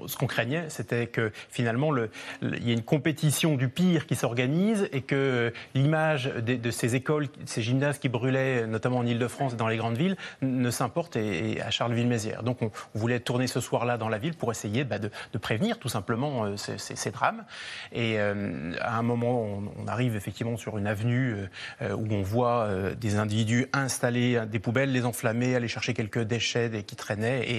Ce 0.08 0.16
qu'on 0.16 0.28
craignait, 0.28 0.70
c'était 0.70 1.08
que 1.08 1.30
finalement, 1.50 1.92
le- 1.92 2.10
le- 2.42 2.56
il 2.56 2.70
y 2.70 2.72
ait 2.72 2.76
une 2.76 2.84
compétition 2.84 3.56
du 3.56 3.68
pire 3.68 4.06
qui 4.08 4.16
s'organise 4.16 4.88
et 4.94 5.02
que 5.02 5.52
l'image 5.76 6.32
de, 6.38 6.56
de 6.56 6.72
ces 6.72 6.96
écoles, 6.96 7.28
ces 7.44 7.62
gymnases 7.62 8.00
qui 8.00 8.08
brûlaient, 8.08 8.66
notamment 8.66 9.00
en 9.00 9.06
Ile-de-France 9.06 9.56
et 9.56 9.58
dans 9.58 9.68
les 9.68 9.76
grandes 9.76 9.98
villes, 9.98 10.16
ne 10.42 10.72
s'importe 10.72 11.18
et, 11.18 11.48
et 11.49 11.49
à 11.62 11.72
Charleville-Mézières. 11.72 12.44
Donc 12.44 12.62
on, 12.62 12.72
voulait 12.94 13.20
tourner 13.20 13.48
ce 13.48 13.60
soir-là 13.60 13.98
dans 13.98 14.10
la 14.10 14.18
ville 14.18 14.36
pour 14.36 14.52
essayer 14.52 14.84
bah, 14.84 15.00
de, 15.00 15.10
prévenir 15.38 15.80
tout 15.80 15.90
simplement 15.90 16.46
euh, 16.46 16.58
ces, 16.58 17.12
drames. 17.12 17.46
Et 17.92 18.20
euh, 18.20 18.74
à 18.82 18.98
un 18.98 19.04
moment, 19.04 19.62
on, 19.78 19.88
arrive 19.88 20.16
effectivement 20.16 20.58
sur 20.58 20.78
une 20.78 20.86
avenue 20.86 21.36
où 21.82 22.08
on 22.12 22.22
voit 22.22 22.70
des 23.00 23.16
individus 23.16 23.68
installer 23.74 24.46
des 24.46 24.60
poubelles, 24.60 24.92
les 24.92 25.06
enflammer, 25.06 25.56
aller 25.56 25.68
chercher 25.68 25.94
quelques 25.94 26.20
déchets 26.20 26.84
qui 26.84 26.96
traînaient. 26.96 27.50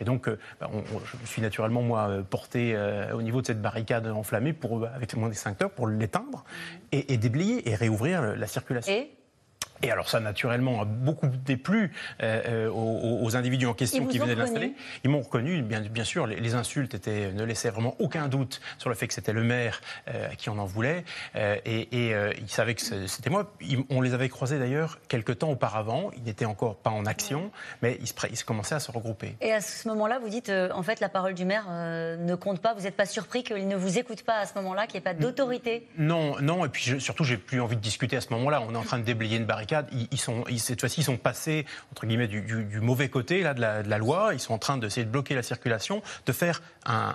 Et, 0.00 0.04
donc 0.04 0.30
bah, 0.60 0.70
je 0.70 1.16
me 1.20 1.26
suis 1.26 1.42
naturellement 1.42 1.82
moi 1.82 2.08
porté 2.30 2.76
au 3.12 3.20
niveau 3.20 3.42
de 3.42 3.46
cette 3.46 3.60
barricade 3.60 4.06
enflammée 4.06 4.54
pour, 4.54 4.86
avec 4.86 5.14
mon 5.16 5.28
extincteur 5.28 5.70
pour 5.70 5.86
l'éteindre 5.86 6.44
et, 6.92 7.12
et, 7.12 7.18
déblayer 7.18 7.68
et 7.68 7.74
réouvrir 7.74 8.36
la 8.36 8.46
circulation. 8.46 8.92
Et 8.92 9.10
alors 9.90 10.08
ça, 10.08 10.20
naturellement, 10.20 10.80
a 10.80 10.84
beaucoup 10.84 11.26
déplu 11.26 11.92
euh, 12.22 12.68
euh 12.68 12.70
aux, 12.70 13.36
individus 13.36 13.66
en 13.66 13.74
question 13.74 14.06
qui 14.06 14.18
venaient 14.18 14.34
de 14.34 14.40
l'installer. 14.40 14.74
Ils 15.04 15.10
m'ont 15.10 15.20
reconnu, 15.20 15.62
bien, 15.62 15.80
bien 15.80 16.04
sûr, 16.04 16.26
les, 16.26 16.54
insultes 16.54 16.94
étaient, 16.94 17.32
ne 17.32 17.44
laissaient 17.44 17.70
vraiment 17.70 17.96
aucun 17.98 18.28
doute 18.28 18.60
sur 18.78 18.88
le 18.88 18.94
fait 18.94 19.08
que 19.08 19.14
c'était 19.14 19.32
le 19.32 19.42
maire 19.42 19.80
euh, 20.08 20.30
à 20.30 20.36
qui 20.36 20.48
on 20.48 20.58
en 20.58 20.64
voulait. 20.64 21.04
Euh, 21.34 21.56
et, 21.64 22.06
et 22.06 22.14
euh, 22.14 22.32
ils 22.38 22.48
savaient 22.48 22.74
que 22.74 22.82
c'était 23.06 23.30
moi. 23.30 23.52
on 23.90 24.00
les 24.00 24.14
avait 24.14 24.28
croisés 24.28 24.58
d'ailleurs 24.58 24.98
quelques 25.08 25.38
temps 25.38 25.50
auparavant. 25.50 26.10
Ils 26.16 26.22
n'étaient 26.22 26.44
encore 26.44 26.76
pas 26.76 26.90
en 26.90 27.06
action, 27.06 27.50
mais 27.82 27.98
ils 28.00 28.06
se, 28.06 28.14
ils 28.30 28.44
commençaient 28.44 28.76
à 28.76 28.80
se 28.80 28.90
regrouper. 28.90 29.36
Et 29.40 29.52
à 29.52 29.60
ce 29.60 29.88
moment-là, 29.88 30.18
vous 30.18 30.28
dites, 30.28 30.50
en 30.50 30.82
fait, 30.82 31.00
la 31.00 31.08
parole 31.08 31.34
du 31.34 31.44
maire 31.44 31.66
ne 31.68 32.34
compte 32.34 32.60
pas. 32.60 32.74
Vous 32.74 32.82
n'êtes 32.82 32.96
pas 32.96 33.06
surpris 33.06 33.42
qu'il 33.42 33.68
ne 33.68 33.76
vous 33.76 33.98
écoute 33.98 34.22
pas 34.22 34.38
à 34.38 34.46
ce 34.46 34.54
moment-là, 34.56 34.86
qu'il 34.86 34.94
n'y 34.94 34.98
ait 34.98 35.12
pas 35.12 35.14
d'autorité? 35.14 35.88
Non, 35.98 36.40
non. 36.40 36.64
Et 36.64 36.68
puis 36.68 36.82
je, 36.84 36.98
surtout, 36.98 37.24
j'ai 37.24 37.36
plus 37.36 37.60
envie 37.60 37.76
de 37.76 37.80
discuter 37.80 38.16
à 38.16 38.20
ce 38.20 38.30
moment-là. 38.30 38.62
On 38.66 38.74
est 38.74 38.78
en 38.78 38.82
train 38.82 38.98
de 38.98 39.04
déblayer 39.04 39.36
une 39.36 39.46
ils, 40.10 40.18
sont, 40.18 40.44
cette 40.58 40.80
fois-ci, 40.80 41.00
ils 41.00 41.04
sont 41.04 41.16
passés 41.16 41.66
entre 41.92 42.06
guillemets 42.06 42.28
du, 42.28 42.80
mauvais 42.80 43.08
côté 43.08 43.42
là, 43.42 43.54
de, 43.54 43.60
la, 43.60 43.98
loi. 43.98 44.30
Ils 44.32 44.40
sont 44.40 44.54
en 44.54 44.58
train 44.58 44.78
d'essayer 44.78 45.04
de 45.04 45.10
bloquer 45.10 45.34
la 45.34 45.42
circulation, 45.42 46.02
de 46.26 46.32
faire 46.32 46.62
un, 46.84 47.12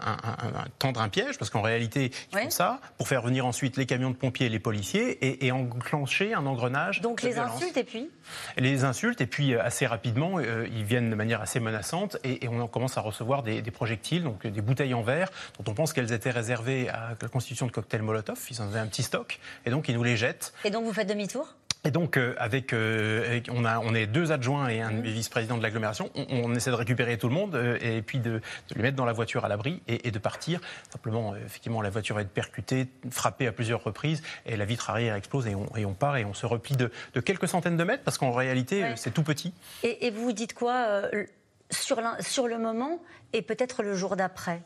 tendre 0.80 1.02
un 1.02 1.10
piège, 1.10 1.38
parce 1.38 1.50
qu'en 1.50 1.62
réalité, 1.62 2.12
ils 2.34 2.38
font 2.38 2.50
ça 2.50 2.80
pour 2.98 3.08
faire 3.08 3.22
venir 3.22 3.46
ensuite 3.46 3.78
les 3.78 3.86
camions 3.86 4.12
de 4.12 4.16
pompiers 4.16 4.48
et 4.48 4.50
les 4.50 4.60
policiers 4.60 5.46
et, 5.46 5.52
enclencher 5.52 6.34
un 6.34 6.46
engrenage. 6.46 7.02
Donc 7.02 7.22
les 7.22 7.38
insultes 7.38 7.78
et 7.78 7.84
puis? 7.84 8.10
Les 8.58 8.84
insultes 8.84 9.22
et 9.22 9.28
puis 9.28 9.54
euh, 9.54 9.64
assez 9.64 9.86
rapidement, 9.86 10.38
euh, 10.38 10.68
ils 10.72 10.84
viennent 10.84 11.10
de 11.10 11.16
manière 11.16 11.42
assez 11.42 11.60
menaçante 11.60 12.18
et, 12.24 12.48
on 12.48 12.68
commence 12.68 12.98
à 12.98 13.02
recevoir 13.02 13.44
des, 13.44 13.62
projectiles, 13.72 14.24
donc 14.24 14.46
des 14.46 14.62
bouteilles 14.62 14.94
en 14.94 15.02
verre 15.02 15.30
dont 15.60 15.72
on 15.72 15.74
pense 15.74 15.94
qu'elles 15.94 16.12
étaient 16.12 16.32
réservées 16.32 16.90
à 16.90 17.16
la 17.22 17.28
constitution 17.28 17.66
de 17.66 17.72
cocktails 17.72 18.02
Molotov. 18.02 18.40
Ils 18.50 18.62
en 18.62 18.66
avaient 18.66 18.80
un 18.80 18.88
petit 18.88 19.04
stock 19.04 19.40
et 19.66 19.70
donc 19.70 19.88
ils 19.90 19.96
nous 19.96 20.04
les 20.04 20.18
jettent. 20.18 20.54
Et 20.64 20.70
donc 20.70 20.86
vous 20.86 20.94
faites 20.94 21.08
demi-tour? 21.08 21.56
Et 21.84 21.90
donc, 21.90 22.18
euh, 22.18 22.36
avec, 22.38 22.74
euh, 22.74 23.42
on, 23.50 23.66
a, 23.66 23.80
on 23.80 23.96
est 23.96 24.06
deux 24.06 24.32
adjoints 24.32 24.68
et 24.68 24.82
un 24.82 25.02
vice-président 25.02 25.58
de 25.58 25.64
l'agglomération. 25.64 26.12
On, 26.30 26.54
essaie 26.54 26.70
de 26.70 26.76
récupérer 26.76 27.18
tout 27.18 27.28
le 27.28 27.34
monde 27.34 27.56
euh, 27.56 27.80
et 27.82 28.04
puis 28.04 28.20
de, 28.20 28.34
de, 28.34 28.42
les 28.76 28.84
mettre 28.84 28.98
dans 28.98 29.06
la 29.06 29.14
voiture 29.14 29.46
à 29.46 29.50
l'abri 29.50 29.82
et, 29.88 30.12
de 30.12 30.20
partir. 30.20 30.62
Simplement, 30.92 31.36
effectivement, 31.36 31.82
la 31.82 31.90
voiture 31.90 32.16
va 32.16 32.22
être 32.22 32.30
percutée, 32.30 32.88
frappée 33.10 33.48
à 33.48 33.52
plusieurs 33.52 33.84
reprises 33.84 34.22
et 34.46 34.58
la 34.58 34.66
vitre 34.66 34.92
arrière 34.92 35.16
explose 35.16 35.48
et 35.48 35.56
on, 35.56 35.76
et 35.76 35.86
on 35.86 35.94
part 35.94 36.18
et 36.18 36.26
on 36.26 36.36
se 36.36 36.46
replie 36.46 36.76
de, 36.76 36.92
de, 37.16 37.20
quelques 37.20 37.48
centaines 37.48 37.78
de 37.78 37.84
mètres 37.84 38.04
parce 38.04 38.20
qu'en 38.20 38.32
réalité, 38.32 38.86
c'est 38.96 39.12
tout 39.12 39.24
petit. 39.24 39.52
Et, 39.82 40.06
et, 40.06 40.12
vous 40.12 40.22
vous 40.22 40.34
dites 40.34 40.54
quoi 40.54 41.02
sur, 41.72 42.00
sur 42.20 42.48
le 42.48 42.60
moment 42.60 43.00
et 43.34 43.42
peut-être 43.42 43.82
le 43.82 43.96
jour 43.96 44.16
d'après? 44.16 44.62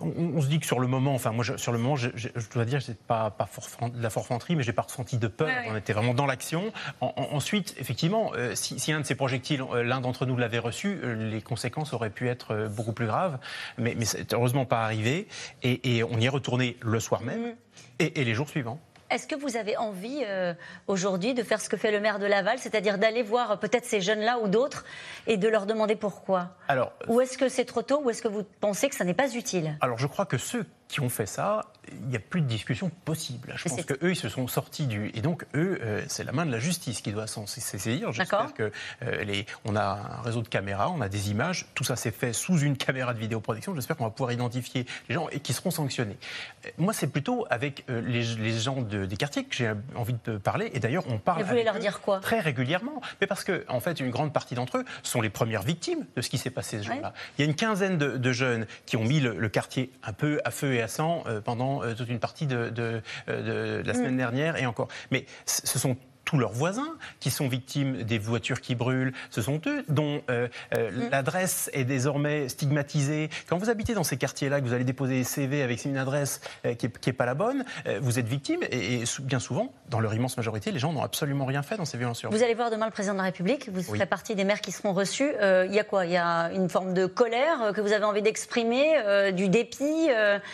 On, 0.00 0.40
se 0.40 0.48
dit 0.48 0.58
que 0.58 0.66
sur 0.66 0.80
le 0.80 0.86
moment, 0.86 1.14
enfin 1.14 1.32
moi 1.32 1.44
sur 1.56 1.72
le 1.72 1.78
moment, 1.78 1.96
je, 1.96 2.08
dois 2.52 2.64
dire, 2.64 2.82
c'est 2.82 2.98
pas, 2.98 3.30
pas 3.30 3.48
de 3.88 4.02
la 4.02 4.10
forfanterie, 4.10 4.56
mais 4.56 4.62
j'ai 4.62 4.72
pas 4.72 4.82
ressenti 4.82 5.18
de 5.18 5.28
peur. 5.28 5.48
On 5.68 5.76
était 5.76 5.92
vraiment 5.92 6.14
dans 6.14 6.26
l'action. 6.26 6.72
ensuite, 7.00 7.74
effectivement, 7.78 8.32
euh, 8.34 8.54
si, 8.54 8.92
un 8.92 9.00
de 9.00 9.06
ces 9.06 9.14
projectiles, 9.14 9.62
euh, 9.62 9.82
l'un 9.82 10.00
d'entre 10.00 10.26
nous 10.26 10.36
l'avait 10.36 10.58
reçu, 10.58 10.98
euh, 11.02 11.30
les 11.30 11.42
conséquences 11.42 11.92
auraient 11.92 12.10
pu 12.10 12.28
être 12.28 12.68
beaucoup 12.68 12.92
plus 12.92 13.06
graves. 13.06 13.38
Mais, 13.78 13.94
mais 13.96 14.04
c'est 14.04 14.32
heureusement 14.32 14.66
pas 14.66 14.84
arrivé. 14.84 15.28
Et, 15.62 16.02
on 16.04 16.18
y 16.18 16.26
est 16.26 16.30
retourné 16.30 16.76
le 16.80 17.00
soir 17.00 17.22
même 17.22 17.42
mm. 17.42 17.54
et 18.00 18.24
les 18.24 18.34
jours 18.34 18.48
suivants. 18.48 18.80
Est-ce 19.10 19.26
que 19.26 19.34
vous 19.34 19.56
avez 19.56 19.76
envie 19.76 20.22
euh, 20.24 20.54
aujourd'hui 20.86 21.34
de 21.34 21.42
faire 21.42 21.60
ce 21.60 21.68
que 21.68 21.76
fait 21.76 21.92
le 21.92 22.00
maire 22.00 22.18
de 22.18 22.26
Laval, 22.26 22.58
c'est-à-dire 22.58 22.98
d'aller 22.98 23.22
voir 23.22 23.52
euh, 23.52 23.56
peut-être 23.56 23.84
ces 23.84 24.00
jeunes-là 24.00 24.38
ou 24.42 24.48
d'autres 24.48 24.84
et 25.26 25.36
de 25.36 25.48
leur 25.48 25.66
demander 25.66 25.94
pourquoi? 25.94 26.56
Alors, 26.68 26.92
Ou 27.08 27.20
est-ce 27.20 27.36
que 27.36 27.48
c'est 27.48 27.64
trop 27.64 27.82
tôt 27.82 28.00
ou 28.02 28.10
est-ce 28.10 28.22
que 28.22 28.28
vous 28.28 28.44
pensez 28.60 28.88
que 28.88 28.94
ça 28.94 29.04
n'est 29.04 29.14
pas 29.14 29.34
utile? 29.34 29.76
Alors 29.80 29.98
je 29.98 30.06
crois 30.06 30.26
que 30.26 30.38
ceux 30.38 30.64
qui 30.94 31.00
ont 31.00 31.08
fait 31.08 31.26
ça, 31.26 31.66
il 31.90 32.06
n'y 32.06 32.14
a 32.14 32.20
plus 32.20 32.40
de 32.40 32.46
discussion 32.46 32.88
possible. 33.04 33.52
Je 33.56 33.68
pense 33.68 33.84
qu'eux, 33.84 34.12
ils 34.12 34.16
se 34.16 34.28
sont 34.28 34.46
sortis 34.46 34.86
du... 34.86 35.10
Et 35.14 35.22
donc, 35.22 35.44
eux, 35.56 35.80
euh, 35.82 36.04
c'est 36.06 36.22
la 36.22 36.30
main 36.30 36.46
de 36.46 36.52
la 36.52 36.60
justice 36.60 37.00
qui 37.00 37.10
doit 37.10 37.26
s'en 37.26 37.48
saisir. 37.48 38.12
J'espère 38.12 38.54
que 38.54 38.70
euh, 39.02 39.24
les... 39.24 39.44
on 39.64 39.74
a 39.74 40.18
un 40.18 40.22
réseau 40.22 40.40
de 40.40 40.46
caméras, 40.46 40.90
on 40.90 41.00
a 41.00 41.08
des 41.08 41.32
images, 41.32 41.66
tout 41.74 41.82
ça 41.82 41.96
s'est 41.96 42.12
fait 42.12 42.32
sous 42.32 42.60
une 42.60 42.76
caméra 42.76 43.12
de 43.12 43.18
vidéoprotection. 43.18 43.74
J'espère 43.74 43.96
qu'on 43.96 44.04
va 44.04 44.10
pouvoir 44.10 44.30
identifier 44.30 44.86
les 45.08 45.16
gens 45.16 45.28
et 45.32 45.40
qui 45.40 45.52
seront 45.52 45.72
sanctionnés. 45.72 46.16
Euh, 46.64 46.70
moi, 46.78 46.92
c'est 46.92 47.08
plutôt 47.08 47.44
avec 47.50 47.84
les, 47.88 48.22
gens 48.52 48.80
des 48.80 49.16
quartiers 49.16 49.42
que 49.42 49.56
j'ai 49.56 49.72
envie 49.96 50.14
de 50.24 50.36
parler. 50.36 50.70
Et 50.74 50.78
d'ailleurs, 50.78 51.04
on 51.08 51.18
parle... 51.18 51.40
Et 51.40 51.42
vous 51.42 51.48
voulez 51.48 51.64
leur 51.64 51.80
dire 51.80 52.02
quoi? 52.02 52.20
Très 52.20 52.38
régulièrement. 52.38 53.02
Mais 53.20 53.26
parce 53.26 53.42
que, 53.42 53.64
en 53.66 53.80
fait, 53.80 53.98
une 53.98 54.10
grande 54.10 54.32
partie 54.32 54.54
d'entre 54.54 54.78
eux 54.78 54.84
sont 55.02 55.20
les 55.20 55.30
premières 55.30 55.62
victimes 55.62 56.06
de 56.14 56.22
ce 56.22 56.30
qui 56.30 56.38
s'est 56.38 56.50
passé 56.50 56.78
ce 56.78 56.84
jour-là. 56.84 57.12
Il 57.36 57.44
y 57.44 57.44
a 57.44 57.50
une 57.50 57.56
quinzaine 57.56 57.98
de, 57.98 58.32
jeunes 58.32 58.66
qui 58.86 58.96
ont 58.96 59.04
mis 59.04 59.20
le, 59.20 59.36
le 59.36 59.48
quartier 59.48 59.90
un 60.04 60.12
peu 60.12 60.40
à 60.44 60.50
feu 60.50 60.74
et 60.74 60.82
à 60.82 60.83
sang 60.88 61.24
pendant 61.44 61.80
toute 61.94 62.08
une 62.08 62.18
partie 62.18 62.46
de, 62.46 62.68
de, 62.68 63.02
de 63.28 63.82
la 63.84 63.94
semaine 63.94 64.14
mm. 64.14 64.18
dernière 64.18 64.56
et 64.56 64.66
encore. 64.66 64.88
Mais 65.10 65.26
ce 65.46 65.78
sont 65.78 65.96
tous 66.24 66.38
leurs 66.38 66.52
voisins 66.52 66.96
qui 67.20 67.30
sont 67.30 67.48
victimes 67.48 68.02
des 68.02 68.18
voitures 68.18 68.60
qui 68.60 68.74
brûlent. 68.74 69.12
Ce 69.30 69.42
sont 69.42 69.60
eux 69.66 69.84
dont 69.88 70.22
euh, 70.30 70.48
euh, 70.76 70.90
mm. 70.90 71.10
l'adresse 71.10 71.70
est 71.72 71.84
désormais 71.84 72.48
stigmatisée. 72.48 73.30
Quand 73.48 73.58
vous 73.58 73.70
habitez 73.70 73.94
dans 73.94 74.04
ces 74.04 74.16
quartiers-là, 74.16 74.60
que 74.60 74.66
vous 74.66 74.72
allez 74.72 74.84
déposer 74.84 75.14
des 75.14 75.24
CV 75.24 75.62
avec 75.62 75.84
une 75.84 75.96
adresse 75.96 76.40
euh, 76.64 76.74
qui 76.74 76.88
n'est 77.06 77.12
pas 77.12 77.26
la 77.26 77.34
bonne, 77.34 77.64
vous 78.00 78.18
êtes 78.18 78.26
victime. 78.26 78.60
Et, 78.70 79.04
bien 79.22 79.38
souvent, 79.38 79.72
dans 79.88 80.00
leur 80.00 80.14
immense 80.14 80.36
majorité, 80.36 80.70
les 80.72 80.78
gens 80.78 80.92
n'ont 80.92 81.02
absolument 81.02 81.44
rien 81.44 81.62
fait 81.62 81.76
dans 81.76 81.84
ces 81.84 81.98
violences 81.98 82.24
Vous 82.24 82.42
allez 82.42 82.54
voir 82.54 82.70
demain 82.70 82.86
le 82.86 82.92
président 82.92 83.14
de 83.14 83.18
la 83.18 83.24
République. 83.24 83.68
Vous 83.70 83.82
ferez 83.82 84.06
partie 84.06 84.34
des 84.34 84.44
maires 84.44 84.60
qui 84.60 84.72
seront 84.72 84.92
reçus. 84.92 85.32
Il 85.40 85.74
y 85.74 85.78
a 85.78 85.84
quoi? 85.84 86.06
Il 86.06 86.12
y 86.12 86.16
a 86.16 86.50
une 86.52 86.68
forme 86.68 86.94
de 86.94 87.06
colère 87.06 87.72
que 87.74 87.80
vous 87.80 87.92
avez 87.92 88.04
envie 88.04 88.22
d'exprimer, 88.22 89.32
du 89.32 89.48
dépit 89.48 90.08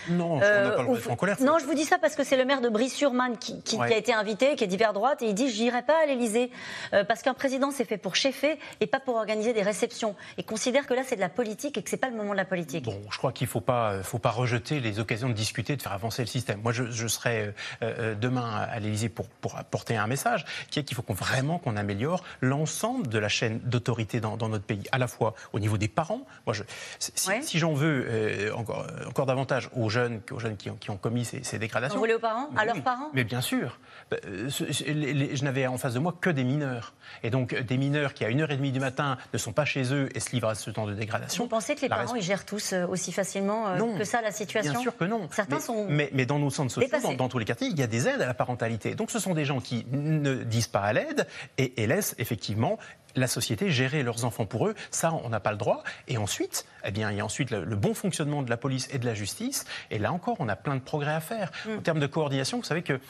Non, 0.08 0.34
on 0.34 0.38
n'a 0.40 0.70
pas 0.70 0.82
le 0.82 1.10
en 1.10 1.16
colère. 1.16 1.36
Non, 1.40 1.58
je 1.58 1.64
vous 1.64 1.74
dis 1.74 1.84
ça 1.84 1.98
parce 1.98 2.16
que 2.16 2.24
c'est 2.24 2.36
le 2.36 2.44
maire 2.44 2.60
de 2.60 2.68
Brie-sur-Marne 2.68 3.36
qui, 3.38 3.62
qui, 3.62 3.80
a 3.80 3.96
été 3.96 4.12
invité, 4.12 4.56
qui 4.56 4.64
est 4.64 4.68
d'hiver 4.68 4.92
droite, 4.92 5.22
et 5.22 5.26
il 5.26 5.34
dit 5.34 5.48
j'irai 5.60 5.82
pas 5.82 6.02
à 6.02 6.06
l'Elysée 6.06 6.50
euh, 6.92 7.04
parce 7.04 7.22
qu'un 7.22 7.34
président 7.34 7.70
c'est 7.70 7.84
fait 7.84 7.98
pour 7.98 8.16
cheffer 8.16 8.58
et 8.80 8.86
pas 8.86 9.00
pour 9.00 9.16
organiser 9.16 9.52
des 9.52 9.62
réceptions. 9.62 10.16
Et 10.38 10.42
considère 10.42 10.86
que 10.86 10.94
là 10.94 11.02
c'est 11.04 11.16
de 11.16 11.20
la 11.20 11.28
politique 11.28 11.76
et 11.78 11.82
que 11.82 11.90
c'est 11.90 11.96
pas 11.96 12.08
le 12.08 12.16
moment 12.16 12.32
de 12.32 12.36
la 12.36 12.44
politique. 12.44 12.84
Bon, 12.84 13.00
je 13.10 13.18
crois 13.18 13.32
qu'il 13.32 13.46
faut 13.46 13.60
pas, 13.60 13.92
euh, 13.92 14.02
faut 14.02 14.18
pas 14.18 14.30
rejeter 14.30 14.80
les 14.80 14.98
occasions 14.98 15.28
de 15.28 15.34
discuter, 15.34 15.76
de 15.76 15.82
faire 15.82 15.92
avancer 15.92 16.22
le 16.22 16.28
système. 16.28 16.60
Moi, 16.62 16.72
je, 16.72 17.06
serai 17.10 17.52
euh, 17.82 18.14
demain 18.14 18.66
à 18.70 18.78
l'Elysée 18.78 19.08
pour, 19.08 19.28
pour 19.28 19.56
apporter 19.58 19.96
un 19.96 20.06
message 20.06 20.44
qui 20.70 20.78
est 20.78 20.84
qu'il 20.84 20.96
faut 20.96 21.02
qu'on, 21.02 21.14
vraiment 21.14 21.58
qu'on 21.58 21.76
améliore 21.76 22.22
l'ensemble 22.40 23.08
de 23.08 23.18
la 23.18 23.28
chaîne 23.28 23.58
d'autorité 23.64 24.20
dans, 24.20 24.36
notre 24.36 24.64
pays, 24.64 24.84
à 24.92 24.98
la 24.98 25.08
fois 25.08 25.34
au 25.52 25.58
niveau 25.58 25.76
des 25.76 25.88
parents. 25.88 26.24
Moi, 26.46 26.54
je, 26.54 26.62
si, 26.98 27.58
j'en 27.58 27.74
veux 27.74 28.52
encore, 28.54 28.86
encore 29.06 29.26
davantage 29.26 29.68
aux 29.74 29.88
jeunes, 29.88 30.20
aux 30.30 30.38
jeunes 30.38 30.56
qui 30.56 30.70
ont, 30.70 30.76
qui 30.76 30.90
ont 30.90 30.96
commis 30.96 31.24
ces, 31.24 31.58
dégradations. 31.58 31.96
Vous 31.96 32.00
voulez 32.00 32.14
aux 32.14 32.20
parents, 32.20 32.48
à 32.56 32.64
leurs 32.64 32.82
parents? 32.82 33.10
Mais 33.12 33.24
bien 33.24 33.40
sûr. 33.40 33.78
je 34.12 35.44
n'avais 35.50 35.66
en 35.66 35.78
face 35.78 35.94
de 35.94 35.98
moi 35.98 36.14
que 36.20 36.30
des 36.30 36.44
mineurs. 36.44 36.94
Et 37.22 37.30
donc 37.30 37.54
des 37.54 37.76
mineurs 37.76 38.14
qui 38.14 38.24
à 38.24 38.30
1h30 38.30 38.72
du 38.72 38.80
matin 38.80 39.18
ne 39.32 39.38
sont 39.38 39.52
pas 39.52 39.64
chez 39.64 39.92
eux 39.92 40.08
et 40.14 40.20
se 40.20 40.30
livrent 40.30 40.48
à 40.48 40.54
ce 40.54 40.70
temps 40.70 40.86
de 40.86 40.94
dégradation. 40.94 41.44
Vous 41.44 41.50
pensez 41.50 41.74
que 41.74 41.82
les 41.82 41.88
parents 41.88 42.14
ils 42.14 42.22
gèrent 42.22 42.44
tous 42.44 42.72
euh, 42.72 42.86
aussi 42.86 43.12
facilement 43.12 43.68
euh, 43.68 43.98
que 43.98 44.04
ça 44.04 44.22
la 44.22 44.32
situation 44.32 44.72
Bien 44.72 44.80
sûr 44.80 44.96
que 44.96 45.04
non. 45.04 45.28
Certains 45.30 45.56
mais, 45.56 45.60
sont. 45.60 45.86
Mais, 45.88 46.26
dans 46.26 46.38
nos 46.38 46.50
centres 46.50 46.72
sociaux, 46.72 47.14
dans, 47.16 47.28
tous 47.28 47.38
les 47.38 47.44
quartiers, 47.44 47.68
il 47.68 47.78
y 47.78 47.82
a 47.82 47.86
des 47.86 48.08
aides 48.08 48.22
à 48.22 48.26
la 48.26 48.34
parentalité. 48.34 48.94
Donc 48.94 49.10
ce 49.10 49.18
sont 49.18 49.34
des 49.34 49.44
gens 49.44 49.60
qui 49.60 49.86
ne 49.90 50.44
disent 50.44 50.68
pas 50.68 50.80
à 50.80 50.92
l'aide 50.92 51.26
et, 51.58 51.86
laissent 51.86 52.14
effectivement 52.18 52.78
la 53.16 53.26
société 53.26 53.70
gérer 53.70 54.04
leurs 54.04 54.24
enfants 54.24 54.46
pour 54.46 54.68
eux, 54.68 54.76
ça, 54.92 55.12
on 55.24 55.30
n'a 55.30 55.40
pas 55.40 55.50
le 55.50 55.56
droit. 55.56 55.82
Et 56.06 56.16
ensuite, 56.16 56.64
eh 56.84 56.92
bien, 56.92 57.10
il 57.10 57.16
y 57.16 57.20
a 57.20 57.24
ensuite 57.24 57.50
le, 57.50 57.64
bon 57.74 57.92
fonctionnement 57.92 58.42
de 58.42 58.50
la 58.50 58.56
police 58.56 58.88
et 58.92 58.98
de 58.98 59.06
la 59.06 59.14
justice. 59.14 59.64
Et 59.90 59.98
là 59.98 60.12
encore, 60.12 60.36
on 60.38 60.48
a 60.48 60.54
plein 60.54 60.76
de 60.76 60.80
progrès 60.80 61.12
à 61.12 61.20
faire. 61.20 61.50
Mm. 61.66 61.78
En 61.78 61.80
termes 61.80 61.98
de 61.98 62.06
coordination, 62.06 62.58
vous 62.58 62.64
savez 62.64 62.82
que 62.82 63.00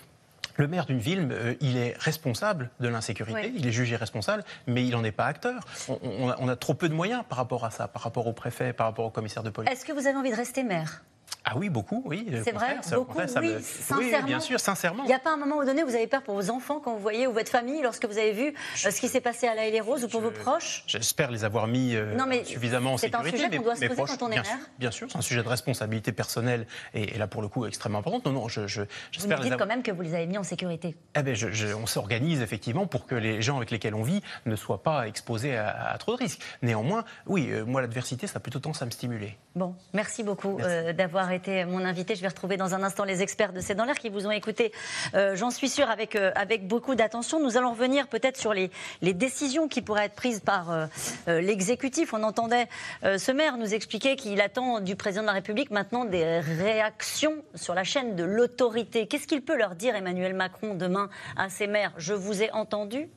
le 0.56 0.68
maire 0.68 0.86
d'une 0.86 0.98
ville, 0.98 1.28
euh, 1.30 1.54
il 1.60 1.76
est 1.76 1.96
responsable 1.98 2.70
de 2.80 2.88
l'insécurité, 2.88 3.52
il 3.54 3.66
est 3.66 3.72
jugé 3.72 3.96
responsable, 3.96 4.44
mais 4.66 4.84
il 4.84 4.90
n'en 4.90 5.04
est 5.04 5.12
pas 5.12 5.26
acteur. 5.26 5.62
On, 5.88 6.48
a, 6.48 6.56
trop 6.56 6.74
peu 6.74 6.88
de 6.88 6.94
moyens 6.94 7.22
par 7.28 7.38
rapport 7.38 7.64
à 7.64 7.70
ça, 7.70 7.88
par 7.88 8.02
rapport 8.02 8.26
au 8.26 8.32
préfet, 8.32 8.72
par 8.72 8.86
rapport 8.86 9.06
au 9.06 9.10
commissaire 9.10 9.42
de 9.42 9.50
police. 9.50 9.70
Est-ce 9.70 9.84
que 9.84 9.92
vous 9.92 10.06
avez 10.06 10.16
envie 10.16 10.30
de 10.30 10.36
rester 10.36 10.62
maire? 10.62 11.02
Ah 11.44 11.52
oui, 11.56 11.70
beaucoup, 11.70 12.02
oui. 12.06 12.26
au 12.28 12.44
C'est 12.44 12.52
vrai, 12.52 12.52
contraire, 12.52 12.84
ça- 12.84 12.98
au 13.00 13.04
beaucoup, 13.04 13.18
ça 13.26 13.40
oui, 13.40 13.54
me- 13.54 13.60
sincèrement. 13.60 14.18
Oui, 14.18 14.22
bien 14.26 14.40
sûr, 14.40 14.60
sincèrement. 14.60 15.04
Il 15.04 15.08
n'y 15.08 15.14
a 15.14 15.18
pas 15.18 15.32
un 15.32 15.36
moment 15.36 15.64
donné 15.64 15.82
où 15.82 15.86
vous 15.86 15.94
avez 15.94 16.06
peur 16.06 16.22
pour 16.22 16.34
vos 16.34 16.50
enfants 16.50 16.80
quand 16.84 16.92
vous 16.92 17.00
voyez, 17.00 17.26
ou 17.26 17.32
votre 17.32 17.50
famille, 17.50 17.80
lorsque 17.82 18.04
vous 18.04 18.18
avez 18.18 18.32
vu 18.32 18.48
euh, 18.48 18.90
ce 18.90 19.00
qui 19.00 19.08
s'est 19.08 19.20
passé 19.22 19.46
à 19.48 19.54
La 19.54 19.68
les 19.70 19.80
Roses, 19.80 20.04
ou 20.04 20.08
pour 20.08 20.20
vos 20.20 20.30
proches? 20.30 20.84
J'espère 20.86 21.30
les 21.30 21.44
avoir 21.44 21.66
mis 21.66 21.94
euh, 21.94 22.14
Non, 22.14 22.26
mais 22.26 22.44
suffisamment 22.44 22.94
en 22.94 22.96
c'est 22.98 23.14
un 23.14 23.18
sécurité. 23.22 23.38
sujet 23.46 23.56
qu'on 23.56 23.62
doit 23.64 23.74
se 23.76 23.80
poser 23.80 23.94
proches, 23.94 24.16
quand 24.18 24.26
on 24.26 24.30
est 24.30 24.40
bien 24.40 24.58
Bien 24.78 24.90
sûr, 24.90 25.08
c'est 25.10 25.18
un 25.18 25.22
sujet 25.22 25.42
de 25.42 25.48
responsabilité 25.48 26.12
personnelle 26.12 26.66
et, 26.94 27.14
et 27.14 27.18
là 27.18 27.26
pour 27.26 27.40
le 27.42 27.48
coup 27.48 27.64
extrêmement 27.66 27.98
importante. 28.00 28.26
Non, 28.26 28.32
non, 28.32 28.48
je, 28.48 28.66
je- 28.66 28.82
Vous 28.82 28.86
j'espère 29.12 29.38
nous 29.38 29.44
les 29.44 29.50
dites 29.50 29.52
avoir. 29.54 29.68
quand 29.68 29.74
même 29.74 29.82
que 29.82 29.90
vous 29.92 30.02
les 30.02 30.14
avez 30.14 30.26
mis 30.26 30.36
en 30.38 30.42
sécurité. 30.42 30.96
Eh 31.16 31.22
ben, 31.22 31.34
on 31.80 31.86
s'organise 31.86 32.42
effectivement 32.42 32.86
pour 32.86 33.06
que 33.06 33.14
les 33.14 33.40
gens 33.42 33.56
avec 33.56 33.70
lesquels 33.70 33.94
on 33.94 34.02
vit 34.02 34.20
ne 34.46 34.56
soient 34.56 34.82
pas 34.82 35.06
exposés 35.08 35.56
à, 35.56 35.90
à 35.92 35.98
trop 35.98 36.12
de 36.12 36.18
risques. 36.18 36.40
Néanmoins, 36.62 37.04
oui, 37.26 37.48
euh, 37.50 37.64
moi 37.64 37.80
l'adversité, 37.80 38.26
ça 38.26 38.36
a 38.36 38.40
plutôt 38.40 38.58
tendance 38.58 38.82
à 38.82 38.86
me 38.86 38.90
stimuler. 38.90 39.36
Bon, 39.54 39.74
merci 39.94 40.22
beaucoup 40.22 40.58
euh, 40.60 40.92
d'avoir 40.92 41.29
été 41.30 41.64
mon 41.64 41.84
invité. 41.84 42.14
Je 42.14 42.20
vais 42.22 42.28
retrouver 42.28 42.56
dans 42.56 42.74
un 42.74 42.82
instant 42.82 43.04
les 43.04 43.22
experts 43.22 43.52
de 43.52 43.60
C'est 43.60 43.74
dans 43.74 43.84
l'air 43.84 43.98
qui 43.98 44.08
vous 44.08 44.26
ont 44.26 44.30
écouté, 44.30 44.72
euh, 45.14 45.36
j'en 45.36 45.50
suis 45.50 45.68
sûre, 45.68 45.90
avec, 45.90 46.16
euh, 46.16 46.30
avec 46.34 46.66
beaucoup 46.66 46.94
d'attention. 46.94 47.40
Nous 47.40 47.56
allons 47.56 47.70
revenir 47.72 48.08
peut-être 48.08 48.36
sur 48.36 48.52
les, 48.54 48.70
les 49.02 49.12
décisions 49.14 49.68
qui 49.68 49.82
pourraient 49.82 50.06
être 50.06 50.14
prises 50.14 50.40
par 50.40 50.70
euh, 50.70 50.86
l'exécutif. 51.26 52.12
On 52.14 52.22
entendait 52.22 52.68
ce 53.02 53.32
maire 53.32 53.56
nous 53.56 53.74
expliquer 53.74 54.16
qu'il 54.16 54.40
attend 54.40 54.80
du 54.80 54.96
président 54.96 55.22
de 55.22 55.26
la 55.26 55.32
République 55.32 55.70
maintenant 55.70 56.04
des 56.04 56.40
réactions 56.40 57.42
sur 57.54 57.74
la 57.74 57.84
chaîne 57.84 58.16
de 58.16 58.24
l'autorité. 58.24 59.06
Qu'est-ce 59.06 59.26
qu'il 59.26 59.42
peut 59.42 59.56
leur 59.56 59.74
dire, 59.74 59.94
Emmanuel 59.94 60.34
Macron, 60.34 60.74
demain 60.74 61.08
à 61.36 61.48
ces 61.48 61.66
maires? 61.66 61.92
Je 61.96 62.14
vous 62.14 62.42
ai 62.42 62.50
entendu 62.52 63.08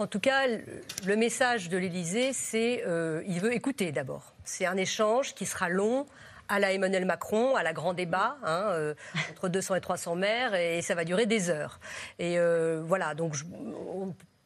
En 0.00 0.08
tout 0.08 0.18
cas, 0.18 0.48
le- 0.48 0.64
le 1.06 1.14
message 1.16 1.68
de 1.68 1.78
l'Élysée, 1.78 2.32
c'est 2.32 2.82
euh, 2.84 3.22
il 3.28 3.38
veut 3.38 3.54
écouter 3.54 3.92
d'abord. 3.92 4.34
C'est 4.42 4.66
un 4.66 4.76
échange 4.76 5.34
qui 5.34 5.46
sera 5.46 5.68
long 5.68 6.06
à 6.48 6.58
la 6.58 6.72
Emmanuel 6.72 7.04
Macron, 7.04 7.56
à 7.56 7.62
la 7.62 7.72
grand 7.72 7.94
débat, 7.94 8.36
hein, 8.44 8.68
euh, 8.72 8.94
entre 9.30 9.48
200 9.48 9.76
et 9.76 9.80
300 9.80 10.14
maires, 10.16 10.54
et 10.54 10.82
ça 10.82 10.94
va 10.94 11.04
durer 11.04 11.26
des 11.26 11.50
heures. 11.50 11.80
Et 12.18 12.38
euh, 12.38 12.82
voilà, 12.84 13.14
donc 13.14 13.34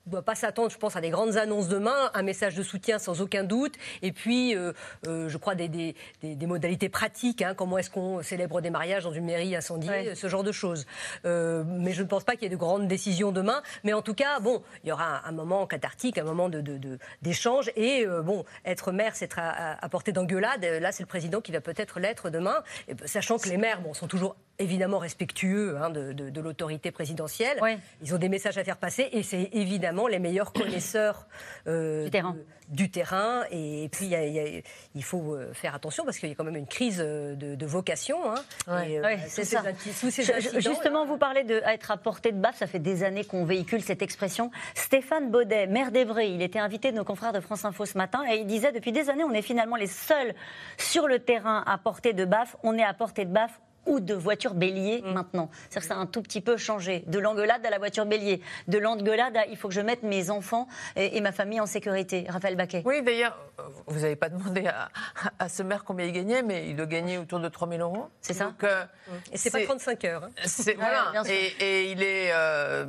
ne 0.09 0.13
doit 0.13 0.23
pas 0.23 0.35
s'attendre, 0.35 0.71
je 0.71 0.79
pense, 0.79 0.97
à 0.97 1.01
des 1.01 1.11
grandes 1.11 1.37
annonces 1.37 1.69
demain, 1.69 2.11
un 2.15 2.23
message 2.23 2.55
de 2.57 2.63
soutien 2.63 2.99
sans 2.99 3.21
aucun 3.21 3.45
doute, 3.45 3.75
et 4.03 4.13
puis, 4.13 4.57
euh, 4.57 4.73
euh, 5.07 5.29
je 5.29 5.37
crois, 5.37 5.55
des, 5.55 5.69
des- 5.69 5.95
des- 6.23 6.35
des 6.35 6.47
modalités 6.47 6.89
pratiques, 6.89 7.43
hein, 7.43 7.55
comment 7.55 7.79
est-ce 7.79 7.91
qu'on 7.91 8.23
célèbre 8.23 8.61
des 8.61 8.71
mariages 8.71 9.05
dans 9.05 9.13
une 9.13 9.25
mairie 9.27 9.55
incendiée, 9.55 9.91
Ouais. 9.91 10.15
ce 10.15 10.29
genre 10.29 10.43
de 10.45 10.53
choses. 10.53 10.87
Euh, 11.25 11.63
mais 11.67 11.93
je 11.93 12.03
ne 12.03 12.09
pense 12.09 12.25
pas 12.25 12.33
qu'il 12.33 12.43
y 12.43 12.47
ait 12.47 12.51
de 12.51 12.57
grandes 12.57 12.89
décisions 12.89 13.33
demain, 13.33 13.63
mais 13.85 13.93
en 13.93 14.03
tout 14.03 14.15
cas, 14.15 14.41
bon, 14.41 14.63
il 14.85 14.89
y 14.89 14.93
aura 14.93 15.19
un, 15.27 15.29
un 15.29 15.33
moment 15.33 15.67
cathartique, 15.67 16.19
un 16.19 16.25
moment 16.25 16.49
de- 16.49 16.61
de- 16.61 16.79
de- 16.79 16.99
d'échange, 17.23 17.71
et 17.77 18.07
bon, 18.25 18.45
être 18.65 18.93
maire, 18.93 19.15
c'est 19.15 19.27
être 19.27 19.39
à, 19.39 19.51
à- 19.73 19.85
à 19.85 19.89
portée 19.89 20.13
d'engueulade, 20.13 20.65
là, 20.65 20.91
c'est 20.93 21.03
le 21.03 21.07
président 21.09 21.41
qui 21.41 21.53
va 21.53 21.61
peut-être 21.61 22.01
l'être 22.01 22.31
demain, 22.31 22.63
et, 22.89 22.95
sachant 23.07 23.39
que 23.39 23.49
les 23.49 23.57
maires, 23.59 23.81
bon, 23.83 23.93
sont 23.95 24.07
toujours 24.09 24.37
évidemment 24.59 24.99
respectueux 24.99 25.77
hein, 25.81 25.91
de, 25.91 26.13
de- 26.13 26.31
de 26.31 26.41
l'autorité 26.41 26.91
présidentielle. 26.91 27.59
Ils 28.03 28.15
ont 28.15 28.19
des 28.19 28.29
messages 28.29 28.59
à 28.59 28.65
faire 28.65 28.77
passer 28.77 29.09
et 29.13 29.23
c'est 29.23 29.51
évidemment 29.53 30.07
les 30.09 30.19
meilleurs 30.19 30.53
connaisseurs 30.53 31.27
euh, 31.67 32.05
Du 32.05 32.11
terrain. 32.11 32.33
de- 32.33 32.45
du 32.69 32.91
terrain. 32.91 33.45
Et 33.51 33.89
puis 33.91 34.07
il 34.07 34.11
y 34.11 34.15
a- 34.15 34.27
il 34.27 34.33
y 34.35 34.41
a- 34.41 34.63
il 34.95 35.05
faut 35.05 35.35
euh, 35.35 35.53
faire 35.55 35.75
attention 35.75 36.05
parce 36.05 36.19
qu'il 36.19 36.29
y 36.29 36.33
a 36.33 36.35
quand 36.35 36.45
même 36.45 36.57
une 36.57 36.67
crise 36.67 37.01
euh, 37.05 37.35
de, 37.35 37.55
de 37.55 37.67
vocation. 37.67 38.19
hein. 38.31 38.83
Et, 38.85 38.99
euh, 38.99 39.15
tous 39.15 39.21
c'est 39.29 39.45
ces 39.45 39.57
ça. 39.57 39.63
tous 40.01 40.11
ces 40.11 40.23
Je- 40.23 40.61
Justement, 40.61 41.07
vous 41.07 41.17
parlez 41.19 41.45
de 41.45 41.63
être 41.65 41.91
à 41.91 41.97
portée 41.97 42.33
de 42.33 42.39
baffe, 42.41 42.57
ça 42.57 42.67
fait 42.67 42.79
des 42.79 43.05
années 43.05 43.25
qu'on 43.25 43.45
véhicule 43.45 43.83
cette 43.83 44.03
expression. 44.03 44.51
Stéphane 44.75 45.31
Baudet, 45.31 45.67
maire 45.67 45.93
d'Evreux, 45.93 46.23
il 46.23 46.43
était 46.43 46.59
invité 46.59 46.91
de 46.93 46.97
nos 46.97 47.05
confrères 47.05 47.33
de 47.33 47.41
France 47.41 47.65
Info 47.65 47.87
ce 47.87 47.97
matin 47.97 48.23
et 48.31 48.37
il 48.39 48.47
disait 48.47 48.73
depuis 48.73 48.93
des 48.93 49.09
années, 49.09 49.25
on 49.25 49.33
est 49.33 49.43
finalement 49.43 49.77
les 49.77 49.87
seuls 49.87 50.35
sur 50.77 51.07
le 51.09 51.21
terrain 51.21 51.63
à 51.67 51.79
portée 51.79 52.13
de 52.13 52.25
baffe. 52.25 52.57
On 52.63 52.77
est 52.77 52.85
à 52.85 52.93
portée 52.93 53.25
de 53.25 53.33
baffe 53.33 53.61
ou 53.89 53.99
de 54.01 54.15
voiture 54.15 54.55
bélier 54.55 55.03
Mm. 55.03 55.13
maintenant. 55.13 55.51
C'est-à-dire 55.71 55.81
que 55.83 55.95
ça 55.95 55.95
a 55.95 56.03
un 56.03 56.07
tout 56.07 56.23
petit 56.23 56.41
peu 56.41 56.57
changé. 56.57 57.03
De 57.09 57.19
l'engueulade 57.19 57.65
à 57.67 57.71
la 57.71 57.79
voiture 57.79 58.07
bélier. 58.07 58.41
De 58.69 58.79
l'engueulade 58.79 59.37
à 59.37 59.47
il 59.47 59.57
faut 59.57 59.69
que 59.69 59.75
je 59.75 59.81
mette 59.81 60.03
mes 60.05 60.31
enfants 60.31 60.69
et, 60.97 61.17
et 61.17 61.21
ma 61.21 61.33
famille 61.33 61.61
en 61.61 61.67
sécurité. 61.67 62.27
Raphaël 62.29 62.55
Baquet. 62.57 62.83
Oui, 62.85 63.03
d'ailleurs, 63.03 63.37
euh, 63.59 63.63
vous 63.87 64.01
n'avez 64.01 64.17
pas 64.17 64.29
demandé 64.29 64.67
à, 64.67 64.91
à 65.39 65.49
ce 65.49 65.63
maire 65.63 65.85
combien 65.85 66.07
il 66.07 66.13
gagnait, 66.13 66.43
mais 66.43 66.69
il 66.69 66.77
doit 66.77 66.87
gagner 66.87 67.19
autour 67.19 67.41
de 67.41 67.49
3 67.49 67.69
000 67.69 67.81
euros. 67.81 68.09
C'est 68.21 68.35
ça 68.35 68.45
Donc, 68.47 68.63
euh, 68.65 68.85
Et 69.33 69.37
c'est 69.39 69.51
pas 69.51 69.63
35 69.65 70.05
heures. 70.05 70.25
hein. 70.25 70.31
c'est- 70.45 70.75
voilà. 70.75 71.11
bien 71.13 71.25
sûr. 71.25 71.33
Et, 71.33 71.47
et 71.61 71.91
il 71.93 72.03
est 72.03 72.31
euh, 72.33 72.85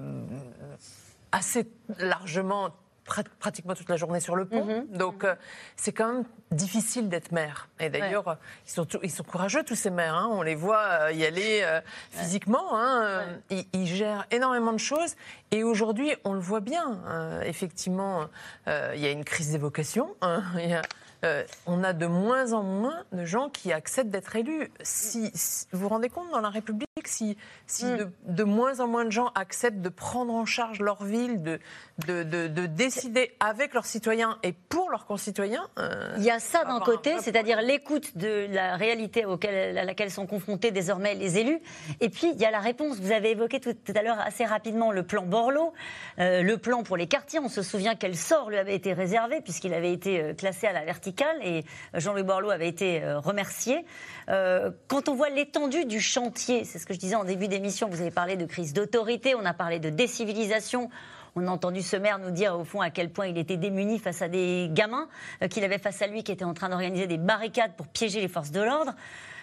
assez 1.31 1.67
largement, 1.99 2.69
prat- 3.09 3.23
pratiquement 3.39 3.73
toute 3.73 3.89
la 3.89 3.97
journée 3.97 4.19
sur 4.19 4.35
le 4.35 4.45
pont. 4.45 4.63
Mhm. 4.65 4.87
Donc 4.97 5.23
euh, 5.23 5.35
c'est 5.75 5.91
quand 5.91 6.07
même 6.13 6.23
difficile 6.51 7.09
d'être 7.09 7.31
maire. 7.31 7.67
Et 7.79 7.89
d'ailleurs, 7.89 8.27
euh, 8.27 8.35
ils, 8.67 8.71
sont, 8.71 8.87
ils 9.03 9.11
sont 9.11 9.23
courageux 9.23 9.63
tous 9.63 9.75
ces 9.75 9.89
maires. 9.89 10.15
hein. 10.15 10.27
On 10.31 10.41
les 10.41 10.55
voit 10.55 10.83
euh, 10.83 11.11
y 11.11 11.25
aller 11.25 11.61
euh, 11.63 11.81
physiquement. 12.11 12.77
hein. 12.77 13.21
Ils, 13.49 13.65
ils 13.73 13.87
gèrent 13.87 14.25
énormément 14.31 14.71
de 14.73 14.77
choses. 14.79 15.15
Et 15.51 15.63
aujourd'hui, 15.63 16.11
on 16.23 16.33
le 16.33 16.39
voit 16.39 16.59
bien. 16.61 16.99
euh, 17.07 17.41
effectivement, 17.41 18.25
il 18.67 18.99
y 18.99 19.05
a 19.07 19.11
une 19.11 19.25
crise 19.25 19.51
des 19.51 19.57
vocations. 19.57 20.15
hein. 20.21 20.43
Il 20.57 20.69
y 20.69 20.73
a- 20.73 20.81
euh, 21.25 21.43
on 21.65 21.83
a 21.83 21.93
de 21.93 22.05
moins 22.05 22.53
en 22.53 22.63
moins 22.63 23.03
de 23.11 23.25
gens 23.25 23.49
qui 23.49 23.71
acceptent 23.73 24.09
d'être 24.09 24.35
élus. 24.35 24.71
Si, 24.81 25.31
si- 25.33 25.65
vous 25.71 25.79
vous 25.81 25.89
rendez 25.89 26.09
compte 26.09 26.31
dans 26.31 26.39
la 26.41 26.49
République 26.49 26.87
si, 27.05 27.37
si 27.67 27.85
Mm. 27.85 27.97
de, 27.97 28.09
de 28.25 28.43
moins 28.43 28.79
en 28.81 28.87
moins 28.87 29.05
de 29.05 29.09
gens 29.11 29.31
acceptent 29.35 29.81
de 29.81 29.89
prendre 29.89 30.33
en 30.33 30.45
charge 30.45 30.79
leur 30.79 31.03
ville, 31.03 31.41
de, 31.41 31.59
de, 32.07 32.23
de- 32.23 32.47
de 32.47 32.65
décider 32.65 33.33
avec 33.39 33.73
leurs 33.73 33.85
citoyens 33.85 34.37
et 34.43 34.53
pour 34.53 34.89
leurs 34.91 35.05
concitoyens. 35.05 35.67
euh, 35.79 36.13
Il 36.17 36.23
y 36.23 36.29
a 36.31 36.39
ça 36.39 36.63
d'un 36.65 36.79
côté, 36.79 37.19
c'est-à-dire 37.19 37.61
l'écoute 37.61 38.15
de 38.17 38.47
la 38.51 38.75
réalité 38.75 39.25
auquel- 39.25 39.77
à 39.77 39.83
laquelle 39.85 40.11
sont 40.11 40.27
confrontés 40.27 40.71
désormais 40.71 41.15
les 41.15 41.37
élus. 41.37 41.59
Et 42.01 42.09
puis, 42.09 42.31
il 42.33 42.39
y 42.39 42.45
a 42.45 42.51
la 42.51 42.59
réponse. 42.59 42.97
Vous 42.99 43.11
avez 43.11 43.31
évoqué 43.31 43.59
tout, 43.59 43.73
tout 43.73 43.93
à 43.95 44.01
l'heure 44.03 44.19
assez 44.19 44.45
rapidement 44.45 44.91
le 44.91 45.03
plan 45.03 45.23
Borloo, 45.23 45.73
euh, 46.19 46.41
le 46.43 46.57
plan 46.57 46.83
pour 46.83 46.97
les 46.97 47.07
quartiers. 47.07 47.39
On 47.39 47.49
se 47.49 47.61
souvient 47.61 47.95
quel 47.95 48.15
sort 48.15 48.49
lui 48.49 48.57
avait 48.57 48.75
été 48.75 48.93
réservé 48.93 49.41
puisqu'il 49.41 49.73
avait 49.73 49.91
été 49.93 50.33
classé 50.37 50.67
à 50.67 50.73
la 50.73 50.83
verticale 50.85 51.08
et 51.41 51.63
Jean-Louis 51.93 52.23
Borloo 52.23 52.49
avait 52.49 52.67
été 52.67 53.03
euh, 53.03 53.19
remercié. 53.19 53.85
Euh, 54.29 54.71
quand 54.87 55.09
on 55.09 55.15
voit 55.15 55.29
l'étendue 55.29 55.85
du 55.85 55.99
chantier, 55.99 56.63
c'est 56.65 56.79
ce 56.79 56.85
que 56.85 56.93
je 56.93 56.99
disais 56.99 57.15
en 57.15 57.23
début 57.23 57.47
d'émission, 57.47 57.89
vous 57.89 58.01
avez 58.01 58.11
parlé 58.11 58.35
de 58.35 58.45
crise 58.45 58.73
d'autorité, 58.73 59.35
on 59.35 59.45
a 59.45 59.53
parlé 59.53 59.79
de 59.79 59.89
décivilisation. 59.89 60.89
On 61.35 61.47
a 61.47 61.51
entendu 61.51 61.81
ce 61.81 61.95
maire 61.95 62.17
nous 62.17 62.31
dire 62.31 62.57
au 62.57 62.63
fond 62.63 62.81
à 62.81 62.89
quel 62.89 63.11
point 63.11 63.27
il 63.27 63.37
était 63.37 63.57
démuni 63.57 63.99
face 63.99 64.21
à 64.21 64.27
des 64.27 64.67
gamins 64.71 65.07
euh, 65.43 65.47
qu'il 65.47 65.63
avait 65.63 65.77
face 65.77 66.01
à 66.01 66.07
lui 66.07 66.23
qui 66.23 66.31
étaient 66.31 66.45
en 66.45 66.53
train 66.53 66.69
d'organiser 66.69 67.07
des 67.07 67.17
barricades 67.17 67.75
pour 67.75 67.87
piéger 67.87 68.19
les 68.19 68.27
forces 68.27 68.51
de 68.51 68.61
l'ordre. 68.61 68.93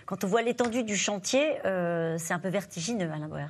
Quand 0.04 0.24
on 0.24 0.26
voit 0.26 0.42
l'étendue 0.42 0.84
du 0.84 0.96
chantier, 0.96 1.58
c'est 1.64 2.32
un 2.32 2.38
peu 2.38 2.48
vertigineux, 2.48 3.10
Alain 3.10 3.26
Boer. 3.26 3.48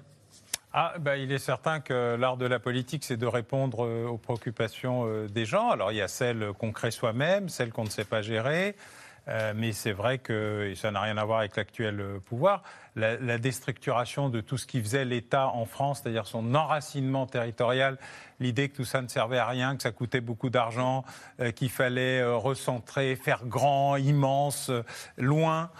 Ah, 0.78 0.92
bah, 1.00 1.16
il 1.16 1.32
est 1.32 1.38
certain 1.38 1.80
que 1.80 2.16
l'art 2.16 2.36
de 2.36 2.44
la 2.44 2.58
politique, 2.58 3.02
c'est 3.02 3.16
de 3.16 3.24
répondre 3.24 3.86
euh, 3.86 4.06
aux 4.06 4.18
préoccupations 4.18 5.06
euh, 5.06 5.26
des 5.26 5.46
gens. 5.46 5.70
Alors, 5.70 5.90
il 5.90 5.96
y 5.96 6.02
a 6.02 6.08
celles 6.08 6.52
qu'on 6.58 6.70
crée 6.70 6.90
soi-même, 6.90 7.48
celles 7.48 7.72
qu'on 7.72 7.84
ne 7.84 7.88
sait 7.88 8.04
pas 8.04 8.20
gérer. 8.20 8.76
Euh, 9.28 9.52
mais 9.56 9.72
c'est 9.72 9.92
vrai 9.92 10.18
que 10.18 10.68
et 10.70 10.74
ça 10.76 10.90
n'a 10.90 11.00
rien 11.00 11.16
à 11.18 11.24
voir 11.24 11.40
avec 11.40 11.56
l'actuel 11.56 12.00
euh, 12.00 12.20
pouvoir. 12.20 12.62
La, 12.94 13.36
déstructuration 13.36 14.30
de 14.30 14.40
tout 14.40 14.56
ce 14.56 14.66
qui 14.66 14.80
faisait 14.80 15.04
l'État 15.04 15.48
en 15.48 15.66
France, 15.66 16.00
c'est-à-dire 16.02 16.26
son 16.26 16.54
enracinement 16.54 17.26
territorial, 17.26 17.98
l'idée 18.40 18.70
que 18.70 18.76
tout 18.76 18.86
ça 18.86 19.02
ne 19.02 19.08
servait 19.08 19.36
à 19.36 19.46
rien, 19.46 19.76
que 19.76 19.82
ça 19.82 19.92
coûtait 19.92 20.22
beaucoup 20.22 20.48
d'argent, 20.48 21.04
euh, 21.40 21.50
qu'il 21.50 21.68
fallait 21.68 22.24
recentrer, 22.24 23.14
faire 23.16 23.44
grand, 23.44 23.96
immense, 23.96 24.70
loin, 25.18 25.70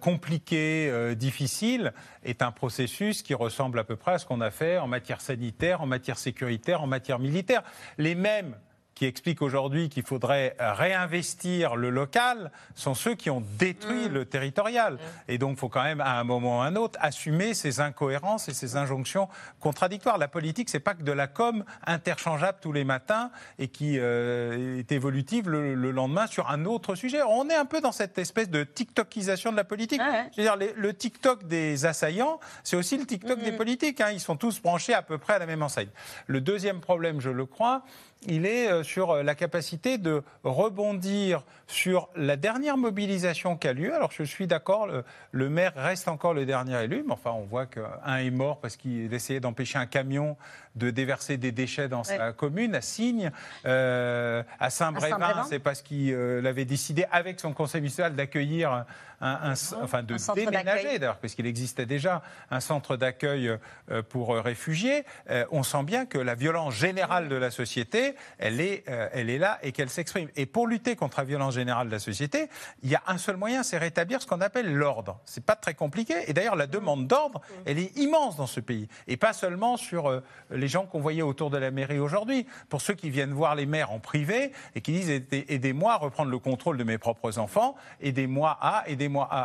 compliqué, 0.00 1.14
difficile, 1.16 1.94
est 2.24 2.42
un 2.42 2.52
processus 2.52 3.22
qui 3.22 3.32
ressemble 3.32 3.78
à 3.78 3.84
peu 3.84 3.96
près 3.96 4.12
à 4.12 4.18
ce 4.18 4.26
qu'on 4.26 4.42
a 4.42 4.50
fait 4.50 4.76
en 4.76 4.86
matière 4.86 5.22
sanitaire, 5.22 5.80
en 5.80 5.86
matière 5.86 6.18
sécuritaire, 6.18 6.82
en 6.82 6.86
matière 6.86 7.18
militaire. 7.18 7.62
Les 7.96 8.14
mêmes 8.14 8.54
qui 8.96 9.04
expliquent 9.04 9.42
aujourd'hui 9.42 9.88
qu'il 9.90 10.02
faudrait 10.04 10.56
réinvestir 10.58 11.76
le 11.76 11.90
local 11.90 12.50
sont 12.74 12.94
ceux 12.94 13.14
qui 13.14 13.28
ont 13.28 13.42
détruit 13.58 14.08
le 14.08 14.24
territorial. 14.24 14.98
Et 15.28 15.36
donc, 15.36 15.52
il 15.52 15.58
faut 15.58 15.68
quand 15.68 15.82
même, 15.82 16.00
à 16.00 16.18
un 16.18 16.24
moment 16.24 16.58
ou 16.58 16.60
à 16.62 16.64
un 16.64 16.76
autre, 16.76 16.98
assumer 17.02 17.52
ces 17.52 17.80
incohérences 17.80 18.48
et 18.48 18.54
ces 18.54 18.74
injonctions 18.76 19.28
contradictoires. 19.60 20.16
La 20.16 20.28
politique, 20.28 20.70
c'est 20.70 20.80
pas 20.80 20.94
que 20.94 21.02
de 21.02 21.12
la 21.12 21.26
com 21.26 21.62
interchangeable 21.86 22.58
tous 22.62 22.72
les 22.72 22.84
matins 22.84 23.30
et 23.58 23.68
qui 23.68 23.98
euh, 23.98 24.78
est 24.78 24.90
évolutive 24.92 25.50
le, 25.50 25.74
le 25.74 25.90
lendemain 25.90 26.26
sur 26.26 26.48
un 26.50 26.64
autre 26.64 26.94
sujet. 26.94 27.20
On 27.22 27.48
est 27.50 27.54
un 27.54 27.66
peu 27.66 27.82
dans 27.82 27.92
cette 27.92 28.16
espèce 28.16 28.48
de 28.48 28.64
TikTokisation 28.64 29.52
de 29.52 29.56
la 29.56 29.64
politique. 29.64 30.00
Je 30.32 30.36
veux 30.38 30.42
dire, 30.42 30.56
les- 30.56 30.72
le 30.74 30.94
TikTok 30.94 31.46
des 31.46 31.84
assaillants, 31.84 32.40
c'est 32.64 32.76
aussi 32.76 32.96
le 32.96 33.04
TikTok 33.04 33.40
des 33.40 33.52
politiques. 33.52 34.00
hein. 34.00 34.10
Ils 34.10 34.20
sont 34.20 34.36
tous 34.36 34.60
branchés 34.62 34.94
à 34.94 35.02
peu 35.02 35.18
près 35.18 35.34
à 35.34 35.38
la 35.38 35.46
même 35.46 35.62
enseigne. 35.62 35.90
Le 36.26 36.40
deuxième 36.40 36.80
problème, 36.80 37.20
je 37.20 37.28
le 37.30 37.44
crois, 37.44 37.82
il 38.22 38.46
est 38.46 38.70
euh, 38.70 38.82
sur 38.82 39.10
euh, 39.10 39.22
la 39.22 39.34
capacité 39.34 39.98
de 39.98 40.22
rebondir 40.44 41.44
sur 41.66 42.08
la 42.16 42.36
dernière 42.36 42.76
mobilisation 42.76 43.56
qui 43.56 43.68
a 43.68 43.72
lieu. 43.72 43.94
Alors 43.94 44.10
je 44.12 44.22
suis 44.22 44.46
d'accord, 44.46 44.86
le, 44.86 45.04
le 45.32 45.48
maire 45.48 45.72
reste 45.76 46.08
encore 46.08 46.34
le 46.34 46.46
dernier 46.46 46.82
élu, 46.82 47.02
mais 47.06 47.12
enfin 47.12 47.32
on 47.32 47.44
voit 47.44 47.66
qu'un 47.66 48.16
est 48.16 48.30
mort 48.30 48.60
parce 48.60 48.76
qu'il 48.76 49.12
essayait 49.12 49.40
d'empêcher 49.40 49.78
un 49.78 49.86
camion 49.86 50.36
de 50.76 50.90
déverser 50.90 51.38
des 51.38 51.52
déchets 51.52 51.88
dans 51.88 52.04
sa 52.04 52.32
commune, 52.32 52.74
à 52.74 52.80
Signes, 52.80 53.32
euh, 53.64 54.42
à 54.60 54.70
Saint-Brévin, 54.70 55.18
Saint-Brévin. 55.18 55.44
c'est 55.48 55.58
parce 55.58 55.82
qu'il 55.82 56.12
euh, 56.12 56.44
avait 56.44 56.66
décidé 56.66 57.06
avec 57.10 57.40
son 57.40 57.52
conseil 57.52 57.80
municipal 57.80 58.14
d'accueillir 58.14 58.84
un, 59.20 59.52
un- 59.52 59.82
enfin 59.82 60.02
de 60.02 60.14
Un 60.14 60.34
déménager 60.34 60.98
d'ailleurs, 60.98 61.18
parce 61.18 61.34
qu'il 61.34 61.46
existait 61.46 61.86
déjà 61.86 62.22
un 62.50 62.60
centre 62.60 62.96
d'accueil 62.96 63.48
euh, 63.90 64.02
pour 64.02 64.34
euh, 64.34 64.40
réfugiés. 64.40 65.04
Euh, 65.30 65.44
on 65.50 65.62
sent 65.62 65.82
bien 65.84 66.06
que 66.06 66.18
la 66.18 66.34
violence 66.34 66.74
générale 66.74 67.28
de 67.28 67.36
la 67.36 67.50
société, 67.50 68.14
elle 68.38 68.60
est, 68.60 68.84
elle 69.12 69.30
est 69.30 69.38
là 69.38 69.58
et 69.62 69.72
qu'elle 69.72 69.90
s'exprime. 69.90 70.28
Et 70.36 70.46
pour 70.46 70.66
lutter 70.66 70.96
contre 70.96 71.18
la 71.18 71.24
violence 71.24 71.54
générale 71.54 71.86
de 71.88 71.92
la 71.92 71.98
société, 71.98 72.48
il 72.82 72.90
y 72.90 72.94
a 72.94 73.02
un 73.06 73.18
seul 73.18 73.36
moyen, 73.36 73.62
c'est 73.62 73.78
rétablir 73.78 74.20
ce 74.20 74.26
qu'on 74.26 74.40
appelle 74.40 74.72
l'ordre. 74.74 75.20
C'est 75.24 75.44
pas 75.44 75.56
très 75.56 75.74
compliqué. 75.74 76.14
Et 76.28 76.32
d'ailleurs, 76.32 76.56
la 76.56 76.66
demande 76.66 77.06
d'ordre, 77.06 77.40
elle 77.64 77.78
est 77.78 77.96
immense 77.96 78.36
dans 78.36 78.46
ce 78.46 78.60
pays. 78.60 78.88
Et 79.08 79.16
pas 79.16 79.32
seulement 79.32 79.76
sur 79.76 80.22
les 80.50 80.68
gens 80.68 80.86
qu'on 80.86 81.00
voyait 81.00 81.22
autour 81.22 81.50
de 81.50 81.58
la 81.58 81.70
mairie 81.70 81.98
aujourd'hui. 81.98 82.46
Pour 82.68 82.80
ceux 82.80 82.94
qui 82.94 83.10
viennent 83.10 83.32
voir 83.32 83.54
les 83.54 83.66
maires 83.66 83.90
en 83.92 83.98
privé 83.98 84.52
et 84.74 84.80
qui 84.80 84.92
disent 84.92 85.10
Aidez- 85.10 85.46
aidez-moi 85.48 85.92
à 85.94 85.96
reprendre 85.96 86.30
le 86.30 86.38
contrôle 86.38 86.76
de 86.76 86.84
mes 86.84 86.98
propres 86.98 87.38
enfants, 87.38 87.76
aidez-moi 88.00 88.56
à, 88.60 88.84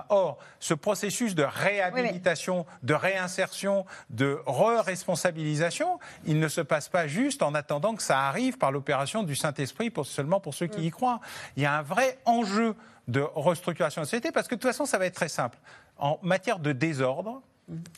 Or, 0.10 0.38
ce 0.60 0.74
processus 0.74 1.36
de 1.36 1.44
réhabilitation, 1.44 2.66
de 2.84 2.94
réinsertion, 2.94 3.86
de 4.10 4.40
re-responsabilisation, 4.46 6.00
il 6.26 6.40
ne 6.40 6.48
se 6.48 6.62
passe 6.62 6.90
pas 6.90 7.08
juste 7.08 7.44
en 7.44 7.54
attendant 7.54 7.96
que 7.96 8.04
ça 8.04 8.22
arrive 8.22 8.58
par 8.58 8.72
l'opération 8.72 9.24
du 9.24 9.36
Saint-Esprit 9.36 9.90
pour, 9.90 10.06
seulement 10.06 10.40
pour 10.40 10.54
ceux 10.54 10.68
qui 10.68 10.86
y 10.86 10.92
croient. 10.92 11.20
Il 11.56 11.64
y 11.64 11.66
a 11.66 11.78
un 11.78 11.82
vrai 11.82 12.18
enjeu 12.26 12.76
de 13.08 13.22
restructuration 13.22 14.02
de 14.02 14.06
la 14.06 14.10
société 14.10 14.32
parce 14.32 14.48
que 14.48 14.56
de 14.56 14.62
toute 14.62 14.70
façon, 14.70 14.86
ça 14.86 14.98
va 14.98 15.06
être 15.06 15.16
très 15.16 15.30
simple. 15.30 15.58
En 15.98 16.20
matière 16.22 16.60
de 16.60 16.72
désordre, 16.72 17.42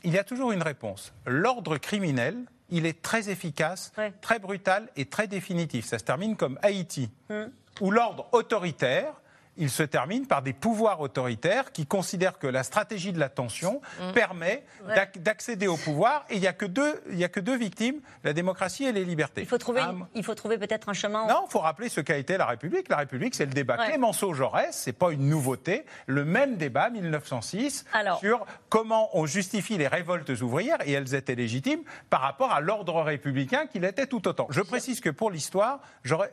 il 0.03 0.11
y 0.11 0.17
a 0.17 0.23
toujours 0.23 0.51
une 0.51 0.61
réponse. 0.61 1.13
L'ordre 1.25 1.77
criminel, 1.77 2.37
il 2.69 2.85
est 2.85 3.01
très 3.01 3.29
efficace, 3.29 3.91
très 4.21 4.39
brutal 4.39 4.89
et 4.95 5.05
très 5.05 5.27
définitif. 5.27 5.85
Ça 5.85 5.99
se 5.99 6.03
termine 6.03 6.35
comme 6.35 6.59
Haïti, 6.61 7.09
où 7.81 7.91
l'ordre 7.91 8.27
autoritaire, 8.31 9.13
il 9.57 9.69
se 9.69 9.83
termine 9.83 10.25
par 10.27 10.41
des 10.41 10.53
pouvoirs 10.53 10.99
autoritaires 11.01 11.71
qui 11.71 11.85
considèrent 11.85 12.39
que 12.39 12.47
la 12.47 12.63
stratégie 12.63 13.13
de 13.13 13.19
la 13.19 13.29
tension 13.29 13.81
permet 14.13 14.63
Ouais. 14.87 14.95
d'ac- 14.95 15.17
d'accéder 15.21 15.67
au 15.67 15.77
pouvoir 15.77 16.25
et 16.29 16.35
il 16.35 16.41
n'y 16.41 16.47
a, 16.47 16.53
que 16.53 16.65
deux- 16.65 17.01
il 17.09 17.17
y 17.17 17.23
a 17.23 17.29
que 17.29 17.39
deux 17.39 17.55
victimes, 17.57 18.01
la 18.23 18.33
démocratie 18.33 18.83
et 18.85 18.91
les 18.91 19.05
libertés. 19.05 19.41
Il 19.41 19.47
faut 19.47 19.57
trouver, 19.57 19.81
Ah, 19.83 19.93
il 20.15 20.23
faut 20.23 20.35
trouver 20.35 20.57
peut-être 20.57 20.89
un 20.89 20.93
chemin. 20.93 21.27
non, 21.27 21.45
il 21.47 21.51
faut 21.51 21.59
rappeler 21.59 21.89
ce 21.89 22.01
qu'a 22.01 22.17
été 22.17 22.37
la 22.37 22.45
République. 22.45 22.89
La 22.89 22.97
République, 22.97 23.35
c'est 23.35 23.45
le 23.45 23.53
débat 23.53 23.77
Ouais. 23.77 23.87
Clémenceau-Jaurès, 23.89 24.71
c'est 24.75 24.93
pas 24.93 25.11
une 25.11 25.29
nouveauté. 25.29 25.85
Le 26.07 26.25
même 26.25 26.57
débat, 26.57 26.89
1906, 26.89 27.85
sur 28.19 28.45
comment 28.69 29.09
on 29.17 29.25
justifie 29.25 29.77
les 29.77 29.87
révoltes 29.87 30.29
ouvrières, 30.41 30.77
et 30.85 30.91
elles 30.93 31.13
étaient 31.15 31.35
légitimes, 31.35 31.81
par 32.09 32.21
rapport 32.21 32.51
à 32.51 32.59
l'ordre 32.61 33.01
républicain 33.01 33.67
qu'il 33.67 33.83
était 33.85 34.07
tout 34.07 34.27
autant. 34.27 34.47
Je 34.49 34.61
précise 34.61 34.99
que 34.99 35.09
pour 35.09 35.31
l'histoire, 35.31 35.79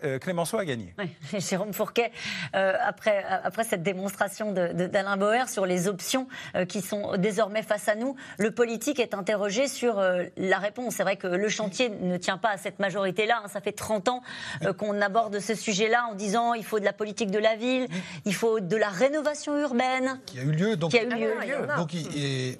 euh, 0.04 0.18
Clémenceau 0.18 0.58
a 0.58 0.64
gagné. 0.64 0.94
Oui, 0.98 1.10
Jérôme 1.40 1.72
Fourquet, 1.72 2.12
euh, 2.54 2.76
après, 2.84 3.09
après 3.42 3.64
cette 3.64 3.82
démonstration 3.82 4.52
de- 4.52 4.72
de- 4.72 4.86
d'Alain 4.86 5.16
Bauer 5.16 5.48
sur 5.48 5.66
les 5.66 5.88
options 5.88 6.26
euh, 6.56 6.64
qui 6.64 6.80
sont 6.82 7.16
désormais 7.16 7.62
face 7.62 7.88
à 7.88 7.94
nous, 7.94 8.16
le 8.38 8.50
politique 8.50 9.00
est 9.00 9.14
interrogé 9.14 9.68
sur 9.68 9.98
euh, 9.98 10.24
la 10.36 10.58
réponse. 10.58 10.94
C'est 10.96 11.02
vrai 11.02 11.16
que 11.16 11.26
le 11.26 11.48
chantier 11.48 11.88
ne 11.90 12.16
tient 12.16 12.38
pas 12.38 12.50
à 12.50 12.56
cette 12.56 12.78
majorité-là. 12.78 13.42
hein. 13.44 13.48
Ça 13.48 13.60
fait 13.60 13.72
30 13.72 14.08
ans 14.08 14.22
euh, 14.64 14.72
qu'on 14.72 15.00
aborde 15.00 15.38
ce 15.40 15.54
sujet-là 15.54 16.06
en 16.10 16.14
disant 16.14 16.54
il 16.54 16.64
faut 16.64 16.78
de 16.80 16.84
la 16.84 16.92
politique 16.92 17.30
de 17.30 17.38
la 17.38 17.56
ville, 17.56 17.86
il 18.24 18.34
faut 18.34 18.60
de 18.60 18.76
la 18.76 18.88
rénovation 18.88 19.58
urbaine. 19.58 20.20
Qui 20.26 20.38
a 20.38 20.42
eu 20.42 20.52
lieu. 20.52 20.76
Donc, 20.76 20.90
Qui 20.92 20.98
a 20.98 21.02
eu 21.04 21.08
lieu. 21.08 21.66
donc 21.76 21.94
il- 21.94 22.08
et 22.16 22.58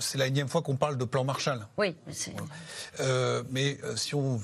c'est 0.00 0.18
la 0.18 0.26
énième 0.26 0.48
fois 0.48 0.62
qu'on 0.62 0.76
parle 0.76 0.96
de 0.98 1.04
plan 1.04 1.24
Marshall. 1.24 1.66
Oui, 1.78 1.94
c'est- 2.10 2.32
Euh, 3.00 3.42
mais 3.50 3.78
euh, 3.84 3.96
si 3.96 4.14
on 4.14 4.40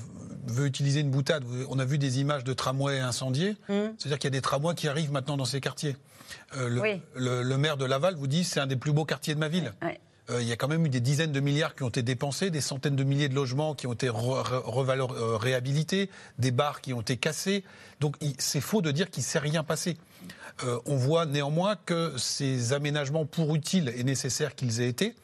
veut 0.47 0.65
utiliser 0.65 0.99
une 1.01 1.11
boutade, 1.11 1.43
on 1.69 1.79
a 1.79 1.85
vu 1.85 1.97
des 1.97 2.19
images 2.19 2.43
de 2.43 2.53
tramways 2.53 2.99
incendiés. 2.99 3.55
C'est-à-dire 3.67 4.17
qu'il 4.19 4.25
y 4.25 4.33
a 4.33 4.37
des 4.37 4.41
tramways 4.41 4.75
qui 4.75 4.87
arrivent 4.87 5.11
maintenant 5.11 5.37
dans 5.37 5.45
ces 5.45 5.61
quartiers. 5.61 5.95
Euh, 6.57 6.69
le, 6.69 6.81
Oui. 6.81 7.01
le- 7.15 7.43
le 7.43 7.57
maire 7.57 7.77
de 7.77 7.85
Laval 7.85 8.15
vous 8.15 8.27
dit 8.27 8.43
c'est 8.43 8.59
un 8.59 8.67
des 8.67 8.75
plus 8.77 8.91
beaux 8.93 9.05
quartiers 9.05 9.35
de 9.35 9.39
ma 9.39 9.47
ville. 9.49 9.73
Il 10.39 10.47
y 10.47 10.51
a 10.51 10.55
quand 10.55 10.67
même 10.67 10.85
eu 10.85 10.89
des 10.89 10.99
dizaines 11.01 11.31
de 11.31 11.39
milliards 11.39 11.75
qui 11.75 11.83
ont 11.83 11.89
été 11.89 12.03
dépensés, 12.03 12.49
des 12.49 12.61
centaines 12.61 12.95
de 12.95 13.03
milliers 13.03 13.27
de 13.29 13.35
logements 13.35 13.75
qui 13.75 13.87
ont 13.87 13.93
été 13.93 14.07
euh, 14.07 15.37
réhabilités, 15.37 16.09
des 16.39 16.51
bars 16.51 16.81
qui 16.81 16.93
ont 16.93 17.01
été 17.01 17.17
cassés. 17.17 17.63
Donc 17.99 18.15
c'est 18.37 18.61
faux 18.61 18.81
de 18.81 18.91
dire 18.91 19.09
qu'il 19.09 19.21
ne 19.21 19.25
s'est 19.27 19.39
rien 19.39 19.63
passé. 19.63 19.97
Euh, 20.63 20.79
on 20.85 20.95
voit 20.95 21.25
néanmoins 21.25 21.75
que 21.85 22.13
ces 22.17 22.73
aménagements 22.73 23.25
pour 23.25 23.55
utiles 23.55 23.91
et 23.95 24.03
nécessaires 24.03 24.55
qu'ils 24.55 24.81
aient 24.81 24.89
été 24.89 25.15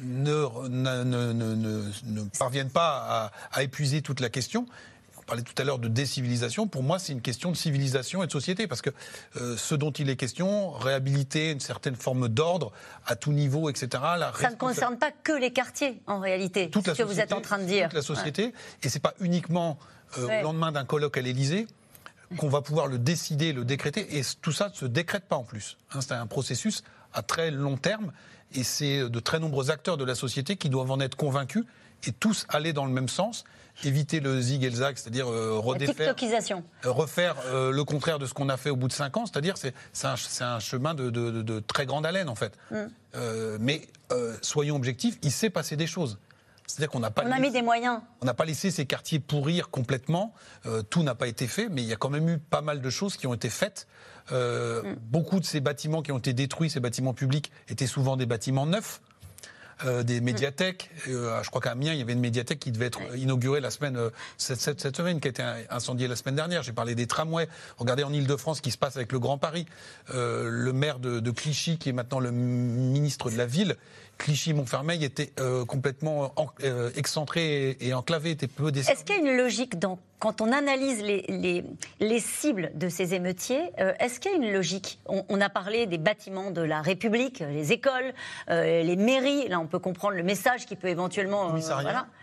ne, 0.00 0.68
ne- 0.68 1.04
ne- 1.04 1.32
ne- 1.32 1.54
ne- 1.54 1.90
ne 2.04 2.22
parviennent 2.38 2.70
pas 2.70 3.30
à 3.52 3.62
épuiser 3.62 4.00
toute 4.02 4.20
la 4.20 4.28
question. 4.30 4.66
On 5.30 5.34
parlait 5.38 5.44
tout 5.44 5.62
à 5.62 5.64
l'heure 5.64 5.78
de 5.78 5.86
décivilisation. 5.86 6.66
Pour 6.66 6.82
moi, 6.82 6.98
c'est 6.98 7.12
une 7.12 7.20
question 7.20 7.52
de 7.52 7.56
civilisation 7.56 8.24
et 8.24 8.26
de 8.26 8.32
société. 8.32 8.66
Parce 8.66 8.82
que 8.82 8.90
euh, 9.36 9.56
ce 9.56 9.76
dont 9.76 9.92
il 9.92 10.10
est 10.10 10.16
question, 10.16 10.72
réhabiliter 10.72 11.52
une 11.52 11.60
certaine 11.60 11.94
forme 11.94 12.28
d'ordre 12.28 12.72
à 13.06 13.14
tout 13.14 13.30
niveau, 13.30 13.70
etc. 13.70 13.88
la 14.18 14.32
Ça 14.34 14.50
ne 14.50 14.56
concerne 14.56 14.98
pas 14.98 15.12
que 15.12 15.30
les 15.30 15.52
quartiers, 15.52 16.02
en 16.08 16.18
réalité, 16.18 16.68
toute 16.68 16.88
la 16.88 16.96
ce 16.96 17.02
que 17.02 17.06
vous 17.06 17.20
êtes 17.20 17.32
en 17.32 17.40
train 17.40 17.58
de 17.58 17.64
dire. 17.64 17.84
toute 17.84 17.94
la 17.94 18.02
société. 18.02 18.52
Et 18.82 18.88
c'est 18.88 18.98
pas 18.98 19.14
uniquement 19.20 19.78
euh, 20.18 20.26
Ouais. 20.26 20.40
au 20.40 20.42
lendemain 20.46 20.72
d'un 20.72 20.84
colloque 20.84 21.16
à 21.16 21.20
l'Élysée 21.20 21.68
qu'on 22.36 22.48
va 22.48 22.60
pouvoir 22.60 22.88
le 22.88 22.98
décider, 22.98 23.52
le 23.52 23.64
décréter. 23.64 24.18
Et 24.18 24.22
tout 24.42 24.50
ça 24.50 24.70
ne 24.70 24.74
se 24.74 24.84
décrète 24.84 25.26
pas 25.28 25.36
en 25.36 25.44
plus. 25.44 25.78
Hein, 25.92 26.00
c'est 26.00 26.10
un 26.10 26.26
processus 26.26 26.82
à 27.12 27.22
très 27.22 27.52
long 27.52 27.76
terme. 27.76 28.10
Et 28.52 28.64
c'est 28.64 29.08
de 29.08 29.20
très 29.20 29.38
nombreux 29.38 29.70
acteurs 29.70 29.96
de 29.96 30.04
la 30.04 30.16
société 30.16 30.56
qui 30.56 30.70
doivent 30.70 30.90
en 30.90 30.98
être 30.98 31.14
convaincus 31.14 31.62
et 32.06 32.12
tous 32.12 32.46
aller 32.48 32.72
dans 32.72 32.86
le 32.86 32.92
même 32.92 33.08
sens. 33.08 33.44
Éviter 33.82 34.20
le 34.20 34.38
zig 34.42 34.62
et 34.62 34.68
le 34.68 34.76
zag, 34.76 34.98
c'est-à-dire 34.98 35.30
euh, 35.30 35.52
redéfaire, 35.58 36.14
euh, 36.84 36.90
refaire 36.90 37.34
euh, 37.46 37.70
le 37.70 37.82
contraire 37.84 38.18
de 38.18 38.26
ce 38.26 38.34
qu'on 38.34 38.50
a 38.50 38.58
fait 38.58 38.68
au 38.68 38.76
bout 38.76 38.88
de 38.88 38.92
cinq 38.92 39.16
ans, 39.16 39.24
c'est-à-dire 39.24 39.54
c'est 39.56 39.72
un, 40.42 40.58
chemin 40.58 40.92
de, 40.92 41.08
de- 41.08 41.30
de- 41.30 41.40
de 41.42 41.60
très 41.60 41.86
grande 41.86 42.04
haleine 42.04 42.28
en 42.28 42.34
fait. 42.34 42.58
Mm. 42.70 42.76
Mais 43.60 43.88
soyons 44.42 44.76
objectifs, 44.76 45.18
il 45.22 45.32
s'est 45.32 45.48
passé 45.50 45.76
des 45.76 45.86
choses. 45.86 46.18
C'est-à-dire 46.66 46.90
qu'on 46.90 47.00
n'a 47.00 47.10
pas 47.10 47.24
On 47.26 47.32
a 47.32 47.38
mis 47.40 47.50
des 47.50 47.62
moyens. 47.62 48.00
on 48.20 48.26
n'a 48.26 48.34
pas 48.34 48.44
laissé 48.44 48.70
ces 48.70 48.84
quartiers 48.86 49.18
pourrir 49.18 49.70
complètement. 49.70 50.34
Tout 50.90 51.02
n'a 51.02 51.14
pas 51.14 51.26
été 51.26 51.46
fait, 51.48 51.68
mais 51.70 51.82
il 51.82 51.88
y 51.88 51.92
a 51.92 51.96
quand 51.96 52.10
même 52.10 52.28
eu 52.28 52.38
pas 52.38 52.60
mal 52.60 52.80
de 52.82 52.90
choses 52.90 53.16
qui 53.16 53.26
ont 53.26 53.34
été 53.34 53.48
faites. 53.48 53.86
Euh, 54.30 54.94
Beaucoup 55.10 55.40
de 55.40 55.44
ces 55.44 55.60
bâtiments 55.60 56.02
qui 56.02 56.12
ont 56.12 56.18
été 56.18 56.32
détruits, 56.32 56.70
ces 56.70 56.78
bâtiments 56.80 57.14
publics, 57.14 57.50
étaient 57.68 57.86
souvent 57.88 58.16
des 58.16 58.26
bâtiments 58.26 58.66
neufs. 58.66 59.00
Euh, 59.84 60.02
des 60.02 60.20
médiathèques. 60.20 60.90
Euh, 61.08 61.42
je 61.42 61.48
crois 61.50 61.60
qu'à 61.60 61.70
Amiens, 61.72 61.92
il 61.92 61.98
y 61.98 62.02
avait 62.02 62.12
une 62.12 62.20
médiathèque 62.20 62.58
qui 62.60 62.72
devait 62.72 62.86
être 62.86 63.00
inaugurée 63.16 63.60
la 63.60 63.70
semaine, 63.70 63.96
euh, 63.96 64.10
cette, 64.36 64.60
cette- 64.60 64.80
cette 64.80 64.96
semaine, 64.96 65.20
qui 65.20 65.28
a 65.28 65.30
été 65.30 65.42
incendiée 65.70 66.08
la 66.08 66.16
semaine 66.16 66.36
dernière. 66.36 66.62
J'ai 66.62 66.72
parlé 66.72 66.94
des 66.94 67.06
tramways. 67.06 67.48
Regardez 67.78 68.04
en 68.04 68.12
Ile-de-France 68.12 68.58
ce 68.58 68.62
qui 68.62 68.70
se 68.70 68.78
passe 68.78 68.96
avec 68.96 69.12
le 69.12 69.18
Grand 69.18 69.38
Paris. 69.38 69.66
Euh, 70.14 70.48
le 70.50 70.72
maire 70.72 70.98
de, 70.98 71.20
de 71.20 71.30
Clichy, 71.30 71.78
qui 71.78 71.88
est 71.88 71.92
maintenant 71.92 72.20
le 72.20 72.30
ministre 72.30 73.30
de 73.30 73.36
la 73.36 73.46
ville, 73.46 73.76
Clichy-Montfermeil 74.20 75.02
était 75.04 75.32
euh, 75.40 75.64
complètement 75.64 76.32
en- 76.36 76.48
euh, 76.62 76.90
excentré 76.94 77.70
et, 77.70 77.88
et 77.88 77.94
enclavé, 77.94 78.30
était 78.30 78.46
peu 78.48 78.70
desservi. 78.70 78.92
Est-ce 78.96 79.04
qu'il 79.04 79.16
y 79.16 79.18
a 79.26 79.30
une 79.32 79.36
logique 79.36 79.78
dans, 79.78 79.98
quand 80.18 80.40
on 80.42 80.52
analyse 80.52 81.02
les, 81.02 81.24
les, 81.28 81.64
les 82.00 82.20
cibles 82.20 82.70
de 82.74 82.88
ces 82.90 83.14
émeutiers 83.14 83.70
euh, 83.80 83.92
Est-ce 83.98 84.20
qu'il 84.20 84.30
y 84.30 84.34
a 84.34 84.36
une 84.36 84.52
logique? 84.52 84.98
On, 85.06 85.24
on 85.30 85.40
a 85.40 85.48
parlé 85.48 85.86
des 85.86 85.98
bâtiments 85.98 86.50
de 86.50 86.60
la 86.60 86.82
République, 86.82 87.40
les 87.40 87.72
écoles, 87.72 88.12
les 88.48 88.96
mairies. 88.96 89.48
Là, 89.48 89.58
on 89.58 89.66
peut 89.66 89.78
comprendre 89.78 90.16
le 90.16 90.22
message 90.22 90.66
qui 90.66 90.76
peut 90.76 90.88
éventuellement. 90.88 91.52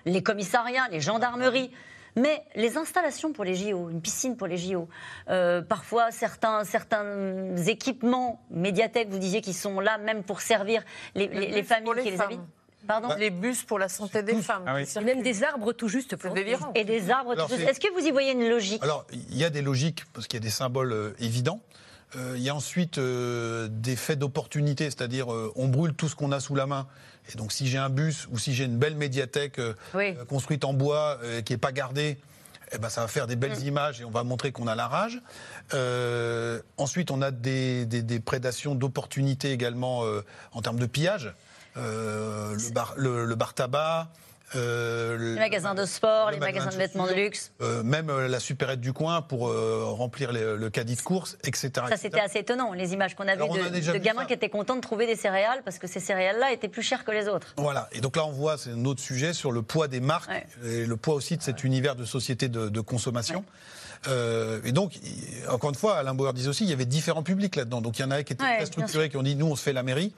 les 0.06 0.24
commissariats, 0.24 0.88
les 0.92 1.02
gendarmeries. 1.02 1.72
Mais 2.18 2.44
les 2.56 2.78
installations 2.78 3.32
pour 3.32 3.44
les 3.46 3.56
JO, 3.56 3.90
une 3.90 4.02
piscine 4.02 4.36
pour 4.36 4.48
les 4.48 4.58
JO, 4.58 4.90
euh, 5.30 5.62
parfois 5.62 6.12
certains, 6.12 6.64
certains 6.66 7.56
équipements, 7.68 8.44
médiathèques, 8.52 9.10
vous 9.10 9.20
disiez, 9.20 9.42
qui 9.42 9.54
sont 9.54 9.80
là 9.80 9.98
même 9.98 10.24
pour 10.24 10.42
servir 10.42 10.84
les, 11.16 11.28
les- 11.28 11.48
les 11.52 11.64
familles 11.64 11.94
les 11.96 12.04
qui 12.04 12.12
les 12.12 12.18
femmes. 12.18 12.26
habitent. 12.28 12.42
Pardon 12.88 13.10
Les 13.20 13.30
bus 13.32 13.64
pour 13.64 13.80
la 13.80 13.90
santé 13.90 14.24
des 14.24 14.42
femmes. 14.42 14.64
Ah 14.66 14.76
oui. 14.76 14.86
Même 15.04 15.22
des 15.22 15.44
arbres 15.44 15.74
tout 15.74 15.90
juste 15.90 16.16
pour 16.16 16.34
délirant. 16.34 16.72
Et 16.74 16.86
des 16.86 17.10
arbres. 17.12 17.32
Alors, 17.34 17.50
tout 17.50 17.56
Est-ce 17.56 17.80
que 17.82 17.92
vous 17.94 18.06
y 18.06 18.12
voyez 18.12 18.32
une 18.32 18.48
logique? 18.50 18.82
Alors, 18.82 19.06
il 19.12 19.38
y 19.38 19.44
a 19.44 19.50
des 19.50 19.62
logiques, 19.62 20.04
parce 20.14 20.26
qu'il 20.28 20.40
y 20.40 20.42
a 20.42 20.46
des 20.46 20.50
symboles 20.52 20.94
euh, 20.94 21.12
évidents. 21.20 21.60
Euh, 22.16 22.34
il 22.38 22.42
y 22.44 22.50
a 22.50 22.56
ensuite 22.56 22.98
euh, 22.98 23.68
des 23.70 23.98
faits 23.98 24.18
d'opportunité, 24.20 24.86
c'est-à-dire 24.86 25.34
euh, 25.34 25.52
on 25.58 25.68
brûle 25.68 25.94
tout 25.94 26.08
ce 26.08 26.16
qu'on 26.16 26.32
a 26.32 26.40
sous 26.40 26.56
la 26.56 26.66
main. 26.66 26.88
Et 27.34 27.38
donc, 27.38 27.52
si 27.52 27.68
j'ai 27.68 27.78
un 27.78 27.90
bus 27.90 28.28
ou 28.32 28.38
si 28.40 28.54
j'ai 28.54 28.64
une 28.66 28.78
belle 28.78 28.96
médiathèque 28.96 29.60
euh, 29.60 29.74
Oui. 29.94 30.16
euh, 30.18 30.26
construite 30.26 30.64
en 30.66 30.74
bois 30.74 31.18
euh, 31.24 31.42
qui 31.42 31.54
n'est 31.54 31.58
pas 31.58 31.72
gardée, 31.72 32.18
eh 32.72 32.78
ben, 32.78 32.90
ça 32.90 33.02
va 33.02 33.08
faire 33.08 33.28
des 33.28 33.36
belles 33.36 33.58
Mm. 33.60 33.68
images 33.68 34.02
et 34.02 34.06
on 34.06 34.12
va 34.12 34.24
montrer 34.24 34.52
qu'on 34.52 34.68
a 34.68 34.76
la 34.76 34.88
rage. 34.88 35.22
Euh, 35.74 36.62
ensuite, 36.78 37.12
on 37.12 37.22
a 37.22 37.32
des, 37.32 37.86
des- 37.86 38.02
des 38.04 38.20
prédations 38.20 38.76
d'opportunités 38.76 39.52
également 39.52 40.04
euh, 40.06 40.22
en 40.54 40.62
termes 40.62 40.80
de 40.80 40.86
pillage. 40.86 41.34
Euh, 41.78 42.56
le, 42.56 42.72
bar, 42.72 42.94
le, 42.98 43.26
le 43.26 43.36
bar 43.36 43.54
tabac, 43.54 44.08
euh, 44.56 45.34
Les 45.34 45.40
magasins 45.40 45.76
de 45.76 45.86
sport, 45.86 46.32
les 46.32 46.38
magasins 46.38 46.70
de 46.70 46.76
vêtements 46.76 47.08
de 47.08 47.14
luxe. 47.14 47.52
euh, 47.62 47.84
même 47.84 48.10
euh, 48.10 48.28
la 48.28 48.40
supérette 48.40 48.80
du 48.80 48.94
coin 48.94 49.22
pour 49.22 49.50
euh, 49.50 49.84
remplir 49.86 50.32
les- 50.32 50.56
le 50.56 50.70
caddie 50.70 50.96
de 50.96 51.02
course, 51.02 51.38
etc. 51.44 51.72
Ça, 51.90 51.98
c'était 51.98 52.20
assez 52.22 52.40
étonnant, 52.40 52.74
les 52.74 52.94
images 52.94 53.16
qu'on 53.16 53.28
a 53.28 53.36
vues 53.36 53.42
de, 53.42 53.92
de 53.94 53.98
gamins 53.98 54.22
ça. 54.22 54.28
qui 54.28 54.34
étaient 54.34 54.50
contents 54.50 54.76
de 54.76 54.82
trouver 54.82 55.06
des 55.06 55.16
céréales 55.16 55.62
parce 55.66 55.80
que 55.80 55.88
ces 55.88 56.00
céréales-là 56.00 56.52
étaient 56.54 56.70
plus 56.70 56.84
chères 56.84 57.04
que 57.04 57.12
les 57.12 57.28
autres. 57.28 57.54
Voilà, 57.58 57.90
et 57.92 58.00
donc 58.02 58.16
là 58.16 58.26
on 58.26 58.32
voit, 58.32 58.58
c'est 58.58 58.72
un 58.72 58.86
autre 58.86 59.02
sujet 59.02 59.34
sur 59.34 59.52
le 59.52 59.62
poids 59.62 59.88
des 59.88 60.00
marques 60.00 60.30
et 60.66 60.86
le 60.86 60.98
poids 60.98 61.16
aussi 61.16 61.36
de 61.38 61.42
cet 61.44 61.64
univers 61.64 61.96
de 61.96 62.06
société 62.06 62.48
de, 62.48 62.70
de 62.70 62.82
consommation. 62.82 63.44
Et 64.64 64.72
donc, 64.72 64.94
encore 65.50 65.72
une 65.72 65.76
fois, 65.76 65.98
Alain 65.98 66.14
Bauer 66.14 66.32
disait 66.34 66.50
aussi, 66.50 66.64
il 66.64 66.70
y 66.70 66.74
avait 66.74 66.86
différents 66.86 67.24
publics 67.24 67.56
là-dedans. 67.56 67.82
Donc 67.82 68.00
il 68.00 68.04
y 68.04 68.06
en 68.06 68.12
a 68.12 68.24
qui 68.24 68.34
étaient 68.34 68.44
très 68.44 68.66
structurés, 68.66 69.10
qui 69.10 69.18
ont 69.18 69.24
dit, 69.24 69.36
nous 69.36 69.48
on 69.48 69.56
se 69.56 69.64
fait 69.64 69.74
la 69.74 69.84
mairie. 69.84 70.14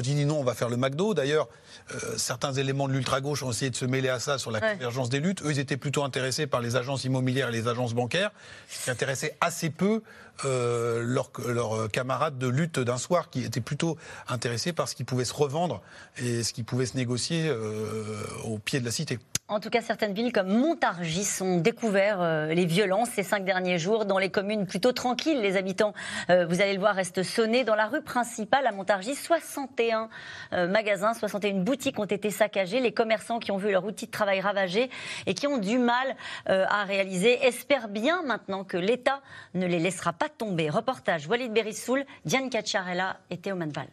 Dit 0.00 0.24
non, 0.24 0.38
on 0.40 0.44
va 0.44 0.54
faire 0.54 0.68
le 0.70 0.76
McDo. 0.76 1.12
D'ailleurs, 1.14 1.48
euh, 1.94 2.16
certains 2.16 2.52
éléments 2.54 2.88
de 2.88 2.92
l'ultra-gauche 2.94 3.42
ont 3.42 3.50
essayé 3.50 3.70
de 3.70 3.76
se 3.76 3.84
mêler 3.84 4.08
à 4.08 4.18
ça 4.20 4.38
sur 4.38 4.50
la 4.50 4.58
Ouais. 4.60 4.72
convergence 4.72 5.10
des 5.10 5.20
luttes. 5.20 5.42
Eux, 5.42 5.50
ils 5.50 5.58
étaient 5.58 5.76
plutôt 5.76 6.02
intéressés 6.02 6.46
par 6.46 6.60
les 6.60 6.76
agences 6.76 7.04
immobilières 7.04 7.48
et 7.50 7.52
les 7.52 7.68
agences 7.68 7.92
bancaires, 7.94 8.30
ce 8.70 8.84
qui 8.84 8.90
intéressait 8.90 9.36
assez 9.40 9.68
peu 9.70 10.02
euh, 10.46 11.02
leurs 11.04 11.30
leurs 11.46 11.90
camarades 11.90 12.38
de 12.38 12.46
lutte 12.48 12.78
d'un 12.80 12.96
soir, 12.96 13.28
qui 13.30 13.44
étaient 13.44 13.60
plutôt 13.60 13.98
intéressés 14.28 14.72
par 14.72 14.88
ce 14.88 14.94
qui 14.94 15.04
pouvait 15.04 15.26
se 15.26 15.34
revendre 15.34 15.82
et 16.16 16.42
ce 16.42 16.52
qui 16.54 16.62
pouvait 16.62 16.86
se 16.86 16.96
négocier 16.96 17.48
euh, 17.48 18.22
au 18.44 18.58
pied 18.58 18.80
de 18.80 18.84
la 18.86 18.90
cité. 18.90 19.18
En 19.48 19.60
tout 19.60 19.68
cas, 19.68 19.82
certaines 19.82 20.14
villes 20.14 20.32
comme 20.32 20.48
Montargis 20.48 21.42
ont 21.42 21.58
découvert 21.58 22.22
euh, 22.22 22.54
les 22.54 22.64
violences 22.64 23.10
ces 23.10 23.22
cinq 23.22 23.44
derniers 23.44 23.76
jours. 23.76 24.06
Dans 24.06 24.18
les 24.18 24.30
communes 24.30 24.66
plutôt 24.66 24.92
tranquilles, 24.92 25.42
les 25.42 25.58
habitants, 25.58 25.92
euh, 26.30 26.46
vous 26.46 26.62
allez 26.62 26.72
le 26.72 26.78
voir, 26.78 26.94
restent 26.94 27.22
sonnés. 27.22 27.62
Dans 27.62 27.74
la 27.74 27.86
rue 27.86 28.00
principale 28.00 28.66
à 28.66 28.72
Montargis, 28.72 29.14
61 29.14 30.08
euh, 30.54 30.68
magasins, 30.68 31.12
61 31.12 31.64
boutiques 31.64 31.98
ont 31.98 32.06
été 32.06 32.30
saccagées. 32.30 32.80
Les 32.80 32.92
commerçants 32.92 33.40
qui 33.40 33.50
ont 33.50 33.58
vu 33.58 33.70
leur 33.72 33.84
outil 33.84 34.06
de 34.06 34.10
travail 34.10 34.40
ravagé 34.40 34.88
et 35.26 35.34
qui 35.34 35.46
ont 35.46 35.58
du 35.58 35.78
mal 35.78 36.16
à 36.46 36.84
réaliser 36.84 37.44
espèrent 37.44 37.88
bien 37.88 38.22
maintenant 38.22 38.64
que 38.64 38.76
l'État 38.76 39.20
ne 39.54 39.66
les 39.66 39.78
laissera 39.78 40.12
pas 40.12 40.28
tomber. 40.28 40.70
Reportage 40.70 41.26
Walid 41.26 41.52
Berissoul, 41.52 42.04
Diane 42.24 42.48
Cacciarella 42.48 43.18
et 43.28 43.36
Théo 43.36 43.56
Manval. 43.56 43.88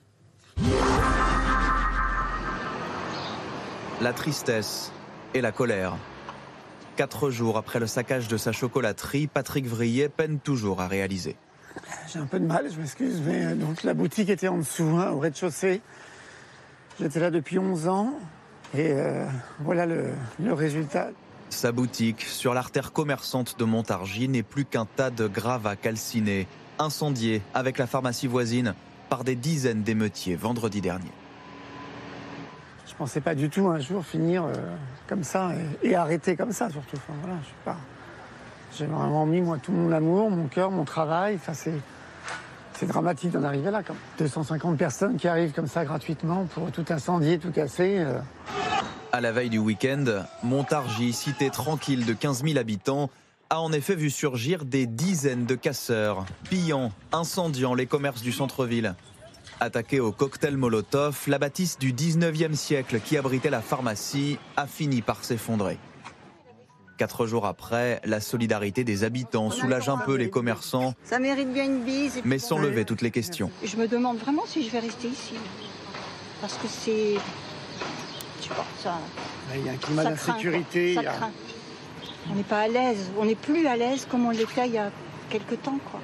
La 4.02 4.14
tristesse 4.14 4.94
et 5.34 5.42
la 5.42 5.52
colère. 5.52 5.96
Quatre 6.96 7.30
jours 7.30 7.58
après 7.58 7.80
le 7.80 7.88
saccage 7.88 8.28
de 8.28 8.38
sa 8.38 8.52
chocolaterie, 8.52 9.28
Patrick 9.28 9.66
Vrillet 9.66 10.10
peine 10.10 10.40
toujours 10.40 10.82
à 10.82 10.88
réaliser. 10.88 11.36
J'ai 12.12 12.20
un 12.20 12.26
peu 12.26 12.40
de 12.40 12.46
mal, 12.46 12.70
je 12.72 12.80
m'excuse, 12.80 13.22
mais 13.26 13.46
euh, 13.46 13.56
donc 13.56 13.84
la 13.84 13.94
boutique 13.94 14.30
était 14.30 14.48
en 14.48 14.58
dessous, 14.58 14.98
hein, 14.98 15.12
au 15.12 15.20
rez-de-chaussée. 15.20 15.82
J'étais 17.00 17.20
là 17.20 17.32
depuis 17.32 17.60
11 17.60 17.88
ans 17.88 18.14
et 18.74 18.92
euh, 18.92 19.26
voilà 19.60 19.86
le, 19.86 20.10
le 20.44 20.54
résultat. 20.54 21.12
Sa 21.50 21.72
boutique, 21.72 22.22
sur 22.22 22.54
l'artère 22.54 22.92
commerçante 22.92 23.58
de 23.58 23.64
Montargis, 23.64 24.28
n'est 24.28 24.44
plus 24.44 24.66
qu'un 24.66 24.86
tas 24.86 25.10
de 25.10 25.28
gravats 25.28 25.76
calcinés, 25.76 26.48
incendiés 26.78 27.42
avec 27.54 27.78
la 27.78 27.88
pharmacie 27.88 28.28
voisine 28.28 28.76
par 29.10 29.24
des 29.24 29.36
dizaines 29.36 29.84
d'émeutiers 29.84 30.36
vendredi 30.36 30.82
dernier. 30.82 31.12
Je 32.90 32.96
pensais 32.96 33.22
pas 33.22 33.36
du 33.36 33.50
tout 33.50 33.68
un 33.68 33.80
jour 33.80 34.04
finir 34.04 34.46
euh, 34.46 34.54
comme 35.08 35.24
ça 35.24 35.52
et, 35.84 35.96
arrêter 35.96 36.36
comme 36.36 36.52
ça 36.52 36.70
surtout. 36.70 36.98
Voilà, 37.22 37.38
je. 37.66 37.72
J'ai 38.78 38.86
vraiment 38.86 39.26
mis 39.26 39.42
moi 39.42 39.58
tout 39.62 39.72
mon 39.72 39.92
amour, 39.92 40.30
mon 40.30 40.48
cœur, 40.48 40.72
mon 40.72 40.86
travail. 40.86 41.40
C'est 42.74 42.86
dramatique 42.88 43.32
d'en 43.32 43.44
arriver 43.44 43.72
là. 43.72 43.84
Comme 43.84 43.98
250 44.18 44.78
personnes 44.78 45.18
qui 45.18 45.28
arrivent 45.28 45.54
comme 45.54 45.68
ça 45.68 45.86
gratuitement 45.86 46.46
pour 46.54 46.72
tout 46.72 46.86
incendier, 46.90 47.40
tout 47.40 47.52
casser. 47.52 48.00
euh. 48.00 48.20
À 49.12 49.22
la 49.22 49.32
veille 49.32 49.50
du 49.50 49.58
week-end, 49.58 50.06
Montargis, 50.44 51.14
cité 51.14 51.50
tranquille 51.50 52.06
de 52.06 52.14
15 52.14 52.44
000 52.44 52.58
habitants, 52.58 53.10
a 53.50 53.60
en 53.60 53.72
effet 53.72 53.96
vu 53.96 54.10
surgir 54.10 54.66
des 54.66 54.86
dizaines 54.86 55.46
de 55.46 55.56
casseurs, 55.56 56.26
pillant, 56.50 56.92
incendiant 57.12 57.74
les 57.74 57.88
commerces 57.88 58.22
du 58.22 58.32
centre-ville. 58.32 58.96
Attaquée 59.62 60.00
au 60.00 60.12
cocktail 60.14 60.56
Molotov, 60.56 61.24
la 61.28 61.38
bâtisse 61.38 61.78
du 61.78 61.92
19e 61.92 62.56
siècle 62.56 63.02
qui 63.02 63.18
abritait 63.18 63.50
la 63.50 63.62
pharmacie 63.62 64.38
a 64.56 64.68
fini 64.68 65.02
par 65.02 65.24
s'effondrer. 65.26 65.78
Quatre 66.98 67.26
jours 67.26 67.46
après, 67.46 68.00
la 68.06 68.22
solidarité 68.22 68.84
des 68.86 69.04
habitants 69.04 69.52
soulage 69.52 69.90
un 69.90 69.98
peu 69.98 70.16
les 70.16 70.30
commerçants, 70.30 70.94
Ça 71.04 71.20
mérite 71.20 71.52
bien 71.52 71.66
une 71.66 71.84
bise. 71.84 72.22
mais 72.24 72.40
sans 72.40 72.58
lever 72.58 72.86
toutes 72.86 73.02
les 73.02 73.12
questions. 73.12 73.52
Je 73.64 73.76
me 73.78 73.88
demande 73.88 74.18
vraiment 74.18 74.46
si 74.46 74.66
je 74.66 74.72
vais 74.72 74.80
rester 74.80 75.08
ici. 75.10 75.36
Parce 76.42 76.56
que 76.56 76.68
c'est. 76.68 77.16
Je 78.40 78.44
sais 78.48 78.50
pas, 78.50 78.66
ça. 78.82 78.98
Il 79.56 79.66
y 79.66 79.70
a 79.70 79.74
un 79.74 79.78
climat 79.78 80.04
d'insécurité. 80.06 80.98
a-. 81.00 81.30
On 82.32 82.36
n'est 82.36 82.44
pas 82.44 82.62
à 82.62 82.68
l'aise. 82.70 83.12
On 83.18 83.26
n'est 83.26 83.36
plus 83.36 83.68
à 83.68 83.76
l'aise 83.76 84.08
comme 84.10 84.26
on 84.26 84.32
l'était 84.32 84.68
il 84.68 84.74
y 84.74 84.78
a 84.78 84.92
quelques 85.30 85.62
temps, 85.62 85.80
quoi. 85.92 86.00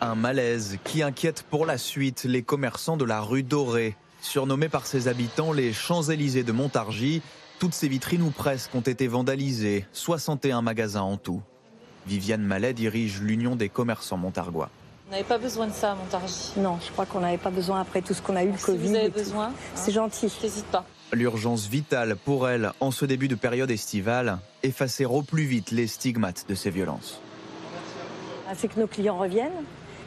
Un 0.00 0.14
malaise 0.14 0.78
qui 0.84 1.02
inquiète 1.02 1.42
pour 1.50 1.66
la 1.66 1.76
suite 1.76 2.24
les 2.24 2.42
commerçants 2.42 2.96
de 2.96 3.04
la 3.04 3.20
rue 3.20 3.42
Dorée. 3.42 3.96
Surnommés 4.22 4.68
par 4.68 4.86
ses 4.86 5.08
habitants 5.08 5.52
les 5.52 5.72
Champs-Élysées 5.72 6.42
de 6.42 6.52
Montargis, 6.52 7.22
toutes 7.58 7.74
ces 7.74 7.88
vitrines 7.88 8.22
ou 8.22 8.30
presque 8.30 8.74
ont 8.74 8.80
été 8.80 9.06
vandalisées, 9.06 9.86
61 9.92 10.62
magasins 10.62 11.02
en 11.02 11.16
tout. 11.18 11.42
Viviane 12.06 12.42
Mallet 12.42 12.72
dirige 12.72 13.20
l'Union 13.20 13.56
des 13.56 13.68
commerçants 13.68 14.16
montargois. 14.16 14.70
On 15.08 15.12
n'avait 15.12 15.24
pas 15.24 15.38
besoin 15.38 15.66
de 15.66 15.72
ça 15.72 15.92
à 15.92 15.94
Montargis? 15.96 16.52
Non, 16.56 16.78
je 16.84 16.90
crois 16.92 17.04
qu'on 17.04 17.20
n'avait 17.20 17.36
pas 17.36 17.50
besoin 17.50 17.80
après 17.80 18.00
tout 18.00 18.14
ce 18.14 18.22
qu'on 18.22 18.36
a 18.36 18.44
eu, 18.44 18.52
le 18.52 18.58
Si 18.58 18.64
Covid. 18.64 18.78
vous 18.88 18.94
avez 18.94 19.10
besoin, 19.10 19.52
C'est 19.74 19.92
gentil. 19.92 20.28
n'hésite 20.42 20.66
pas. 20.66 20.84
L'urgence 21.12 21.66
vitale 21.66 22.16
pour 22.16 22.48
elle 22.48 22.72
en 22.80 22.90
ce 22.90 23.04
début 23.04 23.28
de 23.28 23.34
période 23.34 23.70
estivale, 23.70 24.38
effacer 24.62 25.04
au 25.04 25.22
plus 25.22 25.44
vite 25.44 25.72
les 25.72 25.88
stigmates 25.88 26.46
de 26.48 26.54
ces 26.54 26.70
violences. 26.70 27.20
Ah, 28.48 28.52
C'est 28.56 28.68
que 28.68 28.78
nos 28.80 28.86
clients 28.86 29.18
reviennent 29.18 29.50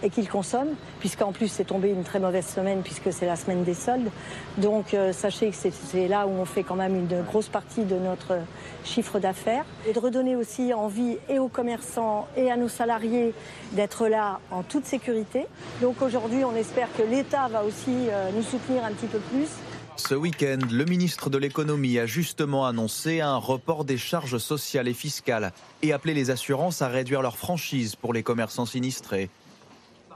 et 0.03 0.09
qu'ils 0.09 0.29
consomment, 0.29 0.75
puisqu'en 0.99 1.31
plus 1.31 1.47
c'est 1.47 1.63
tombé 1.63 1.89
une 1.89 2.03
très 2.03 2.19
mauvaise 2.19 2.45
semaine 2.45 2.81
puisque 2.83 3.11
c'est 3.11 3.25
la 3.25 3.35
semaine 3.35 3.63
des 3.63 3.73
soldes. 3.73 4.11
Donc 4.57 4.93
euh, 4.93 5.13
sachez 5.13 5.49
que 5.49 5.55
c'est- 5.55 6.07
là 6.07 6.27
où 6.27 6.31
on 6.31 6.45
fait 6.45 6.63
quand 6.63 6.75
même 6.75 6.95
une 6.95 7.21
grosse 7.23 7.47
partie 7.47 7.83
de 7.85 7.95
notre 7.95 8.37
chiffre 8.83 9.19
d'affaires. 9.19 9.65
Et 9.87 9.93
de 9.93 9.99
redonner 9.99 10.35
aussi 10.35 10.73
envie 10.73 11.17
et 11.29 11.39
aux 11.39 11.47
commerçants 11.47 12.27
et 12.35 12.51
à 12.51 12.57
nos 12.57 12.67
salariés 12.69 13.33
d'être 13.71 14.07
là 14.07 14.39
en 14.51 14.61
toute 14.61 14.85
sécurité. 14.85 15.45
Donc 15.81 16.01
aujourd'hui 16.01 16.43
on 16.43 16.55
espère 16.55 16.89
que 16.97 17.01
l'État 17.03 17.47
va 17.47 17.63
aussi 17.63 18.09
euh, 18.09 18.29
nous 18.35 18.43
soutenir 18.43 18.83
un 18.83 18.91
petit 18.91 19.07
peu 19.07 19.19
plus. 19.19 19.47
Ce 19.95 20.15
week-end, 20.15 20.57
le 20.71 20.85
ministre 20.85 21.29
de 21.29 21.37
l'économie 21.37 21.99
a 21.99 22.07
justement 22.07 22.65
annoncé 22.65 23.21
un 23.21 23.37
report 23.37 23.85
des 23.85 23.97
charges 23.99 24.39
sociales 24.39 24.87
et 24.87 24.93
fiscales 24.93 25.51
et 25.83 25.93
appelé 25.93 26.15
les 26.15 26.31
assurances 26.31 26.81
à 26.81 26.87
réduire 26.87 27.21
leurs 27.21 27.37
franchises 27.37 27.95
pour 27.95 28.11
les 28.11 28.23
commerçants 28.23 28.65
sinistrés. 28.65 29.29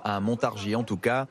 À 0.04 0.20
Montargis, 0.20 0.76
en 0.76 0.84
tout 0.84 0.98
cas, 0.98 1.28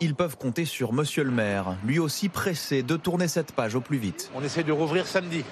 ils 0.00 0.14
peuvent 0.14 0.36
compter 0.36 0.64
sur 0.64 0.92
Monsieur 0.92 1.24
le 1.24 1.30
maire, 1.30 1.76
lui 1.84 1.98
aussi 1.98 2.28
pressé 2.28 2.82
de 2.82 2.96
tourner 2.96 3.28
cette 3.28 3.52
page 3.52 3.74
au 3.74 3.80
plus 3.80 3.98
vite. 3.98 4.30
On 4.34 4.42
essaie 4.42 4.62
de 4.62 4.72
rouvrir 4.72 5.06
samedi. 5.06 5.44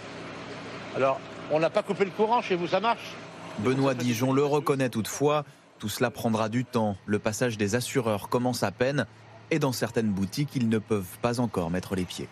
Alors, 0.97 1.21
on 1.51 1.61
n'a 1.61 1.71
pas 1.71 1.83
coupé 1.83 2.05
le 2.05 2.11
courant 2.11 2.41
chez 2.43 2.55
vous, 2.57 2.67
ça 2.67 2.81
marche? 2.81 3.15
Benoît 3.59 3.95
Dijon 3.95 4.33
le 4.33 4.45
reconnaît 4.45 4.89
toutefois, 4.91 5.45
tout 5.79 5.89
cela 5.89 6.11
prendra 6.11 6.49
du 6.49 6.65
temps. 6.65 6.97
Le 7.07 7.19
passage 7.19 7.57
des 7.59 7.75
assureurs 7.75 8.29
commence 8.29 8.63
à 8.63 8.71
peine 8.71 9.07
et 9.51 9.59
dans 9.59 9.73
certaines 9.73 10.11
boutiques, 10.11 10.51
ils 10.55 10.69
ne 10.69 10.79
peuvent 10.79 11.19
pas 11.23 11.41
encore 11.41 11.71
mettre 11.71 11.95
les 11.97 12.05
pieds. 12.05 12.29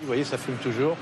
Vous 0.00 0.06
voyez, 0.06 0.24
ça 0.24 0.38
fume 0.38 0.56
toujours. 0.56 0.96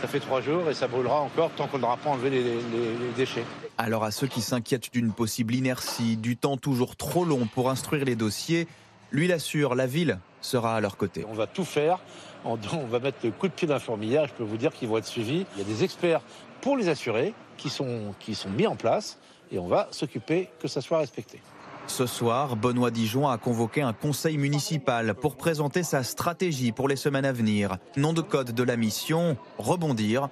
Ça 0.00 0.08
fait 0.08 0.20
trois 0.20 0.40
jours 0.40 0.70
et 0.70 0.74
ça 0.74 0.88
brûlera 0.88 1.20
encore 1.20 1.50
tant 1.50 1.66
qu'on 1.66 1.78
n'aura 1.78 1.98
pas 1.98 2.08
enlevé 2.10 2.30
les, 2.30 2.42
les- 2.42 2.54
les 2.54 3.12
déchets. 3.16 3.44
Alors 3.82 4.04
à 4.04 4.10
ceux 4.10 4.26
qui 4.26 4.42
s'inquiètent 4.42 4.92
d'une 4.92 5.10
possible 5.10 5.54
inertie, 5.54 6.18
du 6.18 6.36
temps 6.36 6.58
toujours 6.58 6.96
trop 6.96 7.24
long 7.24 7.46
pour 7.46 7.70
instruire 7.70 8.04
les 8.04 8.14
dossiers, 8.14 8.68
lui 9.10 9.26
l'assure, 9.26 9.74
la 9.74 9.86
ville 9.86 10.18
sera 10.42 10.76
à 10.76 10.80
leur 10.82 10.98
côté. 10.98 11.24
On 11.30 11.32
va 11.32 11.46
tout 11.46 11.64
faire. 11.64 11.98
On, 12.44 12.56
va 12.56 12.98
mettre 12.98 13.16
le 13.24 13.30
coup 13.30 13.48
de 13.48 13.54
pied 13.54 13.66
la 13.66 13.78
fourmilière. 13.78 14.26
Je 14.26 14.34
peux 14.34 14.42
vous 14.42 14.58
dire 14.58 14.74
qu'ils 14.74 14.86
vont 14.86 14.98
être 14.98 15.06
suivis. 15.06 15.46
Il 15.56 15.58
y 15.58 15.62
a 15.62 15.64
des 15.64 15.82
experts 15.82 16.20
pour 16.60 16.76
les 16.76 16.90
assurer 16.90 17.32
qui 17.56 17.70
sont, 17.70 18.14
qui 18.20 18.34
sont 18.34 18.50
mis 18.50 18.66
en 18.66 18.76
place 18.76 19.18
et 19.50 19.58
on 19.58 19.66
va 19.66 19.88
s'occuper 19.92 20.50
que 20.60 20.68
ça 20.68 20.82
soit 20.82 20.98
respecté. 20.98 21.40
Ce 21.86 22.04
soir, 22.04 22.56
Benoît 22.56 22.90
Dijon 22.90 23.28
a 23.28 23.38
convoqué 23.38 23.80
un 23.80 23.94
conseil 23.94 24.36
municipal 24.36 25.14
pour 25.14 25.36
présenter 25.36 25.82
sa 25.84 26.02
stratégie 26.02 26.72
pour 26.72 26.86
les 26.86 26.96
semaines 26.96 27.24
à 27.24 27.32
venir. 27.32 27.78
Nom 27.96 28.12
de 28.12 28.20
code 28.20 28.52
de 28.52 28.62
la 28.62 28.76
mission, 28.76 29.38
rebondir, 29.56 30.28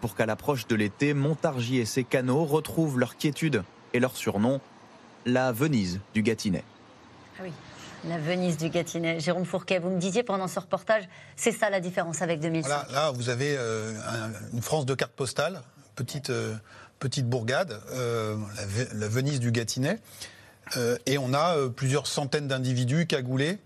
pour 0.00 0.14
qu'à 0.14 0.26
l'approche 0.26 0.66
de 0.66 0.74
l'été, 0.76 1.14
Montargis 1.14 1.78
et 1.78 1.84
ses 1.84 2.04
canaux 2.04 2.44
retrouvent 2.44 2.98
leur 2.98 3.16
quiétude 3.16 3.62
et 3.94 4.00
leur 4.00 4.16
surnom, 4.16 4.60
la 5.26 5.52
Venise 5.52 6.00
du 6.14 6.22
Gâtinais. 6.22 6.64
Ah 7.38 7.42
oui, 7.44 7.50
la 8.08 8.18
Venise 8.18 8.56
du 8.56 8.68
Gâtinais. 8.70 9.20
Jérôme 9.20 9.44
Fourquet, 9.44 9.78
vous 9.78 9.90
me 9.90 9.98
disiez 9.98 10.22
pendant 10.22 10.48
ce 10.48 10.60
reportage, 10.60 11.08
c'est 11.36 11.52
ça 11.52 11.70
la 11.70 11.80
différence 11.80 12.22
avec 12.22 12.40
2005. 12.40 12.68
Voilà, 12.68 12.86
là, 12.92 13.10
vous 13.10 13.28
avez 13.28 13.56
euh, 13.58 13.94
un- 14.08 14.30
une 14.54 14.62
France 14.62 14.86
de 14.86 14.94
cartes 14.94 15.12
postales, 15.12 15.62
petite, 15.96 16.30
euh, 16.30 16.54
petite 17.00 17.26
bourgade, 17.28 17.80
euh, 17.92 18.36
la, 18.56 18.66
Ve- 18.66 18.88
la 18.94 19.08
Venise 19.08 19.40
du 19.40 19.50
Gâtinais. 19.52 19.98
Euh, 20.76 20.96
et 21.06 21.16
on 21.18 21.32
a 21.32 21.56
euh, 21.56 21.68
plusieurs 21.70 22.06
centaines 22.06 22.46
d'individus 22.46 23.06
cagoulés 23.06 23.58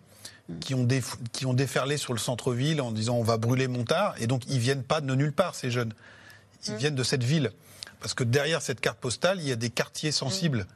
qui 0.61 0.75
ont, 0.75 0.87
qui 1.33 1.47
ont 1.47 1.55
déferlé 1.55 1.97
sur 1.97 2.13
le 2.13 2.19
centre-ville 2.19 2.81
en 2.81 2.93
disant 2.93 3.17
on 3.17 3.23
va 3.23 3.39
brûler 3.39 3.69
Montard. 3.69 4.15
Et 4.21 4.27
donc, 4.27 4.43
ils 4.49 4.59
viennent 4.59 4.83
pas 4.85 5.01
de 5.01 5.15
nulle 5.15 5.33
part, 5.33 5.55
ces 5.55 5.71
jeunes. 5.71 5.93
Ils 6.69 6.75
viennent 6.77 6.95
de 6.95 7.03
cette 7.03 7.25
ville. 7.25 7.51
Parce 8.01 8.15
que 8.15 8.25
derrière 8.25 8.63
cette 8.63 8.81
carte 8.81 8.99
postale, 8.99 9.39
il 9.41 9.49
y 9.49 9.53
a 9.53 9.57
des 9.57 9.71
quartiers 9.71 10.13
sensibles. 10.13 10.67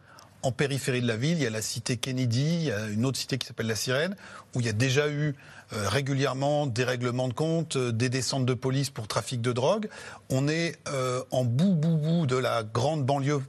En 0.43 0.53
périphérie 0.53 1.01
de 1.01 1.09
la 1.09 1.17
ville, 1.17 1.39
il 1.39 1.43
y 1.43 1.47
a 1.47 1.51
la 1.51 1.63
cité 1.63 1.97
Kennedy, 1.97 2.55
il 2.55 2.65
y 2.65 2.71
a 2.71 2.87
une 2.87 3.05
autre 3.05 3.19
cité 3.19 3.37
qui 3.37 3.47
s'appelle 3.47 3.67
la 3.67 3.75
Sirène, 3.75 4.15
où 4.55 4.61
il 4.61 4.67
y 4.67 4.69
a 4.69 4.73
déjà 4.73 5.09
eu 5.09 5.35
euh, 5.73 5.89
régulièrement 5.89 6.69
des 6.69 6.85
règlements 6.85 7.27
de 7.27 7.33
compte, 7.33 7.75
euh, 7.75 7.91
des 7.91 8.09
descentes 8.09 8.47
de 8.47 8.55
police 8.55 8.91
pour 8.91 9.09
trafic 9.09 9.41
de 9.41 9.53
drogue. 9.53 9.89
On 10.31 10.47
est 10.47 10.79
euh, 10.89 11.25
en 11.33 11.45
bout, 11.45 11.75
bout, 11.75 11.97
bout 11.97 12.27
de 12.27 12.37
la 12.37 12.63
grande 12.63 13.05
banlieue 13.05 13.43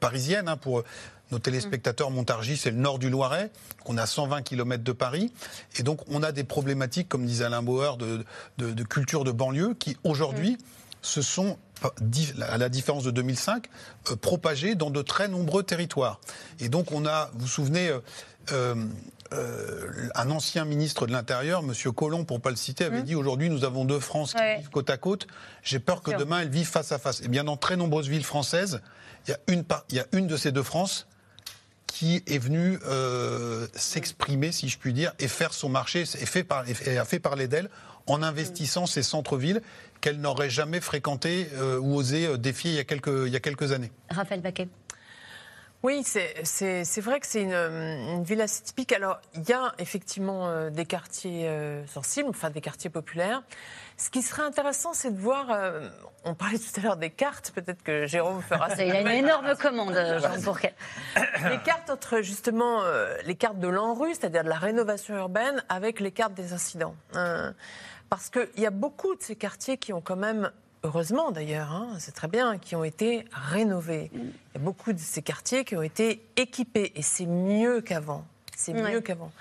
parisienne. 0.00 0.48
Hein, 0.48 0.58
pour 0.58 0.84
nos 1.30 1.38
téléspectateurs, 1.38 2.10
Montargis, 2.10 2.58
c'est 2.58 2.70
le 2.70 2.76
nord 2.76 2.98
du 2.98 3.08
Loiret. 3.08 3.50
On 3.86 3.96
a 3.96 4.04
120 4.04 4.42
km 4.42 4.84
de 4.84 4.92
Paris. 4.92 5.32
Et 5.78 5.82
donc, 5.82 6.00
on 6.08 6.22
a 6.22 6.32
des 6.32 6.44
problématiques, 6.44 7.08
comme 7.08 7.24
disait 7.24 7.44
Alain 7.44 7.62
Bauer, 7.62 7.96
de, 7.96 8.24
de, 8.58 8.82
culture 8.82 9.24
de 9.24 9.32
banlieue 9.32 9.74
qui, 9.78 9.96
aujourd'hui, 10.04 10.58
se 11.00 11.22
sont 11.22 11.56
à 12.48 12.58
la 12.58 12.68
différence 12.68 13.04
de 13.04 13.10
2005, 13.10 13.66
propagées 14.20 14.74
dans 14.74 14.90
de 14.90 15.02
très 15.02 15.28
nombreux 15.28 15.62
territoires. 15.62 16.20
Et 16.60 16.68
donc 16.68 16.92
on 16.92 17.06
a, 17.06 17.30
vous 17.34 17.40
vous 17.40 17.46
souvenez, 17.46 17.90
euh, 19.32 20.10
un 20.14 20.30
ancien 20.30 20.64
ministre 20.64 21.06
de 21.06 21.12
l'Intérieur, 21.12 21.60
M. 21.60 21.92
Collomb, 21.92 22.24
pour 22.24 22.36
ne 22.36 22.42
pas 22.42 22.50
le 22.50 22.56
citer, 22.56 22.84
avait 22.84 23.00
mmh. 23.00 23.04
dit 23.04 23.14
aujourd'hui 23.14 23.50
nous 23.50 23.64
avons 23.64 23.84
deux 23.84 23.98
France 23.98 24.34
qui 24.34 24.56
vivent 24.58 24.70
côte 24.70 24.90
à 24.90 24.96
côte. 24.96 25.26
J'ai 25.62 25.80
peur 25.80 26.02
que 26.02 26.16
demain 26.16 26.40
elles 26.40 26.50
vivent 26.50 26.68
face 26.68 26.92
à 26.92 26.98
face. 26.98 27.20
Et 27.20 27.24
eh 27.24 27.28
bien 27.28 27.42
dans 27.42 27.56
très 27.56 27.76
nombreuses 27.76 28.08
villes 28.08 28.24
françaises, 28.24 28.80
il 29.26 29.30
y 29.30 29.34
a 29.34 29.38
une, 29.48 29.64
il 29.90 29.96
y 29.96 30.00
a 30.00 30.06
une 30.12 30.26
de 30.26 30.36
ces 30.36 30.52
deux 30.52 30.62
France 30.62 31.06
qui 31.86 32.22
est 32.26 32.38
venue 32.38 32.78
euh, 32.86 33.66
s'exprimer, 33.74 34.52
si 34.52 34.68
je 34.68 34.78
puis 34.78 34.92
dire, 34.92 35.12
et 35.18 35.28
faire 35.28 35.54
son 35.54 35.68
marché, 35.68 36.02
et, 36.02 36.26
fait 36.26 36.46
et 36.86 36.98
a 36.98 37.04
fait 37.04 37.20
parler 37.20 37.48
d'elle 37.48 37.70
en 38.06 38.22
investissant 38.22 38.86
ces 38.86 39.02
centres-villes 39.02 39.62
qu'elle 40.00 40.20
n'aurait 40.20 40.50
jamais 40.50 40.80
fréquentés 40.80 41.48
euh, 41.54 41.78
ou 41.78 41.96
osé 41.96 42.36
défier 42.38 42.72
il 42.72 42.76
y 42.76 42.80
a 42.80 42.84
quelques, 42.84 43.26
il 43.26 43.32
y 43.32 43.36
a 43.36 43.40
quelques 43.40 43.72
années. 43.72 43.90
Raphaël 44.10 44.40
Baquet. 44.40 44.68
Oui, 45.84 46.02
c'est 46.02 47.00
vrai 47.02 47.20
que 47.20 47.26
c'est 47.26 47.42
une, 47.42 47.52
une, 47.52 48.24
ville 48.24 48.40
assez 48.40 48.62
typique. 48.62 48.90
Alors, 48.92 49.20
il 49.34 49.46
y 49.46 49.52
a 49.52 49.74
effectivement 49.78 50.48
euh, 50.48 50.70
des 50.70 50.86
quartiers 50.86 51.46
euh, 51.46 51.86
sensibles, 51.86 52.30
enfin 52.30 52.48
des 52.48 52.62
quartiers 52.62 52.88
populaires. 52.88 53.42
Ce 53.98 54.08
qui 54.08 54.22
serait 54.22 54.44
intéressant, 54.44 54.94
c'est 54.94 55.10
de 55.10 55.20
voir. 55.20 55.50
Euh, 55.50 55.86
on 56.24 56.34
parlait 56.34 56.58
tout 56.58 56.80
à 56.80 56.82
l'heure 56.82 56.96
des 56.96 57.10
cartes, 57.10 57.52
peut-être 57.54 57.82
que 57.82 58.06
Jérôme 58.06 58.40
fera 58.40 58.70
ça. 58.70 58.82
Il 58.82 58.92
a 58.92 59.02
une 59.02 59.08
énorme 59.08 59.54
commande, 59.56 59.92
Jean 59.92 60.40
Bourquet. 60.40 60.74
Les 61.50 61.58
cartes 61.58 61.90
entre 61.90 62.22
justement 62.22 62.80
les 63.26 63.34
cartes 63.34 63.58
de 63.58 63.68
l'ANRU, 63.68 64.14
c'est-à-dire 64.14 64.42
de 64.42 64.48
la 64.48 64.56
rénovation 64.56 65.14
urbaine, 65.14 65.62
avec 65.68 66.00
les 66.00 66.12
cartes 66.12 66.32
des 66.32 66.54
incidents. 66.54 66.96
Parce 68.14 68.30
qu'il 68.30 68.62
y 68.62 68.66
a 68.66 68.70
beaucoup 68.70 69.16
de 69.16 69.22
ces 69.24 69.34
quartiers 69.34 69.76
qui 69.76 69.92
ont 69.92 70.00
quand 70.00 70.14
même 70.14 70.52
heureusement 70.84 71.32
d'ailleurs, 71.32 71.72
hein, 71.72 71.96
c'est 71.98 72.14
très 72.14 72.28
bien, 72.28 72.58
qui 72.58 72.76
ont 72.76 72.84
été 72.84 73.24
rénovés. 73.32 74.08
Il 74.14 74.20
y 74.54 74.56
a 74.56 74.60
beaucoup 74.60 74.92
de 74.92 75.00
ces 75.00 75.20
quartiers 75.20 75.64
qui 75.64 75.74
ont 75.74 75.82
été 75.82 76.24
équipés 76.36 76.92
et 76.94 77.02
c'est 77.02 77.26
mieux 77.26 77.80
qu'avant. 77.80 78.24
C'est 78.56 78.72
mieux 78.72 79.00
qu'avant. 79.00 79.32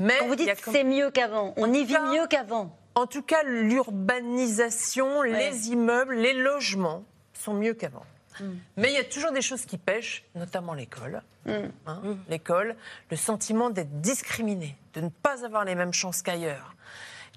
Mais 0.00 0.16
Quand 0.18 0.28
vous 0.28 0.36
dites 0.36 0.48
c'est 0.64 0.82
mieux 0.82 1.10
qu'avant, 1.10 1.52
on 1.58 1.74
y 1.74 1.84
vit 1.84 1.98
mieux 2.10 2.26
qu'avant. 2.26 2.74
En 2.94 3.06
tout 3.06 3.20
cas, 3.20 3.42
l'urbanisation, 3.42 5.20
les 5.20 5.68
immeubles, 5.68 6.14
les 6.14 6.32
logements 6.32 7.04
sont 7.34 7.52
mieux 7.52 7.74
qu'avant. 7.74 8.06
Mm. 8.40 8.44
Mais 8.78 8.92
il 8.92 8.94
y 8.94 8.98
a 8.98 9.04
toujours 9.04 9.32
des 9.32 9.42
choses 9.42 9.66
qui 9.66 9.76
pêchent, 9.76 10.24
notamment 10.34 10.72
l'école. 10.72 11.22
Mm. 11.44 11.52
Hein, 11.86 12.00
mm. 12.02 12.16
L'école, 12.30 12.76
le 13.10 13.16
sentiment 13.18 13.68
d'être 13.68 14.00
discriminé, 14.00 14.74
de 14.94 15.02
ne 15.02 15.10
pas 15.10 15.44
avoir 15.44 15.66
les 15.66 15.74
mêmes 15.74 15.92
chances 15.92 16.22
qu'ailleurs. 16.22 16.74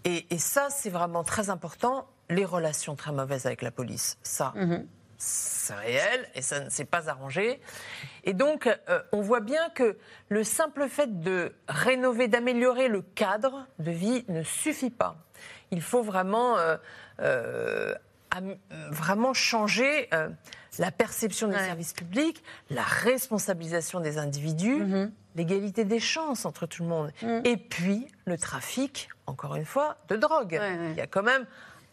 Et, 0.06 0.28
et, 0.30 0.38
ça, 0.38 0.70
c'est 0.70 0.90
vraiment 0.90 1.24
très 1.24 1.50
important 1.50 2.08
les 2.30 2.46
relations 2.46 2.96
très 2.96 3.12
mauvaises 3.12 3.46
avec 3.46 3.62
la 3.62 3.72
police. 3.72 4.18
Ça, 4.24 4.54
mhm. 4.56 4.88
c'est 5.18 5.76
réel 5.76 6.30
et 6.36 6.42
ça 6.42 6.60
ne 6.60 6.70
s'est 6.70 6.86
pas 6.86 7.10
arrangé. 7.10 7.60
Et 8.24 8.34
donc, 8.34 8.68
euh, 8.68 9.02
on 9.12 9.22
voit 9.22 9.40
bien 9.40 9.70
que 9.70 9.98
le 10.30 10.44
simple 10.44 10.88
fait 10.90 11.22
de 11.22 11.54
rénover, 11.68 12.28
d'améliorer 12.28 12.88
le 12.88 13.02
cadre 13.02 13.68
de 13.80 13.92
vie 13.92 14.26
ne 14.28 14.44
suffit 14.44 14.90
pas. 14.90 15.18
Il 15.72 15.82
faut 15.82 16.04
vraiment, 16.04 16.58
euh, 16.58 16.78
euh, 17.20 17.94
vraiment 18.92 19.34
changer 19.34 20.10
la 20.78 20.92
perception 20.92 21.48
des 21.48 21.58
services 21.58 21.94
publics, 21.94 22.44
la 22.70 22.84
responsabilisation 22.84 24.02
des 24.02 24.18
individus, 24.18 24.84
mhm. 24.84 25.12
L'égalité 25.36 25.86
des 25.86 26.00
chances 26.00 26.46
entre 26.46 26.66
tout 26.66 26.84
le 26.84 26.90
monde. 26.90 27.12
Mhm. 27.22 27.42
Et 27.46 27.58
puis, 27.58 28.08
le 28.26 28.38
trafic, 28.38 29.10
encore 29.28 29.56
une 29.56 29.66
fois, 29.66 29.98
de 30.10 30.16
drogue. 30.16 30.60
Il 30.92 30.96
y 30.96 31.02
a 31.02 31.08
quand 31.08 31.24
même 31.24 31.46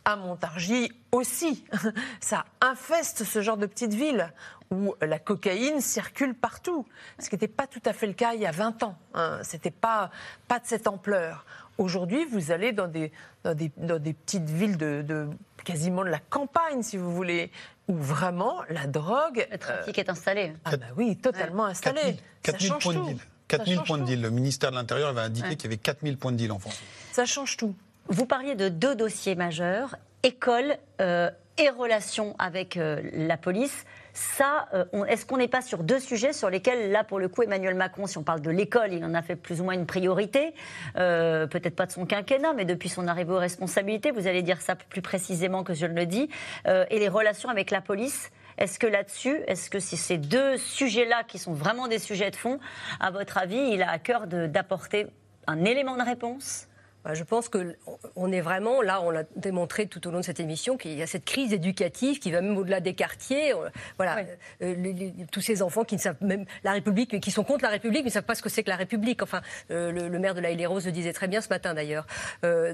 à 0.05 0.17
Montargis 0.17 0.91
aussi. 1.13 1.65
Ça 2.21 2.45
infeste 2.61 3.25
ce 3.25 3.41
genre 3.41 3.57
de 3.57 3.67
petite 3.67 3.95
ville 3.95 4.33
où 4.71 4.95
la 5.03 5.19
cocaïne 5.19 5.81
circule 5.81 6.35
partout, 6.35 6.87
ce 7.19 7.29
qui 7.29 7.35
n'était 7.35 7.49
pas 7.49 7.67
tout 7.67 7.83
à 7.85 7.93
fait 7.93 8.07
le 8.07 8.15
cas 8.15 8.33
il 8.33 8.41
y 8.41 8.47
a 8.47 8.51
20 8.51 8.83
ans. 8.85 8.97
Hein. 9.15 9.39
C'était 9.43 9.71
pas, 9.71 10.11
pas 10.49 10.59
de 10.59 10.67
cette 10.67 10.87
ampleur. 10.87 11.45
Aujourd'hui, 11.79 12.25
vous 12.25 12.51
allez 12.51 12.73
dans 12.73 12.89
des, 12.89 13.13
dans 13.45 13.55
des, 13.55 13.71
dans 13.77 13.99
des 13.99 14.13
petites 14.13 14.49
villes 14.49 14.77
de, 14.79 15.29
quasiment 15.65 16.05
de 16.05 16.09
la 16.09 16.19
campagne, 16.19 16.83
si 16.83 16.97
vous 16.97 17.13
voulez, 17.13 17.51
où 17.89 17.95
vraiment 17.95 18.63
la 18.69 18.87
drogue. 18.87 19.47
Le 19.51 19.59
trafic 19.59 19.99
est 19.99 20.09
installé. 20.09 20.55
Ah, 20.65 20.77
bah 20.77 20.87
oui, 20.97 21.17
totalement 21.17 21.67
installé. 21.67 22.17
4000 22.43 22.73
points 22.81 22.95
de 22.95 23.05
deal. 23.05 23.19
4000 23.59 23.83
points 23.83 23.99
de 23.99 24.05
deal. 24.05 24.21
Le 24.21 24.31
ministère 24.31 24.71
de 24.71 24.77
l'Intérieur 24.77 25.11
avait 25.11 25.21
indiqué 25.21 25.57
qu'il 25.57 25.65
y 25.65 25.67
avait 25.67 25.77
4000 25.77 26.17
points 26.17 26.33
de 26.33 26.37
deal 26.37 26.53
en 26.53 26.59
France. 26.59 26.81
Ça 27.13 27.27
change 27.27 27.57
tout. 27.57 27.75
Vous 28.09 28.27
parliez 28.27 28.55
de 28.55 28.69
deux 28.69 28.95
dossiers 28.95 29.35
majeurs, 29.35 29.97
école 30.23 30.77
euh, 31.01 31.31
et 31.59 31.69
relations 31.69 32.35
avec 32.39 32.77
euh, 32.77 33.01
la 33.13 33.37
police. 33.37 33.85
Ça, 34.15 34.69
euh, 34.75 35.05
est-ce 35.05 35.25
qu'on 35.25 35.37
n'est 35.37 35.49
pas 35.49 35.63
sur 35.63 35.83
deux 35.83 36.01
sujets 36.01 36.33
sur 36.33 36.51
lesquels, 36.51 36.91
là, 36.91 37.05
pour 37.05 37.19
le 37.19 37.29
coup, 37.29 37.43
Emmanuel 37.43 37.75
Macron, 37.75 38.07
si 38.07 38.19
on 38.19 38.23
parle 38.23 38.41
de 38.41 38.51
l'école, 38.51 38.93
il 38.93 39.05
en 39.05 39.15
a 39.15 39.23
fait 39.23 39.37
plus 39.37 39.61
ou 39.61 39.65
moins 39.65 39.75
une 39.75 39.87
priorité, 39.87 40.55
peut-être 40.95 41.77
pas 41.77 41.87
de 41.87 41.93
son 41.93 42.05
quinquennat, 42.05 42.53
mais 42.53 42.65
depuis 42.65 42.89
son 42.89 43.07
arrivée 43.07 43.33
aux 43.33 43.39
responsabilités, 43.39 44.11
vous 44.11 44.27
allez 44.27 44.43
dire 44.43 44.61
ça 44.61 44.75
plus 44.75 45.01
précisément 45.01 45.63
que 45.63 45.73
je 45.73 45.87
ne 45.87 45.95
le 45.95 46.05
dis, 46.05 46.29
et 46.67 46.99
les 46.99 47.09
relations 47.09 47.49
avec 47.49 47.71
la 47.71 47.81
police 47.81 48.31
est-ce 48.59 48.79
que 48.79 48.87
là-dessus, 48.87 49.41
est-ce 49.47 49.71
que 49.71 49.79
si 49.79 49.97
ces 49.97 50.19
deux 50.19 50.57
sujets-là, 50.57 51.25
qui 51.25 51.39
sont 51.39 51.53
vraiment 51.53 51.89
des 51.89 51.99
sujets 51.99 52.31
de 52.31 52.37
fond, 52.37 52.59
à 53.01 53.11
votre 53.11 53.39
avis, 53.39 53.71
il 53.73 53.83
a 53.83 53.91
à 53.91 53.99
cœur 53.99 54.27
d'apporter 54.27 55.07
un 55.47 55.65
élément 55.65 55.97
de 55.97 56.03
réponse 56.03 56.69
je 57.13 57.25
pense 57.25 57.49
qu'on 57.49 58.33
est 58.33 58.41
vraiment, 58.41 58.81
là, 58.81 59.01
on 59.03 59.11
l'a 59.11 59.25
démontré 59.37 59.87
tout 59.87 60.07
au 60.07 60.11
long 60.11 60.21
de 60.21 60.25
cette 60.25 60.41
émission, 60.41 60.77
qu'il 60.77 60.97
y 60.97 61.03
a 61.03 61.07
cette 61.07 61.25
crise 61.25 61.53
éducative 61.53 62.21
qui 62.21 62.31
va 62.31 62.41
même 62.41 62.57
au-delà 62.57 62.81
des 62.81 62.95
quartiers. 62.95 63.53
Euh, 63.53 63.69
voilà, 63.97 64.25
euh, 64.63 65.11
tous 65.31 65.41
ces 65.41 65.63
enfants 65.63 65.85
qui 65.85 65.97
ne 65.97 66.01
savent 66.01 66.17
même 66.21 66.45
la 66.63 66.73
République, 66.73 67.21
qui 67.21 67.31
sont 67.31 67.45
contre 67.45 67.65
la 67.65 67.71
République, 67.71 68.03
mais 68.03 68.11
ne 68.11 68.13
savent 68.13 68.23
pas 68.23 68.35
ce 68.35 68.43
que 68.43 68.49
c'est 68.49 68.63
que 68.63 68.71
la 68.71 68.77
République. 68.77 69.23
Enfin, 69.23 69.43
euh, 69.71 69.91
le, 69.91 70.19
maire 70.19 70.35
de 70.35 70.41
la 70.41 70.51
île 70.51 70.67
rose 70.67 70.87
le 70.87 70.93
disait 70.93 71.13
très 71.13 71.27
bien 71.27 71.41
ce 71.41 71.49
matin 71.49 71.75
d'ailleurs. 71.75 72.07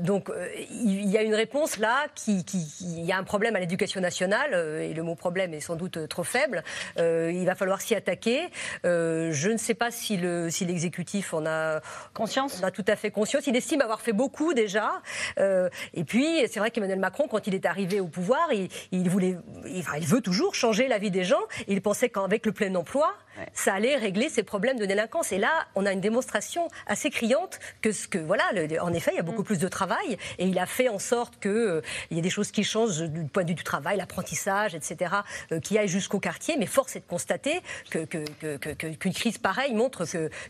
donc, 0.00 0.30
il 0.70 1.08
y 1.08 1.16
a 1.16 1.22
une 1.22 1.34
réponse 1.34 1.78
là, 1.78 2.06
qui, 2.14 2.44
il 2.80 3.04
y 3.04 3.12
a 3.12 3.16
un 3.16 3.24
problème 3.24 3.56
à 3.56 3.60
l'éducation 3.60 4.00
nationale, 4.00 4.54
et 4.82 4.92
le 4.92 5.02
mot 5.02 5.14
problème 5.14 5.54
est 5.54 5.60
sans 5.60 5.76
doute 5.76 6.08
trop 6.08 6.24
faible. 6.24 6.62
il 6.98 7.44
va 7.46 7.54
falloir 7.54 7.80
s'y 7.80 7.94
attaquer. 7.94 8.48
je 8.84 9.48
ne 9.50 9.56
sais 9.56 9.74
pas 9.74 9.90
si 9.90 10.16
l'exécutif 10.18 11.28
si 11.28 11.34
en 11.34 11.46
a 11.46 11.80
conscience. 12.12 12.60
On 12.60 12.66
a 12.66 12.70
tout 12.70 12.84
à 12.86 12.96
fait 12.96 13.10
conscience. 13.10 13.46
Il 13.46 13.56
estime 13.56 13.80
avoir 13.80 14.00
fait 14.00 14.12
beaucoup 14.18 14.52
déjà. 14.52 15.00
Euh, 15.38 15.70
et 15.94 16.04
puis, 16.04 16.26
c'est 16.50 16.58
vrai 16.58 16.70
qu'Emmanuel 16.70 16.98
Macron, 16.98 17.26
quand 17.28 17.46
il 17.46 17.54
est 17.54 17.64
arrivé 17.64 18.00
au 18.00 18.08
pouvoir, 18.08 18.48
il, 18.52 19.08
voulait, 19.08 19.36
il, 19.64 20.06
veut 20.06 20.20
toujours 20.20 20.54
changer 20.54 20.88
la 20.88 20.98
vie 20.98 21.10
des 21.10 21.24
gens. 21.24 21.44
Il 21.68 21.80
pensait 21.80 22.10
qu'avec 22.10 22.44
le 22.44 22.52
plein 22.52 22.74
emploi, 22.74 23.14
ça 23.52 23.74
allait 23.74 23.96
régler 23.96 24.28
ses 24.28 24.42
problèmes 24.42 24.78
de 24.78 24.86
délinquance. 24.86 25.32
Et 25.32 25.38
là, 25.38 25.52
on 25.76 25.86
a 25.86 25.92
une 25.92 26.00
démonstration 26.00 26.68
assez 26.86 27.10
criante 27.10 27.60
que 27.80 27.92
ce 27.92 28.08
que 28.08 28.18
voilà, 28.18 28.44
en 28.82 28.92
effet, 28.92 29.12
il 29.14 29.16
y 29.16 29.20
a 29.20 29.22
beaucoup 29.22 29.42
mm. 29.42 29.50
plus 29.50 29.58
de 29.58 29.68
travail 29.68 30.18
et 30.38 30.46
il 30.46 30.58
a 30.58 30.66
fait 30.66 30.88
en 30.88 30.98
sorte 30.98 31.38
que 31.38 31.48
euh, 31.48 31.82
il 32.10 32.16
y 32.16 32.20
ait 32.20 32.22
des 32.22 32.30
choses 32.30 32.50
qui 32.50 32.64
changent 32.64 33.02
du 33.02 33.24
point 33.24 33.44
de 33.44 33.48
vue 33.50 33.54
du 33.54 33.64
travail, 33.64 33.96
l'apprentissage, 33.96 34.74
etc., 34.74 35.14
euh, 35.52 35.60
qui 35.60 35.78
aillent 35.78 35.88
jusqu'au 35.88 36.18
quartier. 36.18 36.56
Mais 36.58 36.66
force 36.66 36.96
est 36.96 37.00
de 37.00 37.06
constater 37.06 37.60
que, 37.90 38.04
qu'une 38.04 39.14
crise 39.14 39.38
pareille 39.38 39.74
montre 39.74 40.04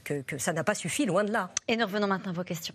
que, 0.04 0.22
que 0.22 0.38
ça 0.38 0.54
n'a 0.54 0.64
pas 0.64 0.74
suffi, 0.74 1.04
loin 1.04 1.24
de 1.24 1.32
là. 1.32 1.50
Et 1.68 1.76
nous 1.76 1.84
revenons 1.84 2.06
maintenant 2.06 2.30
à 2.30 2.34
vos 2.34 2.44
questions. 2.44 2.74